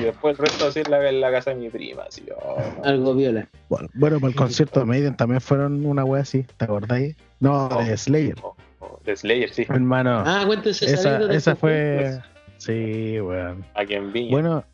Y 0.00 0.04
después 0.04 0.38
el 0.38 0.46
resto 0.46 0.66
así 0.66 0.80
en 0.80 0.90
la, 0.90 1.08
en 1.08 1.20
la 1.20 1.30
casa 1.30 1.50
de 1.50 1.56
mi 1.56 1.68
prima, 1.68 2.02
así. 2.04 2.24
oh, 2.42 2.56
no. 2.78 2.84
Algo 2.84 3.14
viola. 3.14 3.48
Bueno, 3.68 3.88
bueno, 3.94 4.18
para 4.18 4.30
el 4.30 4.36
concierto 4.36 4.80
de 4.80 4.86
Maiden 4.86 5.16
también 5.16 5.40
fueron 5.40 5.84
una 5.86 6.04
wea 6.04 6.22
así, 6.22 6.44
¿te 6.56 6.64
acordáis? 6.64 7.14
No, 7.38 7.68
No. 7.68 7.84
de 7.84 7.96
Slayer. 7.96 8.36
Oh, 8.42 8.56
de 9.04 9.16
Slayer, 9.16 9.50
sí. 9.52 9.66
Hermano, 9.68 10.22
Ah, 10.26 10.42
cuéntense 10.46 10.86
esa 10.86 11.18
esa, 11.32 11.56
fue. 11.56 12.18
Sí, 12.58 13.20
weón. 13.20 13.64
Aquí 13.74 13.94
en 13.94 14.12
Viña. 14.12 14.30
Bueno, 14.30 14.64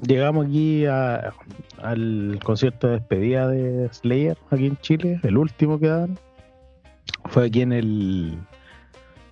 llegamos 0.00 0.46
aquí 0.46 0.86
a- 0.86 1.32
al 1.82 2.38
concierto 2.42 2.88
de 2.88 2.94
despedida 2.94 3.48
de 3.48 3.88
Slayer 3.92 4.36
aquí 4.50 4.66
en 4.66 4.76
Chile, 4.78 5.20
el 5.22 5.36
último 5.36 5.78
que 5.78 5.88
daban. 5.88 6.18
Fue 7.26 7.46
aquí 7.46 7.62
en 7.62 7.72
el. 7.72 8.38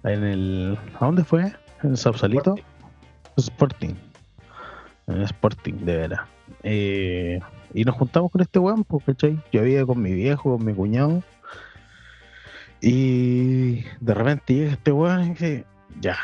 En 0.05 0.25
el. 0.25 0.79
¿A 1.01 1.07
dónde 1.07 1.25
fue? 1.25 1.53
¿En 1.83 1.97
Sausalito? 1.97 2.55
Sporting. 3.37 3.95
En 5.07 5.23
Sporting, 5.23 5.75
de 5.85 5.97
veras. 5.97 6.21
Eh, 6.63 7.41
y 7.75 7.85
nos 7.85 7.95
juntamos 7.97 8.31
con 8.31 8.41
este 8.41 8.59
weón, 8.59 8.85
pues, 8.85 9.05
¿cachai? 9.05 9.39
Yo 9.53 9.61
había 9.63 9.85
con 9.87 10.01
mi 10.03 10.13
viejo, 10.13 10.57
con 10.57 10.67
mi 10.67 10.75
cuñado. 10.75 11.23
Y 12.83 13.85
de 14.01 14.15
repente 14.15 14.55
llega 14.55 14.73
este 14.73 14.91
weón 14.93 15.23
y 15.25 15.29
dice, 15.31 15.65
ya, 16.01 16.19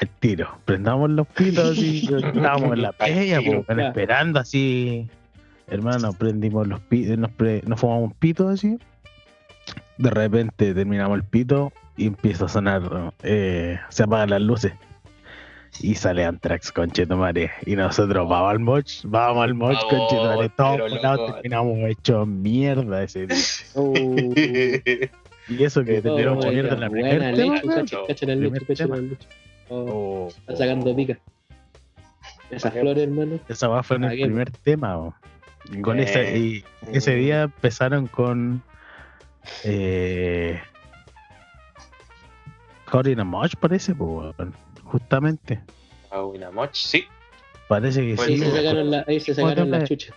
al 0.00 0.08
tiro, 0.20 0.58
prendamos 0.66 1.08
los 1.10 1.26
pitos 1.28 1.78
y 1.78 2.06
estábamos 2.14 2.74
en 2.74 2.82
la 2.82 2.92
playa, 2.92 3.38
tiro, 3.38 3.62
pues, 3.64 3.76
claro. 3.76 3.88
esperando 3.88 4.38
así. 4.40 5.08
Hermano, 5.66 6.12
prendimos 6.12 6.68
los 6.68 6.78
pitos, 6.80 7.16
nos, 7.16 7.30
pre- 7.30 7.62
nos 7.66 7.80
fumamos 7.80 8.04
un 8.04 8.12
pito 8.12 8.48
así. 8.50 8.78
De 9.96 10.10
repente 10.10 10.74
terminamos 10.74 11.16
el 11.16 11.24
pito 11.24 11.72
y 11.96 12.06
empieza 12.08 12.44
a 12.44 12.48
sonar, 12.48 13.14
eh, 13.22 13.78
se 13.88 14.02
apagan 14.02 14.28
las 14.30 14.42
luces. 14.42 14.74
Y 15.80 15.94
sale 15.96 16.24
Antrax, 16.24 16.70
conchetumare. 16.70 17.50
Y 17.66 17.74
nosotros 17.76 18.28
vamos 18.28 18.50
al 18.50 18.58
moch, 18.60 18.86
vamos 19.04 19.42
al 19.42 19.54
moch, 19.54 19.78
conchetumare. 19.88 20.48
Todos 20.50 21.32
terminamos 21.34 21.78
hechos 21.88 22.28
mierda 22.28 23.02
ese 23.02 23.26
día. 23.26 23.36
Oh, 25.48 25.52
Y 25.52 25.64
eso 25.64 25.84
que 25.84 25.98
Oh, 25.98 26.02
terminamos 26.02 26.44
oh, 26.44 26.50
mierda 26.50 26.74
en 26.74 26.80
la 26.80 26.90
primera. 26.90 27.32
Oh, 29.70 30.26
Oh, 30.26 30.28
está 30.28 30.56
sacando 30.56 30.94
pica. 30.94 31.18
Esas 32.50 32.72
flores, 32.72 33.04
hermano. 33.04 33.40
Esa 33.48 33.68
va 33.68 33.82
fue 33.82 33.96
en 33.96 34.04
el 34.04 34.20
primer 34.20 34.50
tema. 34.50 35.18
Y 35.72 35.80
con 35.80 35.98
ese, 35.98 36.36
y 36.38 36.64
ese 36.92 37.14
día 37.14 37.44
empezaron 37.44 38.06
con 38.06 38.62
eh, 39.64 40.60
Caught 42.86 43.06
in 43.08 43.20
a 43.20 43.24
Mosh, 43.24 43.54
parece, 43.58 43.94
po, 43.94 44.34
justamente. 44.84 45.62
Una 46.12 46.50
moch, 46.50 46.70
sí. 46.74 47.04
Parece 47.68 48.02
que 48.06 48.14
Pues 48.14 48.28
Ahí 48.28 48.36
sí. 48.38 48.44
se 48.44 48.50
weón. 48.50 48.56
sacaron 48.62 48.90
la, 48.90 49.04
ahí 49.08 49.20
se 49.20 49.34
sacaron 49.34 49.70
la 49.70 49.84
chucha. 49.84 50.14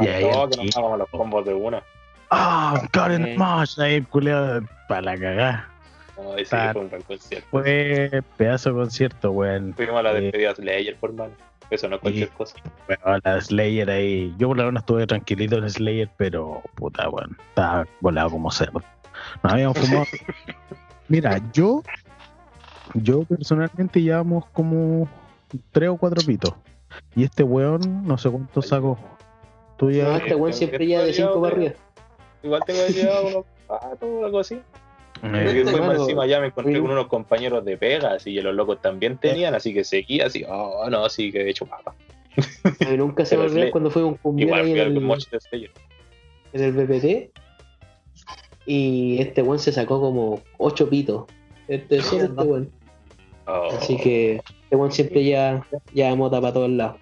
Y 0.00 0.06
ahí 0.06 0.24
No, 0.24 0.48
que 0.48 0.56
nos 0.56 0.98
los 0.98 1.08
combos 1.08 1.44
de 1.46 1.54
una. 1.54 1.82
Ah, 2.30 2.80
Caught 2.92 3.12
in 3.12 3.26
Eh. 3.26 3.34
a 3.34 3.38
Mosh, 3.38 3.78
ahí 3.80 4.02
culeado 4.02 4.62
para 4.88 5.02
la 5.02 5.16
cagá. 5.18 5.68
No, 6.16 6.36
ese 6.36 6.50
Ta- 6.50 6.72
fue 6.72 6.82
un 6.82 6.90
buen 6.90 7.02
concierto. 7.02 7.46
Fue 7.50 8.22
pedazo 8.36 8.70
de 8.70 8.74
concierto, 8.76 9.30
weón. 9.32 9.74
Fuimos 9.74 9.96
a 9.96 10.02
la 10.02 10.12
Eh, 10.12 10.20
despedida 10.22 10.48
de 10.50 10.54
Slayer, 10.56 10.96
por 10.96 11.12
mano. 11.12 11.32
Eso 11.70 11.88
no 11.88 11.96
es 11.96 12.02
cualquier 12.02 12.28
cosa. 12.30 12.56
Bueno, 12.86 13.20
la 13.24 13.40
Slayer 13.40 13.88
ahí. 13.90 14.34
Yo 14.38 14.48
por 14.48 14.58
la 14.58 14.64
verdad 14.64 14.80
estuve 14.80 15.06
tranquilito 15.06 15.56
en 15.58 15.70
Slayer, 15.70 16.10
pero 16.16 16.62
puta, 16.74 17.08
weón. 17.08 17.36
Estaba 17.48 17.86
volado 18.00 18.30
como 18.30 18.50
cerdo. 18.50 18.82
Nos 19.42 19.52
habíamos 19.52 19.78
fumado. 19.78 20.04
Mira, 21.08 21.40
yo. 21.52 21.82
Yo 22.94 23.22
personalmente 23.24 24.02
llevamos 24.02 24.46
como 24.52 25.08
tres 25.72 25.88
o 25.90 25.96
cuatro 25.96 26.24
pitos. 26.26 26.54
Y 27.14 27.22
este 27.24 27.42
weón, 27.44 28.04
no 28.06 28.18
sé 28.18 28.28
cuánto 28.30 28.60
sacó. 28.62 28.98
Tú 29.78 29.86
No, 29.86 29.92
ya. 29.92 30.16
este 30.16 30.34
weón 30.34 30.52
siempre 30.52 30.86
ya 30.86 31.00
de 31.02 31.12
5 31.12 31.40
para 31.40 31.54
arriba. 31.54 31.72
Igual 32.42 32.62
tengo 32.66 32.86
que 32.86 32.92
llevar 32.92 33.24
unos 33.24 33.44
patos 33.66 34.08
o 34.08 34.24
algo 34.24 34.38
así. 34.40 34.60
Y 35.22 35.26
Eh, 35.26 35.52
después 35.64 35.80
más 35.80 35.98
encima 35.98 36.26
ya 36.26 36.40
me 36.40 36.46
encontré 36.46 36.80
con 36.80 36.90
unos 36.90 37.06
compañeros 37.08 37.64
de 37.64 37.76
pega, 37.76 38.14
así 38.14 38.34
que 38.34 38.42
los 38.42 38.54
locos 38.54 38.80
también 38.80 39.18
tenían, 39.18 39.54
así 39.54 39.74
que 39.74 39.84
seguía 39.84 40.26
así, 40.26 40.44
oh 40.48 40.88
no, 40.88 41.08
sí 41.10 41.30
que 41.30 41.42
he 41.42 41.50
hecho 41.50 41.66
papa. 41.66 41.94
A 42.86 42.90
mí 42.90 42.96
nunca 42.96 43.24
se 43.24 43.36
me 43.36 43.44
olvidó 43.44 43.70
cuando 43.70 43.90
fue 43.90 44.04
un 44.04 44.16
fui 44.16 44.40
en 44.42 44.54
el, 44.54 44.96
en 46.52 46.76
BPT. 46.76 47.30
Y 48.66 49.20
este 49.20 49.42
weón 49.42 49.58
se 49.58 49.72
sacó 49.72 50.00
como 50.00 50.40
8 50.58 50.88
pitos. 50.88 51.24
Este 51.68 52.00
solo 52.02 52.24
este 52.24 52.42
weón. 52.42 52.70
Oh, 53.46 53.68
Así 53.72 53.96
que 53.96 54.36
este 54.36 54.76
weón 54.76 54.92
siempre 54.92 55.24
ya, 55.24 55.66
ya 55.92 56.14
mota 56.14 56.40
para 56.40 56.52
todos 56.52 56.70
lados. 56.70 56.96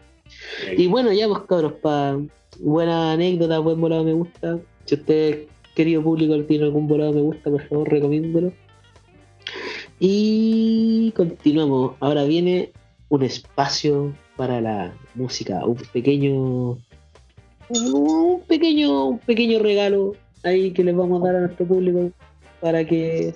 Y 0.77 0.87
bueno, 0.87 1.13
ya 1.13 1.29
pues 1.29 1.41
cabros, 1.43 1.75
para 1.75 2.19
buena 2.59 3.13
anécdota, 3.13 3.59
buen 3.59 3.81
volado 3.81 4.05
me 4.05 4.13
gusta. 4.13 4.59
Si 4.89 4.95
usted, 4.95 5.45
querido 5.75 6.03
público, 6.03 6.43
tiene 6.45 6.65
algún 6.65 6.89
volado 6.89 7.13
me 7.13 7.21
gusta, 7.21 7.51
por 7.51 7.61
favor, 7.69 7.91
recomiéndelo. 7.91 8.55
Y 10.01 11.13
continuamos. 11.15 11.97
Ahora 12.01 12.25
viene 12.25 12.73
un 13.11 13.23
espacio 13.23 14.15
para 14.39 14.63
la 14.63 14.95
música, 15.15 15.63
un 15.67 15.77
pequeño, 15.93 16.79
un 17.69 18.43
pequeño, 18.49 19.09
un 19.09 19.19
pequeño 19.19 19.59
regalo 19.59 20.17
ahí 20.43 20.71
que 20.71 20.85
les 20.85 20.97
vamos 20.97 21.21
a 21.21 21.27
dar 21.27 21.37
a 21.37 21.41
nuestro 21.41 21.67
público 21.67 22.11
para 22.63 22.83
que 22.87 23.35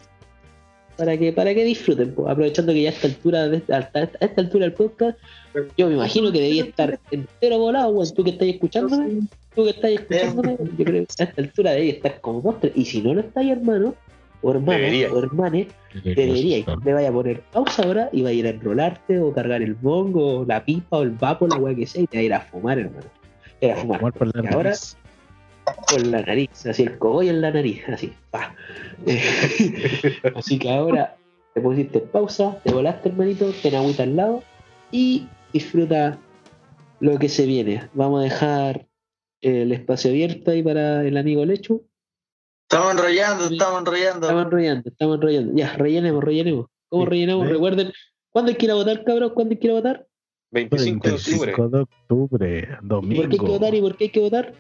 para 1.03 1.19
que 1.19 1.33
para 1.33 1.53
que 1.53 1.65
disfruten 1.65 2.15
pues, 2.15 2.31
aprovechando 2.31 2.73
que 2.73 2.83
ya 2.83 2.91
a 2.91 2.93
esta 2.93 3.09
altura 3.09 3.49
de 3.49 3.57
esta- 3.57 3.77
a 3.93 4.01
esta, 4.24 4.41
altura 4.41 4.66
del 4.66 4.73
podcast 4.74 5.19
yo 5.77 5.89
me 5.89 5.95
imagino 5.95 6.31
que 6.31 6.41
debía 6.41 6.62
estar 6.65 7.01
entero 7.11 7.59
volado 7.59 8.05
tú 8.15 8.23
que 8.23 8.31
estás 8.31 8.47
escuchándome 8.47 9.23
tú 9.57 9.65
que 9.65 9.70
estás 9.70 9.91
escuchándome 9.91 10.57
yo 10.79 10.85
creo 10.85 11.05
que 11.07 11.23
a 11.23 11.24
esta 11.24 11.41
altura 11.43 11.73
debía 11.73 11.93
estar 11.95 12.20
como 12.20 12.41
postre 12.41 12.70
y 12.77 12.85
si 12.85 13.03
no 13.03 13.15
lo 13.15 13.20
estáis 13.23 13.51
hermano 13.51 13.97
o 14.43 14.51
hermana 14.53 14.79
Debería. 14.79 15.12
o 15.12 15.19
hermane 15.19 15.66
debería 16.05 16.65
le 16.85 16.93
vaya 16.95 17.09
a 17.09 17.12
poner 17.12 17.41
pausa 17.53 17.83
ahora 17.83 18.09
y 18.12 18.23
va 18.23 18.29
a 18.29 18.33
ir 18.33 18.47
a 18.47 18.51
enrolarte 18.51 19.19
o 19.19 19.33
cargar 19.33 19.61
el 19.61 19.74
bongo 19.74 20.41
o 20.41 20.45
la 20.45 20.65
pipa 20.65 20.99
o 20.99 21.03
el 21.03 21.11
vapo 21.11 21.49
la 21.49 21.57
weá 21.57 21.74
que 21.74 21.87
sea 21.87 22.03
y 22.03 22.07
te 22.07 22.19
va 22.19 22.20
a 22.20 22.24
ir 22.24 22.35
a 22.35 22.41
fumar 22.43 22.79
hermano. 22.79 23.07
Te 23.61 23.66
va 23.69 23.74
a 23.74 23.77
fumar. 23.77 23.99
Jugar 23.99 24.12
por 24.15 24.27
la 24.37 24.43
Y 24.43 24.55
ahora. 24.55 24.73
Con 25.89 26.10
la 26.10 26.22
nariz, 26.22 26.66
así 26.66 26.82
el 26.82 26.98
cogollo 26.98 27.30
en 27.30 27.40
la 27.40 27.51
nariz, 27.51 27.82
así, 27.89 28.12
pa. 28.30 28.55
así 30.36 30.59
que 30.59 30.70
ahora 30.70 31.16
te 31.55 31.60
pusiste 31.60 31.98
en 31.98 32.09
pausa, 32.09 32.59
te 32.64 32.72
volaste 32.72 33.09
hermanito, 33.10 33.51
ten 33.62 33.74
agüita 33.74 34.02
al 34.05 34.16
lado 34.16 34.43
y 34.90 35.26
disfruta 35.52 36.18
lo 37.01 37.18
que 37.18 37.28
se 37.28 37.47
viene. 37.47 37.89
Vamos 37.94 38.20
a 38.20 38.24
dejar 38.24 38.86
el 39.40 39.72
espacio 39.72 40.10
abierto 40.10 40.51
ahí 40.51 40.62
para 40.62 41.05
el 41.05 41.16
amigo 41.16 41.44
Lechu. 41.44 41.84
Estamos 42.70 42.93
enrollando, 42.93 43.44
estamos 43.47 43.80
enrollando. 43.80 44.26
Estamos 44.26 44.44
enrollando, 44.47 44.89
estamos 44.89 45.16
enrollando. 45.16 45.52
Ya, 45.56 45.74
rellenemos, 45.76 46.24
rellenemos. 46.24 46.66
¿Cómo 46.89 47.05
Sí, 47.05 47.10
rellenamos? 47.10 47.47
ve. 47.47 47.52
Recuerden, 47.52 47.93
¿cuándo 48.30 48.51
hay 48.51 48.56
que 48.56 48.64
ir 48.66 48.70
a 48.70 48.74
votar, 48.74 49.05
cabrón? 49.05 49.32
¿Cuándo 49.34 49.52
hay 49.52 49.59
que 49.59 49.66
ir 49.66 49.70
a 49.72 49.74
votar? 49.74 50.06
25 50.52 51.09
de 51.09 51.14
octubre. 51.14 51.52
25 51.56 51.68
de 51.68 51.80
octubre, 51.80 52.59
¿Y 52.59 52.86
¿Por 52.86 53.09
qué 53.09 53.12
hay 53.22 53.28
que 53.28 53.36
domingo. 53.36 53.47
votar 53.47 53.74
y 53.74 53.80
por 53.80 53.97
qué 53.97 54.05
hay 54.05 54.10
que 54.10 54.20
votar? 54.20 54.55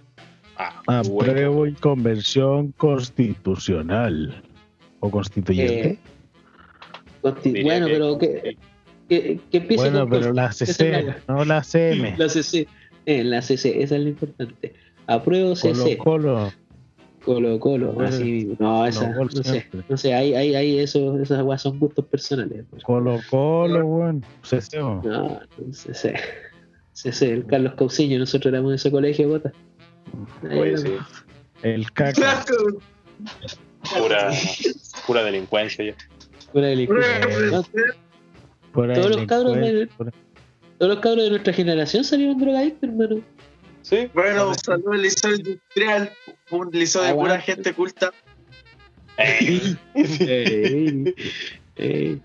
Ah, 0.86 1.02
bueno. 1.08 1.32
Apruebo 1.32 1.66
y 1.66 1.72
convención 1.74 2.72
constitucional. 2.72 4.42
¿O 5.00 5.10
constituyente? 5.10 5.88
Eh, 5.88 5.98
consti- 7.22 7.42
Diría 7.52 7.62
bueno, 7.64 7.86
que- 7.86 7.92
pero 7.92 8.18
que, 8.18 8.56
que, 9.08 9.40
que 9.50 9.56
empiece 9.58 9.82
bueno, 9.90 10.00
con 10.08 10.10
pero 10.10 10.32
la 10.32 10.52
CC, 10.52 11.14
no 11.28 11.44
la 11.44 11.62
CM. 11.64 12.14
La 12.18 12.28
CC. 12.28 12.66
Eh, 13.04 13.24
la 13.24 13.42
CC, 13.42 13.82
esa 13.82 13.96
es 13.96 14.02
lo 14.02 14.08
importante. 14.10 14.74
Apruebo 15.08 15.54
Colo 15.60 15.74
CC. 15.74 15.98
Colo. 15.98 16.52
Colo 17.24 17.58
Colo, 17.60 17.92
Bueno, 17.92 18.08
así 18.08 18.24
mismo. 18.24 18.56
No, 18.58 18.84
esa, 18.86 19.08
no, 19.10 19.24
no 19.24 19.30
sé, 19.30 19.66
no 19.88 19.96
sé, 19.96 20.12
ahí, 20.12 20.34
ahí, 20.34 20.54
ahí 20.56 20.78
eso, 20.80 21.16
esas 21.20 21.38
aguas 21.38 21.62
son 21.62 21.78
gustos 21.78 22.04
personales. 22.06 22.58
hermano. 22.58 22.82
Colo 22.84 23.20
Colo, 23.30 23.86
weón. 23.86 24.24
CC. 24.42 24.78
No, 24.78 25.00
no, 25.02 25.40
CC. 25.72 26.14
CC, 26.92 27.32
el 27.32 27.46
Carlos 27.46 27.74
Cauciño, 27.74 28.18
nosotros 28.18 28.52
éramos 28.52 28.70
de 28.70 28.76
ese 28.76 28.90
colegio, 28.90 29.28
bota. 29.28 29.52
Oye, 30.42 30.78
sí. 30.78 30.96
El 31.62 31.90
caca. 31.92 32.44
Pura, 33.98 34.30
pura 35.06 35.24
delincuencia 35.24 35.84
ya. 35.84 35.94
Pura 36.52 36.68
delincuencia. 36.68 37.62
Todos 38.72 39.16
los 39.16 39.26
cabros 39.26 39.56
de-. 39.56 39.88
Todos 40.78 40.94
los 40.94 40.98
cabros 41.00 41.24
de 41.24 41.30
nuestra 41.30 41.52
generación 41.52 42.04
salieron 42.04 42.38
drogadictos, 42.38 42.88
hermano. 42.88 43.20
Sí, 43.82 44.08
Bueno, 44.14 44.48
un 44.48 44.54
saludo 44.58 44.92
al 44.92 45.02
liceo 45.02 45.34
industrial, 45.34 46.10
un 46.50 46.70
liceo 46.72 47.02
de 47.02 47.14
pura 47.14 47.40
gente 47.40 47.72
culta. 47.72 48.12
Ey, 49.16 49.76
ey. 51.76 52.22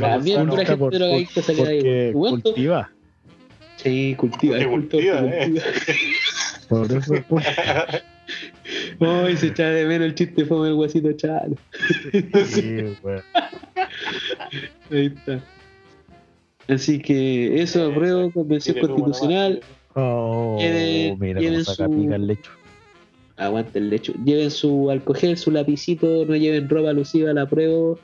También 0.00 0.48
pura 0.48 0.64
gente 0.64 0.98
drogadicta 0.98 1.42
Porque 1.46 1.62
ahí. 1.68 2.12
Cultiva. 2.12 2.90
Sí, 3.76 4.14
cultiva, 4.18 4.58
cultiva, 4.64 5.20
cultiva. 5.20 5.62
Por 6.68 6.86
eso 6.92 7.14
es 7.14 7.24
cultiva. 7.24 7.86
Ay, 9.00 9.36
se 9.36 9.46
echa 9.48 9.68
de 9.70 9.86
menos 9.86 10.06
el 10.08 10.14
chiste 10.14 10.44
fue 10.44 10.68
el 10.68 10.74
huesito 10.74 11.10
chalo. 11.12 11.56
Sí, 12.46 12.76
weón. 13.02 13.22
Ahí 14.90 15.06
está. 15.06 15.40
Así 16.68 16.98
que 17.00 17.62
eso, 17.62 17.90
apruebo, 17.90 18.30
convención 18.30 18.74
Tiene 18.74 18.88
número 18.88 19.04
constitucional. 19.04 19.60
Oh, 19.94 20.58
Lleve- 20.60 21.16
mira 21.18 21.40
lleven 21.40 21.64
cómo 21.64 21.74
saca 21.74 21.88
su- 21.88 22.00
pica 22.02 22.16
el 22.16 22.26
lecho. 22.26 22.50
Aguante 23.38 23.78
el 23.78 23.88
lecho. 23.88 24.12
Lleven 24.24 24.50
su 24.50 24.90
alcohol, 24.90 25.36
su 25.36 25.50
lapicito, 25.50 26.26
no 26.26 26.36
lleven 26.36 26.68
ropa 26.68 26.90
alusiva, 26.90 27.32
la 27.32 27.42
apruebo. 27.42 27.98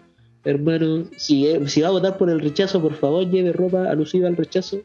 Hermano, 0.44 1.04
si, 1.16 1.46
eh, 1.48 1.60
si 1.68 1.80
va 1.82 1.88
a 1.88 1.92
votar 1.92 2.16
por 2.18 2.30
el 2.30 2.40
rechazo, 2.40 2.80
por 2.80 2.94
favor, 2.94 3.28
lleve 3.30 3.52
ropa 3.52 3.90
alusiva 3.90 4.28
al 4.28 4.36
rechazo. 4.36 4.80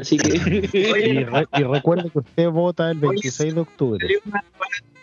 Así 0.00 0.16
que. 0.16 0.36
Y, 0.72 1.24
re- 1.24 1.46
y 1.58 1.62
recuerde 1.64 2.10
que 2.10 2.18
usted 2.18 2.48
vota 2.48 2.90
el 2.90 2.98
26 2.98 3.54
de 3.54 3.60
octubre. 3.60 3.98
Salió 4.06 4.20
una, 4.26 4.44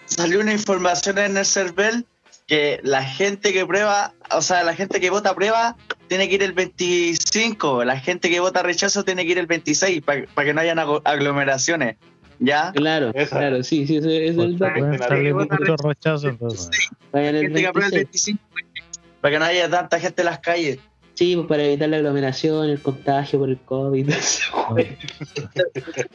salió 0.06 0.40
una 0.42 0.52
información 0.54 1.18
en 1.20 1.38
el 1.38 1.46
CERVEL 1.46 2.06
que 2.48 2.80
la 2.84 3.04
gente 3.04 3.54
que 3.54 3.66
prueba, 3.66 4.14
o 4.36 4.42
sea, 4.42 4.64
la 4.64 4.74
gente 4.74 5.00
que 5.00 5.12
vota 5.12 5.36
prueba 5.36 5.76
tiene 6.08 6.28
que 6.28 6.36
ir 6.36 6.44
el 6.44 6.54
25, 6.54 7.84
la 7.84 8.00
gente 8.00 8.30
que 8.30 8.40
vota 8.40 8.64
rechazo 8.64 9.04
tiene 9.04 9.24
que 9.26 9.32
ir 9.34 9.38
el 9.38 9.46
26 9.46 10.02
para 10.02 10.26
que 10.26 10.54
no 10.54 10.62
hayan 10.62 10.80
aglomeraciones. 10.80 11.98
¿Ya? 12.42 12.72
claro, 12.72 13.12
Esa. 13.14 13.38
claro, 13.38 13.64
sí, 13.64 13.86
sí, 13.86 13.98
ese, 13.98 14.28
es 14.28 14.38
el 14.38 14.58
dato. 14.58 14.80
pueden 14.80 14.98
salir 14.98 15.34
vota 15.34 15.58
muchos 15.60 15.82
rechazos. 15.82 16.24
entonces. 16.24 16.70
Vayan 17.12 17.34
La 17.34 17.40
el 17.40 17.46
gente 17.48 17.60
que 17.62 17.68
aprueba 17.68 17.88
el 17.90 17.94
26. 17.96 18.38
25 18.56 18.80
para 19.22 19.32
que 19.34 19.40
no 19.40 19.46
haya 19.46 19.70
tanta 19.70 20.00
gente 20.00 20.22
en 20.22 20.26
las 20.26 20.40
calles. 20.40 20.80
Sí, 21.20 21.36
pues 21.36 21.48
para 21.48 21.64
evitar 21.66 21.90
la 21.90 21.98
aglomeración, 21.98 22.70
el 22.70 22.80
contagio 22.82 23.40
por 23.40 23.50
el 23.50 23.58
COVID. 23.58 24.10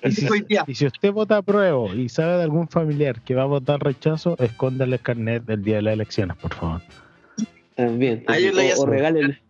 Y 0.02 0.12
si, 0.12 0.26
y 0.66 0.86
usted 0.86 1.12
vota 1.12 1.36
apruebo 1.38 1.92
y 1.94 2.08
sabe 2.08 2.38
de 2.38 2.42
algún 2.44 2.68
familiar 2.68 3.20
que 3.20 3.34
va 3.34 3.42
a 3.42 3.46
votar 3.46 3.80
rechazo, 3.80 4.34
escóndale 4.38 4.96
el 4.96 5.02
carnet 5.02 5.44
del 5.44 5.62
día 5.62 5.76
de 5.76 5.82
las 5.82 5.92
elecciones, 5.94 6.38
por 6.38 6.54
favor. 6.54 6.80
También. 7.74 8.24
O, 8.26 8.82
o 8.82 8.86
regálele, 8.86 9.42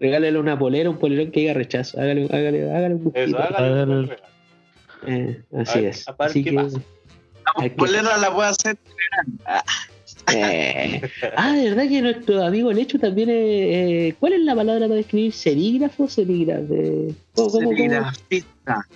regálele 0.00 0.36
una 0.40 0.58
polera, 0.58 0.90
un 0.90 0.98
polerón 0.98 1.30
que 1.30 1.40
diga 1.40 1.54
rechazo. 1.54 2.00
Hágale, 2.00 2.24
hágale, 2.24 2.68
hágale 2.74 2.94
un 2.96 3.12
Eso, 3.14 3.36
gustito. 3.36 3.38
hágale. 3.38 4.16
Eh, 5.06 5.42
así 5.58 5.78
A 5.78 5.82
ver, 5.82 5.90
es. 5.90 6.08
a 6.08 6.12
ver 6.12 6.28
Así 6.30 6.42
qué 6.42 6.50
que, 6.50 6.56
pasa. 6.56 6.80
hay 7.54 7.70
que- 7.70 7.76
Polera 7.76 8.16
la 8.18 8.34
puede 8.34 8.48
hacer. 8.48 8.76
Eh, 10.34 11.00
Ah, 11.36 11.52
de 11.54 11.70
verdad 11.70 11.88
que 11.88 12.02
nuestro 12.02 12.44
amigo 12.44 12.72
Lecho 12.72 12.98
también 12.98 13.28
es. 13.30 13.34
eh, 13.36 14.14
¿Cuál 14.20 14.34
es 14.34 14.40
la 14.40 14.54
palabra 14.54 14.86
para 14.86 14.96
describir? 14.96 15.32
¿Serígrafo 15.32 16.04
o 16.04 16.08
serígrafo? 16.08 16.74
Eh, 16.74 17.14
¿Cómo, 17.34 17.50
cómo? 17.50 17.68
Serigrafista. 17.70 18.86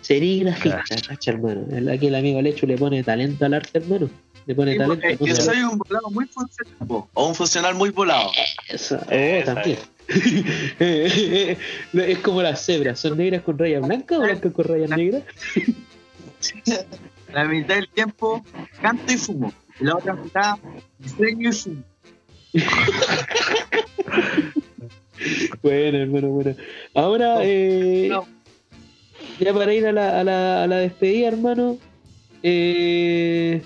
Serigrafista, 0.00 0.84
cacha, 1.08 1.30
hermano. 1.32 1.66
El- 1.72 1.88
Aquí 1.88 2.06
el 2.06 2.14
amigo 2.14 2.40
Lecho 2.42 2.66
le 2.66 2.76
pone 2.76 3.02
talento 3.02 3.44
al 3.44 3.54
arte, 3.54 3.78
hermano. 3.78 4.08
Le 4.46 4.54
pone 4.54 4.72
Sí, 4.72 4.78
talento. 4.78 5.06
no 5.20 5.26
yo 5.26 5.34
soy 5.36 5.58
un 5.58 5.78
volado 5.78 6.10
muy 6.10 6.26
funcional 6.26 6.76
o 7.14 7.28
un 7.28 7.34
funcional 7.34 7.74
muy 7.74 7.90
volado. 7.90 8.30
Eso, 8.68 8.98
Esa 9.10 9.54
también. 9.54 9.78
Eh, 10.78 11.56
es 11.92 12.18
como 12.18 12.40
las 12.42 12.64
cebras, 12.64 13.00
¿son 13.00 13.16
negras 13.18 13.42
con 13.42 13.58
rayas 13.58 13.84
blancas 13.84 14.18
o 14.18 14.22
blancas 14.22 14.52
con 14.52 14.64
rayas 14.64 14.90
negras? 14.90 15.22
La 17.32 17.44
mitad 17.44 17.74
del 17.74 17.88
tiempo 17.88 18.44
canto 18.80 19.12
y 19.12 19.16
fumo. 19.16 19.52
Y 19.80 19.84
la 19.84 19.96
otra 19.96 20.14
mitad 20.14 20.54
fumo. 21.60 21.82
Bueno, 25.62 25.98
hermano, 25.98 26.28
bueno. 26.28 26.54
Ahora, 26.94 27.38
eh, 27.42 28.08
No. 28.10 28.26
ya 29.40 29.52
para 29.54 29.72
ir 29.74 29.86
a 29.86 29.92
la, 29.92 30.20
a 30.20 30.24
la, 30.24 30.64
a 30.64 30.66
la 30.66 30.76
despedida, 30.78 31.28
hermano, 31.28 31.78
eh, 32.42 33.62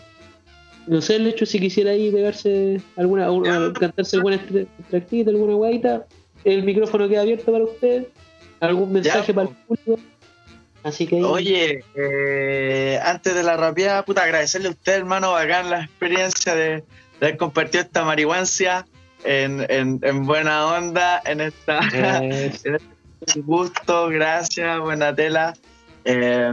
no 0.87 1.01
sé, 1.03 1.17
el 1.17 1.27
hecho 1.27 1.45
si 1.47 1.59
quisiera 1.61 1.91
ahí 1.91 2.11
pegarse 2.11 2.81
alguna, 2.97 3.31
una- 3.31 3.73
cantarse 3.73 4.17
alguna 4.17 4.37
extra- 4.37 4.63
extractita, 4.79 5.31
alguna 5.31 5.55
guaita, 5.55 6.07
el 6.45 6.63
micrófono 6.63 7.09
queda 7.09 7.23
abierto 7.23 7.51
para 7.53 7.65
usted, 7.65 8.07
algún 8.61 8.93
mensaje 8.93 9.29
Ya, 9.29 9.35
para 9.35 9.49
el 9.51 9.57
público. 9.57 9.99
Así 10.83 11.07
que 11.07 11.17
ahí- 11.17 11.23
Oye, 11.25 11.85
eh, 11.95 12.99
antes 13.05 13.35
de 13.35 13.43
la 13.43 13.57
rapeada, 13.57 14.05
puta, 14.05 14.23
agradecerle 14.23 14.69
a 14.69 14.71
usted, 14.71 14.95
hermano, 14.95 15.33
bacán 15.33 15.69
la 15.71 15.85
experiencia 15.85 16.55
de, 16.55 16.69
de 16.71 16.83
haber 17.21 17.37
compartido 17.37 17.83
esta 17.85 18.05
marihuancia 18.05 18.87
en, 19.25 19.67
en, 19.69 19.99
en 20.03 20.25
buena 20.27 20.67
onda, 20.67 21.21
en 21.25 21.41
esta 21.43 21.81
eh, 21.95 22.53
Un 23.37 23.43
gusto, 23.43 24.09
gracias, 24.09 24.81
buena 24.81 25.15
tela. 25.15 25.53
Eh, 26.07 26.53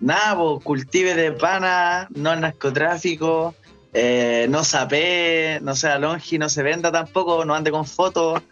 nada, 0.00 0.36
cultive 0.64 1.14
de 1.14 1.30
pana, 1.30 2.08
no 2.16 2.32
el 2.32 2.40
narcotráfico, 2.40 3.54
eh, 3.94 4.46
no 4.50 4.64
sape, 4.64 5.60
no 5.62 5.76
sea 5.76 5.98
longi, 6.00 6.38
no 6.38 6.48
se 6.48 6.64
venda 6.64 6.90
tampoco, 6.90 7.44
no 7.44 7.54
ande 7.54 7.70
con 7.70 7.86
fotos, 7.86 8.42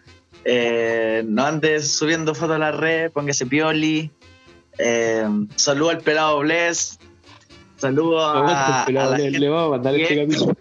eh, 0.45 1.23
no 1.27 1.45
ande 1.45 1.81
subiendo 1.81 2.33
fotos 2.33 2.55
a 2.55 2.59
la 2.59 2.71
red, 2.71 3.11
póngase 3.11 3.45
pioli. 3.45 4.09
Eh, 4.77 5.27
saludo 5.55 5.91
al 5.91 5.99
pelado 5.99 6.39
Bless, 6.39 6.99
saludo 7.77 8.19
a, 8.19 8.81
a 8.81 8.85
pelado, 8.85 9.11
la 9.11 9.17
le, 9.17 9.23
gente 9.23 9.39
le 9.39 9.49
vamos 9.49 9.67
a 9.67 9.71
mandar 9.71 9.95
este 9.95 10.25
capítulo. 10.25 10.57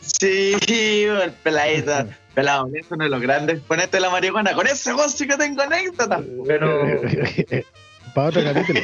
Sí, 0.00 0.56
el 1.04 1.32
peladito. 1.32 1.92
Pelado, 2.34 2.68
es 2.74 2.86
uno 2.90 3.04
de 3.04 3.10
los 3.10 3.20
grandes 3.22 3.56
exponentes 3.56 3.92
de 3.92 4.00
la 4.00 4.10
marihuana. 4.10 4.52
Con 4.52 4.66
ese 4.66 4.92
voz 4.92 5.12
sí 5.12 5.26
que 5.26 5.36
tengo 5.36 5.62
anécdotas. 5.62 6.22
Pero. 6.46 6.82
Para 8.14 8.28
otro 8.28 8.44
capítulo. 8.44 8.80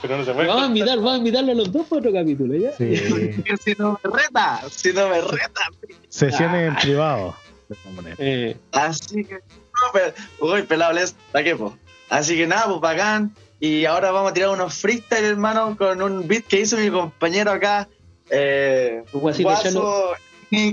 Pero 0.00 0.18
no 0.18 0.24
se 0.24 0.32
puede. 0.32 0.48
Vamos 0.48 0.62
a 0.62 0.66
invitar, 0.66 0.96
vamos 0.98 1.14
a 1.14 1.16
invitarle 1.18 1.52
a 1.52 1.54
los 1.54 1.70
dos 1.70 1.86
para 1.86 2.00
otro 2.00 2.12
capítulo, 2.12 2.54
¿ya? 2.56 2.72
Sí. 2.76 2.96
si 3.64 3.74
no 3.78 4.00
me 4.02 4.10
reta, 4.10 4.62
si 4.70 4.92
no 4.92 5.08
me 5.08 5.20
reta. 5.20 5.60
Sesiones 6.08 6.68
en 6.68 6.76
privado. 6.76 7.36
de 7.68 7.74
esta 7.74 7.90
manera. 7.90 8.16
Eh, 8.18 8.56
Así 8.72 9.24
que. 9.24 9.34
No, 9.34 9.92
pero, 9.92 10.12
uy, 10.40 10.62
pelado, 10.62 10.92
les 10.92 11.14
da 11.32 11.42
que 11.44 11.54
po. 11.54 11.76
Así 12.08 12.36
que 12.36 12.46
nada, 12.46 12.66
pues 12.66 12.80
bacán. 12.80 13.34
Y 13.62 13.84
ahora 13.84 14.10
vamos 14.10 14.32
a 14.32 14.34
tirar 14.34 14.48
unos 14.48 14.74
freestyle, 14.74 15.24
hermano, 15.24 15.76
con 15.76 16.02
un 16.02 16.26
beat 16.26 16.46
que 16.48 16.62
hizo 16.62 16.76
mi 16.76 16.90
compañero 16.90 17.52
acá. 17.52 17.88
Eh. 18.28 19.04
Guaso. 19.12 20.14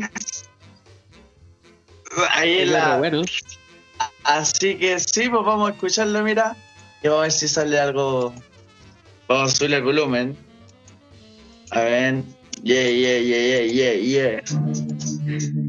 Ahí 2.31 2.57
en 2.57 2.73
la. 2.73 2.97
Bueno, 2.97 3.21
Así 4.23 4.75
que 4.79 4.99
sí, 4.99 5.29
pues 5.29 5.45
vamos 5.45 5.69
a 5.69 5.73
escucharlo, 5.73 6.23
mira. 6.23 6.57
Y 7.03 7.09
vamos 7.09 7.19
a 7.19 7.23
ver 7.25 7.31
si 7.31 7.47
sale 7.47 7.79
algo. 7.79 8.33
Vamos 9.27 9.53
a 9.53 9.55
subirle 9.55 9.77
el 9.77 9.83
volumen. 9.83 10.35
A 11.69 11.81
ver. 11.81 12.23
Yeah, 12.63 12.89
yeah, 12.89 13.19
yeah, 13.19 13.65
yeah, 13.67 13.93
yeah, 13.93 13.93
yeah. 13.93 14.41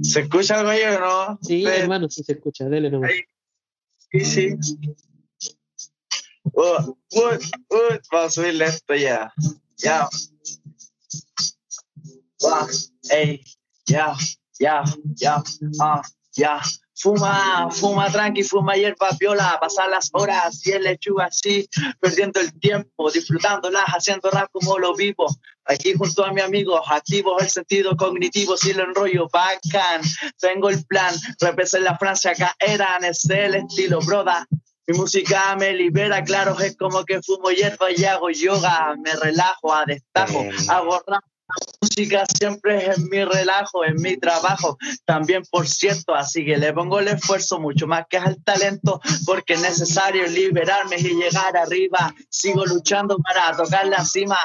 ¿Se 0.02 0.20
escucha 0.20 0.60
algo 0.60 0.70
ahí 0.70 0.84
o 0.84 0.98
no? 0.98 1.38
sí, 1.42 1.66
hermano, 1.66 2.08
si 2.08 2.24
se 2.24 2.32
escucha, 2.32 2.64
dele 2.64 2.90
nomás. 2.90 3.10
Sí, 4.10 4.20
sí. 4.24 4.56
Uh, 6.60 6.92
uh, 7.14 7.38
uh, 7.70 7.98
vamos 8.12 8.26
a 8.26 8.30
subirle 8.30 8.66
esto 8.66 8.94
ya. 8.94 9.32
Ya. 9.78 10.06
Wow. 12.42 12.68
Ey. 13.10 13.42
Ya. 13.88 14.14
Ya. 14.60 14.84
Ya. 15.16 15.42
Ah. 15.80 16.02
Ya. 16.36 16.60
Fuma, 17.00 17.70
fuma 17.72 18.10
tranqui, 18.10 18.44
fuma 18.44 18.76
hierba 18.76 19.08
viola, 19.18 19.56
pasar 19.58 19.88
las 19.88 20.10
horas 20.12 20.60
y 20.66 20.72
el 20.72 20.82
lechuga 20.82 21.28
así, 21.32 21.66
perdiendo 21.98 22.40
el 22.40 22.52
tiempo, 22.60 23.10
disfrutándolas, 23.10 23.84
haciendo 23.86 24.30
rap 24.30 24.50
como 24.52 24.78
lo 24.78 24.94
vivo. 24.94 25.34
Aquí 25.64 25.94
junto 25.94 26.26
a 26.26 26.32
mi 26.34 26.42
amigo, 26.42 26.78
activo 26.86 27.40
el 27.40 27.48
sentido 27.48 27.96
cognitivo, 27.96 28.54
si 28.58 28.74
lo 28.74 28.84
enrollo, 28.84 29.28
bacán. 29.32 30.02
Tengo 30.38 30.68
el 30.68 30.84
plan, 30.84 31.14
represent 31.40 31.84
la 31.84 31.96
Francia, 31.96 32.32
acá 32.32 32.54
eran, 32.58 33.02
es 33.04 33.24
el 33.30 33.54
estilo, 33.54 34.00
broda. 34.00 34.46
Mi 34.86 34.96
música 34.96 35.54
me 35.56 35.72
libera, 35.72 36.22
claro, 36.24 36.58
es 36.58 36.76
como 36.76 37.04
que 37.04 37.22
fumo 37.22 37.50
hierba 37.50 37.92
y 37.92 38.04
hago 38.04 38.30
yoga, 38.30 38.94
me 39.02 39.14
relajo, 39.14 39.72
a 39.72 39.84
destajo, 39.84 40.44
hago 40.68 41.00
rap. 41.06 41.22
La 41.50 41.72
música 41.82 42.24
siempre 42.38 42.90
es 42.90 42.98
mi 42.98 43.24
relajo, 43.24 43.82
es 43.84 43.94
mi 44.00 44.16
trabajo, 44.16 44.78
también 45.04 45.42
por 45.50 45.66
cierto, 45.66 46.14
así 46.14 46.44
que 46.44 46.56
le 46.56 46.72
pongo 46.72 47.00
el 47.00 47.08
esfuerzo 47.08 47.58
mucho 47.58 47.88
más 47.88 48.04
que 48.08 48.18
al 48.18 48.42
talento, 48.44 49.00
porque 49.26 49.54
es 49.54 49.62
necesario 49.62 50.26
liberarme 50.28 50.96
y 50.98 51.14
llegar 51.14 51.56
arriba. 51.56 52.14
Sigo 52.28 52.64
luchando 52.66 53.18
para 53.18 53.56
tocar 53.56 53.86
la 53.88 54.04
cima. 54.04 54.38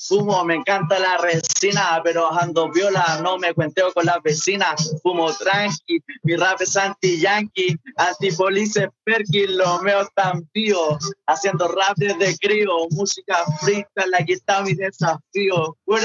Fumo, 0.00 0.44
me 0.44 0.54
encanta 0.54 0.96
la 0.98 1.16
resina, 1.18 2.00
pero 2.04 2.32
ando 2.32 2.70
viola, 2.70 3.20
no 3.20 3.36
me 3.36 3.52
cuenteo 3.52 3.92
con 3.92 4.06
las 4.06 4.22
vecinas. 4.22 4.94
Fumo 5.02 5.32
tranqui, 5.32 6.00
mi 6.22 6.36
rap 6.36 6.60
es 6.60 6.76
anti-yankee, 6.76 7.76
anti-police 7.96 8.88
perky, 9.02 9.48
lo 9.48 9.82
mío 9.82 10.08
tan 10.14 10.44
pío. 10.52 10.96
Haciendo 11.26 11.66
rap 11.66 11.96
desde 11.96 12.38
crío, 12.38 12.70
música 12.90 13.38
freestyle, 13.60 14.14
aquí 14.14 14.34
está 14.34 14.62
mi 14.62 14.74
desafío. 14.74 15.76
Up? 15.84 15.98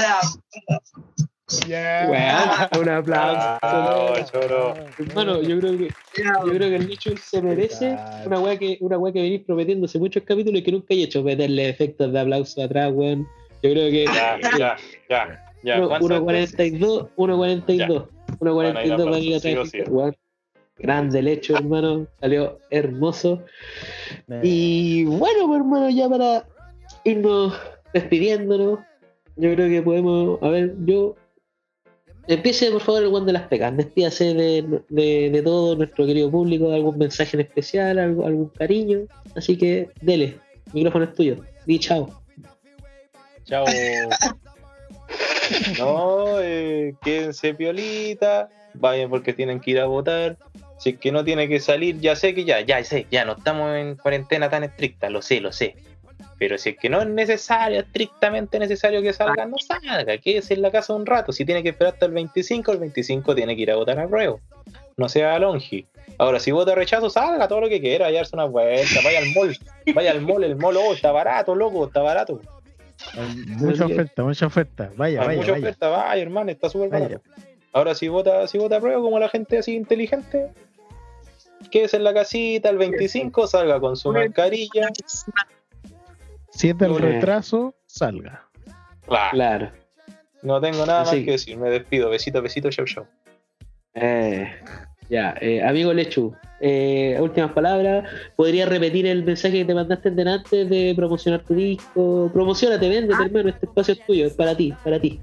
Weón, 1.62 2.80
un 2.80 2.88
aplauso. 2.88 3.58
Ah, 3.62 4.14
choro. 4.32 4.74
Hermano, 4.98 5.42
yo 5.42 5.60
creo 5.60 5.78
que 5.78 5.88
yo 6.16 6.52
creo 6.52 6.68
que 6.70 6.76
el 6.76 6.88
nicho 6.88 7.10
se 7.16 7.42
merece 7.42 7.96
una 8.24 8.40
weá 8.40 8.58
que 8.58 8.78
una 8.80 8.98
weá 8.98 9.12
que 9.12 9.20
venís 9.20 9.42
prometiendo 9.42 9.84
hace 9.86 9.98
muchos 9.98 10.22
capítulos 10.24 10.60
y 10.60 10.64
que 10.64 10.72
nunca 10.72 10.94
he 10.94 11.02
hecho, 11.02 11.22
meterle 11.22 11.68
efectos 11.68 12.12
de 12.12 12.20
aplauso 12.20 12.62
atrás, 12.62 12.90
weón. 12.92 13.28
Yo 13.64 13.70
creo 13.70 13.90
que 13.90 14.04
Ya, 14.04 14.38
ya, 14.58 14.76
ya. 15.08 15.44
ya. 15.64 15.78
uno- 15.78 15.88
¿Cuántas 15.88 16.10
1.42, 16.20 17.08
1.42, 17.16 18.08
1.42 18.38 18.52
Bueno, 18.52 18.74
para 18.74 18.84
ir 18.84 18.92
atrás. 18.92 19.72
Grande 20.76 21.18
el 21.20 21.28
hecho, 21.28 21.54
hermano. 21.56 22.06
Salió 22.20 22.58
hermoso. 22.68 23.42
Y 24.42 25.04
bueno, 25.06 25.46
pues, 25.46 25.60
hermano, 25.60 25.88
ya 25.88 26.08
para 26.10 26.46
irnos 27.04 27.54
despidiéndonos, 27.94 28.80
yo 29.36 29.54
creo 29.54 29.68
que 29.70 29.80
podemos. 29.82 30.42
A 30.42 30.48
ver, 30.50 30.74
yo. 30.84 31.14
Empiece 32.26 32.70
por 32.70 32.80
favor 32.82 33.02
el 33.02 33.10
Juan 33.10 33.24
de 33.26 33.32
las 33.34 33.48
Pecas. 33.48 33.74
Despídase 33.76 34.34
de, 34.34 34.80
de, 34.88 35.30
de 35.30 35.42
todo 35.42 35.76
nuestro 35.76 36.04
querido 36.06 36.30
público, 36.30 36.70
algún 36.72 36.98
mensaje 36.98 37.36
en 37.36 37.42
especial, 37.42 37.98
algo, 37.98 38.26
algún 38.26 38.48
cariño. 38.48 39.00
Así 39.36 39.56
que 39.58 39.88
dele, 40.02 40.38
el 40.66 40.72
micrófono 40.74 41.04
es 41.04 41.14
tuyo. 41.14 41.36
Di 41.66 41.78
chao. 41.78 42.23
Chao. 43.44 43.64
No, 45.78 46.40
eh, 46.40 46.94
quédense 47.02 47.54
piolita, 47.54 48.48
vayan 48.74 49.10
porque 49.10 49.32
tienen 49.32 49.60
que 49.60 49.72
ir 49.72 49.80
a 49.80 49.86
votar. 49.86 50.36
Si 50.78 50.90
es 50.90 50.98
que 50.98 51.12
no 51.12 51.24
tiene 51.24 51.48
que 51.48 51.60
salir, 51.60 52.00
ya 52.00 52.16
sé 52.16 52.34
que 52.34 52.44
ya, 52.44 52.60
ya 52.60 52.82
sé, 52.82 53.06
ya 53.10 53.24
no 53.24 53.32
estamos 53.32 53.76
en 53.76 53.96
cuarentena 53.96 54.50
tan 54.50 54.64
estricta, 54.64 55.10
lo 55.10 55.22
sé, 55.22 55.40
lo 55.40 55.52
sé. 55.52 55.76
Pero 56.38 56.58
si 56.58 56.70
es 56.70 56.76
que 56.76 56.88
no 56.88 57.00
es 57.00 57.06
necesario, 57.06 57.80
estrictamente 57.80 58.58
necesario 58.58 59.02
que 59.02 59.12
salga, 59.12 59.46
no 59.46 59.56
salga, 59.58 60.18
quédese 60.18 60.54
en 60.54 60.62
la 60.62 60.70
casa 60.70 60.94
un 60.94 61.06
rato. 61.06 61.32
Si 61.32 61.44
tiene 61.44 61.62
que 61.62 61.70
esperar 61.70 61.94
hasta 61.94 62.06
el 62.06 62.12
25, 62.12 62.72
el 62.72 62.78
25 62.78 63.34
tiene 63.34 63.54
que 63.54 63.62
ir 63.62 63.70
a 63.70 63.76
votar 63.76 63.98
a 63.98 64.08
prueba. 64.08 64.36
No 64.96 65.08
sea 65.08 65.38
longi. 65.38 65.86
Ahora, 66.18 66.38
si 66.40 66.52
vota 66.52 66.74
rechazo, 66.74 67.10
salga 67.10 67.48
todo 67.48 67.62
lo 67.62 67.68
que 67.68 67.80
quiera, 67.80 68.10
darse 68.10 68.36
una 68.36 68.44
vuelta, 68.44 69.00
vaya 69.02 69.18
al 69.18 69.32
mall, 69.34 69.56
vaya 69.94 70.10
al 70.10 70.20
mall, 70.20 70.44
el 70.44 70.56
mall, 70.56 70.76
oh, 70.76 70.92
está 70.92 71.12
barato, 71.12 71.54
loco, 71.54 71.86
está 71.86 72.00
barato. 72.00 72.40
Mucha 73.58 73.86
oferta, 73.86 74.22
mucha 74.24 74.46
oferta. 74.46 74.90
Vaya, 74.96 75.20
Hay 75.22 75.26
vaya, 75.26 75.38
mucha 75.40 75.52
vaya. 75.52 75.62
oferta, 75.64 75.88
vaya, 75.88 76.22
hermano, 76.22 76.50
está 76.50 76.68
súper 76.68 76.88
barato. 76.90 77.20
Ahora, 77.72 77.94
si 77.94 78.08
vota, 78.08 78.46
si 78.46 78.58
vota 78.58 78.76
a 78.76 78.80
prueba, 78.80 79.00
como 79.02 79.18
la 79.18 79.28
gente 79.28 79.58
así 79.58 79.74
inteligente, 79.74 80.52
quédese 81.70 81.96
en 81.96 82.04
la 82.04 82.14
casita, 82.14 82.70
el 82.70 82.78
25, 82.78 83.46
salga 83.46 83.80
con 83.80 83.96
su 83.96 84.12
mascarilla. 84.12 84.88
Si 86.50 86.68
es 86.68 86.78
del 86.78 86.96
retraso, 86.98 87.74
salga. 87.86 88.48
Claro. 89.06 89.30
Claro. 89.32 89.72
No 90.42 90.60
tengo 90.60 90.86
nada 90.86 91.04
Sí. 91.06 91.16
más 91.16 91.24
que 91.24 91.30
decir, 91.32 91.56
me 91.56 91.70
despido. 91.70 92.10
Besito, 92.10 92.40
besito, 92.42 92.70
chau, 92.70 92.84
chau. 92.84 93.06
Eh, 93.94 94.46
ya, 95.08 95.34
eh, 95.40 95.62
amigo 95.62 95.92
Lechu, 95.92 96.34
eh, 96.60 97.18
últimas 97.20 97.52
palabras. 97.52 98.08
¿Podrías 98.36 98.68
repetir 98.68 99.06
el 99.06 99.24
mensaje 99.24 99.58
que 99.58 99.64
te 99.64 99.74
mandaste 99.74 100.10
delante 100.10 100.64
de 100.64 100.94
promocionar 100.96 101.42
tu 101.42 101.54
disco? 101.54 102.30
Promocionate, 102.32 102.88
véndete, 102.88 103.22
hermano. 103.22 103.48
Este 103.50 103.66
espacio 103.66 103.94
es 103.94 104.06
tuyo, 104.06 104.26
es 104.26 104.32
para 104.32 104.56
ti, 104.56 104.72
para 104.82 104.98
ti. 105.00 105.20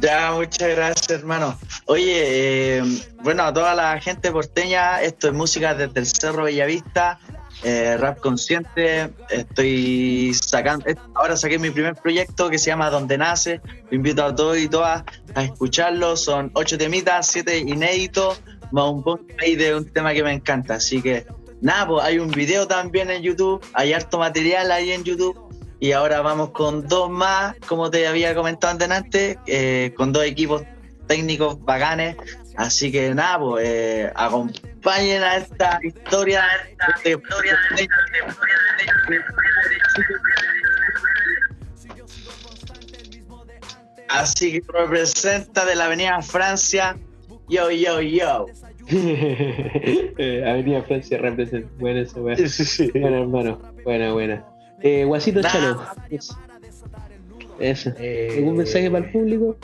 Ya, 0.00 0.32
muchas 0.34 0.68
gracias, 0.68 1.10
hermano. 1.10 1.58
Oye, 1.86 2.78
eh, 2.78 2.82
bueno, 3.22 3.44
a 3.44 3.52
toda 3.52 3.74
la 3.74 3.98
gente 4.00 4.30
porteña, 4.30 5.00
esto 5.02 5.28
es 5.28 5.34
música 5.34 5.74
desde 5.74 6.00
el 6.00 6.06
Cerro 6.06 6.44
Bellavista, 6.44 7.18
eh, 7.62 7.96
rap 7.96 8.20
consciente. 8.20 9.10
Estoy 9.30 10.32
sacando, 10.34 10.86
ahora 11.14 11.36
saqué 11.36 11.58
mi 11.58 11.70
primer 11.70 11.94
proyecto 11.94 12.48
que 12.50 12.58
se 12.58 12.66
llama 12.70 12.90
Donde 12.90 13.18
Nace. 13.18 13.60
Invito 13.90 14.24
a 14.24 14.34
todos 14.34 14.58
y 14.58 14.68
todas 14.68 15.02
a 15.34 15.42
escucharlo. 15.42 16.16
Son 16.16 16.50
ocho 16.54 16.78
temitas, 16.78 17.26
siete 17.26 17.58
inéditos, 17.58 18.40
más 18.72 18.90
un 18.90 19.02
poco 19.02 19.24
ahí 19.40 19.56
de 19.56 19.74
un 19.74 19.90
tema 19.92 20.12
que 20.12 20.22
me 20.22 20.32
encanta. 20.32 20.74
Así 20.74 21.02
que, 21.02 21.26
nada, 21.60 21.86
pues 21.86 22.04
hay 22.04 22.18
un 22.18 22.30
video 22.30 22.66
también 22.66 23.10
en 23.10 23.22
YouTube, 23.22 23.64
hay 23.74 23.92
harto 23.92 24.18
material 24.18 24.70
ahí 24.70 24.92
en 24.92 25.04
YouTube. 25.04 25.36
Y 25.80 25.92
ahora 25.92 26.22
vamos 26.22 26.50
con 26.50 26.88
dos 26.88 27.08
más, 27.08 27.54
como 27.68 27.88
te 27.88 28.08
había 28.08 28.34
comentado 28.34 28.84
antes, 28.92 29.38
eh, 29.46 29.94
con 29.96 30.12
dos 30.12 30.24
equipos 30.24 30.62
técnicos 31.06 31.60
bacanes. 31.64 32.16
Así 32.58 32.90
que 32.90 33.14
nada, 33.14 33.38
pues 33.38 33.68
eh, 33.68 34.12
acompañen 34.16 35.22
a 35.22 35.36
esta 35.36 35.78
historia. 35.80 36.44
Esta 36.68 37.08
historia 37.08 37.56
Así 44.08 44.52
que 44.52 44.62
representa 44.72 45.64
de 45.64 45.76
la 45.76 45.84
Avenida 45.84 46.20
Francia. 46.20 46.98
Yo, 47.48 47.70
yo, 47.70 48.00
yo. 48.00 48.46
Eh, 48.90 50.42
Avenida 50.44 50.82
Francia 50.82 51.16
representa. 51.18 51.68
Buena 51.78 52.00
esa 52.00 52.20
weá. 52.20 52.36
Buena, 52.92 53.18
hermano. 53.20 53.62
Buena, 53.84 54.12
buena. 54.12 54.44
Eh, 54.82 55.04
Guasito 55.04 55.42
Nah. 55.42 55.48
Chalo. 55.48 55.86
Eso. 56.10 56.36
Eso. 57.60 57.92
Eh, 58.00 58.34
¿Algún 58.38 58.56
mensaje 58.56 58.90
para 58.90 59.04
el 59.04 59.12
público? 59.12 59.56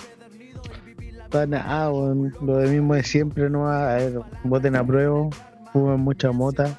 Ah, 1.32 1.88
bueno, 1.92 2.30
lo 2.42 2.56
de 2.58 2.68
mismo 2.68 2.94
de 2.94 3.02
siempre, 3.02 3.50
¿no? 3.50 3.68
A 3.68 3.94
ver, 3.96 4.20
voten 4.44 4.76
a 4.76 4.86
prueba, 4.86 5.28
fumen 5.72 6.00
mucha 6.00 6.30
mota. 6.32 6.78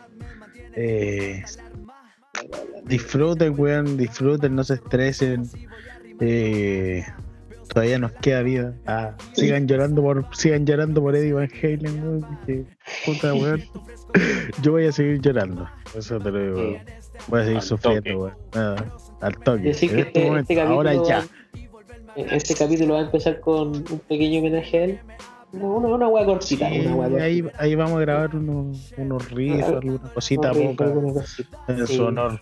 Eh, 0.76 1.44
disfruten, 2.86 3.54
weón, 3.58 3.98
disfruten, 3.98 4.56
no 4.56 4.64
se 4.64 4.76
estresen. 4.76 5.44
Eh, 6.20 7.04
todavía 7.74 8.00
nos 8.00 8.12
queda 8.14 8.42
vida. 8.42 8.74
Ah, 8.86 9.16
sigan 9.34 9.68
llorando 9.68 10.02
por, 10.02 10.26
sigan 10.36 10.66
llorando 10.66 11.02
por 11.02 11.16
Eddie 11.16 11.34
Van 11.34 11.50
Halen, 11.62 12.04
weón. 12.04 12.40
que 12.46 12.66
puta, 13.06 13.34
weón. 13.34 13.62
Yo 14.62 14.72
voy 14.72 14.86
a 14.86 14.92
seguir 14.92 15.20
llorando, 15.20 15.68
eso 15.96 16.20
te 16.20 16.32
lo 16.32 16.40
digo. 16.40 16.56
weón. 16.58 16.78
Voy 17.28 17.40
a 17.42 17.44
seguir 17.44 17.58
Al 17.58 17.64
sufriendo, 17.64 18.00
toque. 18.02 18.16
weón. 18.16 18.34
Nada, 18.54 18.86
al 19.22 19.38
toque. 19.40 19.62
En 19.64 19.68
este 19.68 20.00
este, 20.00 20.26
momento, 20.26 20.48
capítulo, 20.48 20.74
ahora 20.76 20.94
ya. 21.08 21.26
Eh, 22.16 22.28
este 22.32 22.54
capítulo 22.56 22.94
va 22.96 23.00
a 23.02 23.04
empezar 23.04 23.40
con 23.40 23.70
un 23.70 24.02
pequeño 24.08 24.40
homenaje 24.40 24.78
a 24.80 24.84
él. 24.86 25.00
Una, 25.54 25.88
una, 25.88 26.08
hueá 26.10 26.26
cortita, 26.26 26.70
Sí, 26.70 26.80
una 26.82 26.96
hueá 26.96 27.08
cortita. 27.10 27.24
ahí, 27.24 27.44
ahí 27.58 27.76
vamos 27.76 27.98
a 27.98 28.00
grabar 28.02 28.36
unos, 28.36 28.94
unos 28.98 29.32
riffs, 29.32 29.64
Ah, 29.64 29.78
alguna 29.78 30.00
cosita 30.14 30.52
poca 30.52 30.92
cosita. 30.94 31.58
en 31.70 31.88
Sí. 31.88 31.96
su 31.96 32.04
honor. 32.04 32.42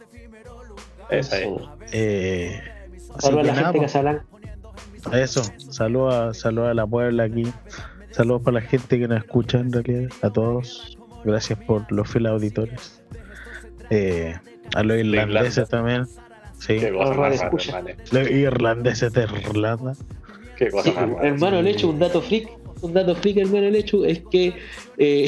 Esa 1.09 1.37
es. 1.39 1.43
Eso. 1.45 1.71
Eh, 1.91 2.59
Saludos 3.19 3.43
a 3.43 3.47
la 3.47 3.53
nada, 3.53 3.55
gente 3.55 3.73
de 3.73 3.79
pues, 3.79 3.91
Casablanca. 3.91 4.25
eso, 5.13 5.43
saludos 5.57 6.13
a, 6.15 6.33
saludos 6.33 6.69
a 6.71 6.73
la 6.73 6.87
Puebla 6.87 7.23
aquí, 7.25 7.43
saludos 8.09 8.41
para 8.41 8.55
la 8.55 8.61
gente 8.61 8.97
que 8.97 9.07
nos 9.07 9.19
escucha 9.19 9.59
en 9.59 9.71
realidad, 9.71 10.09
a 10.23 10.29
todos, 10.31 10.97
gracias 11.23 11.59
por 11.67 11.91
los 11.91 12.09
fieles 12.09 12.31
auditores. 12.31 13.03
Eh, 13.91 14.33
a 14.73 14.81
los 14.81 14.97
irlandeses 14.97 15.69
también, 15.69 16.07
sí, 16.65 16.77
Qué 16.79 16.91
cosa 16.91 17.13
más 17.13 17.17
rara, 17.17 17.35
hermano. 17.35 17.89
los 18.11 18.29
irlandeses 18.29 19.13
de 19.13 19.23
Irlanda. 19.23 19.93
Qué 20.57 20.69
cosa 20.69 20.83
Sí, 20.89 20.91
más 20.95 21.09
rara. 21.09 21.27
hermano 21.27 21.61
Lechu, 21.61 21.89
un 21.89 21.99
dato 21.99 22.21
freak, 22.21 22.49
un 22.81 22.93
dato 22.93 23.15
freak, 23.15 23.37
hermano 23.37 23.69
Lechu, 23.69 24.03
es 24.05 24.21
que 24.31 24.53
eh, 24.97 25.27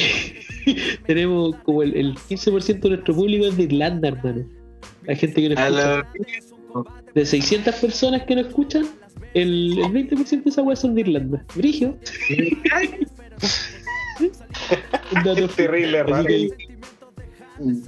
tenemos 1.08 1.56
como 1.64 1.84
el, 1.84 1.96
el 1.96 2.16
15% 2.16 2.80
de 2.80 2.90
nuestro 2.90 3.16
público 3.16 3.46
es 3.48 3.58
de 3.58 3.64
Irlanda, 3.64 4.08
hermano. 4.10 4.46
La 5.04 5.16
gente 5.16 5.42
que 5.42 5.50
nos 5.50 5.60
A 5.60 5.68
escucha. 5.68 6.08
De 7.14 7.26
600 7.26 7.76
personas 7.76 8.24
que 8.24 8.36
nos 8.36 8.48
escuchan, 8.48 8.86
el, 9.34 9.78
el 9.80 9.86
20% 10.10 10.44
de 10.44 10.50
esa 10.50 10.62
weá 10.62 10.76
son 10.76 10.94
de 10.96 11.02
Irlanda. 11.02 11.46
Brigio. 11.56 11.98
Un 14.20 15.24
dato 15.24 15.46
Es 15.46 15.56
terrible, 15.56 16.04
que- 16.28 16.50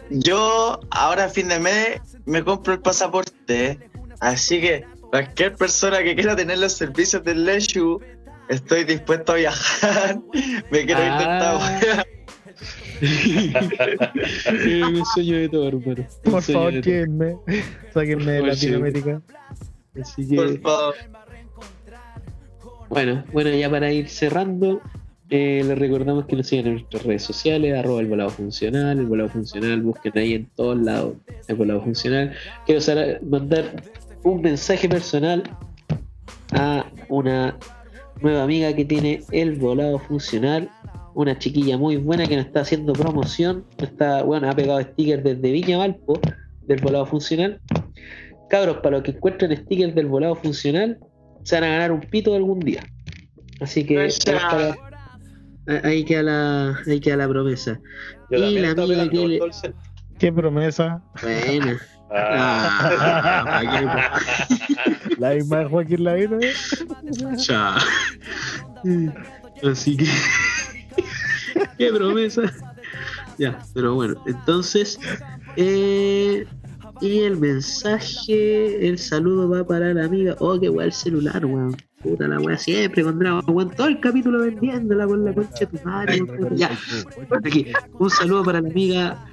Yo 0.09 0.79
ahora 0.91 1.25
a 1.25 1.29
fin 1.29 1.47
de 1.49 1.59
mes 1.59 1.99
me 2.27 2.43
compro 2.43 2.73
el 2.73 2.79
pasaporte, 2.81 3.79
así 4.19 4.61
que 4.61 4.85
cualquier 5.09 5.55
persona 5.55 6.03
que 6.03 6.13
quiera 6.15 6.35
tener 6.35 6.59
los 6.59 6.73
servicios 6.73 7.23
del 7.23 7.45
Leshu, 7.45 7.99
estoy 8.49 8.83
dispuesto 8.83 9.31
a 9.31 9.35
viajar. 9.35 10.19
Me 10.71 10.85
quiero 10.85 11.01
ir 11.03 11.11
de 11.13 11.17
esta 11.23 11.51
Ah. 11.51 11.79
wea. 11.81 12.05
Un 14.87 15.05
sueño 15.05 15.37
de 15.37 15.49
todo, 15.49 15.67
hermano. 15.67 16.07
Por 16.23 16.41
favor, 16.41 16.73
llévenme. 16.73 17.37
Sáquenme 17.93 18.31
de. 18.31 18.41
Latinoamérica. 18.41 19.21
Así 20.01 20.27
que, 20.27 20.35
Por 20.35 20.59
favor. 20.61 20.95
bueno, 22.89 23.23
bueno, 23.31 23.49
ya 23.51 23.69
para 23.69 23.91
ir 23.91 24.09
cerrando, 24.09 24.81
eh, 25.29 25.61
les 25.65 25.77
recordamos 25.77 26.25
que 26.25 26.35
nos 26.35 26.47
sigan 26.47 26.67
en 26.67 26.73
nuestras 26.73 27.03
redes 27.03 27.23
sociales, 27.23 27.77
arroba 27.77 27.99
el 27.99 28.07
volado 28.07 28.29
funcional, 28.29 28.97
el 28.97 29.05
volado 29.05 29.29
funcional, 29.29 29.81
busquen 29.81 30.17
ahí 30.17 30.33
en 30.33 30.45
todos 30.55 30.77
lados 30.77 31.15
el 31.47 31.55
volado 31.55 31.81
funcional. 31.81 32.33
Quiero 32.65 32.81
mandar 33.29 33.83
un 34.23 34.41
mensaje 34.41 34.87
personal 34.87 35.43
a 36.51 36.85
una 37.09 37.57
nueva 38.21 38.43
amiga 38.43 38.73
que 38.73 38.85
tiene 38.85 39.21
el 39.31 39.57
volado 39.57 39.99
funcional, 39.99 40.69
una 41.13 41.37
chiquilla 41.37 41.77
muy 41.77 41.97
buena 41.97 42.25
que 42.25 42.37
nos 42.37 42.45
está 42.45 42.61
haciendo 42.61 42.93
promoción, 42.93 43.65
está, 43.79 44.23
bueno, 44.23 44.49
ha 44.49 44.53
pegado 44.53 44.81
stickers 44.81 45.23
desde 45.23 45.51
Viña 45.51 45.77
Valpo 45.77 46.19
del 46.67 46.81
volado 46.81 47.05
funcional. 47.05 47.59
Cabros, 48.49 48.77
para 48.77 48.97
los 48.97 49.03
que 49.03 49.11
encuentren 49.11 49.55
stickers 49.57 49.93
del 49.93 50.07
volado 50.07 50.35
funcional, 50.35 50.99
se 51.43 51.55
van 51.55 51.65
a 51.65 51.73
ganar 51.73 51.91
un 51.91 52.01
pito 52.01 52.33
algún 52.33 52.59
día. 52.59 52.85
Así 53.59 53.83
que 53.83 54.09
ahí 55.83 56.03
queda 56.05 56.23
la, 56.23 56.79
ahí 56.87 56.99
queda 56.99 57.17
la 57.17 57.27
promesa. 57.27 57.79
Yo 58.29 58.37
Y 58.37 58.59
la 58.59 58.71
amiga 58.71 59.09
que 59.09 59.27
le-. 59.27 59.39
Qué 60.19 60.31
promesa. 60.31 61.01
Buena. 61.21 61.79
Ah. 62.09 63.61
Ah, 63.61 64.19
La 65.19 65.33
misma 65.33 65.57
de 65.59 65.65
Joaquín 65.65 66.03
Lavín. 66.03 66.39
¿eh? 66.41 66.53
Ya. 67.37 67.77
Así 69.69 69.97
que. 69.97 70.05
Qué 71.77 71.91
promesa. 71.91 72.43
Ya, 73.37 73.59
pero 73.73 73.93
bueno, 73.95 74.23
entonces. 74.25 74.99
eh, 75.57 76.45
y 77.01 77.19
el 77.19 77.37
mensaje, 77.37 78.87
el 78.87 78.97
saludo 78.97 79.49
va 79.49 79.63
para 79.65 79.93
la 79.93 80.05
amiga. 80.05 80.35
Oh, 80.39 80.59
qué 80.59 80.69
guay 80.69 80.87
el 80.87 80.93
celular, 80.93 81.45
weón. 81.45 81.75
Puta 82.09 82.27
la 82.27 82.39
weá, 82.39 82.57
siempre 82.57 83.03
con 83.03 83.19
Dragon. 83.19 83.69
Todo 83.75 83.87
el 83.87 83.99
capítulo 83.99 84.41
vendiéndola 84.41 85.05
con 85.07 85.25
la 85.25 85.33
concha 85.33 85.65
de 85.65 85.65
tu 85.67 85.79
madre. 85.85 86.23
Ya, 86.55 86.71
aquí. 87.31 87.67
Un 87.99 88.09
saludo 88.09 88.43
para 88.43 88.61
la 88.61 88.69
amiga 88.69 89.25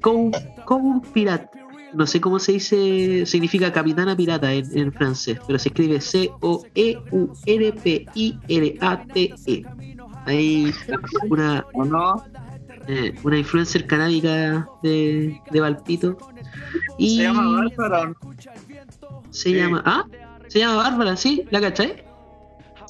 Con, 0.00 0.32
un 0.70 1.00
pirata. 1.12 1.50
No 1.92 2.06
sé 2.06 2.20
cómo 2.20 2.38
se 2.38 2.52
dice, 2.52 3.26
significa 3.26 3.72
capitana 3.72 4.16
pirata 4.16 4.52
en, 4.52 4.78
en 4.78 4.92
francés, 4.92 5.38
pero 5.44 5.58
se 5.58 5.70
escribe 5.70 5.96
E 5.96 6.00
C-O-E-U-N-P-I-R-A-T-E. 6.00 6.84
Hay 10.26 10.72
una, 11.28 11.66
¿O 11.72 11.84
no? 11.84 12.22
eh, 12.86 13.14
una 13.24 13.38
influencer 13.38 13.86
canábica 13.86 14.68
de, 14.82 15.40
de 15.50 15.60
Valpito. 15.60 16.16
Y 16.96 17.16
¿Se 17.16 17.22
llama 17.24 17.68
Bárbara 17.76 18.14
se 19.30 19.52
llama. 19.52 19.82
¿Ah? 19.86 20.04
Se 20.48 20.58
llama 20.58 20.76
Bárbara, 20.76 21.16
¿sí? 21.16 21.44
¿La 21.50 21.60
cachai? 21.60 22.04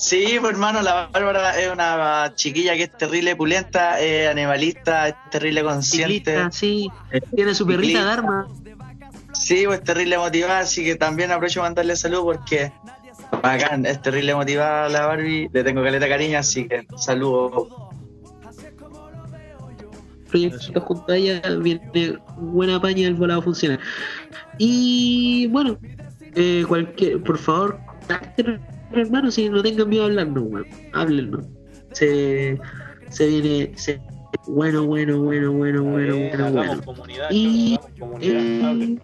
Sí, 0.01 0.39
pues 0.41 0.53
hermano, 0.53 0.81
la 0.81 1.11
Bárbara 1.13 1.61
es 1.61 1.71
una 1.71 2.33
chiquilla 2.35 2.75
que 2.75 2.85
es 2.85 2.97
terrible 2.97 3.37
pulenta, 3.37 4.01
es 4.01 4.31
animalista, 4.31 5.09
es 5.09 5.15
terrible 5.31 5.63
consciente. 5.63 6.15
Ciclista, 6.15 6.51
sí. 6.51 6.89
Tiene 7.37 7.55
su 7.55 7.67
perrita 7.67 7.99
Ciclista. 7.99 8.05
Dharma. 8.07 8.49
Sí, 9.35 9.65
pues 9.67 9.85
terrible 9.85 10.17
motivada, 10.17 10.61
así 10.61 10.83
que 10.85 10.97
también 10.97 11.31
aprovecho 11.31 11.61
para 11.61 11.69
mandarle 11.69 11.97
salud 11.97 12.23
porque 12.23 12.73
bacán, 13.43 13.85
es 13.85 14.01
terrible 14.01 14.35
motivada 14.35 14.89
la 14.89 15.05
Barbie, 15.05 15.51
le 15.53 15.63
tengo 15.65 15.83
caleta 15.83 16.07
de 16.07 16.11
cariño, 16.11 16.39
así 16.39 16.67
que 16.67 16.87
saludos. 16.97 17.69
proyectos 20.31 20.83
junto 20.83 21.13
a 21.13 21.17
ella 21.17 21.43
viene 21.59 22.19
buena 22.37 22.81
paña 22.81 23.07
el 23.07 23.17
volado 23.17 23.43
funciona 23.43 23.79
y 24.59 25.47
bueno 25.49 25.77
eh, 26.37 26.65
cualquier 26.67 27.23
por 27.23 27.37
favor 27.37 27.81
hermano 28.93 29.31
si 29.31 29.49
no 29.49 29.63
tengan 29.63 29.89
miedo 29.89 30.05
a 30.05 30.07
hablarnos 30.07 30.45
weón. 30.45 30.67
háblennos 30.93 31.45
se, 31.93 32.59
se 33.11 33.27
viene 33.27 33.73
se- 33.77 34.01
bueno 34.47 34.85
bueno 34.87 35.21
bueno 35.23 35.53
bueno 35.53 35.83
bueno 35.85 36.15
Eh, 36.15 36.29
bueno 36.31 36.47
hagamos 36.47 36.67
bueno. 36.67 36.83
comunidad, 36.85 37.31
y 37.31 37.75
hagamos 37.75 37.99
comunidad, 37.99 38.69
hablen. 38.69 39.03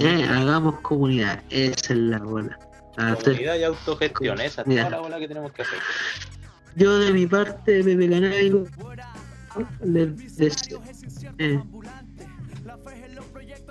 eh, 0.00 0.24
hagamos 0.28 0.80
comunidad. 0.80 1.42
Esa 1.50 1.92
es 1.92 1.98
la 1.98 2.18
bola 2.18 2.58
Comunidad 2.96 3.56
y 3.56 3.62
autogestión, 3.64 4.40
esa 4.40 4.62
es 4.62 4.68
toda 4.68 4.90
la 4.90 5.00
bola 5.00 5.18
que 5.18 5.28
tenemos 5.28 5.52
que 5.52 5.62
hacer. 5.62 5.78
yo 6.76 6.98
de 6.98 7.12
mi 7.12 7.26
parte 7.26 7.84
Pepe 7.84 8.08
Canábico 8.10 8.64
les 9.84 10.36
deseo. 10.36 10.82
Eh, 11.38 11.60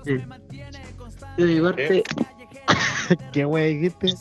eh, 0.06 0.26
yo 1.38 1.46
de 1.46 1.54
mi 1.56 1.62
parte 1.62 2.04
¿Qué 3.32 3.46
wey 3.46 3.76
dijiste? 3.78 4.16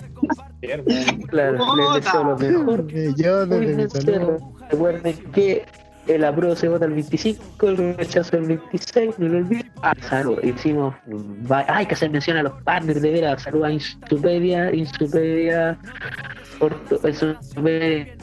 Claro, 1.29 1.59
les 1.77 2.05
deseo 2.05 2.25
lo 2.25 2.37
mejor. 2.39 2.87
Yo 3.17 3.47
desde 3.47 3.77
mi 3.77 3.91
salud. 3.91 4.39
Recuerden 4.71 5.17
que 5.33 5.65
el 6.07 6.25
apruebo 6.25 6.55
se 6.57 6.69
vota 6.69 6.85
el 6.85 6.93
25, 6.93 7.69
el 7.69 7.97
rechazo 7.97 8.37
el 8.37 8.47
26, 8.47 9.19
no 9.19 9.29
lo 9.29 9.39
olviden. 9.39 9.73
Ah, 9.83 9.95
salud, 10.01 10.39
hicimos. 10.43 10.95
va- 11.51 11.65
Hay 11.69 11.87
que 11.87 11.95
hacer 11.95 12.11
mención 12.11 12.37
a 12.37 12.43
los 12.43 12.53
partners 12.63 13.01
de 13.03 13.11
veras. 13.11 13.43
Salud 13.43 13.65
a 13.65 13.71
Insupedia, 13.73 14.73
Insupedia, 14.75 15.79
Orto, 16.61 17.01
Insupedia. 17.09 18.17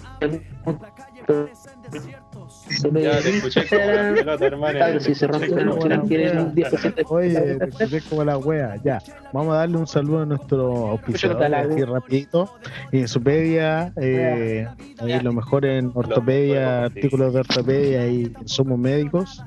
Ya 3.01 3.19
te 3.21 3.29
escuché 3.37 3.65
como 3.67 3.91
la 3.91 4.13
pelota, 4.13 4.45
hermano. 4.45 4.77
Claro, 4.77 4.99
si 4.99 5.15
se 5.15 5.27
rompe 5.27 5.47
la 5.49 5.61
emocional, 5.61 6.03
quieren 6.07 6.39
un 6.39 6.55
10% 6.55 6.95
de 6.95 7.05
Oye, 7.09 7.55
te 7.55 7.69
escuché 7.69 8.01
como 8.09 8.23
la 8.23 8.37
wea. 8.37 8.77
Ya, 8.83 9.01
vamos 9.33 9.53
a 9.53 9.57
darle 9.57 9.77
un 9.77 9.87
saludo 9.87 10.21
a 10.21 10.25
nuestro 10.25 10.87
auspiciador 10.89 11.39
wea. 11.39 11.85
rapidito. 11.85 12.53
Insupedia, 12.91 13.93
eh, 14.01 14.67
ahí 14.99 15.19
lo 15.19 15.33
mejor 15.33 15.65
en 15.65 15.91
ortopedia, 15.93 16.85
artículos 16.85 17.33
de 17.33 17.39
ortopedia 17.41 18.07
y 18.07 18.33
insumos 18.41 18.79
médicos. 18.79 19.43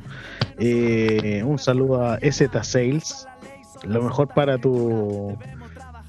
Eh, 0.58 1.42
un 1.44 1.58
saludo 1.58 2.04
a 2.04 2.18
Z 2.20 2.62
Sales, 2.62 3.26
lo 3.84 4.02
mejor 4.02 4.28
para 4.28 4.58
tu 4.58 5.36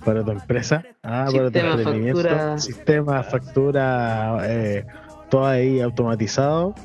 para 0.04 0.24
tu 0.24 0.32
empresa, 0.32 0.84
ah, 1.02 1.26
para 1.32 1.50
tu 1.50 1.54
Sistema 1.54 1.72
emprendimiento, 1.72 2.22
factura. 2.22 2.58
sistema, 2.60 3.24
factura, 3.24 4.38
eh, 4.44 4.86
todo 5.30 5.46
ahí 5.48 5.82
automatizado. 5.82 6.76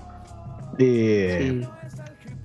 Eh, 0.82 1.61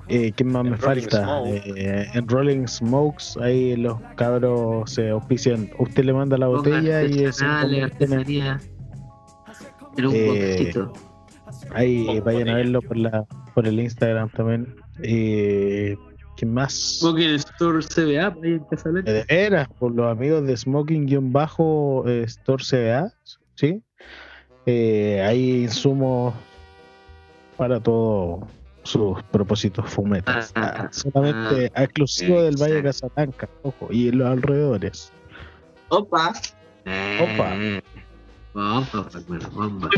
eh, 0.08 0.32
¿Quién 0.36 0.52
más 0.52 0.66
me 0.66 0.78
falta? 0.78 1.42
Eh, 1.48 2.08
en 2.14 2.28
Rolling 2.28 2.68
Smokes, 2.68 3.38
ahí 3.42 3.76
los 3.76 4.00
cabros 4.16 4.92
se 4.92 5.10
auspician. 5.10 5.72
Usted 5.80 6.04
le 6.04 6.14
manda 6.14 6.38
la 6.38 6.48
botella 6.48 7.04
y 7.04 7.24
es 7.24 7.42
artesanía. 7.42 8.60
Un 9.98 10.12
Eh, 10.14 10.74
ahí 11.72 12.20
vayan 12.20 12.50
a 12.50 12.56
verlo 12.56 12.82
por 12.82 12.98
la 12.98 13.26
por 13.54 13.66
el 13.66 13.80
Instagram 13.80 14.30
también. 14.30 14.76
Eh, 15.02 15.96
¿Quién 16.36 16.54
más? 16.54 17.00
Smoking 17.00 17.36
Store 17.36 17.80
CBA, 17.80 18.36
ahí 18.44 18.54
en 18.54 18.60
Casablanca. 18.66 19.10
Eh, 19.10 19.14
De 19.14 19.24
veras, 19.30 19.70
por 19.80 19.96
los 19.96 20.12
amigos 20.12 20.46
de 20.46 20.58
Smoking-Store 20.58 22.64
CBA, 22.64 23.14
¿sí? 23.56 23.82
Eh, 24.66 25.24
hay 25.26 25.64
insumos 25.64 26.34
para 27.58 27.80
todos 27.80 28.42
sus 28.84 29.22
propósitos 29.32 29.90
fumetas. 29.90 30.52
Ah, 30.56 30.74
Ah, 30.78 30.88
solamente 30.92 31.66
exclusivo 31.76 32.42
del 32.44 32.56
Valle 32.58 32.76
de 32.76 32.84
Casablanca, 32.84 33.50
ojo, 33.64 33.88
y 33.90 34.10
en 34.10 34.20
los 34.20 34.28
alrededores. 34.30 35.12
Opa, 35.90 36.34
Opa. 37.20 37.56
Bomba, 38.54 39.08
hermano, 39.28 39.50
bomba. 39.52 39.90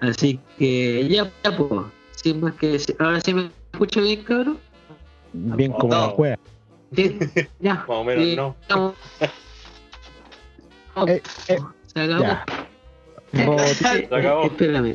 Así 0.00 0.38
que 0.58 1.08
ya, 1.08 1.30
ya 1.42 1.56
pues. 1.56 1.70
Sin 2.12 2.40
más 2.40 2.54
que 2.54 2.68
decir. 2.72 2.94
Ahora 3.00 3.20
sí 3.20 3.32
me 3.34 3.50
escucho 3.72 4.02
bien, 4.02 4.22
cabrón. 4.22 4.58
Bien 5.32 5.72
como 5.72 5.94
No. 5.94 6.00
la 6.00 6.08
juega. 6.08 6.38
Sí, 6.94 7.18
ya. 7.60 7.74
Más 7.74 7.84
o 7.88 8.04
menos 8.04 8.24
Sí, 8.24 8.36
no. 8.68 8.94
Eh, 11.06 11.22
eh, 11.48 11.58
Se 11.86 12.00
acabó. 12.00 12.24
Eh, 13.32 13.74
Se 13.74 14.08
acabó. 14.14 14.44
Espérame. 14.44 14.94